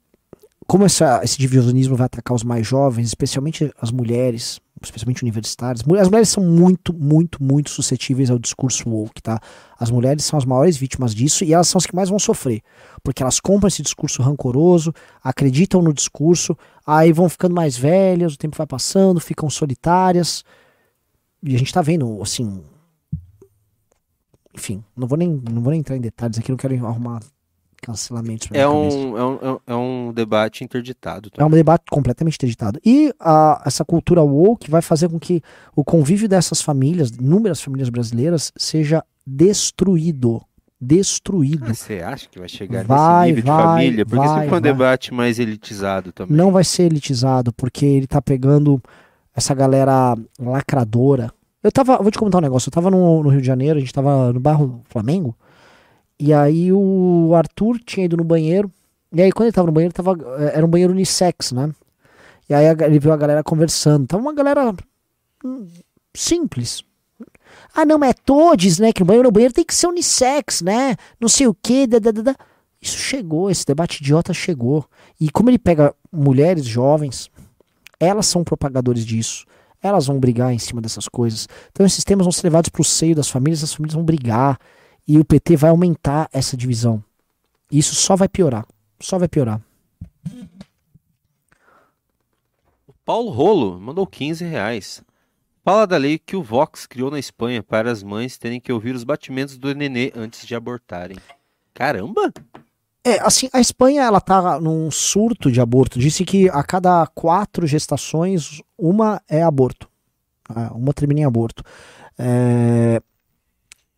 como 0.67 0.85
essa, 0.85 1.23
esse 1.25 1.39
divisionismo 1.39 1.97
vai 1.97 2.05
atacar 2.05 2.37
os 2.37 2.45
mais 2.45 2.67
jovens, 2.67 3.07
especialmente 3.09 3.73
as 3.81 3.91
mulheres, 3.91 4.61
especialmente 4.83 5.23
universitárias, 5.23 5.81
as 5.81 6.07
mulheres 6.07 6.29
são 6.29 6.45
muito, 6.45 6.93
muito, 6.93 7.43
muito 7.43 7.71
suscetíveis 7.71 8.29
ao 8.29 8.39
discurso 8.39 8.87
woke, 8.91 9.23
tá? 9.23 9.41
As 9.79 9.91
mulheres 9.91 10.23
são 10.27 10.39
as 10.39 10.45
maiores 10.45 10.77
vítimas 10.77 11.15
disso 11.15 11.45
e 11.45 11.55
elas 11.55 11.69
são 11.69 11.79
as 11.79 11.87
que 11.87 11.97
mais 11.97 12.11
vão 12.11 12.19
sofrer, 12.19 12.61
porque 13.03 13.23
elas 13.23 13.41
compram 13.41 13.69
esse 13.69 13.81
discurso 13.81 14.21
rancoroso, 14.21 14.93
acreditam 15.25 15.81
no 15.81 15.95
discurso, 15.95 16.55
aí 16.87 17.11
vão 17.11 17.27
ficando 17.31 17.55
mais 17.55 17.75
velhas, 17.75 18.35
o 18.35 18.39
tempo 18.39 18.55
vai 18.55 18.67
passando, 18.67 19.19
ficam 19.19 19.49
solitárias. 19.49 20.45
E 21.43 21.57
a 21.57 21.59
gente 21.59 21.73
tá 21.73 21.81
vendo, 21.81 22.21
assim, 22.23 22.63
enfim, 24.55 24.83
não 24.97 25.07
vou 25.09 25.17
nem, 25.19 25.41
não 25.51 25.63
vou 25.63 25.71
nem 25.71 25.81
entrar 25.81 25.97
em 25.97 26.01
detalhes 26.01 26.39
aqui, 26.39 26.51
não 26.51 26.57
quero 26.59 26.75
arrumar 26.87 27.21
cancelamentos 27.81 28.49
É 28.53 28.69
um, 28.69 29.19
é, 29.19 29.25
um, 29.25 29.39
é 29.43 29.53
um- 29.53 29.59
é 29.67 29.75
um 29.75 30.13
debate 30.13 30.63
interditado. 30.63 31.31
É 31.37 31.45
um 31.45 31.51
debate 31.51 31.85
completamente 31.91 32.39
editado. 32.45 32.79
E 32.87 33.13
a- 33.19 33.61
essa 33.67 33.85
cultura 33.85 34.23
woke 34.23 34.71
vai 34.71 34.81
fazer 34.81 35.09
com 35.09 35.19
que 35.19 35.43
o 35.75 35.83
convívio 35.83 36.29
dessas 36.29 36.63
famílias, 36.63 37.11
inúmeras 37.11 37.61
famílias 37.61 37.89
brasileiras, 37.89 38.53
seja 38.57 39.03
destruído. 39.27 40.41
Destruído. 40.81 41.65
Ah, 41.71 41.75
Você 41.75 42.01
acha 42.01 42.29
que 42.29 42.39
vai 42.41 42.49
chegar 42.49 42.85
Vai, 42.85 43.31
nesse 43.33 43.41
nível 43.41 43.43
de 43.45 43.51
vai, 43.57 43.63
família? 43.67 44.05
Porque 44.07 44.17
vai, 44.27 44.35
sempre 44.35 44.49
foi 44.49 44.59
um 44.59 44.63
debate 44.63 45.15
mais 45.15 45.39
elitizado 45.39 46.13
também. 46.13 46.37
Não 46.37 46.51
vai 46.51 46.65
ser 46.65 46.85
elitizado, 46.85 47.53
porque 47.53 47.87
ele 47.87 48.07
tá 48.07 48.21
pegando 48.21 48.81
essa 49.35 49.55
galera 49.55 50.17
lacradora. 50.41 51.33
Eu 51.63 51.71
tava, 51.71 51.97
vou 51.99 52.11
te 52.11 52.19
contar 52.19 52.39
um 52.39 52.43
negócio, 52.43 52.69
eu 52.69 52.73
tava 52.73 52.91
no, 52.91 53.23
no 53.23 53.29
Rio 53.29 53.41
de 53.41 53.47
Janeiro, 53.47 53.79
a 53.79 53.81
gente 53.81 53.93
tava 53.93 54.33
no 54.33 54.41
bairro 54.41 54.83
Flamengo, 54.89 55.37
e 56.19 56.33
aí 56.33 56.73
o 56.73 57.33
Arthur 57.35 57.79
tinha 57.79 58.07
ido 58.07 58.17
no 58.17 58.25
banheiro, 58.25 58.71
e 59.13 59.23
aí 59.23 59.31
quando 59.31 59.47
ele 59.47 59.55
tava 59.55 59.67
no 59.67 59.73
banheiro, 59.73 59.95
tava, 59.95 60.17
eh, 60.41 60.53
era 60.57 60.67
um 60.67 60.69
banheiro 60.69 60.93
unissex, 60.93 61.53
né? 61.53 61.73
E 62.49 62.55
aí 62.55 62.67
ele 62.67 62.99
viu 62.99 63.13
a 63.13 63.17
galera 63.17 63.45
conversando, 63.45 64.07
tava 64.07 64.23
uma 64.23 64.35
galera 64.35 64.75
hum, 65.45 65.67
simples. 66.13 66.85
Ah, 67.75 67.85
não, 67.85 67.99
mas 67.99 68.11
é 68.11 68.15
todes, 68.15 68.79
né? 68.79 68.93
Que 68.93 69.03
o 69.03 69.07
banheiro, 69.07 69.29
o 69.29 69.33
banheiro 69.33 69.55
tem 69.55 69.65
que 69.65 69.75
ser 69.75 69.87
unissex, 69.87 70.63
né? 70.63 70.97
Não 71.21 71.29
sei 71.29 71.47
o 71.47 71.55
quê, 71.55 71.87
da, 71.87 71.99
da, 71.99 72.11
da. 72.11 72.37
Isso 72.81 72.99
chegou, 72.99 73.51
esse 73.51 73.65
debate 73.65 74.01
idiota 74.01 74.35
chegou. 74.35 74.85
E 75.21 75.31
como 75.31 75.49
ele 75.49 75.59
pega 75.59 75.95
mulheres 76.11 76.65
jovens, 76.65 77.31
elas 78.01 78.27
são 78.27 78.43
propagadores 78.43 79.07
disso. 79.07 79.47
Elas 79.83 80.07
vão 80.07 80.21
brigar 80.21 80.53
em 80.53 80.59
cima 80.59 80.81
dessas 80.81 81.09
coisas. 81.09 81.49
Então 81.71 81.85
esses 81.85 82.05
temas 82.05 82.25
vão 82.25 82.33
ser 82.33 82.45
levados 82.45 82.71
para 82.71 82.81
o 82.81 82.85
seio 82.85 83.15
das 83.15 83.29
famílias, 83.29 83.65
as 83.65 83.75
famílias 83.75 83.95
vão 83.95 84.05
brigar. 84.05 84.59
E 85.07 85.19
o 85.19 85.25
PT 85.25 85.57
vai 85.57 85.71
aumentar 85.71 86.29
essa 86.33 86.57
divisão. 86.57 87.03
E 87.71 87.79
isso 87.79 87.95
só 87.95 88.15
vai 88.15 88.29
piorar. 88.29 88.65
Só 89.01 89.19
vai 89.19 89.29
piorar. 89.29 89.61
Paulo 93.05 93.31
Rolo 93.31 93.81
mandou 93.81 94.07
15 94.07 94.45
reais. 94.45 95.03
Fala 95.65 95.87
da 95.87 95.97
lei 95.97 96.19
que 96.19 96.37
o 96.37 96.43
Vox 96.43 96.87
criou 96.87 97.11
na 97.11 97.19
Espanha 97.19 97.63
para 97.63 97.91
as 97.91 98.03
mães 98.03 98.39
terem 98.39 98.61
que 98.61 98.73
ouvir 98.73 98.95
os 98.95 99.03
batimentos 99.05 99.59
do 99.59 99.75
nenê 99.75 100.13
antes 100.15 100.47
de 100.47 100.55
abortarem. 100.55 101.19
Caramba! 101.75 102.33
É, 103.05 103.19
assim, 103.21 103.49
a 103.53 103.61
Espanha, 103.61 104.03
ela 104.03 104.21
tá 104.21 104.61
num 104.61 104.91
surto 104.91 105.51
de 105.51 105.61
aborto. 105.61 105.99
Disse 105.99 106.25
que 106.25 106.49
a 106.51 106.63
cada 106.63 107.07
quatro 107.09 107.67
gestações, 107.67 108.63
uma 108.79 109.21
é 109.29 109.43
aborto. 109.43 109.89
Ah, 110.49 110.73
Uma 110.75 110.93
termina 110.93 111.21
em 111.21 111.25
aborto. 111.25 111.63
É, 112.19 113.03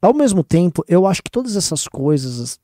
Ao 0.01 0.15
mesmo 0.15 0.43
tempo, 0.45 0.85
eu 0.89 1.07
acho 1.07 1.23
que 1.23 1.31
todas 1.31 1.57
essas 1.57 1.87
coisas. 1.89 2.59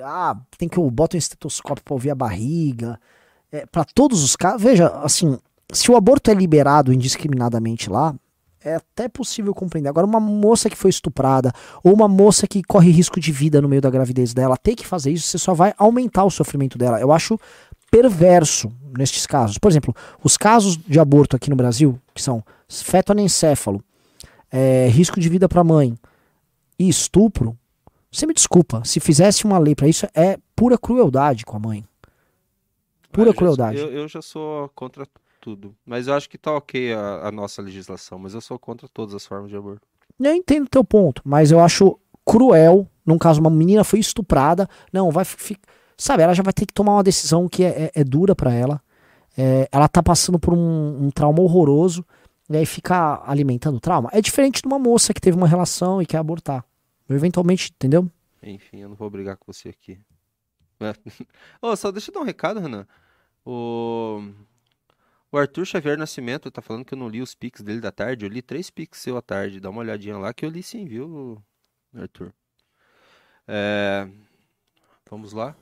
Ah, 0.00 0.36
tem 0.58 0.68
que 0.68 0.78
eu 0.78 0.90
boto 0.90 1.16
um 1.16 1.18
estetoscópio 1.18 1.84
pra 1.84 1.94
ouvir 1.94 2.10
a 2.10 2.14
barriga. 2.14 3.00
É, 3.52 3.66
para 3.66 3.84
todos 3.84 4.22
os 4.22 4.36
casos. 4.36 4.62
Veja, 4.62 4.88
assim, 5.02 5.38
se 5.72 5.90
o 5.90 5.96
aborto 5.96 6.30
é 6.30 6.34
liberado 6.34 6.92
indiscriminadamente 6.92 7.90
lá, 7.90 8.14
é 8.62 8.74
até 8.74 9.08
possível 9.08 9.54
compreender. 9.54 9.88
Agora, 9.88 10.06
uma 10.06 10.20
moça 10.20 10.68
que 10.68 10.76
foi 10.76 10.90
estuprada, 10.90 11.52
ou 11.82 11.92
uma 11.94 12.06
moça 12.08 12.46
que 12.46 12.62
corre 12.62 12.90
risco 12.90 13.18
de 13.18 13.32
vida 13.32 13.60
no 13.60 13.68
meio 13.68 13.80
da 13.82 13.88
gravidez 13.90 14.34
dela, 14.34 14.56
ter 14.56 14.74
que 14.74 14.86
fazer 14.86 15.10
isso, 15.12 15.26
você 15.28 15.38
só 15.38 15.54
vai 15.54 15.72
aumentar 15.78 16.24
o 16.24 16.30
sofrimento 16.30 16.76
dela. 16.76 17.00
Eu 17.00 17.10
acho 17.12 17.38
perverso 17.90 18.72
nestes 18.96 19.26
casos. 19.26 19.58
Por 19.58 19.70
exemplo, 19.70 19.94
os 20.22 20.36
casos 20.36 20.76
de 20.76 20.98
aborto 21.00 21.36
aqui 21.36 21.50
no 21.50 21.56
Brasil, 21.56 21.98
que 22.14 22.22
são 22.22 22.44
feto 22.68 23.10
anencéfalo, 23.12 23.82
é, 24.50 24.88
risco 24.88 25.18
de 25.20 25.28
vida 25.28 25.48
para 25.48 25.64
mãe 25.64 25.96
e 26.78 26.88
estupro, 26.88 27.56
você 28.12 28.26
me 28.26 28.34
desculpa, 28.34 28.82
se 28.84 28.98
fizesse 29.00 29.44
uma 29.44 29.58
lei 29.58 29.74
para 29.74 29.88
isso, 29.88 30.06
é 30.14 30.36
pura 30.56 30.76
crueldade 30.76 31.44
com 31.44 31.56
a 31.56 31.60
mãe. 31.60 31.84
Pura 33.12 33.26
Ah, 33.26 33.30
eu 33.30 33.32
já- 33.32 33.38
crueldade. 33.38 33.78
Eu, 33.78 33.90
eu 33.92 34.08
já 34.08 34.20
sou 34.22 34.68
contra 34.74 35.06
tudo. 35.40 35.74
Mas 35.84 36.06
eu 36.06 36.14
acho 36.14 36.28
que 36.28 36.36
tá 36.38 36.52
ok 36.52 36.92
a, 36.92 37.28
a 37.28 37.32
nossa 37.32 37.62
legislação. 37.62 38.18
Mas 38.18 38.34
eu 38.34 38.40
sou 38.40 38.58
contra 38.58 38.88
todas 38.88 39.14
as 39.14 39.24
formas 39.26 39.50
de 39.50 39.56
aborto. 39.56 39.86
Eu 40.18 40.34
entendo 40.34 40.66
o 40.66 40.70
teu 40.70 40.84
ponto, 40.84 41.22
mas 41.24 41.50
eu 41.50 41.60
acho 41.60 41.98
cruel, 42.24 42.86
num 43.06 43.16
caso, 43.18 43.40
uma 43.40 43.48
menina 43.50 43.82
foi 43.82 43.98
estuprada, 43.98 44.68
não, 44.92 45.10
vai 45.10 45.24
ficar. 45.24 45.68
Sabe, 45.96 46.22
ela 46.22 46.34
já 46.34 46.42
vai 46.42 46.52
ter 46.52 46.64
que 46.66 46.72
tomar 46.72 46.92
uma 46.94 47.02
decisão 47.02 47.48
que 47.48 47.62
é, 47.64 47.84
é- 47.84 47.92
é 48.00 48.04
dura 48.04 48.34
pra 48.34 48.52
ela. 48.52 48.80
É, 49.36 49.68
ela 49.72 49.88
tá 49.88 50.02
passando 50.02 50.38
por 50.38 50.52
um, 50.54 51.04
um 51.06 51.10
trauma 51.10 51.40
horroroso, 51.40 52.04
e 52.48 52.56
aí 52.56 52.66
fica 52.66 53.22
alimentando 53.26 53.76
o 53.76 53.80
trauma. 53.80 54.08
É 54.12 54.20
diferente 54.20 54.60
de 54.62 54.66
uma 54.66 54.78
moça 54.78 55.14
que 55.14 55.20
teve 55.20 55.36
uma 55.36 55.46
relação 55.46 56.00
e 56.02 56.06
quer 56.06 56.18
abortar. 56.18 56.64
Eventualmente, 57.08 57.70
entendeu? 57.74 58.10
Enfim, 58.42 58.78
eu 58.80 58.88
não 58.88 58.96
vou 58.96 59.08
brigar 59.10 59.36
com 59.36 59.52
você 59.52 59.68
aqui. 59.68 59.98
Ô, 61.62 61.74
só 61.76 61.90
deixa 61.90 62.10
eu 62.10 62.14
dar 62.14 62.20
um 62.20 62.24
recado, 62.24 62.60
Renan. 62.60 62.86
O... 63.44 64.22
o 65.32 65.38
Arthur 65.38 65.64
Xavier 65.66 65.96
Nascimento 65.98 66.50
tá 66.50 66.60
falando 66.62 66.84
que 66.84 66.94
eu 66.94 66.98
não 66.98 67.08
li 67.08 67.20
os 67.22 67.34
pics 67.34 67.62
dele 67.62 67.80
da 67.80 67.92
tarde. 67.92 68.24
Eu 68.24 68.28
li 68.30 68.42
três 68.42 68.70
pics 68.70 69.00
seu 69.00 69.16
à 69.16 69.22
tarde. 69.22 69.60
Dá 69.60 69.70
uma 69.70 69.80
olhadinha 69.80 70.16
lá 70.18 70.32
que 70.34 70.44
eu 70.44 70.50
li 70.50 70.62
sim, 70.62 70.84
viu, 70.86 71.40
Arthur? 71.94 72.32
É, 73.46 74.08
Vamos 75.10 75.32
lá. 75.32 75.56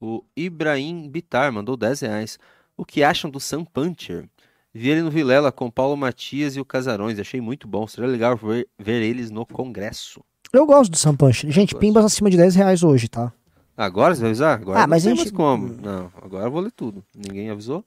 O 0.00 0.22
Ibrahim 0.36 1.08
Bitar 1.08 1.50
mandou 1.50 1.74
10 1.76 2.00
reais. 2.00 2.38
O 2.76 2.84
que 2.84 3.02
acham 3.02 3.30
do 3.30 3.40
Sam 3.40 3.64
Puncher? 3.64 4.28
Vi 4.74 4.90
ele 4.90 5.00
no 5.00 5.10
Vilela 5.10 5.50
com 5.50 5.70
Paulo 5.70 5.96
Matias 5.96 6.54
e 6.54 6.60
o 6.60 6.64
Casarões. 6.66 7.18
Achei 7.18 7.40
muito 7.40 7.66
bom. 7.66 7.86
Seria 7.86 8.06
legal 8.10 8.36
ver, 8.36 8.68
ver 8.78 9.00
eles 9.02 9.30
no 9.30 9.46
congresso. 9.46 10.22
Eu 10.52 10.66
gosto 10.66 10.90
do 10.90 10.98
Sam 10.98 11.16
Punch. 11.16 11.50
Gente, 11.50 11.74
pimbas 11.74 12.04
acima 12.04 12.28
de 12.28 12.36
10 12.36 12.54
reais 12.56 12.82
hoje, 12.82 13.08
tá? 13.08 13.32
Agora 13.74 14.14
você 14.14 14.20
vai 14.20 14.30
avisar? 14.30 14.60
Agora 14.60 14.78
Ah, 14.80 14.82
não 14.82 14.88
mas 14.90 15.02
tem 15.04 15.12
a 15.12 15.14
mais 15.14 15.24
gente- 15.28 15.34
como. 15.34 15.68
Não, 15.68 16.12
agora 16.22 16.44
eu 16.46 16.50
vou 16.50 16.60
ler 16.60 16.72
tudo. 16.72 17.02
Ninguém 17.14 17.48
avisou. 17.48 17.82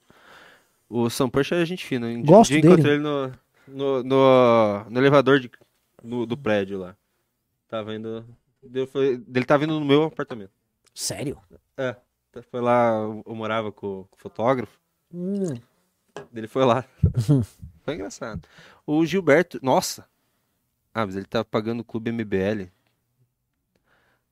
O 0.90 1.08
Sam 1.08 1.30
Punch 1.30 1.54
é 1.54 1.64
gente 1.64 1.86
fina. 1.86 2.08
Um 2.08 2.22
Gosto 2.24 2.50
dia 2.50 2.60
dele. 2.60 2.74
encontrei 2.74 2.94
ele 2.94 3.02
no, 3.04 3.32
no, 3.68 4.02
no, 4.02 4.90
no 4.90 4.98
elevador 5.00 5.38
de, 5.38 5.48
no- 6.02 6.26
do 6.26 6.36
prédio 6.36 6.80
lá. 6.80 6.96
Tava 7.68 7.94
indo. 7.94 8.26
Ele, 8.60 8.86
foi, 8.88 9.22
ele 9.32 9.44
tava 9.44 9.62
indo 9.64 9.78
no 9.78 9.86
meu 9.86 10.02
apartamento. 10.02 10.50
Sério? 10.92 11.38
É. 11.76 11.94
Foi 12.50 12.60
lá, 12.60 12.90
eu, 13.24 13.34
morava 13.34 13.70
com, 13.70 14.04
com 14.10 14.16
o 14.16 14.20
fotógrafo. 14.20 14.78
Hum. 15.14 15.54
Ele 16.34 16.48
foi 16.48 16.64
lá. 16.64 16.84
foi 17.84 17.94
engraçado. 17.94 18.42
O 18.84 19.06
Gilberto. 19.06 19.60
Nossa! 19.62 20.04
Ah, 20.92 21.06
mas 21.06 21.14
ele 21.14 21.24
tá 21.24 21.44
pagando 21.44 21.80
o 21.80 21.84
clube 21.84 22.10
MBL. 22.10 22.68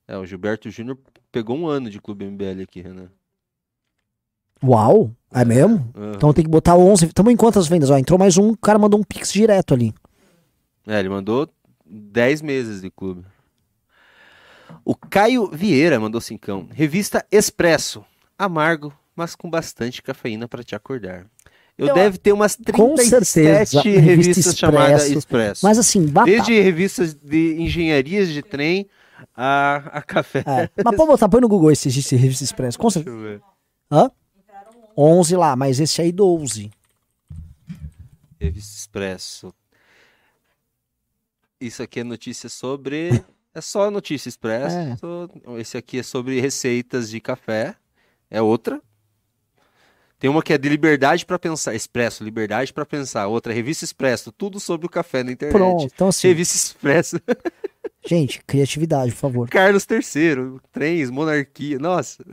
É, 0.09 0.17
o 0.19 0.27
Gilberto 0.27 0.69
Júnior 0.71 0.99
pegou 1.31 1.57
um 1.57 1.69
ano 1.69 1.89
de 1.89 2.01
Clube 2.01 2.25
MBL 2.25 2.63
aqui, 2.63 2.81
Renan. 2.81 3.11
Uau, 4.63 5.11
é 5.33 5.45
mesmo? 5.45 5.91
Aham. 5.97 6.13
Então 6.17 6.33
tem 6.33 6.45
que 6.45 6.51
botar 6.51 6.77
11. 6.77 7.07
Estamos 7.07 7.33
em 7.33 7.37
quantas 7.37 7.67
vendas? 7.69 7.91
Ó, 7.91 7.97
entrou 7.97 8.19
mais 8.19 8.37
um, 8.37 8.51
o 8.51 8.57
cara 8.57 8.79
mandou 8.79 8.99
um 8.99 9.05
pix 9.05 9.33
direto 9.33 9.75
ali. 9.75 9.95
É, 10.87 10.99
ele 10.99 11.09
mandou 11.09 11.49
10 11.87 12.43
meses 12.43 12.81
de 12.81 12.91
clube. 12.91 13.25
O 14.85 14.95
Caio 14.95 15.51
Vieira 15.51 15.99
mandou 16.01 16.21
cincão. 16.21 16.69
Revista 16.73 17.25
Expresso. 17.31 18.05
Amargo, 18.39 18.93
mas 19.17 19.35
com 19.35 19.51
bastante 19.51 20.03
cafeína 20.03 20.47
para 20.49 20.63
te 20.63 20.75
acordar. 20.75 21.27
Eu, 21.77 21.89
Eu- 21.89 21.95
deve 21.95 22.19
ter 22.19 22.33
umas 22.33 22.57
com 22.57 22.95
37 22.95 23.25
certeza, 23.25 23.81
revista 23.83 24.01
revistas 24.01 24.59
chamadas 24.59 25.11
Expresso. 25.11 25.65
Mas 25.65 25.79
assim, 25.79 26.07
batata. 26.07 26.31
Desde 26.33 26.61
revistas 26.61 27.15
de 27.15 27.57
engenharias 27.61 28.29
de 28.29 28.43
trem 28.43 28.89
a, 29.37 29.77
a 29.93 30.03
café. 30.03 30.41
É. 30.47 30.69
Mas 30.85 30.97
pode 30.97 31.09
botar, 31.09 31.29
põe 31.29 31.41
no 31.41 31.49
Google 31.49 31.71
esse, 31.71 31.89
esse 31.89 32.17
Revista 32.17 32.43
Expresso. 32.45 32.79
Com 32.79 32.91
certeza. 32.91 33.15
Deixa 33.17 33.29
eu 33.29 33.39
ver. 33.39 33.43
Hã? 33.91 34.11
11 35.01 35.37
lá, 35.37 35.55
mas 35.55 35.79
esse 35.79 36.03
aí 36.03 36.11
12. 36.11 36.73
Revista 38.41 38.77
Expresso. 38.77 39.55
Isso 41.61 41.83
aqui 41.83 42.01
é 42.01 42.05
notícia 42.05 42.49
sobre. 42.49 43.25
É 43.55 43.61
só 43.61 43.91
notícia 43.91 44.29
expresso. 44.29 44.77
É. 44.77 45.61
Esse 45.61 45.77
aqui 45.77 45.99
é 45.99 46.03
sobre 46.03 46.41
receitas 46.41 47.11
de 47.11 47.21
café. 47.21 47.75
É 48.31 48.41
outra. 48.41 48.81
Tem 50.19 50.29
uma 50.29 50.43
que 50.43 50.53
é 50.53 50.59
de 50.59 50.69
liberdade 50.69 51.25
para 51.25 51.39
pensar. 51.39 51.75
Expresso, 51.75 52.23
liberdade 52.23 52.73
para 52.73 52.85
pensar. 52.85 53.27
Outra, 53.27 53.53
Revista 53.53 53.85
Expresso. 53.85 54.31
Tudo 54.31 54.61
sobre 54.61 54.87
o 54.87 54.91
café 54.91 55.23
na 55.23 55.33
internet. 55.33 55.57
Pronto, 55.57 55.85
então 55.85 56.09
assim, 56.09 56.29
Revista 56.29 56.57
Expresso. 56.57 57.21
gente, 58.07 58.43
criatividade, 58.45 59.13
por 59.13 59.19
favor. 59.19 59.49
Carlos 59.49 59.87
III. 59.89 60.61
Trens, 60.71 61.11
monarquia. 61.11 61.79
Nossa. 61.79 62.25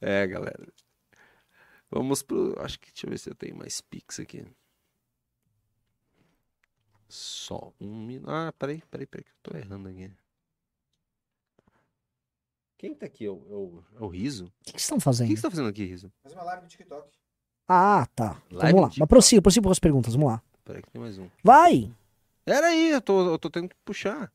É, 0.00 0.26
galera. 0.26 0.66
Vamos 1.90 2.22
pro. 2.22 2.54
Acho 2.60 2.78
que. 2.78 2.90
Deixa 2.90 3.06
eu 3.06 3.10
ver 3.10 3.18
se 3.18 3.30
eu 3.30 3.34
tenho 3.34 3.56
mais 3.56 3.80
Pix 3.80 4.20
aqui. 4.20 4.44
Só 7.08 7.72
um 7.80 8.04
minuto. 8.04 8.30
Ah, 8.30 8.52
peraí, 8.58 8.82
peraí, 8.90 9.06
peraí, 9.06 9.24
que 9.24 9.30
eu 9.30 9.36
tô 9.42 9.56
errando 9.56 9.88
aqui. 9.88 10.10
Quem 12.78 12.94
tá 12.94 13.06
aqui? 13.06 13.24
É 13.24 13.30
o, 13.30 13.34
é 13.48 13.54
o, 13.54 13.84
é 14.00 14.04
o 14.04 14.08
Riso? 14.08 14.46
O 14.46 14.50
que 14.64 14.72
que 14.72 14.82
vocês 14.82 14.82
estão 14.82 14.96
O 14.96 15.00
que 15.00 15.04
fazendo? 15.04 15.28
que 15.28 15.36
você 15.36 15.42
tá 15.42 15.50
fazendo 15.50 15.68
aqui, 15.68 15.84
Riso? 15.84 16.12
Fazer 16.22 16.34
uma 16.34 16.44
live 16.44 16.62
no 16.62 16.68
TikTok. 16.68 17.10
Ah, 17.68 18.06
tá. 18.14 18.42
Então, 18.46 18.58
Live 18.58 18.72
vamos 18.72 18.90
lá. 18.90 18.94
Mas 18.98 19.08
prossiga, 19.08 19.42
prossiga 19.42 19.64
com 19.64 19.70
as 19.70 19.78
perguntas, 19.78 20.14
vamos 20.14 20.30
lá. 20.30 20.42
Peraí 20.64 20.82
que 20.82 20.90
tem 20.90 21.00
mais 21.00 21.16
um. 21.18 21.28
Vai! 21.42 21.92
Pera 22.44 22.66
aí, 22.66 22.90
eu 22.90 23.00
tô, 23.00 23.32
eu 23.32 23.38
tô 23.38 23.48
tendo 23.48 23.68
que 23.68 23.76
puxar. 23.84 24.32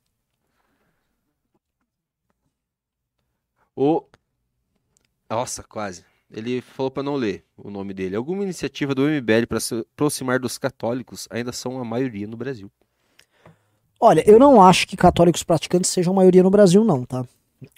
O. 3.75 4.05
Nossa, 5.31 5.63
quase. 5.63 6.03
Ele 6.29 6.61
falou 6.61 6.91
pra 6.91 7.01
não 7.01 7.15
ler 7.15 7.45
o 7.57 7.69
nome 7.69 7.93
dele. 7.93 8.17
Alguma 8.17 8.43
iniciativa 8.43 8.93
do 8.93 9.03
MBL 9.07 9.47
para 9.47 9.61
se 9.61 9.79
aproximar 9.93 10.39
dos 10.39 10.57
católicos 10.57 11.25
ainda 11.31 11.53
são 11.53 11.79
a 11.79 11.85
maioria 11.85 12.27
no 12.27 12.35
Brasil. 12.35 12.69
Olha, 13.97 14.29
eu 14.29 14.37
não 14.37 14.61
acho 14.61 14.85
que 14.85 14.97
católicos 14.97 15.41
praticantes 15.41 15.89
sejam 15.89 16.11
a 16.11 16.15
maioria 16.17 16.43
no 16.43 16.49
Brasil, 16.49 16.83
não, 16.83 17.05
tá? 17.05 17.25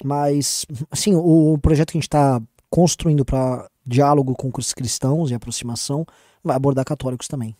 Mas, 0.03 0.65
assim, 0.89 1.13
o 1.15 1.57
projeto 1.61 1.91
que 1.91 1.97
a 1.97 2.01
gente 2.01 2.09
tá 2.09 2.41
construindo 2.71 3.23
para 3.23 3.69
diálogo 3.85 4.33
com 4.33 4.49
os 4.57 4.73
cristãos 4.73 5.29
e 5.29 5.35
aproximação 5.35 6.05
vai 6.43 6.55
abordar 6.55 6.85
católicos 6.85 7.27
também. 7.27 7.55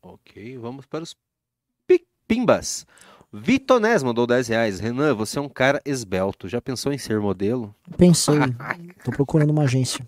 Ok, 0.00 0.56
vamos 0.58 0.86
para 0.86 1.02
os 1.02 1.16
pi- 1.86 2.06
pimbas. 2.28 2.86
Vitonés 3.32 4.02
mandou 4.02 4.26
10 4.26 4.48
reais. 4.48 4.80
Renan, 4.80 5.14
você 5.14 5.38
é 5.38 5.42
um 5.42 5.48
cara 5.48 5.80
esbelto. 5.84 6.48
Já 6.48 6.60
pensou 6.60 6.92
em 6.92 6.98
ser 6.98 7.20
modelo? 7.20 7.74
Pensei, 7.96 8.34
tô 9.04 9.10
procurando 9.10 9.50
uma 9.50 9.64
agência. 9.64 10.06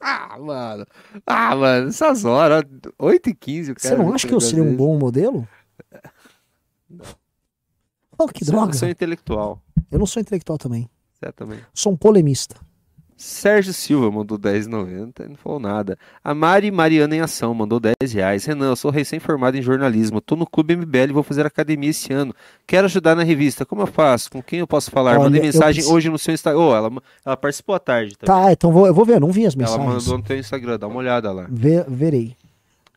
Ah, 0.00 0.38
mano. 0.38 0.86
Ah, 1.26 1.56
mano, 1.56 1.88
essas 1.88 2.24
horas. 2.24 2.62
8 2.98 3.30
e 3.30 3.34
15 3.34 3.72
o 3.72 3.74
cara. 3.74 3.96
Você 3.96 4.02
não 4.02 4.14
acha 4.14 4.28
que 4.28 4.34
eu 4.34 4.40
seria 4.40 4.62
um 4.62 4.76
bom 4.76 4.98
modelo? 4.98 5.46
Oh, 8.18 8.28
que 8.28 8.40
vezes. 8.40 8.50
droga. 8.50 8.72
Você 8.72 8.86
é 8.86 8.88
um 8.88 8.90
intelectual. 8.92 9.62
Eu 9.90 9.98
não 9.98 10.06
sou 10.06 10.22
intelectual 10.22 10.56
também. 10.56 10.88
Você 11.12 11.30
também. 11.32 11.60
Sou 11.74 11.92
um 11.92 11.96
polemista. 11.98 12.56
Sérgio 13.16 13.72
Silva 13.72 14.10
mandou 14.10 14.38
10,90 14.38 15.24
e 15.24 15.28
não 15.30 15.36
falou 15.36 15.58
nada. 15.58 15.98
A 16.22 16.34
Mari 16.34 16.70
Mariana 16.70 17.16
em 17.16 17.20
Ação 17.20 17.54
mandou 17.54 17.80
10 17.80 18.12
reais. 18.12 18.44
Renan, 18.44 18.66
eu 18.68 18.76
sou 18.76 18.90
recém-formado 18.90 19.56
em 19.56 19.62
jornalismo. 19.62 20.20
Tô 20.20 20.36
no 20.36 20.46
Clube 20.46 20.76
MBL 20.76 21.08
e 21.08 21.12
vou 21.12 21.22
fazer 21.22 21.46
academia 21.46 21.88
esse 21.90 22.12
ano. 22.12 22.34
Quero 22.66 22.84
ajudar 22.84 23.14
na 23.16 23.22
revista. 23.22 23.64
Como 23.64 23.80
eu 23.80 23.86
faço? 23.86 24.30
Com 24.30 24.42
quem 24.42 24.58
eu 24.58 24.66
posso 24.66 24.90
falar? 24.90 25.12
Olha, 25.12 25.20
Mandei 25.24 25.40
eu 25.40 25.44
mensagem 25.46 25.76
preciso- 25.76 25.94
hoje 25.94 26.10
no 26.10 26.18
seu 26.18 26.34
Instagram. 26.34 26.60
Oh, 26.60 26.74
ela, 26.74 26.92
ela 27.24 27.36
participou 27.38 27.74
à 27.74 27.78
tarde. 27.78 28.16
Tá? 28.18 28.26
Tá, 28.26 28.52
então 28.52 28.70
vou, 28.70 28.86
eu 28.86 28.92
vou 28.92 29.04
ver, 29.06 29.14
eu 29.14 29.20
não 29.20 29.32
vi 29.32 29.46
as 29.46 29.54
Ela 29.54 29.62
mensagens. 29.62 29.86
mandou 30.06 30.18
no 30.18 30.24
teu 30.24 30.38
Instagram. 30.38 30.78
Dá 30.78 30.86
uma 30.86 30.98
olhada 30.98 31.32
lá. 31.32 31.46
Ve- 31.48 31.84
verei. 31.88 32.36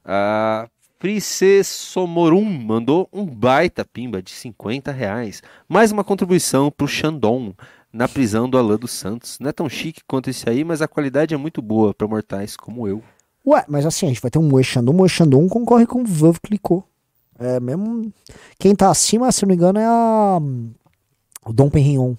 A 0.03 0.67
Frice 0.99 1.63
Somorum 1.63 2.43
mandou 2.43 3.07
um 3.13 3.25
baita 3.25 3.85
pimba 3.85 4.21
de 4.21 4.31
50 4.31 4.91
reais. 4.91 5.41
Mais 5.67 5.93
uma 5.93 6.03
contribuição 6.03 6.69
pro 6.69 6.87
Xandon 6.89 7.53
na 7.91 8.07
prisão 8.07 8.49
do 8.49 8.57
Alain 8.57 8.77
dos 8.77 8.91
Santos. 8.91 9.37
Não 9.39 9.49
é 9.49 9.53
tão 9.53 9.69
chique 9.69 10.01
quanto 10.07 10.29
esse 10.29 10.49
aí, 10.49 10.63
mas 10.63 10.81
a 10.81 10.87
qualidade 10.87 11.33
é 11.33 11.37
muito 11.37 11.61
boa 11.61 11.93
para 11.93 12.07
mortais 12.07 12.55
como 12.55 12.87
eu. 12.87 13.03
Ué, 13.45 13.65
mas 13.67 13.85
assim, 13.85 14.05
a 14.05 14.09
gente 14.09 14.21
vai 14.21 14.29
ter 14.29 14.39
um 14.39 14.43
Moe 14.43 14.63
Chandon 14.63 15.47
concorre 15.47 15.85
com 15.85 16.01
o 16.01 16.05
Veuve 16.05 16.39
Clicquot. 16.39 16.83
É 17.39 17.59
mesmo. 17.59 18.11
Quem 18.59 18.75
tá 18.75 18.89
acima, 18.89 19.31
se 19.31 19.43
não 19.43 19.47
me 19.47 19.55
engano, 19.55 19.79
é 19.79 19.85
a. 19.85 20.39
O 21.45 21.53
Dom 21.53 21.69
Perignon. 21.69 22.15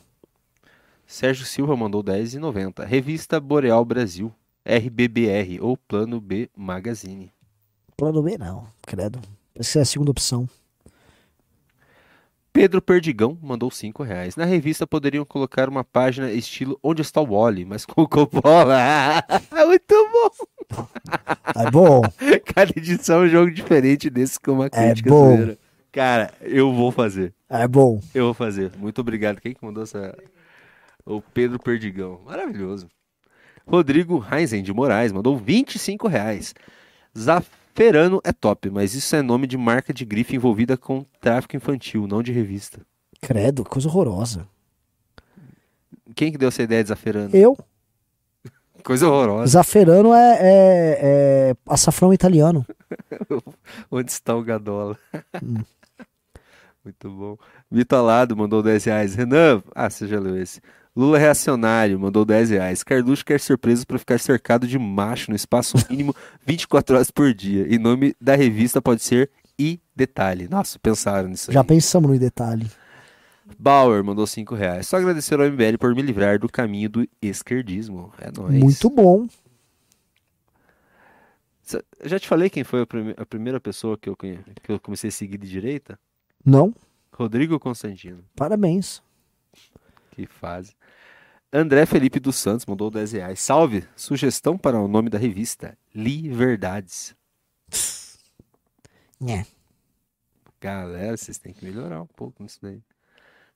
Sérgio 1.07 1.45
Silva 1.45 1.77
mandou 1.77 2.03
10,90. 2.03 2.85
Revista 2.85 3.39
Boreal 3.39 3.85
Brasil, 3.85 4.33
RBBR 4.65 5.61
ou 5.61 5.77
Plano 5.77 6.21
B 6.21 6.49
Magazine. 6.57 7.33
Plano 7.97 8.23
B, 8.23 8.39
não, 8.39 8.65
credo. 8.83 9.21
Essa 9.55 9.81
é 9.81 9.83
a 9.83 9.85
segunda 9.85 10.11
opção. 10.11 10.49
Pedro 12.53 12.83
Perdigão 12.83 13.39
mandou 13.41 13.71
5 13.71 14.03
reais. 14.03 14.35
Na 14.37 14.45
revista 14.45 14.87
poderiam 14.87 15.25
colocar 15.25 15.69
uma 15.69 15.85
página 15.85 16.31
estilo 16.33 16.79
Onde 16.83 17.01
está 17.03 17.21
o 17.21 17.27
Wally, 17.27 17.65
mas 17.65 17.87
com 17.87 18.07
Coppola. 18.07 18.77
Muito 19.67 20.09
bom! 20.13 20.87
É 21.57 21.71
bom. 21.71 22.03
Cada 22.55 22.73
edição 22.77 23.23
é 23.23 23.27
um 23.27 23.29
jogo 23.29 23.51
diferente 23.53 24.11
desse 24.11 24.39
com 24.41 24.53
uma 24.53 24.67
É 24.67 24.71
crítica 24.71 25.11
bom. 25.11 25.37
zoeira. 25.37 25.59
Cara, 25.93 26.33
eu 26.43 26.73
vou 26.73 26.91
fazer. 26.93 27.33
É 27.49 27.67
bom. 27.67 28.01
Eu 28.15 28.27
vou 28.27 28.35
fazer. 28.35 28.73
Muito 28.77 29.01
obrigado. 29.01 29.41
Quem 29.41 29.53
que 29.55 29.65
mandou 29.65 29.83
essa? 29.83 30.17
O 31.05 31.21
Pedro 31.21 31.59
Perdigão. 31.59 32.21
Maravilhoso. 32.25 32.89
Rodrigo 33.67 34.25
Heinzen 34.31 34.63
de 34.63 34.73
Moraes 34.73 35.13
mandou 35.13 35.37
25 35.37 36.09
reais. 36.09 36.55
Zaferano 37.81 38.21
é 38.23 38.31
top, 38.31 38.69
mas 38.69 38.93
isso 38.93 39.17
é 39.17 39.23
nome 39.23 39.47
de 39.47 39.57
marca 39.57 39.95
de 39.95 40.05
grife 40.05 40.37
envolvida 40.37 40.77
com 40.77 41.03
tráfico 41.19 41.57
infantil, 41.57 42.07
não 42.07 42.23
de 42.23 42.31
revista. 42.31 42.83
Credo, 43.23 43.65
coisa 43.65 43.89
horrorosa. 43.89 44.47
Quem 46.15 46.31
que 46.31 46.37
deu 46.37 46.49
essa 46.49 46.63
ideia 46.63 46.83
de 46.83 46.91
Zaferano? 46.91 47.35
Eu, 47.35 47.57
Coisa 48.85 49.09
horrorosa. 49.09 49.53
Zaferano 49.53 50.13
é, 50.13 50.39
é, 50.41 50.99
é 51.01 51.57
açafrão 51.67 52.13
italiano. 52.13 52.67
Onde 53.91 54.11
está 54.11 54.37
o 54.37 54.43
Gadola? 54.43 54.99
Hum. 55.43 55.65
Muito 56.85 57.11
bom. 57.11 57.39
Vitor 57.71 58.01
Alado 58.01 58.37
mandou 58.37 58.63
10 58.63 58.85
reais. 58.85 59.15
Renan, 59.15 59.63
ah, 59.75 59.89
você 59.89 60.07
já 60.07 60.21
leu 60.21 60.37
esse. 60.37 60.61
Lula 61.01 61.19
reacionário 61.19 61.99
mandou 61.99 62.25
10 62.25 62.51
reais. 62.51 62.83
Carluxo 62.83 63.25
quer 63.25 63.41
ser 63.41 63.57
preso 63.57 63.87
para 63.87 63.99
ficar 63.99 64.19
cercado 64.21 64.67
de 64.67 64.79
macho 64.79 65.31
no 65.31 65.37
espaço 65.37 65.77
mínimo 65.89 66.15
24 66.47 66.95
horas 66.97 67.11
por 67.11 67.33
dia. 67.33 67.67
E 67.73 67.79
nome 67.79 68.15
da 68.21 68.35
revista 68.35 68.83
pode 68.83 69.03
ser 69.03 69.31
I 69.59 69.81
Detalhe. 69.97 70.49
Nossa, 70.49 70.79
pensaram 70.79 71.29
nisso 71.29 71.51
aí. 71.51 71.55
Já 71.55 71.65
pensamos 71.65 72.11
no 72.11 72.19
detalhe. 72.19 72.71
Bauer 73.59 74.03
mandou 74.05 74.27
5 74.27 74.55
reais. 74.55 74.87
Só 74.87 74.97
agradecer 74.97 75.41
ao 75.41 75.47
MBL 75.51 75.77
por 75.79 75.95
me 75.95 76.03
livrar 76.03 76.39
do 76.39 76.49
caminho 76.49 76.89
do 76.89 77.09
esquerdismo. 77.21 78.13
É 78.19 78.31
nóis. 78.31 78.55
Muito 78.55 78.89
bom. 78.91 79.27
Já 82.05 82.19
te 82.19 82.27
falei 82.27 82.51
quem 82.51 82.65
foi 82.65 82.83
a, 82.83 82.87
prime- 82.87 83.15
a 83.17 83.25
primeira 83.25 83.61
pessoa 83.61 83.97
que 83.97 84.09
eu, 84.09 84.17
que 84.17 84.39
eu 84.69 84.81
comecei 84.81 85.09
a 85.09 85.13
seguir 85.13 85.39
de 85.39 85.49
direita? 85.49 85.99
Não? 86.45 86.75
Rodrigo 87.13 87.59
Constantino. 87.61 88.25
Parabéns. 88.35 89.03
Que 90.13 90.27
fase. 90.27 90.73
André 91.53 91.85
Felipe 91.85 92.21
dos 92.21 92.37
Santos 92.37 92.65
mandou 92.65 92.91
10 92.91 93.13
reais. 93.13 93.41
Salve! 93.41 93.85
Sugestão 93.97 94.57
para 94.57 94.79
o 94.79 94.87
nome 94.87 95.11
da 95.11 95.19
revista: 95.19 95.77
Liverdades. 95.95 97.15
É. 99.27 99.45
Galera, 100.61 101.17
vocês 101.17 101.39
têm 101.39 101.53
que 101.53 101.65
melhorar 101.65 102.03
um 102.03 102.07
pouco 102.07 102.43
nisso 102.43 102.59
daí. 102.63 102.81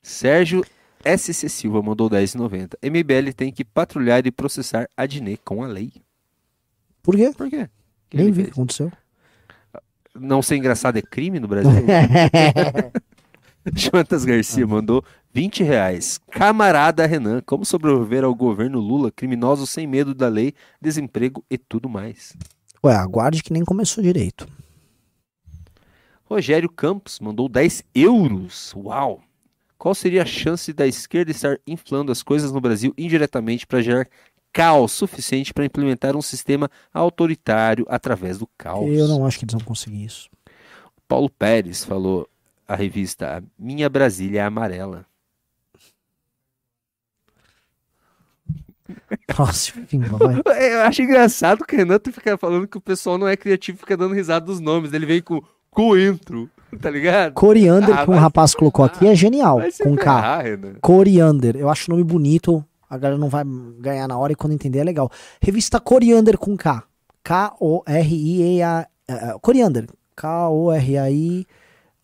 Sérgio 0.03 0.65
SC 1.05 1.49
Silva 1.49 1.83
mandou 1.83 2.11
10,90. 2.11 2.77
MBL 2.83 3.33
tem 3.35 3.53
que 3.53 3.65
patrulhar 3.65 4.27
e 4.27 4.31
processar 4.31 4.89
Adnet 4.97 5.41
com 5.45 5.62
a 5.62 5.66
lei. 5.66 5.93
Por 7.03 7.15
quê? 7.16 7.31
Por 7.37 7.49
quê? 7.49 7.69
Que 8.09 8.16
Nem 8.16 8.33
vi 8.33 8.43
o 8.43 8.45
que 8.47 8.51
aconteceu. 8.51 8.91
Não 10.15 10.43
ser 10.43 10.57
engraçado 10.57 10.97
é 10.97 11.03
crime 11.03 11.39
no 11.39 11.49
Brasil? 11.49 11.71
Jonatas 13.74 14.24
Garcia 14.24 14.66
mandou 14.66 15.05
20 15.32 15.62
reais. 15.62 16.20
Camarada 16.31 17.07
Renan, 17.07 17.41
como 17.45 17.65
sobreviver 17.65 18.24
ao 18.24 18.35
governo 18.35 18.78
Lula, 18.78 19.11
criminosos 19.11 19.70
sem 19.70 19.86
medo 19.86 20.15
da 20.15 20.28
lei, 20.28 20.55
desemprego 20.81 21.45
e 21.51 21.57
tudo 21.57 21.89
mais. 21.89 22.36
Ué, 22.85 22.95
aguarde 22.95 23.43
que 23.43 23.53
nem 23.53 23.65
começou 23.65 24.03
direito. 24.03 24.47
Rogério 26.24 26.70
Campos 26.70 27.20
mandou 27.20 27.49
10 27.49 27.85
euros. 27.95 28.74
Uau! 28.77 29.23
Qual 29.78 29.95
seria 29.95 30.23
a 30.23 30.27
chance 30.27 30.73
da 30.73 30.86
esquerda 30.86 31.31
estar 31.31 31.59
inflando 31.66 32.12
as 32.12 32.23
coisas 32.23 32.53
no 32.53 32.61
Brasil 32.61 32.95
indiretamente 32.97 33.66
para 33.66 33.82
gerar 33.82 34.09
caos 34.53 34.93
suficiente 34.93 35.53
para 35.53 35.65
implementar 35.65 36.16
um 36.16 36.23
sistema 36.23 36.70
autoritário 36.93 37.85
através 37.89 38.39
do 38.39 38.49
caos? 38.59 38.91
Eu 38.91 39.09
não 39.09 39.27
acho 39.27 39.39
que 39.39 39.45
eles 39.45 39.55
vão 39.55 39.65
conseguir 39.65 40.05
isso. 40.05 40.31
Paulo 41.07 41.28
Pérez 41.28 41.85
falou 41.85 42.28
à 42.66 42.74
revista 42.74 43.43
Minha 43.59 43.89
Brasília 43.89 44.41
é 44.43 44.45
Amarela. 44.45 45.07
Próximo, 49.27 49.82
enfim, 49.82 49.99
vai. 50.01 50.41
Eu 50.73 50.82
acho 50.82 51.01
engraçado 51.03 51.65
que 51.65 51.74
o 51.74 51.78
Renato 51.78 52.12
fica 52.12 52.36
falando 52.36 52.69
que 52.69 52.77
o 52.77 52.81
pessoal 52.81 53.16
não 53.16 53.27
é 53.27 53.36
criativo, 53.36 53.78
fica 53.78 53.97
dando 53.97 54.15
risada 54.15 54.45
dos 54.45 54.61
nomes. 54.61 54.93
Ele 54.93 55.07
vem 55.07 55.23
com 55.23 55.43
coentro, 55.70 56.51
tá 56.81 56.91
ligado? 56.91 57.32
Coriander, 57.32 57.99
Ah, 57.99 58.05
que 58.05 58.11
um 58.11 58.16
rapaz 58.16 58.55
colocou 58.55 58.85
aqui, 58.85 59.07
é 59.07 59.15
genial. 59.15 59.61
Com 59.82 59.97
K. 59.97 60.43
Renan. 60.43 60.74
Coriander. 60.82 61.57
Eu 61.57 61.70
acho 61.70 61.91
o 61.91 61.95
nome 61.95 62.05
bonito. 62.05 62.65
A 62.89 62.99
galera 62.99 63.19
não 63.19 63.28
vai 63.31 63.43
ganhar 63.78 64.07
na 64.07 64.19
hora 64.19 64.32
e 64.32 64.36
quando 64.36 64.53
entender 64.53 64.81
é 64.81 64.85
legal. 64.85 65.11
Revista 65.41 65.81
Coriander 65.81 66.36
com 66.36 66.55
K. 66.57 66.85
K-O-R-I-E-A. 67.24 68.86
eh, 69.09 69.35
Coriander. 69.41 69.86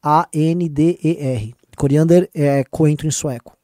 K-O-R-I-A-N-D-E-R. 0.02 1.54
Coriander 1.76 2.28
é 2.34 2.64
coentro 2.64 3.06
em 3.06 3.10
sueco. 3.10 3.56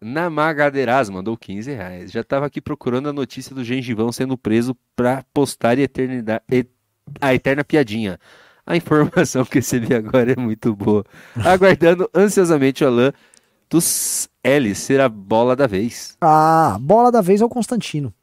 Namagadeiras 0.00 1.10
mandou 1.10 1.36
15 1.36 1.72
reais. 1.72 2.10
Já 2.10 2.24
tava 2.24 2.46
aqui 2.46 2.60
procurando 2.60 3.08
a 3.08 3.12
notícia 3.12 3.54
do 3.54 3.62
gengivão 3.62 4.10
sendo 4.10 4.36
preso 4.36 4.74
pra 4.96 5.24
postar 5.34 5.78
eternidade, 5.78 6.42
e- 6.50 6.66
a 7.20 7.34
eterna 7.34 7.62
piadinha. 7.64 8.18
A 8.66 8.76
informação 8.76 9.44
que 9.44 9.56
recebi 9.56 9.94
agora 9.94 10.32
é 10.32 10.36
muito 10.36 10.74
boa. 10.74 11.04
Aguardando 11.44 12.08
ansiosamente 12.14 12.82
o 12.84 12.86
Alan 12.86 13.12
dos 13.68 14.28
L 14.42 14.74
ser 14.74 15.00
a 15.00 15.08
bola 15.08 15.54
da 15.54 15.66
vez. 15.66 16.16
Ah, 16.20 16.78
bola 16.80 17.12
da 17.12 17.20
vez 17.20 17.40
é 17.40 17.44
o 17.44 17.48
Constantino. 17.48 18.14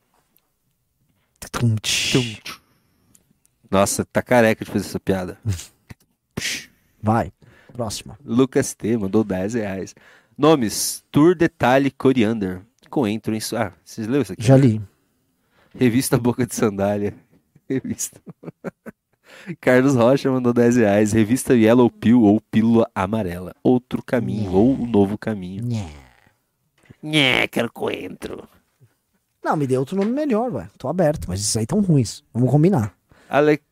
Nossa, 3.69 4.03
tá 4.05 4.22
careca 4.22 4.65
de 4.65 4.72
fazer 4.72 4.85
essa 4.88 4.99
piada. 4.99 5.38
Vai, 7.07 7.31
próxima. 7.71 8.19
Lucas 8.25 8.73
T 8.73 8.97
mandou 8.97 9.23
10 9.23 9.53
reais. 9.53 9.95
Nomes: 10.38 11.05
Tour 11.09 11.34
Detalhe 11.35 11.89
Coriander. 11.89 12.61
Coentro 12.89 13.34
em 13.34 13.39
sua. 13.39 13.67
Ah, 13.67 13.71
vocês 13.81 14.05
leram 14.07 14.23
isso 14.23 14.34
aqui? 14.34 14.43
Já 14.43 14.57
li. 14.57 14.81
Revista 15.73 16.17
Boca 16.17 16.45
de 16.45 16.53
Sandália. 16.53 17.15
Revista. 17.69 18.19
Carlos 19.61 19.95
Rocha 19.95 20.29
mandou 20.29 20.51
10 20.51 20.75
reais. 20.75 21.13
Revista 21.13 21.55
Yellow 21.55 21.89
Pill 21.89 22.23
ou 22.23 22.41
Pílula 22.41 22.91
Amarela. 22.93 23.55
Outro 23.63 24.03
caminho 24.03 24.51
ou 24.51 24.73
o 24.73 24.85
novo 24.85 25.17
caminho. 25.17 25.63
Nhé, 27.01 27.47
quero 27.47 27.71
coentro. 27.71 28.49
Não, 29.41 29.55
me 29.55 29.65
dê 29.65 29.77
outro 29.77 29.95
nome 29.95 30.11
melhor, 30.11 30.51
ué. 30.51 30.67
Tô 30.77 30.89
aberto, 30.89 31.29
mas 31.29 31.39
esses 31.39 31.55
aí 31.55 31.65
tão 31.65 31.79
ruins. 31.79 32.21
Vamos 32.34 32.51
combinar. 32.51 32.93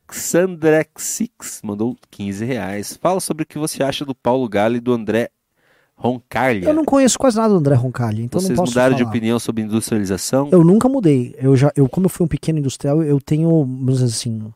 Alexandrexix 0.07 1.61
mandou 1.64 1.95
15 2.11 2.45
reais. 2.45 2.98
Fala 3.02 3.19
sobre 3.19 3.44
o 3.44 3.45
que 3.45 3.57
você 3.57 3.84
acha 3.84 4.06
do 4.06 4.14
Paulo 4.15 4.48
Galo 4.48 4.76
e 4.76 4.80
do 4.80 4.94
André 4.94 5.30
Roncalha. 5.95 6.68
Eu 6.68 6.73
não 6.73 6.86
conheço 6.86 7.18
quase 7.18 7.38
nada 7.38 7.49
do 7.53 7.57
André 7.60 7.76
Roncalli, 7.76 8.23
então 8.23 8.40
Vocês 8.40 8.52
não 8.52 8.57
posso 8.57 8.72
mudaram 8.72 8.95
de 8.95 9.02
falar. 9.03 9.10
opinião 9.11 9.40
sobre 9.40 9.64
industrialização? 9.64 10.49
Eu 10.52 10.64
nunca 10.64 10.88
mudei. 10.90 11.36
Eu 11.38 11.56
já, 11.56 11.72
eu 11.76 11.88
como 11.88 12.06
eu 12.06 12.10
fui 12.10 12.26
um 12.26 12.30
pequeno 12.30 12.60
industrial, 12.60 13.02
eu 13.03 13.19
tenho, 13.19 13.49
vamos 13.49 13.99
dizer 13.99 14.06
assim, 14.06 14.53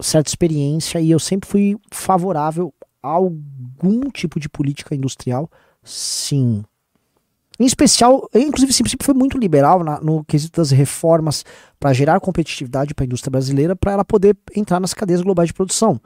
certa 0.00 0.28
experiência 0.28 1.00
e 1.00 1.10
eu 1.10 1.18
sempre 1.18 1.48
fui 1.48 1.76
favorável 1.90 2.72
a 3.02 3.08
algum 3.08 4.10
tipo 4.10 4.40
de 4.40 4.48
política 4.48 4.94
industrial, 4.94 5.50
sim. 5.82 6.64
Em 7.58 7.64
especial, 7.64 8.28
inclusive 8.34 8.72
sempre, 8.72 8.90
sempre 8.90 9.06
fui 9.06 9.14
muito 9.14 9.38
liberal 9.38 9.84
na- 9.84 10.00
no 10.00 10.24
quesito 10.24 10.60
das 10.60 10.70
reformas 10.70 11.44
para 11.78 11.92
gerar 11.92 12.18
competitividade 12.18 12.94
para 12.94 13.04
a 13.04 13.06
indústria 13.06 13.30
brasileira, 13.30 13.76
para 13.76 13.92
ela 13.92 14.04
poder 14.04 14.36
entrar 14.56 14.80
nas 14.80 14.92
cadeias 14.92 15.22
globais 15.22 15.48
de 15.48 15.54
produção. 15.54 16.00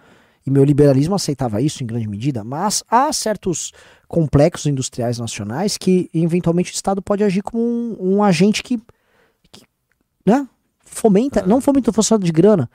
E 0.46 0.50
meu 0.50 0.62
liberalismo 0.64 1.14
aceitava 1.14 1.60
isso 1.60 1.82
em 1.82 1.86
grande 1.86 2.06
medida, 2.08 2.44
mas 2.44 2.82
há 2.90 3.12
certos 3.12 3.72
complexos 4.06 4.66
industriais 4.66 5.18
nacionais 5.18 5.76
que 5.76 6.10
eventualmente 6.12 6.72
o 6.72 6.74
Estado 6.74 7.02
pode 7.02 7.24
agir 7.24 7.42
como 7.42 7.62
um, 7.62 7.96
um 8.16 8.22
agente 8.22 8.62
que, 8.62 8.78
que, 9.50 9.62
né, 10.24 10.46
fomenta, 10.80 11.42
não 11.46 11.60
fomenta 11.60 11.90
o 11.90 12.18
de 12.18 12.32
grana. 12.32 12.70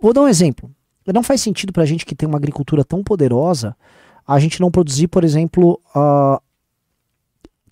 Vou 0.00 0.12
dar 0.12 0.22
um 0.22 0.28
exemplo. 0.28 0.70
Não 1.12 1.22
faz 1.22 1.40
sentido 1.40 1.72
para 1.72 1.82
a 1.82 1.86
gente 1.86 2.06
que 2.06 2.14
tem 2.14 2.28
uma 2.28 2.38
agricultura 2.38 2.84
tão 2.84 3.02
poderosa 3.02 3.76
a 4.26 4.38
gente 4.38 4.60
não 4.60 4.70
produzir, 4.70 5.08
por 5.08 5.24
exemplo, 5.24 5.80
ah, 5.92 6.40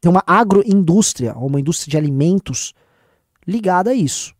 ter 0.00 0.08
uma 0.08 0.22
agroindústria, 0.26 1.34
uma 1.34 1.60
indústria 1.60 1.90
de 1.90 1.96
alimentos 1.96 2.74
ligada 3.46 3.90
a 3.90 3.94
isso. 3.94 4.34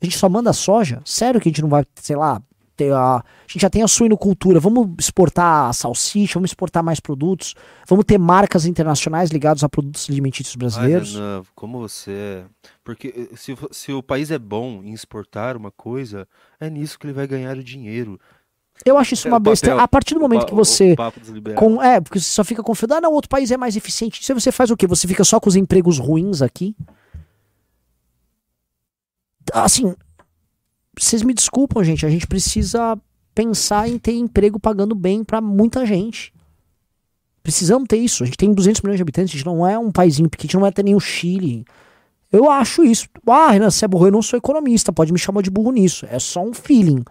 A 0.00 0.04
gente 0.04 0.18
só 0.18 0.28
manda 0.28 0.52
soja? 0.52 1.00
Sério 1.04 1.40
que 1.40 1.48
a 1.48 1.50
gente 1.50 1.62
não 1.62 1.68
vai, 1.68 1.84
sei 1.96 2.16
lá, 2.16 2.42
ter 2.76 2.92
a. 2.92 3.16
A 3.16 3.22
gente 3.46 3.62
já 3.62 3.70
tem 3.70 3.82
a 3.82 3.88
suinocultura, 3.88 4.60
vamos 4.60 4.90
exportar 4.98 5.68
a 5.68 5.72
salsicha, 5.72 6.34
vamos 6.34 6.50
exportar 6.50 6.82
mais 6.82 7.00
produtos, 7.00 7.54
vamos 7.88 8.04
ter 8.04 8.18
marcas 8.18 8.66
internacionais 8.66 9.30
ligadas 9.30 9.62
a 9.62 9.68
produtos 9.68 10.08
alimentícios 10.10 10.56
brasileiros. 10.56 11.14
Ai, 11.14 11.20
Renan, 11.20 11.42
como 11.54 11.78
você 11.78 12.10
é. 12.10 12.44
Porque 12.82 13.28
eh, 13.32 13.36
se, 13.36 13.56
se 13.70 13.92
o 13.92 14.02
país 14.02 14.30
é 14.30 14.38
bom 14.38 14.82
em 14.84 14.92
exportar 14.92 15.56
uma 15.56 15.70
coisa, 15.70 16.28
é 16.60 16.68
nisso 16.68 16.98
que 16.98 17.06
ele 17.06 17.12
vai 17.12 17.26
ganhar 17.26 17.56
o 17.56 17.64
dinheiro. 17.64 18.18
Eu 18.84 18.98
acho 18.98 19.14
isso 19.14 19.28
É 19.28 19.30
uma 19.30 19.40
papel- 19.40 19.52
besteira. 19.52 19.82
A 19.82 19.88
partir 19.88 20.14
do 20.14 20.20
momento 20.20 20.46
que 20.46 20.54
você. 20.54 20.94
Com, 21.54 21.82
é, 21.82 22.00
porque 22.00 22.18
você 22.20 22.26
só 22.30 22.42
fica 22.44 22.62
confiando, 22.62 22.94
ah, 22.94 23.00
não, 23.00 23.12
outro 23.12 23.28
país 23.28 23.50
é 23.50 23.56
mais 23.56 23.76
eficiente. 23.76 24.20
Aí 24.30 24.40
você 24.40 24.50
faz 24.52 24.70
o 24.70 24.76
quê? 24.76 24.86
Você 24.86 25.06
fica 25.08 25.22
só 25.24 25.38
com 25.38 25.48
os 25.48 25.56
empregos 25.56 25.98
ruins 25.98 26.42
aqui? 26.42 26.74
Assim, 29.52 29.94
vocês 30.98 31.22
me 31.22 31.34
desculpam, 31.34 31.82
gente, 31.84 32.06
a 32.06 32.10
gente 32.10 32.26
precisa 32.26 32.98
pensar 33.34 33.88
em 33.88 33.98
ter 33.98 34.12
emprego 34.14 34.58
pagando 34.58 34.94
bem 34.94 35.22
pra 35.22 35.40
muita 35.40 35.84
gente. 35.84 36.32
Precisamos 37.42 37.86
ter 37.88 37.96
isso. 37.98 38.22
A 38.22 38.26
gente 38.26 38.38
tem 38.38 38.52
200 38.52 38.80
milhões 38.80 38.96
de 38.96 39.02
habitantes, 39.02 39.34
a 39.34 39.36
gente 39.36 39.46
não 39.46 39.66
é 39.66 39.78
um 39.78 39.92
paísinho 39.92 40.30
pequeno, 40.30 40.46
a 40.46 40.48
gente 40.48 40.54
não 40.54 40.62
vai 40.62 40.72
ter 40.72 40.82
nem 40.82 40.94
o 40.94 41.00
Chile. 41.00 41.64
Eu 42.32 42.50
acho 42.50 42.82
isso. 42.82 43.06
Ah, 43.26 43.50
Renan, 43.50 43.70
você 43.70 43.84
é 43.84 43.88
burro, 43.88 44.06
eu 44.06 44.12
não 44.12 44.22
sou 44.22 44.36
economista, 44.38 44.92
pode 44.92 45.12
me 45.12 45.18
chamar 45.18 45.42
de 45.42 45.50
burro 45.50 45.70
nisso. 45.72 46.06
É 46.10 46.18
só 46.18 46.42
um 46.42 46.54
feeling. 46.54 47.04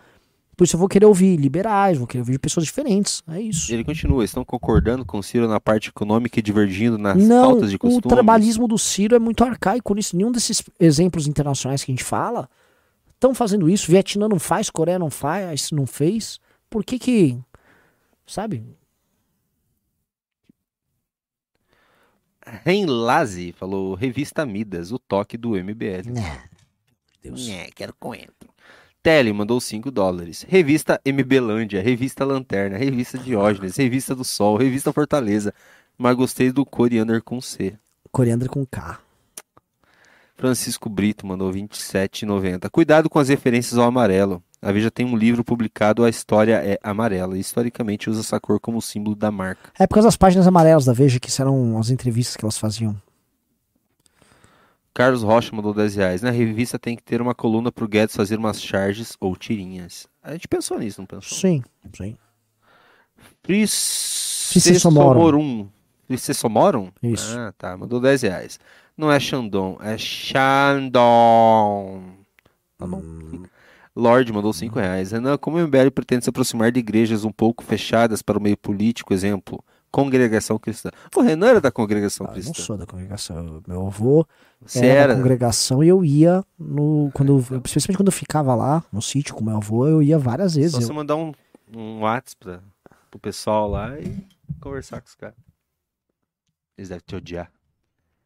Por 0.55 0.63
isso 0.65 0.75
eu 0.75 0.79
vou 0.79 0.87
querer 0.87 1.05
ouvir 1.05 1.35
liberais, 1.35 1.97
vou 1.97 2.05
querer 2.05 2.21
ouvir 2.21 2.37
pessoas 2.39 2.65
diferentes. 2.65 3.23
É 3.27 3.41
isso. 3.41 3.73
Ele 3.73 3.83
continua, 3.83 4.23
estão 4.23 4.45
concordando 4.45 5.03
com 5.03 5.17
o 5.17 5.23
Ciro 5.23 5.47
na 5.47 5.59
parte 5.59 5.89
econômica 5.89 6.39
e 6.39 6.41
divergindo 6.43 6.97
nas 6.97 7.17
Não, 7.17 7.51
faltas 7.51 7.69
de 7.71 7.75
o 7.75 7.79
costumes. 7.79 8.07
trabalhismo 8.07 8.67
do 8.67 8.77
Ciro 8.77 9.15
é 9.15 9.19
muito 9.19 9.43
arcaico 9.43 9.95
nisso. 9.95 10.15
Nenhum 10.15 10.31
desses 10.31 10.63
exemplos 10.79 11.27
internacionais 11.27 11.83
que 11.83 11.91
a 11.91 11.95
gente 11.95 12.03
fala 12.03 12.47
estão 13.13 13.33
fazendo 13.33 13.69
isso. 13.69 13.89
Vietnã 13.89 14.27
não 14.29 14.39
faz, 14.39 14.69
Coreia 14.69 14.99
não 14.99 15.09
faz, 15.09 15.71
não 15.71 15.87
fez. 15.87 16.39
Por 16.69 16.83
que 16.83 16.99
que, 16.99 17.37
sabe? 18.27 18.63
Renlazi 22.45 23.53
falou, 23.53 23.95
revista 23.95 24.45
Midas, 24.45 24.91
o 24.91 24.99
toque 24.99 25.37
do 25.37 25.51
MBL. 25.51 26.11
Deus. 27.23 27.47
Nhé, 27.47 27.69
quero 27.73 27.93
coentro. 27.97 28.42
Tele 29.03 29.33
mandou 29.33 29.59
5 29.59 29.91
dólares. 29.91 30.45
Revista 30.47 30.99
MBlândia, 31.03 31.81
revista 31.81 32.23
Lanterna, 32.23 32.77
revista 32.77 33.17
Diógenes, 33.17 33.75
revista 33.75 34.15
do 34.15 34.23
Sol, 34.23 34.55
revista 34.55 34.93
Fortaleza. 34.93 35.53
Mas 35.97 36.15
gostei 36.15 36.53
do 36.53 36.65
Coriander 36.65 37.21
com 37.21 37.41
C. 37.41 37.77
Coriander 38.13 38.49
com 38.49 38.65
K. 38.65 38.97
Francisco 40.37 40.89
Brito 40.89 41.27
mandou 41.27 41.51
27,90. 41.51 42.69
Cuidado 42.69 43.09
com 43.09 43.19
as 43.19 43.27
referências 43.27 43.77
ao 43.77 43.85
amarelo. 43.85 44.41
A 44.61 44.71
Veja 44.71 44.89
tem 44.89 45.05
um 45.05 45.17
livro 45.17 45.43
publicado, 45.43 46.05
a 46.05 46.09
história 46.09 46.55
é 46.63 46.79
amarela. 46.81 47.35
E 47.37 47.41
historicamente 47.41 48.09
usa 48.09 48.21
essa 48.21 48.39
cor 48.39 48.57
como 48.57 48.81
símbolo 48.81 49.17
da 49.17 49.29
marca. 49.29 49.69
É 49.77 49.85
por 49.85 49.95
causa 49.95 50.07
das 50.07 50.15
páginas 50.15 50.47
amarelas 50.47 50.85
da 50.85 50.93
Veja, 50.93 51.19
que 51.19 51.29
eram 51.41 51.77
as 51.77 51.89
entrevistas 51.89 52.37
que 52.37 52.45
elas 52.45 52.57
faziam. 52.57 52.95
Carlos 54.93 55.23
Rocha 55.23 55.55
mandou 55.55 55.73
10 55.73 55.95
reais. 55.95 56.21
Na 56.21 56.29
revista 56.29 56.77
tem 56.77 56.95
que 56.95 57.01
ter 57.01 57.21
uma 57.21 57.33
coluna 57.33 57.71
pro 57.71 57.87
Guedes 57.87 58.15
fazer 58.15 58.37
umas 58.37 58.61
charges 58.61 59.17
ou 59.19 59.35
tirinhas. 59.35 60.07
A 60.21 60.33
gente 60.33 60.47
pensou 60.47 60.77
nisso, 60.77 61.01
não 61.01 61.07
pensou? 61.07 61.37
Sim, 61.37 61.63
sim. 61.95 62.15
Fricessomorum. 64.51 65.67
Fricessomorum? 66.07 66.91
Isso. 67.01 67.37
Ah, 67.37 67.53
tá. 67.57 67.75
Mandou 67.75 67.99
10 67.99 68.21
reais. 68.21 68.59
Não 68.95 69.11
é 69.11 69.19
Xandon, 69.19 69.79
é 69.81 69.97
Xandon. 69.97 72.03
Tá 72.77 72.85
bom. 72.85 73.01
Lorde 73.95 74.31
mandou 74.31 74.53
5 74.53 74.77
reais. 74.77 75.11
Renan, 75.11 75.37
como 75.37 75.57
o 75.57 75.67
MBL 75.67 75.89
pretende 75.93 76.25
se 76.25 76.29
aproximar 76.29 76.71
de 76.71 76.79
igrejas 76.79 77.23
um 77.23 77.31
pouco 77.31 77.63
fechadas 77.63 78.21
para 78.21 78.37
o 78.37 78.41
meio 78.41 78.57
político, 78.57 79.13
exemplo, 79.13 79.63
congregação 79.93 80.57
cristã. 80.57 80.89
O 81.15 81.21
Renan 81.21 81.47
era 81.49 81.61
da 81.61 81.71
congregação 81.71 82.25
Ah, 82.25 82.29
eu 82.29 82.33
cristã. 82.33 82.51
não 82.57 82.65
sou 82.65 82.77
da 82.77 82.85
congregação. 82.87 83.37
eu- 83.45 83.63
Meu 83.67 83.85
avô 83.87 84.25
era, 84.75 84.85
era. 84.87 85.13
da 85.13 85.21
congregação 85.21 85.83
e 85.83 85.87
eu 85.87 86.03
ia 86.03 86.43
no. 86.57 87.11
Quando, 87.13 87.33
eu- 87.51 87.61
especialmente 87.63 87.97
quando 87.97 88.07
eu 88.07 88.11
ficava 88.11 88.55
lá 88.55 88.83
no 88.91 89.01
sítio 89.03 89.35
com 89.35 89.43
meu 89.43 89.57
avô, 89.57 89.87
eu 89.87 90.01
ia 90.01 90.17
várias 90.17 90.55
vezes. 90.55 90.71
Só 90.71 90.79
Eu- 90.79 90.87
você 90.87 90.93
mandar 90.93 91.15
um, 91.15 91.31
um 91.75 91.99
WhatsApp 91.99 92.35
pra, 92.43 92.59
pro 93.11 93.19
pessoal 93.19 93.69
lá 93.69 93.97
e 93.99 94.17
conversar 94.59 94.99
com 94.99 95.07
os 95.07 95.15
caras. 95.15 95.35
Eles 96.75 96.89
devem 96.89 97.03
te 97.05 97.15
odiar. 97.15 97.51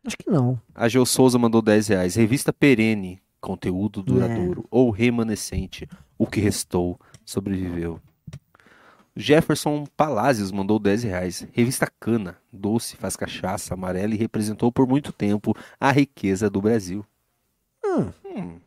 Acho 0.06 0.18
que 0.18 0.30
não. 0.30 0.58
A 0.74 0.88
Geo 0.88 1.06
Souza 1.06 1.38
mandou 1.38 1.62
10 1.62 1.90
reais. 1.90 2.16
Revista 2.16 2.54
perene, 2.54 3.22
conteúdo 3.42 4.02
duradouro. 4.02 4.62
É. 4.62 4.68
Ou 4.72 4.90
remanescente, 4.90 5.86
o 6.18 6.26
que 6.26 6.40
restou, 6.40 6.98
sobreviveu. 7.26 8.00
Jefferson 9.20 9.86
Palazios 9.98 10.52
mandou 10.52 10.78
10 10.78 11.04
reais. 11.04 11.48
Revista 11.52 11.88
Cana, 12.00 12.38
doce, 12.54 12.96
faz 12.96 13.16
cachaça, 13.16 13.74
amarela 13.74 14.14
e 14.14 14.18
representou 14.18 14.72
por 14.72 14.88
muito 14.88 15.12
tempo 15.12 15.56
a 15.80 15.92
riqueza 15.92 16.50
do 16.50 16.62
Brasil. 16.62 17.04
Hum. 17.84 18.12
Hum, 18.26 18.60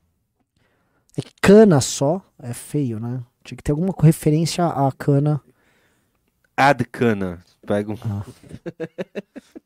É 1.17 1.23
que 1.23 1.33
cana 1.41 1.81
só 1.81 2.21
é 2.39 2.53
feio, 2.53 2.99
né? 2.99 3.23
Tinha 3.45 3.57
que 3.57 3.63
ter 3.63 3.73
alguma 3.73 3.95
referência 4.01 4.67
à 4.67 4.91
cana. 4.93 5.41
Ad 6.57 6.85
Cana. 6.87 7.43
Pega 7.67 7.93
um. 7.93 7.97
Ah. 8.05 8.25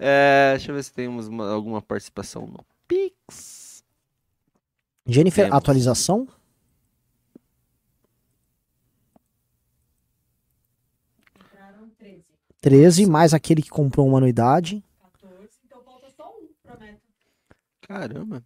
É, 0.00 0.52
deixa 0.52 0.70
eu 0.70 0.76
ver 0.76 0.84
se 0.84 0.92
temos 0.92 1.26
uma- 1.26 1.50
alguma 1.50 1.82
participação 1.82 2.46
no 2.46 2.64
Pix. 2.86 3.82
Jennifer, 5.06 5.46
Temos. 5.46 5.58
atualização? 5.58 6.28
13, 12.60 13.02
13, 13.02 13.06
mais 13.06 13.32
aquele 13.34 13.62
que 13.62 13.70
comprou 13.70 14.06
uma 14.06 14.18
anuidade. 14.18 14.82
14, 15.20 15.48
então 15.66 15.80
falta 15.84 16.06
só 16.16 16.24
um 16.28 16.48
pra 16.62 16.76
meta. 16.78 16.98
Caramba. 17.86 18.42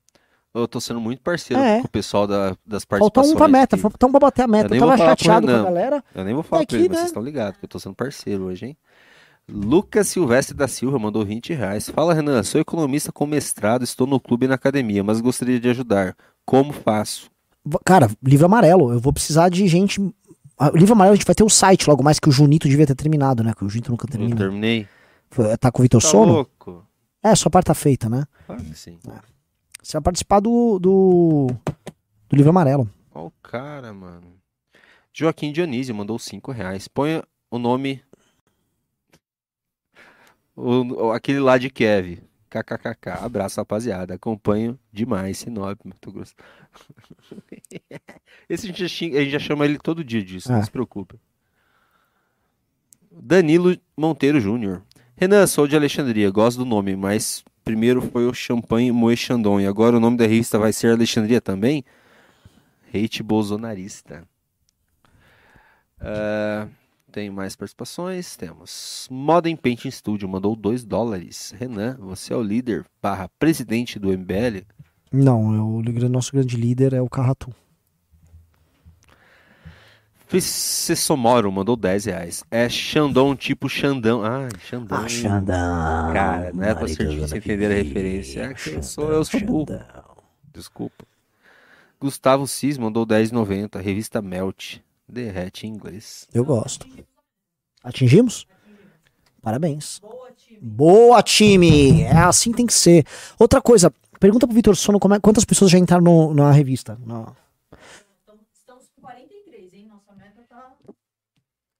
Eu 0.54 0.68
tô 0.68 0.80
sendo 0.80 1.00
muito 1.00 1.22
parceiro 1.22 1.62
É. 1.62 1.80
com 1.80 1.86
o 1.86 1.90
pessoal 1.90 2.26
da- 2.26 2.50
das 2.66 2.84
Falta 2.84 2.86
participações. 2.88 3.32
um 3.32 3.36
pra 3.36 3.48
meta, 3.48 3.74
aqui. 3.76 3.82
falta 3.82 4.06
um 4.06 4.10
pra 4.10 4.20
bater 4.20 4.42
a 4.42 4.44
Eu 4.44 4.48
meta. 4.48 4.74
Eu 4.74 4.80
tava 4.80 4.90
vou 4.90 4.98
falar 4.98 5.16
pro 5.16 5.24
chateado 5.24 5.46
com 5.46 5.52
a 5.54 5.62
galera. 5.62 6.04
Eu 6.14 6.24
nem 6.24 6.34
vou 6.34 6.42
falar 6.42 6.62
É 6.62 6.66
pra 6.66 6.76
ele, 6.76 6.84
que, 6.84 6.88
mas 6.90 6.96
né? 6.96 7.00
vocês 7.02 7.10
estão 7.10 7.22
ligados 7.22 7.58
que 7.58 7.64
eu 7.64 7.68
tô 7.68 7.78
sendo 7.78 7.94
parceiro 7.94 8.44
hoje, 8.44 8.66
hein? 8.66 8.76
Lucas 9.48 10.08
Silvestre 10.08 10.54
da 10.54 10.68
Silva 10.68 10.98
mandou 10.98 11.24
20 11.24 11.52
reais. 11.54 11.88
Fala, 11.88 12.14
Renan, 12.14 12.42
sou 12.42 12.60
economista 12.60 13.10
com 13.10 13.26
mestrado, 13.26 13.82
estou 13.82 14.06
no 14.06 14.20
clube 14.20 14.44
e 14.44 14.48
na 14.48 14.54
academia, 14.54 15.02
mas 15.02 15.20
gostaria 15.20 15.58
de 15.58 15.68
ajudar. 15.70 16.14
Como 16.44 16.72
faço? 16.72 17.30
Cara, 17.84 18.10
livro 18.22 18.46
amarelo. 18.46 18.92
Eu 18.92 19.00
vou 19.00 19.12
precisar 19.12 19.48
de 19.48 19.66
gente. 19.66 20.00
O 20.70 20.76
livro 20.76 20.92
amarelo 20.92 21.14
a 21.14 21.16
gente 21.16 21.26
vai 21.26 21.34
ter 21.34 21.42
o 21.44 21.48
site 21.48 21.88
logo 21.88 22.02
mais 22.02 22.18
que 22.20 22.28
o 22.28 22.32
Junito 22.32 22.68
devia 22.68 22.86
ter 22.86 22.94
terminado, 22.94 23.42
né? 23.42 23.52
Que 23.56 23.64
o 23.64 23.68
Junito 23.68 23.90
nunca 23.90 24.06
termina. 24.06 24.36
terminei. 24.36 24.86
Foi- 25.30 25.56
Tá 25.56 25.72
com 25.72 25.80
o 25.80 25.82
Vitor 25.82 26.00
Tá 26.02 26.08
Sono? 26.08 26.32
louco? 26.32 26.86
É, 27.22 27.34
sua 27.34 27.50
parte 27.50 27.66
tá 27.66 27.74
feita, 27.74 28.08
né? 28.08 28.24
Claro 28.46 28.62
que 28.62 28.74
sim. 28.76 28.98
Você 29.82 29.92
vai 29.94 30.02
participar 30.02 30.40
do, 30.40 30.78
do, 30.78 31.46
do 32.28 32.36
livro 32.36 32.50
amarelo. 32.50 32.88
Ó 33.14 33.26
o 33.26 33.32
cara, 33.42 33.92
mano. 33.92 34.34
Joaquim 35.12 35.52
Dionísio 35.52 35.94
mandou 35.94 36.18
5 36.18 36.52
reais. 36.52 36.86
Ponha 36.88 37.22
o 37.50 37.58
nome. 37.58 38.02
O, 40.54 41.10
aquele 41.12 41.40
lá 41.40 41.56
de 41.58 41.70
Kev. 41.70 42.18
KKKK. 42.62 43.08
Abraço, 43.24 43.60
rapaziada. 43.60 44.14
Acompanho 44.14 44.78
demais 44.92 45.38
Sinop, 45.38 45.78
Mato 45.84 46.12
Grosso. 46.12 46.34
Esse 48.48 48.66
a 48.66 48.68
gente, 48.68 48.80
já, 48.80 48.88
xinga- 48.88 49.18
a 49.18 49.22
gente 49.22 49.32
já 49.32 49.38
chama 49.38 49.64
ele 49.64 49.78
todo 49.78 50.04
dia 50.04 50.22
disso, 50.22 50.50
É. 50.52 50.56
não 50.56 50.62
se 50.62 50.70
preocupe. 50.70 51.18
Danilo 53.10 53.76
Monteiro 53.96 54.40
Júnior. 54.40 54.82
Renan, 55.16 55.46
sou 55.46 55.66
de 55.66 55.76
Alexandria, 55.76 56.30
gosto 56.30 56.58
do 56.58 56.64
nome, 56.64 56.96
mas 56.96 57.44
primeiro 57.64 58.00
foi 58.02 58.26
o 58.26 58.34
Champagne 58.34 58.90
Moe 58.90 59.16
Chandon 59.16 59.60
e 59.60 59.66
agora 59.66 59.96
o 59.96 60.00
nome 60.00 60.16
da 60.16 60.24
revista 60.26 60.58
vai 60.58 60.72
ser 60.72 60.92
Alexandria 60.92 61.40
também? 61.40 61.84
Hate 62.92 63.22
bolsonarista. 63.22 64.24
Ah, 66.00 66.66
tem 67.12 67.30
mais 67.30 67.54
participações? 67.54 68.36
Temos. 68.36 69.06
Modern 69.10 69.56
Painting 69.56 69.90
Studio 69.90 70.28
mandou 70.28 70.56
2 70.56 70.84
dólares. 70.84 71.54
Renan, 71.56 71.96
você 72.00 72.32
é 72.32 72.36
o 72.36 72.42
líder 72.42 72.84
barra 73.00 73.28
presidente 73.38 73.98
do 73.98 74.08
MBL? 74.08 74.64
Não, 75.12 75.54
eu, 75.54 75.66
o 75.66 76.08
nosso 76.08 76.32
grande 76.32 76.56
líder 76.56 76.94
é 76.94 77.02
o 77.02 77.08
Carratu. 77.08 77.54
Fissomoro 80.26 81.52
mandou 81.52 81.76
10 81.76 82.06
reais. 82.06 82.42
É 82.50 82.66
Xandão 82.66 83.36
tipo 83.36 83.68
Xandão. 83.68 84.24
Ah, 84.24 84.48
Xandão. 84.58 84.98
Ah, 85.04 85.08
Xandão. 85.08 86.12
Cara, 86.14 86.50
não 86.54 86.64
é 86.64 86.74
pra 86.74 86.86
difícil 86.86 87.36
entender 87.36 87.66
a 87.66 87.74
referência. 87.74 88.40
É 88.44 88.54
que 88.54 88.70
eu 88.70 88.82
sou, 88.82 89.04
Xandão, 89.04 89.18
eu 89.18 89.24
sou 89.26 89.40
burro. 89.40 89.66
Xandão. 89.68 90.16
Desculpa. 90.54 91.04
Gustavo 92.00 92.48
Cis 92.48 92.78
mandou 92.78 93.06
10,90. 93.06 93.78
Revista 93.78 94.22
Melt. 94.22 94.78
Derrete 95.12 95.66
em 95.66 95.70
inglês. 95.70 96.26
Eu 96.32 96.42
gosto. 96.44 96.86
Atingimos? 97.84 98.46
Parabéns. 99.42 99.98
Boa, 100.00 100.30
time. 100.32 100.58
Boa, 100.60 101.22
time! 101.22 102.02
É 102.02 102.16
assim 102.16 102.50
que 102.50 102.56
tem 102.56 102.66
que 102.66 102.72
ser. 102.72 103.04
Outra 103.38 103.60
coisa, 103.60 103.92
pergunta 104.18 104.46
pro 104.46 104.54
Vitor 104.54 104.74
Sono 104.76 104.98
como 104.98 105.14
é- 105.14 105.20
quantas 105.20 105.44
pessoas 105.44 105.70
já 105.70 105.78
entraram 105.78 106.02
no- 106.04 106.32
na 106.32 106.50
revista. 106.50 106.96
Na- 107.04 107.34
Estamos, 108.54 108.86
com 108.94 109.02
43, 109.02 109.74
hein? 109.74 109.86
Nossa 109.88 110.14
meta 110.14 110.42
tá. 110.48 110.72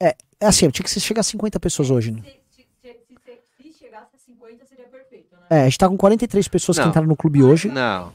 É 0.01 0.15
assim, 0.47 0.69
tinha 0.71 0.85
que 0.85 0.91
chegar 1.01 1.21
a 1.21 1.25
50 1.25 1.59
pessoas 1.61 1.89
hoje. 1.89 2.11
Né? 2.11 2.21
Se, 2.23 2.33
se, 2.51 2.67
se, 2.83 2.97
se, 3.25 3.73
se 3.73 3.79
chegasse 3.79 4.17
a 4.17 4.19
50, 4.19 4.67
seria 4.67 4.87
perfeito, 4.89 5.35
né? 5.37 5.47
É, 5.49 5.61
a 5.63 5.65
gente 5.65 5.79
tá 5.79 5.89
com 5.89 5.97
43 5.97 6.49
pessoas 6.49 6.77
que 6.77 6.83
Não. 6.83 6.91
entraram 6.91 7.09
no 7.09 7.17
clube 7.17 7.43
hoje. 7.43 7.69
Não. 7.69 8.13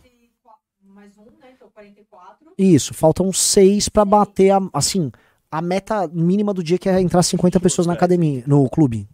Mais 0.84 1.18
um, 1.18 1.24
né? 1.40 1.54
Então 1.56 1.70
44. 1.72 2.47
Isso, 2.58 2.94
faltam 2.94 3.32
seis 3.32 3.88
pra 3.88 4.04
bater 4.04 4.52
a, 4.52 4.60
assim, 4.74 5.12
a 5.52 5.62
meta 5.62 6.08
mínima 6.08 6.54
do 6.54 6.64
dia 6.64 6.78
que 6.78 6.90
é 6.90 7.00
entrar 7.00 7.22
50 7.22 7.60
pessoas 7.60 7.86
na 7.86 7.94
academia, 7.94 8.44
no 8.48 8.68
clube. 8.70 9.08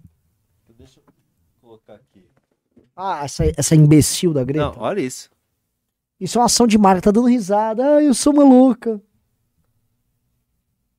Deixa 0.78 1.00
eu 1.00 1.04
colocar 1.62 1.96
aqui. 1.96 2.26
Ah, 2.96 3.26
essa, 3.26 3.44
essa 3.58 3.76
imbecil 3.76 4.34
da 4.34 4.44
Greta. 4.44 4.66
Não, 4.66 4.76
olha 4.78 5.02
isso. 5.02 5.30
Isso 6.20 6.38
é 6.38 6.42
uma 6.42 6.46
ação 6.46 6.66
de 6.66 6.78
marca, 6.78 7.02
tá 7.02 7.12
dando 7.12 7.28
risada. 7.28 7.98
Ah, 7.98 8.02
eu 8.02 8.14
sou 8.14 8.34
maluca. 8.34 9.02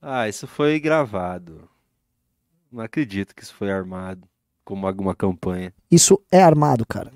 Ah, 0.02 0.28
isso 0.28 0.46
foi 0.46 0.78
gravado. 0.78 1.66
Não 2.70 2.84
acredito 2.84 3.34
que 3.34 3.42
isso 3.42 3.54
foi 3.54 3.70
armado 3.70 4.28
como 4.64 4.86
alguma 4.86 5.14
campanha. 5.14 5.72
Isso 5.90 6.20
é 6.30 6.42
armado, 6.42 6.84
cara. 6.84 7.10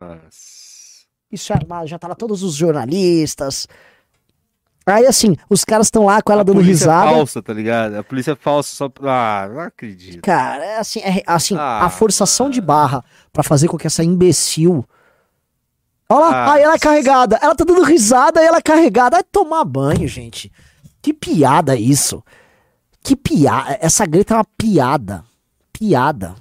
Nossa. 0.00 1.02
Isso 1.30 1.52
é 1.52 1.56
armado, 1.56 1.88
já 1.88 1.98
tá 1.98 2.08
lá 2.08 2.14
todos 2.14 2.42
os 2.42 2.54
jornalistas. 2.54 3.66
Aí 4.84 5.06
assim, 5.06 5.36
os 5.48 5.64
caras 5.64 5.86
estão 5.86 6.06
lá 6.06 6.20
com 6.20 6.32
ela 6.32 6.40
a 6.42 6.44
dando 6.44 6.56
polícia 6.56 6.86
risada. 6.86 7.10
é 7.10 7.14
falsa, 7.14 7.42
tá 7.42 7.52
ligado? 7.52 7.94
A 7.96 8.02
polícia 8.04 8.32
é 8.32 8.36
falsa 8.36 8.74
só 8.74 8.88
pra... 8.88 9.44
Ah, 9.44 9.48
não 9.48 9.60
acredito. 9.60 10.22
Cara, 10.22 10.64
é 10.64 10.78
assim, 10.78 11.00
é, 11.00 11.22
assim 11.26 11.56
Ah, 11.56 11.84
a 11.84 11.90
forçação 11.90 12.50
de 12.50 12.60
barra 12.60 13.04
pra 13.32 13.42
fazer 13.42 13.68
com 13.68 13.78
que 13.78 13.86
essa 13.86 14.02
imbecil. 14.02 14.84
Olha 16.08 16.20
lá, 16.20 16.30
Ah, 16.30 16.52
aí 16.54 16.62
ela 16.62 16.74
é 16.74 16.78
carregada. 16.78 17.38
Ela 17.40 17.54
tá 17.54 17.64
dando 17.64 17.82
risada 17.82 18.42
e 18.42 18.44
ela 18.46 18.58
é 18.58 18.62
carregada. 18.62 19.16
Vai 19.16 19.24
tomar 19.24 19.64
banho, 19.64 20.06
gente. 20.08 20.50
Que 21.00 21.12
piada 21.12 21.76
isso. 21.76 22.22
Que 23.02 23.16
piada. 23.16 23.78
Essa 23.80 24.04
Greta 24.04 24.34
é 24.34 24.36
uma 24.38 24.46
piada. 24.56 25.24
Piada. 25.72 26.34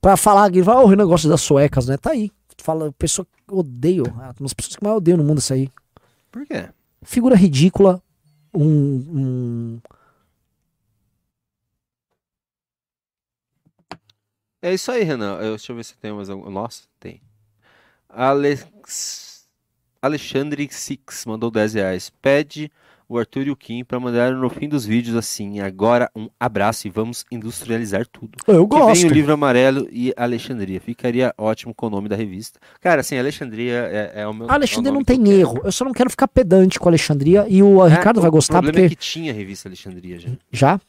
Pra 0.00 0.16
falar, 0.16 0.50
oh, 0.52 0.82
o 0.82 0.86
Renan 0.86 1.06
gosta 1.06 1.28
das 1.28 1.40
suecas, 1.40 1.86
né? 1.86 1.96
Tá 1.96 2.10
aí. 2.10 2.30
Fala, 2.64 2.90
pessoa 2.92 3.26
que 3.26 3.54
odeio. 3.54 4.04
ah, 4.16 4.32
Uma 4.32 4.34
das 4.40 4.54
pessoas 4.54 4.76
que 4.76 4.82
mais 4.82 4.96
odeiam 4.96 5.18
no 5.18 5.22
mundo 5.24 5.36
isso 5.38 5.52
aí. 5.52 5.70
Por 6.32 6.46
quê? 6.46 6.70
Figura 7.02 7.36
ridícula. 7.36 8.02
Um. 8.54 8.96
um 9.18 9.80
É 14.62 14.72
isso 14.72 14.90
aí, 14.90 15.02
Renan. 15.02 15.34
Eu- 15.42 15.56
deixa 15.56 15.72
eu 15.72 15.76
ver 15.76 15.84
se 15.84 15.94
tem 15.98 16.10
mais 16.10 16.30
algum. 16.30 16.48
Nossa, 16.48 16.84
tem. 16.98 17.20
Alex... 18.08 19.46
Alexandre 20.00 20.66
Six 20.72 21.26
mandou 21.26 21.50
10 21.50 21.74
reais. 21.74 22.08
Pede 22.22 22.72
o 23.08 23.18
Arthur 23.18 23.46
e 23.46 23.50
o 23.50 23.56
Kim 23.56 23.84
pra 23.84 24.00
mandar 24.00 24.32
no 24.32 24.48
fim 24.48 24.68
dos 24.68 24.84
vídeos 24.86 25.16
assim. 25.16 25.60
Agora 25.60 26.10
um 26.16 26.28
abraço 26.38 26.86
e 26.86 26.90
vamos 26.90 27.24
industrializar 27.30 28.06
tudo. 28.06 28.38
eu 28.46 28.66
Que 28.66 28.76
vem 28.92 29.04
o 29.06 29.08
livro 29.08 29.32
amarelo 29.32 29.86
e 29.90 30.12
Alexandria. 30.16 30.80
Ficaria 30.80 31.34
ótimo 31.36 31.74
com 31.74 31.86
o 31.86 31.90
nome 31.90 32.08
da 32.08 32.16
revista. 32.16 32.58
Cara, 32.80 33.00
assim, 33.02 33.18
Alexandria 33.18 33.74
é, 33.90 34.22
é 34.22 34.26
o 34.26 34.32
meu. 34.34 34.50
A 34.50 34.54
Alexandria 34.54 34.90
é 34.90 34.92
o 34.92 34.94
não 34.94 35.04
tem 35.04 35.28
erro. 35.30 35.60
Eu 35.64 35.72
só 35.72 35.84
não 35.84 35.92
quero 35.92 36.10
ficar 36.10 36.28
pedante 36.28 36.78
com 36.78 36.88
Alexandria. 36.88 37.46
E 37.48 37.62
o 37.62 37.84
É, 37.86 37.90
Ricardo 37.90 38.20
vai 38.20 38.30
gostar 38.30 38.58
O 38.58 38.62
problema 38.62 38.84
porque. 38.88 38.94
é 38.94 38.96
que 38.96 39.02
tinha 39.12 39.32
revista 39.32 39.68
Alexandria 39.68 40.18
já. 40.18 40.28
Já? 40.52 40.80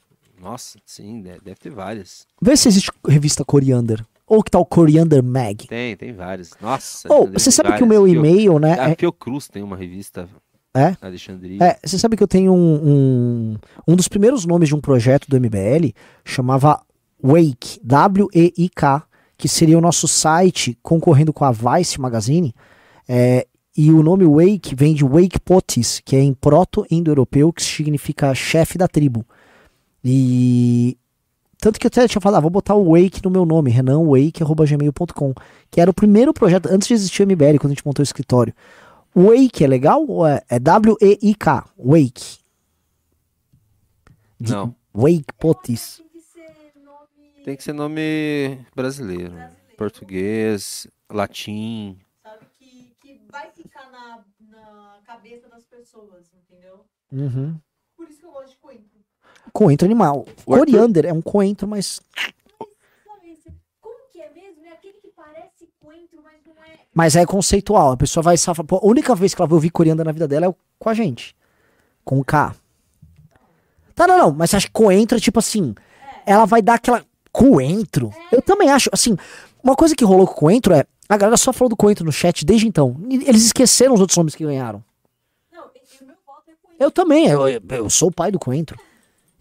Nossa, 0.42 0.78
sim, 0.86 1.22
deve, 1.22 1.56
ter 1.56 1.70
várias. 1.72 2.28
Vê 2.42 2.56
se 2.56 2.68
existe 2.68 2.92
revista 3.08 3.44
Coriander. 3.44 4.04
Ou 4.28 4.44
que 4.44 4.50
tal 4.52 4.66
Coriander 4.66 5.24
Mag. 5.24 5.68
Tem, 5.68 5.96
tem 5.96 6.12
várias. 6.14 6.52
Nossa. 6.62 7.08
Ou, 7.08 7.14
Alexandria 7.28 7.40
você 7.40 7.52
sabe 7.52 7.70
que 7.78 7.84
o 7.84 7.88
várias. 7.88 7.90
meu 7.90 8.08
e-mail, 8.08 8.60
né? 8.60 8.80
A 8.80 8.90
é- 8.90 8.96
Fiocruz 8.96 9.48
tem 9.48 9.62
uma 9.64 9.78
revista 9.78 10.28
É? 10.76 10.96
Alexandria. 11.02 11.64
É, 11.64 11.80
você 11.82 11.98
sabe 11.98 12.18
que 12.18 12.24
eu 12.24 12.28
tenho 12.28 12.54
um, 12.54 12.76
um. 12.84 13.58
Um 13.88 13.96
dos 13.96 14.10
primeiros 14.10 14.46
nomes 14.46 14.68
de 14.68 14.76
um 14.76 14.82
projeto 14.82 15.26
do 15.30 15.40
MBL 15.40 15.94
chamava 16.26 16.82
Wake, 17.24 17.80
W-E-I-K, 17.82 19.04
que 19.38 19.48
seria 19.48 19.78
o 19.78 19.82
nosso 19.82 20.06
site 20.06 20.78
concorrendo 20.84 21.32
com 21.32 21.46
a 21.46 21.52
Vice 21.52 22.00
Magazine. 22.00 22.54
É, 23.08 23.48
e 23.78 23.90
o 23.92 24.04
nome 24.04 24.26
Wake 24.26 24.76
vem 24.76 24.94
de 24.94 25.06
Wake 25.06 25.40
Potis, 25.40 26.02
que 26.04 26.16
é 26.16 26.22
em 26.22 26.34
proto-indo-europeu, 26.34 27.54
que 27.54 27.64
significa 27.64 28.36
chefe 28.36 28.78
da 28.78 28.88
tribo. 28.88 29.26
E. 30.04 30.98
Tanto 31.58 31.80
que 31.80 31.88
eu 31.88 31.90
até 31.90 32.08
tinha 32.08 32.22
falado, 32.22 32.40
ah, 32.40 32.42
vou 32.42 32.52
botar 32.52 32.76
o 32.76 32.92
Wake 32.92 33.22
no 33.24 33.32
meu 33.32 33.46
nome, 33.46 33.72
renanwake.gmail.com, 33.72 35.34
que 35.72 35.82
era 35.82 35.90
o 35.90 35.94
primeiro 35.94 36.34
projeto, 36.34 36.68
antes 36.70 36.88
de 36.88 36.94
existir 36.94 37.24
o 37.24 37.26
MBL, 37.26 37.58
quando 37.60 37.72
a 37.72 37.76
gente 37.76 37.86
montou 37.86 38.04
o 38.04 38.04
escritório. 38.04 38.54
Wake 39.16 39.64
é 39.64 39.68
legal 39.68 40.06
ou 40.08 40.28
é, 40.28 40.44
é 40.50 40.60
W-E-I-K? 40.60 41.70
Wake. 41.78 42.40
De- 44.40 44.52
Não. 44.52 44.76
Wake 44.94 45.26
Potis. 45.40 45.98
Tem 45.98 46.08
que 46.10 46.22
ser 46.22 46.80
nome, 46.82 47.42
Tem 47.44 47.56
que 47.58 47.64
ser 47.64 47.74
nome 47.74 48.66
brasileiro. 48.76 49.34
Português, 49.78 50.88
latim. 51.10 51.98
sabe, 52.24 52.46
que, 52.58 52.96
que 53.02 53.22
vai 53.30 53.50
ficar 53.52 53.90
na, 53.92 54.24
na 54.50 55.00
cabeça 55.06 55.48
das 55.50 55.66
pessoas, 55.66 56.26
entendeu? 56.34 56.86
Uhum. 57.12 57.58
Por 57.96 58.10
isso 58.10 58.20
que 58.20 58.26
eu 58.26 58.32
gosto 58.32 58.52
de 58.52 58.58
coentro. 58.58 59.00
Coentro 59.54 59.86
animal. 59.86 60.20
O 60.46 60.54
Arthur- 60.54 60.66
Coriander 60.66 61.06
é 61.06 61.14
um 61.14 61.22
coentro, 61.22 61.68
mas. 61.68 62.02
Sabe, 63.06 63.38
como 63.82 63.96
que 64.12 64.22
é 64.22 64.30
mesmo? 64.34 64.66
É 64.66 64.72
aquele 64.72 64.98
que 65.00 65.10
parece 65.10 65.70
coentro, 65.80 66.22
mas. 66.24 66.42
Mas 66.96 67.16
é 67.18 67.26
conceitual. 67.26 67.92
A 67.92 67.98
pessoa 67.98 68.24
vai 68.24 68.38
só 68.38 68.56
falar, 68.56 68.66
pô, 68.68 68.78
a 68.78 68.88
única 68.88 69.14
vez 69.14 69.36
que 69.36 69.42
ela 69.42 69.48
vai 69.50 69.56
ouvir 69.56 69.70
coriander 69.70 70.06
na 70.06 70.14
vida 70.14 70.28
dela 70.28 70.46
é 70.46 70.50
o- 70.50 70.56
com 70.80 70.90
a 70.90 70.94
gente. 70.94 71.36
Com 72.06 72.20
o 72.20 72.24
K. 72.26 72.56
Tá, 73.94 74.08
não, 74.08 74.18
não. 74.18 74.32
Mas 74.34 74.50
você 74.50 74.56
acha 74.56 74.68
que 74.68 74.74
coentro 74.74 75.18
é 75.18 75.22
tipo 75.22 75.38
assim. 75.40 75.76
Ela 76.26 76.46
vai 76.46 76.62
dar 76.62 76.76
aquela. 76.76 77.06
Coentro? 77.32 78.12
Eu 78.32 78.42
também 78.42 78.70
acho. 78.70 78.90
Assim, 78.94 79.18
uma 79.62 79.76
coisa 79.76 79.94
que 79.94 80.06
rolou 80.06 80.26
com 80.26 80.34
coentro 80.36 80.74
é. 80.74 80.86
A 81.10 81.18
galera 81.18 81.36
só 81.38 81.52
falou 81.52 81.70
do 81.70 81.76
coentro 81.76 82.06
no 82.06 82.12
chat 82.12 82.46
desde 82.46 82.66
então. 82.68 82.96
Eles 83.10 83.44
esqueceram 83.46 83.94
os 83.94 84.00
outros 84.00 84.16
nomes 84.18 84.34
que 84.34 84.44
ganharam. 84.46 84.82
Não, 85.54 85.64
o 85.66 86.06
meu 86.06 86.16
voto 86.26 86.44
é 86.50 86.54
coentro. 86.54 86.78
Eu 86.80 86.90
também. 86.92 87.28
Eu, 87.28 87.48
eu- 87.50 87.62
eu 87.70 87.90
sou 87.90 88.08
o 88.08 88.12
pai 88.12 88.32
do 88.32 88.40
coentro. 88.40 88.80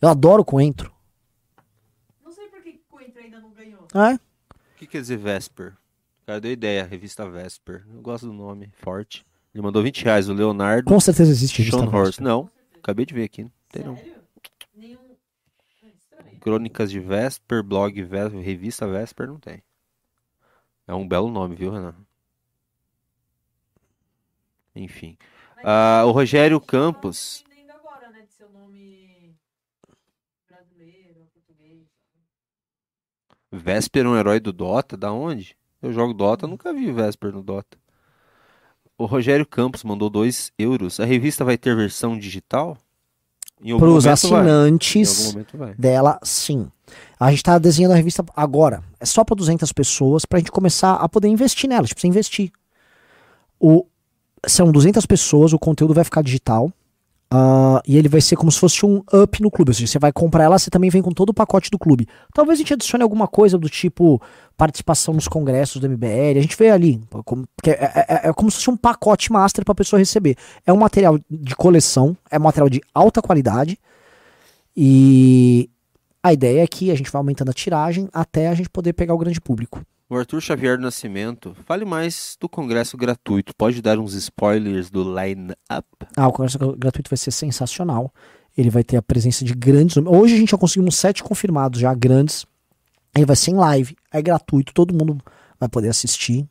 Eu 0.03 0.09
adoro 0.09 0.45
coentro. 0.45 0.93
Não 2.25 2.33
sei 2.33 2.49
por 2.49 2.61
que 2.63 2.81
coentro 2.91 3.23
ainda 3.23 3.39
não 3.39 3.51
ganhou. 3.53 3.87
É. 3.95 4.15
O 4.15 4.19
que 4.77 4.87
quer 4.89 5.01
dizer 5.01 5.17
Vesper? 5.17 5.75
Cara 6.27 6.41
deu 6.41 6.53
ideia, 6.53 6.85
revista 6.85 7.29
Vesper. 7.29 7.85
Eu 7.93 8.01
gosto 8.01 8.27
do 8.27 8.33
nome, 8.33 8.71
forte. 8.73 9.27
Ele 9.55 9.63
mandou 9.63 9.83
20 9.83 10.05
reais, 10.05 10.29
o 10.29 10.33
Leonardo 10.33 10.89
Com 10.89 10.99
certeza 10.99 11.31
existe 11.31 11.59
revista 11.59 11.79
Sean 11.79 11.91
Horst. 11.91 12.19
Não, 12.21 12.51
acabei 12.77 13.05
de 13.05 13.13
ver 13.13 13.25
aqui. 13.25 13.45
Não 13.45 13.53
tem 13.71 13.85
não. 13.85 13.97
Sério? 13.97 14.15
Nenhum. 14.75 15.17
Ah. 16.17 16.25
Crônicas 16.41 16.91
de 16.91 16.99
Vesper, 16.99 17.63
blog 17.63 18.03
Vesper, 18.03 18.41
revista 18.41 18.89
Vesper, 18.89 19.29
não 19.29 19.39
tem. 19.39 19.63
É 20.89 20.95
um 20.95 21.07
belo 21.07 21.31
nome, 21.31 21.55
viu, 21.55 21.71
Renan? 21.71 21.95
Enfim. 24.75 25.19
Ah, 25.63 26.05
o 26.07 26.11
Rogério 26.11 26.61
Campos. 26.61 27.45
entendendo 27.47 27.73
agora, 27.73 28.11
né, 28.11 28.23
de 28.23 28.33
seu 28.33 28.49
nome 28.51 29.37
brasileiro, 30.49 31.29
português. 31.33 31.87
Vesper 33.53 34.07
é 34.07 34.09
um 34.09 34.17
herói 34.17 34.41
do 34.41 34.53
Dota? 34.53 34.97
Da 34.97 35.13
onde? 35.13 35.57
Eu 35.85 35.93
jogo 35.93 36.15
Dota, 36.15 36.47
nunca 36.47 36.73
vi 36.73 36.91
Vesper 36.91 37.31
no 37.31 37.43
Dota. 37.43 37.77
O 38.97 39.05
Rogério 39.05 39.45
Campos 39.45 39.85
mandou 39.85 40.09
2 40.09 40.53
euros. 40.59 40.99
A 40.99 41.05
revista 41.05 41.45
vai 41.45 41.59
ter 41.59 41.77
versão 41.77 42.19
digital? 42.19 42.79
Para 43.79 43.89
os 43.91 44.07
assinantes 44.07 45.37
dela, 45.77 46.19
sim. 46.23 46.71
A 47.21 47.31
gente 47.31 47.43
tá 47.43 47.59
desenhando 47.59 47.93
a 47.93 47.97
revista 47.97 48.25
agora. 48.35 48.83
É 48.99 49.05
só 49.05 49.23
para 49.25 49.37
200 49.37 49.71
pessoas 49.73 50.25
pra 50.25 50.39
gente 50.39 50.51
começar 50.51 50.95
a 50.95 51.07
poder 51.07 51.29
investir 51.29 51.69
nela. 51.69 51.83
A 51.83 51.85
gente 51.85 51.95
precisa 51.95 52.11
investir. 52.11 52.51
O, 53.61 53.87
são 54.47 54.73
200 54.73 55.05
pessoas, 55.05 55.53
o 55.53 55.59
conteúdo 55.59 55.93
vai 55.93 56.05
ficar 56.05 56.23
digital. 56.23 56.73
Ah, 57.37 57.83
e 57.87 57.97
ele 57.97 58.09
vai 58.09 58.21
ser 58.21 58.37
como 58.37 58.53
se 58.53 58.61
fosse 58.61 58.87
um 58.87 59.03
up 59.13 59.43
no 59.43 59.51
clube. 59.51 59.71
Ou 59.71 59.75
seja, 59.75 59.87
você 59.89 59.99
vai 59.99 60.13
comprar 60.13 60.45
ela, 60.45 60.59
você 60.59 60.71
também 60.71 60.89
vem 60.91 61.03
com 61.03 61.11
todo 61.11 61.31
o 61.31 61.35
pacote 61.35 61.69
do 61.71 61.79
clube. 61.79 62.07
Talvez 62.33 62.59
a 62.59 62.61
gente 62.63 62.73
adicione 62.75 63.03
alguma 63.03 63.27
coisa 63.27 63.59
do 63.59 63.69
tipo 63.69 64.23
participação 64.57 65.13
nos 65.15 65.27
congressos 65.27 65.81
do 65.81 65.89
MBL. 65.89 66.39
A 66.39 66.43
gente 66.43 66.57
vê 66.57 66.71
ali. 66.71 67.03
como- 67.25 67.45
porque 67.57 67.71
é, 67.71 68.05
é- 68.09 68.29
é 68.29 68.33
como 68.33 68.51
se 68.51 68.59
fosse 68.59 68.71
um 68.71 68.77
pacote 68.77 69.33
master 69.33 69.65
pra 69.65 69.75
pessoa 69.75 69.99
receber. 69.99 70.37
É 70.65 70.73
um 70.73 70.77
material 70.77 71.19
de 71.29 71.57
coleção, 71.57 72.17
é 72.31 72.39
um 72.39 72.43
material 72.43 72.69
de 72.69 72.81
alta 72.95 73.21
qualidade. 73.21 73.79
E 74.77 75.69
a 76.23 76.33
ideia 76.33 76.63
é 76.63 76.67
que 76.67 76.91
a 76.91 76.95
gente 76.95 77.11
vai 77.11 77.19
aumentando 77.21 77.51
a 77.51 77.55
tiragem 77.55 78.09
até 78.13 78.49
a 78.49 78.55
gente 78.55 78.69
poder 78.69 78.93
pegar 78.93 79.15
o 79.15 79.19
grande 79.19 79.41
público. 79.41 79.83
O 80.09 80.17
Arthur 80.17 80.41
Xavier 80.41 80.77
do 80.77 80.83
Nascimento. 80.83 81.55
Fale 81.65 81.85
mais 81.85 82.37
do 82.39 82.49
congresso 82.49 82.97
gratuito. 82.97 83.55
Pode 83.57 83.81
dar 83.81 83.99
uns 83.99 84.13
spoilers 84.15 84.91
do 84.91 85.03
line-up? 85.03 85.87
Ah, 86.17 86.29
o 86.29 86.33
congresso 86.33 86.59
gra- 86.59 86.77
gratuito 86.77 87.09
vai 87.11 87.17
ser 87.17 87.31
sensacional. 87.31 88.13
Ele 88.57 88.71
vai 88.71 88.85
ter 88.85 88.97
a 88.97 89.03
presença 89.03 89.45
de 89.45 89.55
grandes. 89.55 89.97
Hoje 89.97 90.35
a 90.35 90.39
gente 90.39 90.51
já 90.51 90.59
conseguiu 90.59 90.87
uns 90.87 90.97
sete 90.97 91.23
confirmados 91.25 91.81
já, 91.81 91.93
grandes. 91.95 92.47
Ele 93.17 93.25
vai 93.27 93.35
ser 93.37 93.53
em 93.53 93.55
live, 93.55 93.97
é 94.13 94.21
gratuito, 94.21 94.73
todo 94.75 94.93
mundo 94.95 95.19
vai 95.59 95.69
poder 95.69 95.89
assistir. 95.89 96.47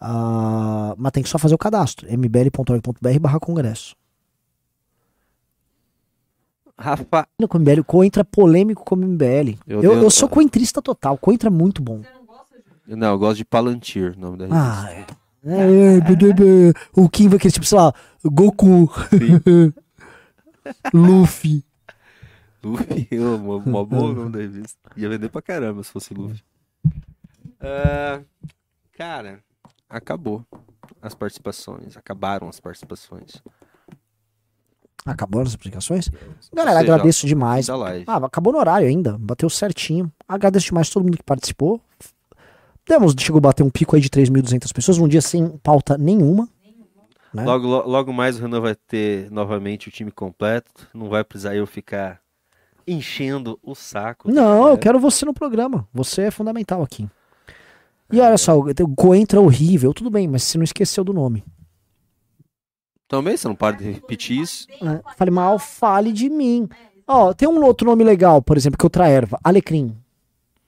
Ah, 0.00 0.94
mas 0.96 1.12
tem 1.12 1.22
que 1.22 1.28
só 1.28 1.38
fazer 1.38 1.54
o 1.54 1.58
cadastro. 1.58 2.08
mbl.org.br 2.10 3.18
barra 3.20 3.38
congresso. 3.38 3.94
Rafa. 6.78 7.28
No 7.38 7.46
com 7.46 7.58
MBL, 7.58 7.82
Coentra 7.84 8.24
polêmico 8.24 8.82
como 8.84 9.04
MBL. 9.06 9.58
Eu 9.68 9.82
Eu, 9.82 9.92
eu, 10.02 10.10
sou 10.10 10.26
coentrista 10.28 10.80
total. 10.80 11.18
Coentra 11.18 11.48
é 11.48 11.52
muito 11.52 11.82
bom. 11.82 12.00
Não 12.96 13.08
eu 13.08 13.18
gosto 13.18 13.36
de 13.38 13.44
Palantir, 13.44 14.14
o 14.16 14.20
nome 14.20 14.36
da 14.38 14.44
revista. 14.46 14.86
Ah, 14.86 14.92
é. 14.92 15.06
É. 15.42 16.72
O 16.94 17.08
Kim 17.08 17.28
vai 17.28 17.38
querer, 17.38 17.52
tipo, 17.52 17.64
sei 17.64 17.78
lá, 17.78 17.94
Goku. 18.24 18.90
Luffy. 20.92 21.64
Luffy, 22.62 23.08
eu, 23.10 23.38
mó, 23.38 23.58
mó 23.58 23.84
bom 23.84 24.10
o 24.10 24.12
nome 24.12 24.32
da 24.32 24.38
revista. 24.40 24.78
Ia 24.96 25.08
vender 25.08 25.30
pra 25.30 25.40
caramba 25.40 25.82
se 25.82 25.90
fosse 25.90 26.12
Luffy. 26.12 26.42
Ah, 27.58 28.20
cara, 28.92 29.42
acabou 29.88 30.44
as 31.00 31.14
participações. 31.14 31.96
Acabaram 31.96 32.48
as 32.48 32.60
participações. 32.60 33.42
Acabou 35.06 35.40
as 35.40 35.48
explicações? 35.48 36.10
Galera, 36.52 36.80
seja, 36.80 36.92
agradeço 36.92 37.26
demais. 37.26 37.68
Ah, 37.70 38.16
acabou 38.16 38.52
no 38.52 38.58
horário 38.58 38.86
ainda. 38.86 39.16
Bateu 39.16 39.48
certinho. 39.48 40.12
Agradeço 40.28 40.66
demais 40.66 40.90
todo 40.90 41.04
mundo 41.04 41.16
que 41.16 41.22
participou. 41.22 41.80
Temos, 42.90 43.14
chegou 43.16 43.38
a 43.38 43.42
bater 43.42 43.62
um 43.62 43.70
pico 43.70 43.94
aí 43.94 44.02
de 44.02 44.10
3.200 44.10 44.72
pessoas, 44.72 44.98
um 44.98 45.06
dia 45.06 45.20
sem 45.20 45.46
pauta 45.58 45.96
nenhuma. 45.96 46.48
né? 47.32 47.44
Logo, 47.44 47.64
lo- 47.64 47.86
logo 47.88 48.12
mais 48.12 48.36
o 48.36 48.42
Renan 48.42 48.60
vai 48.60 48.74
ter 48.74 49.30
novamente 49.30 49.86
o 49.86 49.92
time 49.92 50.10
completo. 50.10 50.88
Não 50.92 51.08
vai 51.08 51.22
precisar 51.22 51.54
eu 51.54 51.68
ficar 51.68 52.20
enchendo 52.84 53.60
o 53.62 53.76
saco. 53.76 54.28
Não, 54.28 54.64
né? 54.66 54.72
eu 54.72 54.76
quero 54.76 54.98
você 54.98 55.24
no 55.24 55.32
programa. 55.32 55.86
Você 55.94 56.22
é 56.22 56.30
fundamental 56.32 56.82
aqui. 56.82 57.08
E 58.12 58.20
olha 58.20 58.36
só, 58.36 58.58
o 58.58 58.96
Coentra 58.96 59.38
é 59.38 59.40
horrível, 59.40 59.94
tudo 59.94 60.10
bem, 60.10 60.26
mas 60.26 60.42
você 60.42 60.58
não 60.58 60.64
esqueceu 60.64 61.04
do 61.04 61.12
nome. 61.12 61.44
Também, 63.06 63.36
você 63.36 63.46
não 63.46 63.54
para 63.54 63.76
de 63.76 63.84
repetir 63.88 64.40
isso. 64.40 64.66
né? 64.82 65.00
Fale 65.16 65.30
mal, 65.30 65.60
fale 65.60 66.12
de 66.12 66.28
mim. 66.28 66.68
Ó, 67.06 67.32
tem 67.32 67.48
um 67.48 67.62
outro 67.64 67.86
nome 67.86 68.02
legal, 68.02 68.42
por 68.42 68.56
exemplo, 68.56 68.76
que 68.76 68.84
outra 68.84 69.06
erva, 69.08 69.38
Alecrim. 69.44 69.96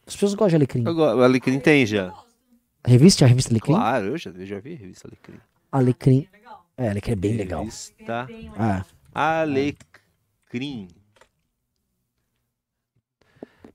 As 0.07 0.15
pessoas 0.15 0.35
gostam 0.35 0.49
de 0.49 0.57
Alecrim. 0.57 0.87
Agora, 0.87 1.17
o 1.17 1.23
Alecrim 1.23 1.61
tem 1.61 1.87
já. 1.87 2.13
Revista, 2.85 3.25
a 3.25 3.29
revista 3.29 3.53
Alecrim? 3.53 3.75
Claro, 3.75 4.07
eu 4.07 4.19
já, 4.19 4.31
eu 4.31 4.47
já 4.47 4.59
vi 4.59 4.75
a 4.75 4.77
revista 4.77 5.09
Alecrim. 5.09 5.39
Alecrim. 5.71 6.29
É, 6.77 6.89
Alecrim 6.89 7.13
é 7.13 7.17
bem 7.17 7.37
legal. 7.37 7.61
Revista 7.63 8.27
É. 8.31 8.85
Alecrim. 9.15 10.89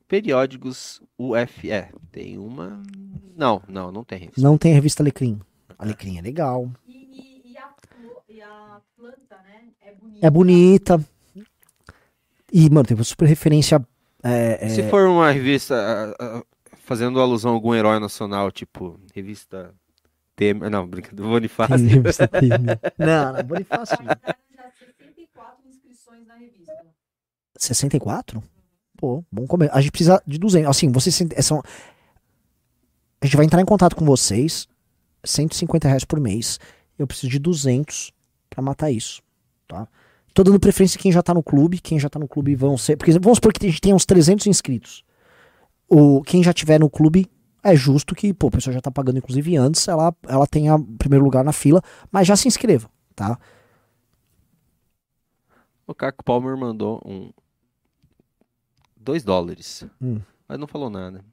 Periódicos 0.07 1.01
UFE. 1.17 1.69
Tem 2.11 2.37
uma. 2.37 2.81
Não, 3.35 3.61
não, 3.67 3.91
não 3.91 4.03
tem 4.03 4.19
revista. 4.19 4.41
Não 4.41 4.57
tem 4.57 4.71
a 4.71 4.75
revista 4.75 5.03
Alecrim. 5.03 5.39
Alecrim 5.77 6.17
é 6.17 6.21
legal. 6.21 6.71
E, 6.87 6.91
e, 7.45 7.51
e, 7.53 7.57
a, 7.57 7.69
e 8.29 8.41
a 8.41 8.81
planta, 8.95 9.37
né? 9.43 9.63
É 9.81 9.93
bonita. 9.93 10.27
É 10.27 10.29
bonita. 10.29 11.05
E, 12.51 12.69
mano, 12.69 12.85
tem 12.85 12.95
uma 12.95 13.03
super 13.03 13.27
referência. 13.27 13.85
É, 14.23 14.65
é, 14.65 14.69
Se 14.69 14.89
for 14.89 15.07
uma 15.07 15.31
revista 15.31 15.76
ah, 15.76 16.15
ah, 16.39 16.44
fazendo 16.84 17.19
alusão 17.22 17.52
a 17.52 17.53
algum 17.53 17.73
herói 17.76 17.99
nacional, 17.99 18.52
tipo, 18.52 18.99
revista 19.14 19.73
Temer. 20.35 20.69
Não, 20.69 20.88
brincadeira, 20.88 21.27
Bonifácio. 21.30 21.77
revista 21.88 22.27
Temer. 22.27 22.80
Não, 22.98 23.34
não, 23.34 23.44
Bonifácio. 23.44 23.98
Mas 24.03 24.18
deram 24.18 24.38
já 24.56 24.72
64 24.72 25.69
inscrições 25.69 26.26
na 26.27 26.35
revista. 26.35 26.73
64? 27.57 28.44
Pô, 28.98 29.23
bom 29.31 29.45
começo. 29.45 29.72
A 29.73 29.81
gente 29.81 29.91
precisa 29.91 30.22
de 30.26 30.38
200. 30.39 30.69
Assim, 30.69 30.91
vocês 30.91 31.14
se- 31.15 31.41
são. 31.44 31.61
A 33.22 33.26
gente 33.26 33.35
vai 33.38 33.45
entrar 33.45 33.61
em 33.61 33.65
contato 33.65 33.95
com 33.95 34.06
vocês. 34.06 34.68
150 35.23 35.88
reais 35.88 36.03
por 36.06 36.19
mês. 36.19 36.60
Eu 36.98 37.06
preciso 37.06 37.30
de 37.30 37.38
200 37.39 38.11
pra 38.49 38.61
matar 38.61 38.89
isso. 38.91 39.22
tá? 39.68 39.88
Tô 40.38 40.43
dando 40.43 40.59
preferência 40.59 40.99
a 40.99 41.01
quem 41.01 41.11
já 41.11 41.23
tá 41.23 41.34
no 41.34 41.41
clube, 41.41 41.80
quem 41.80 41.99
já 41.99 42.07
tá 42.07 42.19
no 42.19 42.27
clube 42.27 42.53
vão 42.53 42.77
ser, 42.77 42.95
porque 42.95 43.11
vamos 43.14 43.38
supor 43.38 43.51
que 43.51 43.65
a 43.65 43.69
gente 43.69 43.81
tem 43.81 43.91
uns 43.91 44.05
300 44.05 44.45
inscritos. 44.45 45.03
O 45.89 46.22
quem 46.22 46.43
já 46.43 46.53
tiver 46.53 46.80
no 46.80 46.91
clube 46.91 47.26
é 47.64 47.76
justo 47.76 48.14
que, 48.14 48.31
pô, 48.35 48.49
a 48.49 48.51
pessoa 48.51 48.72
já 48.72 48.80
tá 48.80 48.91
pagando 48.91 49.18
inclusive 49.18 49.57
antes, 49.57 49.88
ela 49.88 50.15
ela 50.27 50.45
tenha 50.45 50.77
primeiro 50.99 51.26
lugar 51.26 51.43
na 51.43 51.51
fila, 51.51 51.81
mas 52.11 52.27
já 52.27 52.35
se 52.35 52.47
inscreva, 52.47 52.88
tá? 53.15 53.39
O 55.88 55.95
Caco 55.95 56.23
Palmer 56.23 56.55
mandou 56.55 57.01
um. 57.03 57.31
2 58.95 59.23
dólares. 59.23 59.88
Hum. 59.99 60.19
Mas 60.47 60.59
não 60.59 60.68
falou 60.68 60.91
nada. 60.91 61.26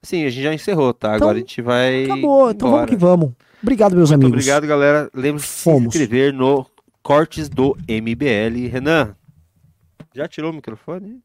Sim, 0.00 0.24
a 0.26 0.30
gente 0.30 0.44
já 0.44 0.54
encerrou, 0.54 0.94
tá? 0.94 1.16
Então, 1.16 1.26
Agora 1.26 1.38
a 1.38 1.40
gente 1.40 1.60
vai. 1.60 2.04
Acabou, 2.04 2.52
então 2.52 2.70
vamos 2.70 2.84
embora. 2.84 2.86
que 2.86 2.96
vamos. 2.96 3.32
Obrigado, 3.60 3.96
meus 3.96 4.10
Muito 4.12 4.26
amigos. 4.26 4.44
obrigado, 4.44 4.64
galera. 4.68 5.10
Lembre-se 5.12 5.48
de 5.48 5.60
se 5.60 5.70
inscrever 5.70 6.32
no 6.32 6.64
Cortes 7.04 7.50
do 7.50 7.76
MBL. 7.86 8.66
Renan, 8.66 9.14
já 10.14 10.26
tirou 10.26 10.50
o 10.50 10.54
microfone? 10.54 11.22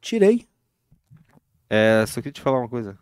Tirei. 0.00 0.48
É, 1.68 2.04
só 2.06 2.20
queria 2.20 2.32
te 2.32 2.40
falar 2.40 2.60
uma 2.60 2.68
coisa. 2.68 2.96